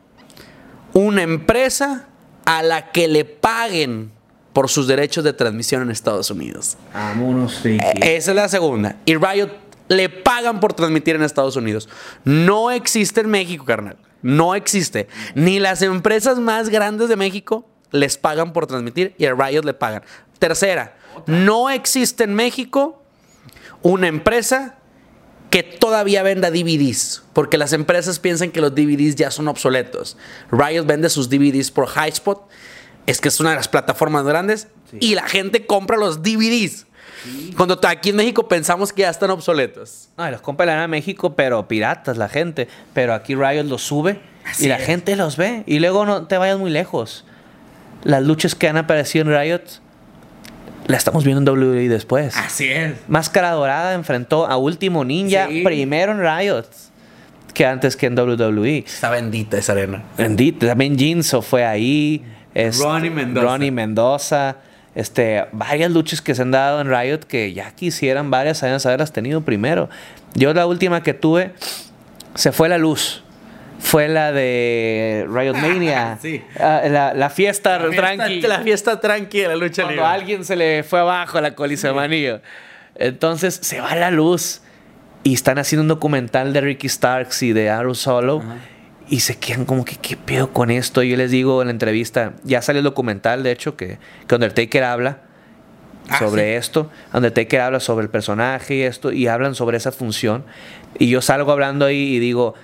una 0.94 1.22
empresa 1.22 2.08
a 2.46 2.64
la 2.64 2.92
que 2.92 3.08
le 3.08 3.24
paguen 3.26 4.12
por 4.54 4.70
sus 4.70 4.88
derechos 4.88 5.24
de 5.24 5.34
transmisión 5.34 5.82
en 5.82 5.90
Estados 5.92 6.30
Unidos. 6.30 6.78
Vámonos. 6.94 7.66
Eh, 7.66 7.80
Esa 8.02 8.32
es 8.32 8.36
la 8.36 8.48
segunda. 8.48 8.98
Y 9.06 9.16
Riot 9.16 9.50
le 9.90 10.10
pagan 10.10 10.60
por 10.60 10.74
transmitir 10.74 11.16
en 11.16 11.24
Estados 11.24 11.56
Unidos. 11.56 11.90
No 12.24 12.72
existe 12.72 13.22
en 13.22 13.30
México, 13.30 13.66
carnal. 13.66 13.98
No 14.22 14.56
existe. 14.56 15.08
Ni 15.36 15.60
las 15.60 15.82
empresas 15.82 16.40
más 16.40 16.70
grandes 16.70 17.10
de 17.10 17.16
México 17.16 17.68
les 17.92 18.18
pagan 18.18 18.54
por 18.54 18.68
transmitir 18.68 19.14
y 19.18 19.26
a 19.26 19.34
Riot 19.34 19.64
le 19.64 19.74
pagan. 19.74 20.04
Tercera, 20.40 20.96
no 21.26 21.70
existe 21.70 22.24
en 22.24 22.34
México 22.34 23.02
una 23.82 24.08
empresa 24.08 24.78
que 25.50 25.62
todavía 25.62 26.24
venda 26.24 26.50
DVDs, 26.50 27.22
porque 27.34 27.60
las 27.60 27.74
empresas 27.74 28.18
piensan 28.18 28.50
que 28.50 28.60
los 28.60 28.74
DVDs 28.74 29.16
ya 29.16 29.30
son 29.30 29.48
obsoletos. 29.48 30.18
Riot 30.52 30.86
vende 30.86 31.10
sus 31.12 31.30
DVDs 31.30 31.70
por 31.70 31.88
Highspot, 31.88 32.48
es 33.08 33.20
que 33.22 33.28
es 33.30 33.40
una 33.40 33.52
de 33.52 33.56
las 33.58 33.68
plataformas 33.68 34.24
grandes, 34.26 34.68
y 35.00 35.16
la 35.16 35.24
gente 35.28 35.66
compra 35.66 35.98
los 35.98 36.22
DVDs. 36.22 36.86
Cuando 37.56 37.80
aquí 37.88 38.10
en 38.10 38.18
México 38.18 38.48
pensamos 38.48 38.92
que 38.92 39.04
ya 39.04 39.10
están 39.10 39.30
obsoletos. 39.32 40.10
No, 40.18 40.30
los 40.30 40.42
compra 40.42 40.66
la 40.66 40.74
Arena 40.74 40.88
México, 40.90 41.36
pero 41.36 41.68
piratas 41.68 42.18
la 42.18 42.28
gente. 42.28 42.68
Pero 42.94 43.14
aquí 43.14 43.34
Riot 43.34 43.64
los 43.64 43.82
sube 43.82 44.20
Así 44.46 44.66
y 44.66 44.68
la 44.68 44.76
es. 44.78 44.86
gente 44.86 45.16
los 45.16 45.38
ve. 45.38 45.64
Y 45.66 45.80
luego 45.80 46.06
no 46.06 46.28
te 46.28 46.38
vayas 46.38 46.60
muy 46.60 46.70
lejos. 46.70 47.24
Las 48.04 48.24
luchas 48.24 48.56
que 48.56 48.68
han 48.68 48.76
aparecido 48.76 49.26
en 49.26 49.40
Riot, 49.40 49.62
la 50.88 50.98
estamos 50.98 51.24
viendo 51.24 51.54
en 51.54 51.58
WWE 51.60 51.88
después. 51.88 52.36
Así 52.36 52.68
es. 52.70 52.96
Máscara 53.08 53.52
Dorada 53.52 53.94
enfrentó 53.94 54.46
a 54.46 54.58
Último 54.58 55.06
Ninja 55.06 55.48
Sí. 55.48 55.62
primero 55.64 56.12
en 56.12 56.20
Riot 56.20 56.66
que 57.54 57.66
antes 57.66 57.96
que 57.96 58.08
en 58.08 58.20
WWE. 58.20 58.80
Está 58.80 59.10
bendita 59.10 59.58
esa 59.58 59.72
arena. 59.72 60.04
Bendito, 60.18 60.68
también 60.68 60.98
Jinso 60.98 61.42
fue 61.42 61.64
ahí. 61.64 62.22
Este, 62.54 62.84
Ronnie 62.84 63.10
Mendoza. 63.10 63.46
Ronnie 63.48 63.72
Mendoza. 63.72 64.56
Este, 64.96 65.46
varias 65.54 65.90
luchas 65.92 66.22
que 66.22 66.36
se 66.36 66.44
han 66.44 66.52
dado 66.52 66.80
en 66.80 66.88
Riot 66.90 67.22
que 67.28 67.52
ya 67.54 67.72
quisieran 67.72 68.30
varias 68.30 68.62
años 68.64 68.86
haberlas 68.86 69.12
tenido 69.12 69.42
primero. 69.42 69.90
Yo 70.36 70.54
la 70.54 70.68
última 70.68 71.02
que 71.02 71.14
tuve 71.16 71.54
se 72.36 72.52
fue 72.52 72.70
la 72.70 72.78
luz. 72.78 73.24
Fue 73.80 74.08
la 74.08 74.32
de 74.32 75.26
Riot 75.30 75.56
Mania. 75.56 76.18
Sí. 76.22 76.42
Ah, 76.60 76.82
la, 76.88 77.14
la 77.14 77.30
fiesta 77.30 77.80
La 77.80 77.90
fiesta- 77.90 78.16
tranqui. 78.18 78.42
La 78.42 78.60
fiesta 78.60 79.00
tranqui 79.00 79.40
de 79.40 79.48
la 79.50 79.56
lucha 79.56 79.82
Cuando 79.84 79.92
libre. 80.02 80.06
a 80.06 80.12
alguien 80.14 80.46
se 80.46 80.56
le 80.56 80.84
fue 80.84 81.00
abajo 81.00 81.42
la 81.42 81.54
Coliseo 81.56 81.94
Manillo. 81.96 82.40
Entonces 82.96 83.56
se 83.62 83.82
va 83.82 83.96
la 83.96 84.12
luz 84.12 84.62
y 85.24 85.34
están 85.34 85.58
haciendo 85.58 85.82
un 85.82 85.88
documental 85.88 86.54
de 86.54 86.62
Ricky 86.62 86.88
Starks 86.88 87.42
y 87.44 87.52
de 87.52 87.70
Arrow 87.72 87.96
Solo 87.96 88.44
y 89.10 89.20
se 89.22 89.38
quedan 89.38 89.66
como 89.66 89.86
que 89.86 89.96
qué 89.98 90.16
pedo 90.18 90.52
con 90.52 90.72
esto. 90.72 91.04
Yo 91.04 91.18
les 91.18 91.32
digo 91.32 91.62
en 91.62 91.68
la 91.68 91.72
entrevista, 91.72 92.34
ya 92.44 92.62
sale 92.62 92.80
el 92.80 92.84
documental 92.86 93.44
de 93.44 93.52
hecho 93.52 93.76
que, 93.76 93.98
que 94.28 94.36
Undertaker 94.36 94.84
habla 94.84 95.18
Ah, 96.10 96.20
sobre 96.20 96.58
esto. 96.58 96.90
Undertaker 97.14 97.62
habla 97.62 97.80
sobre 97.80 98.04
el 98.04 98.10
personaje 98.10 98.76
y 98.76 98.82
esto 98.82 99.14
y 99.14 99.28
hablan 99.28 99.56
sobre 99.56 99.78
esa 99.78 99.94
función. 99.94 100.44
Y 101.00 101.08
yo 101.08 101.22
salgo 101.22 101.52
hablando 101.54 101.86
ahí 101.86 102.16
y 102.16 102.20
digo, 102.20 102.56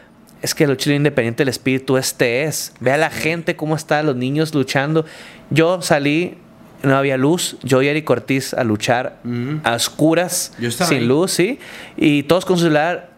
es 0.41 0.53
que 0.53 0.65
el 0.65 0.71
lucha 0.71 0.89
libre 0.89 0.97
independiente 0.97 1.41
del 1.43 1.47
espíritu 1.49 1.95
este 1.95 2.43
es. 2.43 2.73
Ve 2.81 2.91
a 2.91 2.97
la 2.97 3.09
gente 3.09 3.55
cómo 3.55 3.77
están 3.77 4.05
los 4.07 4.17
niños 4.17 4.53
luchando. 4.53 5.05
Yo 5.51 5.81
salí, 5.81 6.37
no 6.83 6.97
había 6.97 7.15
luz. 7.15 7.55
Yo 7.63 7.81
y 7.81 7.87
Eric 7.87 8.09
Ortiz 8.09 8.53
a 8.53 8.65
luchar 8.65 9.19
a 9.63 9.73
oscuras, 9.73 10.51
Yo 10.59 10.67
estaba 10.67 10.89
sin 10.89 10.99
ahí. 10.99 11.05
luz, 11.05 11.31
¿sí? 11.31 11.59
Y 11.95 12.23
todos 12.23 12.43
con 12.43 12.57
su 12.57 12.63
celular, 12.63 13.08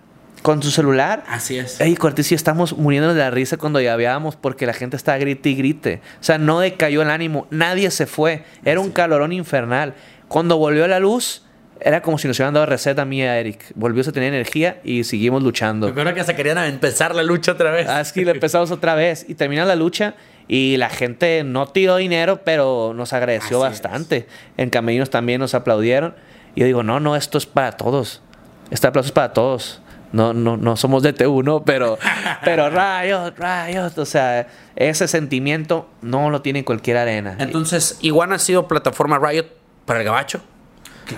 con 0.42 0.62
su 0.64 0.72
celular. 0.72 1.24
Así 1.28 1.58
es. 1.58 1.80
Eric 1.80 2.04
Ortiz 2.04 2.32
y 2.32 2.36
estamos 2.36 2.78
muriéndonos 2.78 3.16
de 3.16 3.22
la 3.22 3.32
risa 3.32 3.58
cuando 3.58 3.80
ya 3.80 3.96
veábamos 3.96 4.36
porque 4.36 4.66
la 4.66 4.74
gente 4.74 4.98
estaba 4.98 5.18
grite 5.18 5.50
y 5.50 5.56
grite. 5.56 6.02
O 6.20 6.24
sea, 6.24 6.38
no 6.38 6.60
decayó 6.60 7.02
el 7.02 7.10
ánimo, 7.10 7.48
nadie 7.52 7.92
se 7.92 8.06
fue. 8.08 8.44
Era 8.66 8.80
un 8.80 8.92
calorón 8.92 9.32
infernal. 9.34 9.94
Cuando 10.28 10.58
volvió 10.58 10.88
la 10.88 11.00
luz, 11.00 11.44
era 11.80 12.02
como 12.02 12.18
si 12.18 12.28
nos 12.28 12.38
hubieran 12.38 12.54
dado 12.54 12.66
receta 12.66 13.02
a 13.02 13.06
mí 13.06 13.20
y 13.20 13.24
a 13.24 13.40
Eric. 13.40 13.64
Volvió 13.76 14.04
a 14.08 14.12
tener 14.12 14.34
energía 14.34 14.80
y 14.84 15.04
seguimos 15.04 15.44
luchando. 15.44 15.88
Me 15.88 15.92
acuerdo 15.92 16.14
que 16.14 16.24
se 16.24 16.36
querían 16.36 16.58
empezar 16.60 17.16
la 17.16 17.24
lucha 17.24 17.54
otra 17.54 17.72
vez. 17.72 17.88
Así 17.88 18.24
lo 18.24 18.32
empezamos 18.32 18.72
otra 18.72 18.96
vez 18.96 19.26
y 19.28 19.36
termina 19.36 19.66
la 19.66 19.76
lucha 19.76 20.16
y 20.48 20.78
la 20.78 20.90
gente 20.90 21.44
no 21.44 21.68
tiró 21.68 21.98
dinero, 21.98 22.42
pero 22.44 22.94
nos 22.96 23.14
agradeció 23.14 23.64
Así 23.64 23.74
es. 23.76 23.82
bastante. 23.82 24.28
En 24.58 24.70
Camerinos 24.70 25.10
también 25.10 25.40
nos 25.40 25.54
aplaudieron. 25.56 26.14
Y 26.56 26.60
yo 26.62 26.66
digo, 26.66 26.84
no, 26.84 27.00
no, 27.00 27.16
esto 27.16 27.38
es 27.38 27.46
para 27.46 27.72
todos. 27.72 28.22
Este 28.70 28.88
aplauso 28.88 29.08
es 29.08 29.14
para 29.14 29.34
todos. 29.34 29.82
No, 30.12 30.34
no, 30.34 30.58
no 30.58 30.76
somos 30.76 31.04
de 31.04 31.16
T1, 31.16 31.64
pero, 31.66 31.98
pero 32.44 32.70
rayos, 32.70 33.34
rayos. 33.38 33.98
O 33.98 34.06
sea, 34.06 34.48
ese 34.76 35.08
sentimiento 35.08 35.90
no 36.02 36.30
lo 36.30 36.42
tiene 36.42 36.64
cualquier 36.66 36.98
arena. 36.98 37.36
Entonces, 37.40 37.98
Iguana 38.02 38.36
ha 38.36 38.40
sido 38.40 38.68
plataforma 38.68 39.20
Riot 39.20 39.48
para 39.86 40.00
el 40.00 40.06
Gabacho. 40.06 40.42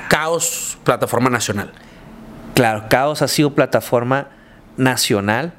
Caos, 0.09 0.77
plataforma 0.83 1.29
nacional. 1.29 1.71
Claro, 2.53 2.85
Caos 2.89 3.21
ha 3.21 3.27
sido 3.27 3.53
plataforma 3.53 4.29
nacional 4.77 5.53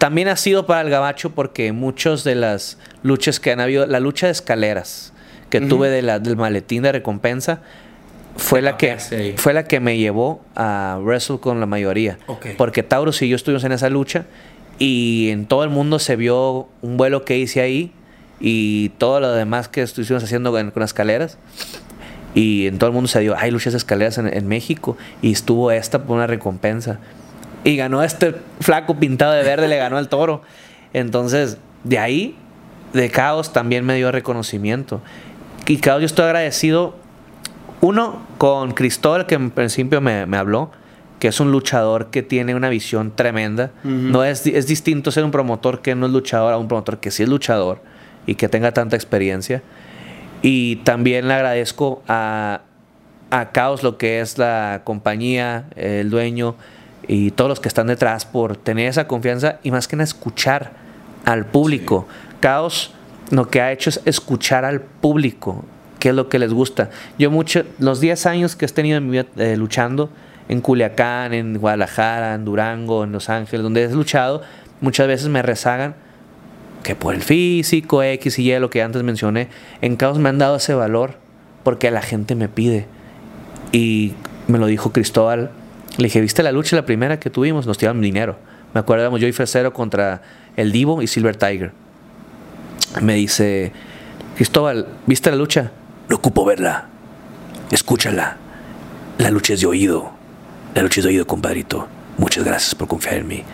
también 0.00 0.28
ha 0.28 0.36
sido 0.36 0.64
para 0.64 0.80
el 0.80 0.88
gabacho 0.88 1.34
porque 1.34 1.72
muchos 1.72 2.24
de 2.24 2.34
las 2.34 2.78
luchas 3.02 3.38
que 3.38 3.52
han 3.52 3.60
habido, 3.60 3.86
la 3.86 4.00
lucha 4.00 4.26
de 4.26 4.32
escaleras 4.32 5.12
que 5.50 5.60
tuve 5.60 5.90
de 5.90 6.00
la, 6.00 6.18
del 6.18 6.38
maletín 6.38 6.82
de 6.82 6.92
recompensa, 6.92 7.60
fue 8.36 8.62
la, 8.62 8.76
que, 8.76 8.96
fue 9.36 9.52
la 9.52 9.64
que 9.64 9.80
me 9.80 9.98
llevó 9.98 10.40
a 10.54 10.98
wrestle 11.02 11.38
con 11.38 11.60
la 11.60 11.66
mayoría. 11.66 12.18
Porque 12.56 12.82
Taurus 12.82 13.22
y 13.22 13.28
yo 13.28 13.36
estuvimos 13.36 13.64
en 13.64 13.72
esa 13.72 13.88
lucha 13.90 14.26
y 14.78 15.28
en 15.30 15.46
todo 15.46 15.64
el 15.64 15.70
mundo 15.70 15.98
se 15.98 16.16
vio 16.16 16.68
un 16.80 16.96
vuelo 16.96 17.24
que 17.24 17.38
hice 17.38 17.60
ahí 17.60 17.92
y 18.40 18.90
todo 18.98 19.20
lo 19.20 19.32
demás 19.32 19.68
que 19.68 19.82
estuvimos 19.82 20.22
haciendo 20.22 20.52
con, 20.52 20.70
con 20.70 20.82
escaleras. 20.82 21.38
Y 22.34 22.68
en 22.68 22.78
todo 22.78 22.88
el 22.88 22.94
mundo 22.94 23.08
se 23.08 23.20
dio, 23.20 23.36
hay 23.36 23.50
luchas 23.50 23.72
de 23.72 23.78
escaleras 23.78 24.16
en, 24.18 24.32
en 24.32 24.46
México 24.46 24.96
y 25.20 25.32
estuvo 25.32 25.70
esta 25.70 26.04
por 26.04 26.16
una 26.16 26.26
recompensa. 26.26 27.00
Y 27.64 27.76
ganó 27.76 28.02
este 28.02 28.34
flaco 28.60 28.96
pintado 28.98 29.32
de 29.32 29.42
verde, 29.42 29.68
le 29.68 29.76
ganó 29.76 29.98
al 29.98 30.08
toro. 30.08 30.42
Entonces, 30.92 31.58
de 31.84 31.98
ahí, 31.98 32.36
de 32.92 33.10
Caos 33.10 33.52
también 33.52 33.84
me 33.84 33.96
dio 33.96 34.10
reconocimiento. 34.12 35.02
Y 35.66 35.76
Caos 35.78 36.00
yo 36.00 36.06
estoy 36.06 36.24
agradecido 36.24 36.96
uno, 37.80 38.22
con 38.38 38.72
Cristóbal, 38.72 39.26
que 39.26 39.36
en 39.36 39.50
principio 39.50 40.00
me, 40.00 40.26
me 40.26 40.36
habló, 40.36 40.70
que 41.18 41.28
es 41.28 41.40
un 41.40 41.52
luchador 41.52 42.06
que 42.06 42.22
tiene 42.22 42.54
una 42.54 42.68
visión 42.68 43.14
tremenda. 43.14 43.70
No 43.84 44.24
es, 44.24 44.46
es 44.46 44.66
distinto 44.66 45.10
ser 45.10 45.24
un 45.24 45.30
promotor 45.30 45.82
que 45.82 45.94
no 45.94 46.06
es 46.06 46.12
luchador 46.12 46.52
a 46.52 46.58
un 46.58 46.66
promotor 46.66 46.98
que 46.98 47.10
sí 47.10 47.22
es 47.22 47.28
luchador 47.28 47.80
y 48.26 48.34
que 48.34 48.48
tenga 48.48 48.72
tanta 48.72 48.96
experiencia. 48.96 49.62
Y 50.42 50.76
también 50.76 51.28
le 51.28 51.34
agradezco 51.34 52.02
a, 52.08 52.62
a 53.30 53.50
Caos, 53.52 53.82
lo 53.82 53.98
que 53.98 54.20
es 54.20 54.38
la 54.38 54.80
compañía, 54.84 55.66
el 55.76 56.10
dueño 56.10 56.56
y 57.06 57.30
todos 57.32 57.48
los 57.48 57.60
que 57.60 57.68
están 57.68 57.86
detrás 57.86 58.24
por 58.24 58.56
tener 58.56 58.88
esa 58.88 59.06
confianza 59.06 59.58
y 59.62 59.70
más 59.70 59.88
que 59.88 59.96
nada 59.96 60.04
escuchar 60.04 60.72
al 61.24 61.46
público. 61.46 62.06
Caos 62.40 62.94
lo 63.30 63.48
que 63.48 63.60
ha 63.60 63.72
hecho 63.72 63.90
es 63.90 64.00
escuchar 64.06 64.64
al 64.64 64.80
público, 64.80 65.64
qué 66.00 66.08
es 66.08 66.14
lo 66.14 66.28
que 66.28 66.40
les 66.40 66.52
gusta. 66.52 66.90
Yo 67.18 67.30
mucho, 67.30 67.62
los 67.78 68.00
10 68.00 68.26
años 68.26 68.56
que 68.56 68.66
he 68.66 68.68
tenido 68.68 68.98
en 68.98 69.04
mi 69.06 69.12
vida 69.12 69.26
eh, 69.36 69.56
luchando 69.56 70.10
en 70.48 70.60
Culiacán, 70.60 71.32
en 71.32 71.58
Guadalajara, 71.58 72.34
en 72.34 72.44
Durango, 72.44 73.04
en 73.04 73.12
Los 73.12 73.28
Ángeles, 73.28 73.62
donde 73.62 73.84
he 73.84 73.90
luchado, 73.90 74.42
muchas 74.80 75.06
veces 75.06 75.28
me 75.28 75.42
rezagan 75.42 75.94
que 76.82 76.96
por 76.96 77.14
el 77.14 77.22
físico, 77.22 78.02
X 78.02 78.38
y 78.40 78.50
Y, 78.50 78.58
lo 78.58 78.70
que 78.70 78.82
antes 78.82 79.04
mencioné, 79.04 79.48
en 79.80 79.94
Caos 79.94 80.18
me 80.18 80.28
han 80.28 80.38
dado 80.38 80.56
ese 80.56 80.74
valor 80.74 81.14
porque 81.62 81.90
la 81.90 82.02
gente 82.02 82.34
me 82.34 82.48
pide. 82.48 82.86
Y 83.70 84.14
me 84.48 84.58
lo 84.58 84.66
dijo 84.66 84.92
Cristóbal. 84.92 85.50
Le 85.98 86.04
dije, 86.04 86.20
¿viste 86.20 86.42
la 86.42 86.50
lucha 86.50 86.74
la 86.74 86.86
primera 86.86 87.20
que 87.20 87.30
tuvimos? 87.30 87.66
Nos 87.66 87.78
tiraron 87.78 88.00
dinero. 88.00 88.36
Me 88.74 88.80
acuerdo, 88.80 89.16
yo 89.18 89.28
y 89.28 89.32
Fresero 89.32 89.72
contra 89.72 90.22
el 90.56 90.72
Divo 90.72 91.02
y 91.02 91.06
Silver 91.06 91.36
Tiger. 91.36 91.72
Me 93.02 93.14
dice, 93.14 93.72
Cristóbal, 94.36 94.86
¿viste 95.06 95.30
la 95.30 95.36
lucha? 95.36 95.70
No 96.10 96.16
ocupo 96.16 96.44
verla. 96.44 96.86
Escúchala. 97.70 98.36
La 99.18 99.30
lucha 99.30 99.54
es 99.54 99.60
de 99.60 99.66
oído. 99.68 100.10
La 100.74 100.82
lucha 100.82 101.00
es 101.00 101.04
de 101.04 101.10
oído, 101.10 101.26
compadrito. 101.26 101.86
Muchas 102.18 102.44
gracias 102.44 102.74
por 102.74 102.88
confiar 102.88 103.14
en 103.14 103.28
mí. 103.28 103.44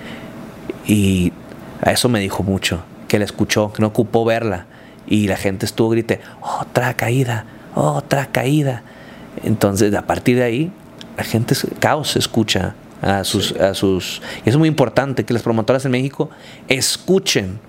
Y 0.87 1.33
a 1.83 1.93
eso 1.93 2.09
me 2.09 2.19
dijo 2.19 2.43
mucho, 2.43 2.83
que 3.09 3.19
la 3.19 3.27
escuchó, 3.27 3.73
que 3.73 3.83
no 3.83 3.89
ocupó 3.89 4.25
verla. 4.25 4.67
Y 5.07 5.29
la 5.29 5.37
gente 5.37 5.67
estuvo 5.67 5.91
grite, 5.91 6.21
otra 6.41 6.95
caída, 6.95 7.45
otra 7.75 8.27
caída. 8.27 8.83
Entonces, 9.45 9.95
a 9.95 10.07
partir 10.07 10.37
de 10.39 10.45
ahí, 10.45 10.73
la 11.17 11.25
gente, 11.25 11.53
es- 11.55 11.67
caos, 11.79 12.17
escucha 12.17 12.75
a 13.03 13.23
sus, 13.25 13.53
a 13.53 13.75
sus... 13.75 14.23
Y 14.47 14.49
es 14.49 14.57
muy 14.57 14.67
importante 14.69 15.25
que 15.25 15.35
las 15.35 15.43
promotoras 15.43 15.85
en 15.85 15.91
México 15.93 16.31
escuchen 16.69 17.61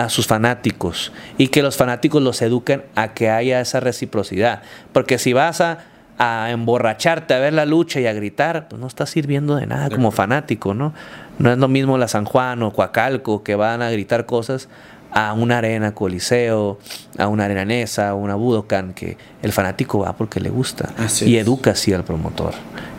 a 0.00 0.08
sus 0.08 0.26
fanáticos 0.26 1.12
y 1.36 1.48
que 1.48 1.62
los 1.62 1.76
fanáticos 1.76 2.22
los 2.22 2.40
eduquen 2.40 2.84
a 2.94 3.12
que 3.12 3.28
haya 3.28 3.60
esa 3.60 3.80
reciprocidad. 3.80 4.62
Porque 4.92 5.18
si 5.18 5.34
vas 5.34 5.60
a, 5.60 5.78
a 6.18 6.50
emborracharte 6.50 7.34
a 7.34 7.38
ver 7.38 7.52
la 7.52 7.66
lucha 7.66 8.00
y 8.00 8.06
a 8.06 8.14
gritar, 8.14 8.66
pues 8.68 8.80
no 8.80 8.86
estás 8.86 9.10
sirviendo 9.10 9.56
de 9.56 9.66
nada 9.66 9.90
como 9.90 10.10
fanático, 10.10 10.72
¿no? 10.72 10.94
No 11.38 11.52
es 11.52 11.58
lo 11.58 11.68
mismo 11.68 11.98
la 11.98 12.08
San 12.08 12.24
Juan 12.24 12.62
o 12.62 12.72
Coacalco 12.72 13.42
que 13.42 13.54
van 13.56 13.82
a 13.82 13.90
gritar 13.90 14.24
cosas 14.24 14.68
a 15.12 15.34
una 15.34 15.58
arena 15.58 15.92
Coliseo, 15.92 16.78
a 17.18 17.26
una 17.26 17.44
arena 17.44 17.66
Nesa, 17.66 18.10
a 18.10 18.14
una 18.14 18.36
Budokan, 18.36 18.94
que 18.94 19.18
el 19.42 19.52
fanático 19.52 19.98
va 19.98 20.14
porque 20.16 20.40
le 20.40 20.48
gusta 20.48 20.94
Así 20.96 21.26
y 21.26 21.36
es. 21.36 21.42
educa 21.46 21.72
así 21.72 21.92
al 21.92 22.04
promotor. 22.04 22.54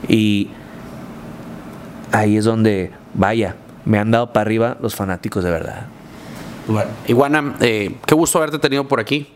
Y 0.07 0.49
ahí 2.11 2.37
es 2.37 2.45
donde, 2.45 2.91
vaya, 3.15 3.55
me 3.85 3.97
han 3.97 4.11
dado 4.11 4.33
para 4.33 4.41
arriba 4.41 4.77
los 4.81 4.93
fanáticos 4.93 5.43
de 5.43 5.49
verdad. 5.49 5.85
Bueno. 6.67 6.91
Iguana, 7.07 7.55
eh, 7.61 7.95
qué 8.05 8.15
gusto 8.15 8.37
haberte 8.37 8.59
tenido 8.59 8.87
por 8.87 8.99
aquí. 8.99 9.27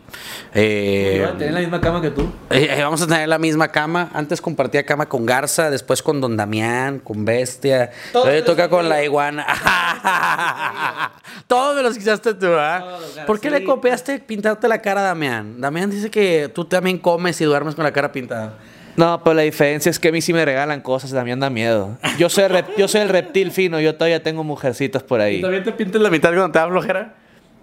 Eh, 0.54 1.28
¿Tienes 1.36 1.54
la 1.54 1.60
misma 1.60 1.80
cama 1.80 2.00
que 2.00 2.10
tú? 2.10 2.30
eh, 2.50 2.68
eh, 2.70 2.82
vamos 2.82 3.02
a 3.02 3.06
tener 3.06 3.28
la 3.28 3.38
misma 3.38 3.68
cama. 3.68 4.10
Antes 4.14 4.40
compartía 4.40 4.86
cama 4.86 5.08
con 5.08 5.26
Garza, 5.26 5.70
después 5.70 6.02
con 6.02 6.20
Don 6.20 6.36
Damián, 6.36 7.00
con 7.00 7.24
Bestia. 7.24 7.90
Todos 8.12 8.28
Hoy 8.28 8.42
toca 8.42 8.68
con 8.68 8.88
la 8.88 9.02
iguana. 9.02 9.44
Todos 11.46 11.76
me 11.76 11.82
los 11.82 11.98
quitaste 11.98 12.34
tú, 12.34 12.46
¿ah? 12.54 12.98
¿Por 13.26 13.40
qué 13.40 13.50
le 13.50 13.64
copiaste 13.64 14.18
pintarte 14.20 14.68
la 14.68 14.80
cara 14.80 15.00
a 15.00 15.04
Damián? 15.04 15.60
Damián 15.60 15.90
dice 15.90 16.10
que 16.10 16.50
tú 16.54 16.64
también 16.64 16.98
comes 16.98 17.40
y 17.40 17.44
duermes 17.44 17.74
con 17.74 17.84
la 17.84 17.92
cara 17.92 18.12
pintada. 18.12 18.54
No, 18.96 19.22
pero 19.22 19.34
la 19.34 19.42
diferencia 19.42 19.90
es 19.90 19.98
que 19.98 20.08
a 20.08 20.12
mí 20.12 20.20
sí 20.22 20.32
me 20.32 20.44
regalan 20.44 20.80
cosas, 20.80 21.12
también 21.12 21.38
da 21.40 21.50
miedo. 21.50 21.98
Yo 22.18 22.28
soy, 22.28 22.44
el 22.44 22.52
rep- 22.52 22.76
yo 22.76 22.88
soy 22.88 23.02
el 23.02 23.08
reptil 23.08 23.50
fino, 23.50 23.78
yo 23.80 23.94
todavía 23.94 24.22
tengo 24.22 24.42
mujercitas 24.44 25.02
por 25.02 25.20
ahí. 25.20 25.40
¿También 25.42 25.64
te 25.64 25.72
pintas 25.72 26.00
la 26.00 26.10
mitad 26.10 26.30
cuando 26.30 26.50
te 26.52 26.58
da 26.58 26.66
flojera? 26.68 27.14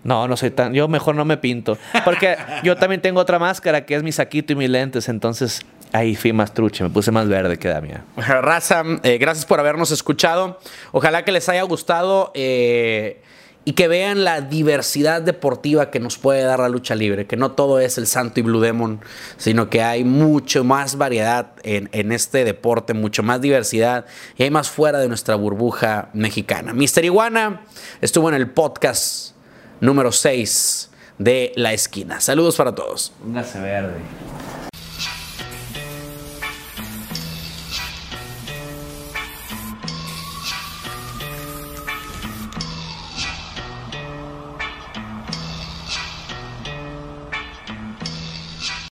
No, 0.03 0.27
no 0.27 0.35
soy 0.35 0.51
tan. 0.51 0.73
Yo 0.73 0.87
mejor 0.89 1.15
no 1.15 1.23
me 1.25 1.37
pinto. 1.37 1.77
Porque 2.03 2.35
yo 2.63 2.75
también 2.75 3.01
tengo 3.01 3.19
otra 3.21 3.39
máscara 3.39 3.85
que 3.85 3.95
es 3.95 4.03
mi 4.03 4.11
saquito 4.11 4.51
y 4.51 4.55
mis 4.57 4.69
lentes. 4.69 5.07
Entonces 5.07 5.61
ahí 5.93 6.15
fui 6.15 6.33
más 6.33 6.53
truche, 6.53 6.83
me 6.83 6.89
puse 6.89 7.09
más 7.09 7.27
verde 7.29 7.57
que 7.57 7.69
Damián. 7.69 8.03
Raza, 8.17 8.83
eh, 9.03 9.17
gracias 9.17 9.45
por 9.45 9.59
habernos 9.61 9.91
escuchado. 9.91 10.59
Ojalá 10.91 11.23
que 11.23 11.31
les 11.31 11.47
haya 11.47 11.61
gustado 11.63 12.31
eh, 12.35 13.21
y 13.65 13.73
que 13.73 13.87
vean 13.87 14.23
la 14.23 14.41
diversidad 14.41 15.21
deportiva 15.21 15.89
que 15.89 15.99
nos 15.99 16.17
puede 16.17 16.43
dar 16.43 16.59
la 16.59 16.69
lucha 16.69 16.95
libre. 16.95 17.25
Que 17.27 17.37
no 17.37 17.51
todo 17.51 17.79
es 17.79 17.97
el 17.97 18.07
Santo 18.07 18.39
y 18.39 18.43
Blue 18.43 18.59
Demon, 18.59 18.99
sino 19.37 19.69
que 19.69 19.81
hay 19.81 20.03
mucho 20.03 20.63
más 20.63 20.97
variedad 20.97 21.53
en, 21.63 21.89
en 21.93 22.11
este 22.11 22.43
deporte, 22.43 22.93
mucho 22.93 23.23
más 23.23 23.41
diversidad 23.41 24.05
y 24.37 24.43
hay 24.43 24.51
más 24.51 24.69
fuera 24.69 24.99
de 24.99 25.07
nuestra 25.07 25.35
burbuja 25.35 26.09
mexicana. 26.13 26.73
Mister 26.73 27.05
Iguana 27.05 27.61
estuvo 28.01 28.29
en 28.29 28.35
el 28.35 28.49
podcast 28.49 29.31
número 29.79 30.11
6 30.11 30.89
de 31.17 31.51
La 31.55 31.73
Esquina. 31.73 32.19
Saludos 32.19 32.55
para 32.55 32.73
todos. 32.73 33.13
Póngase 33.21 33.59
verde. 33.59 33.99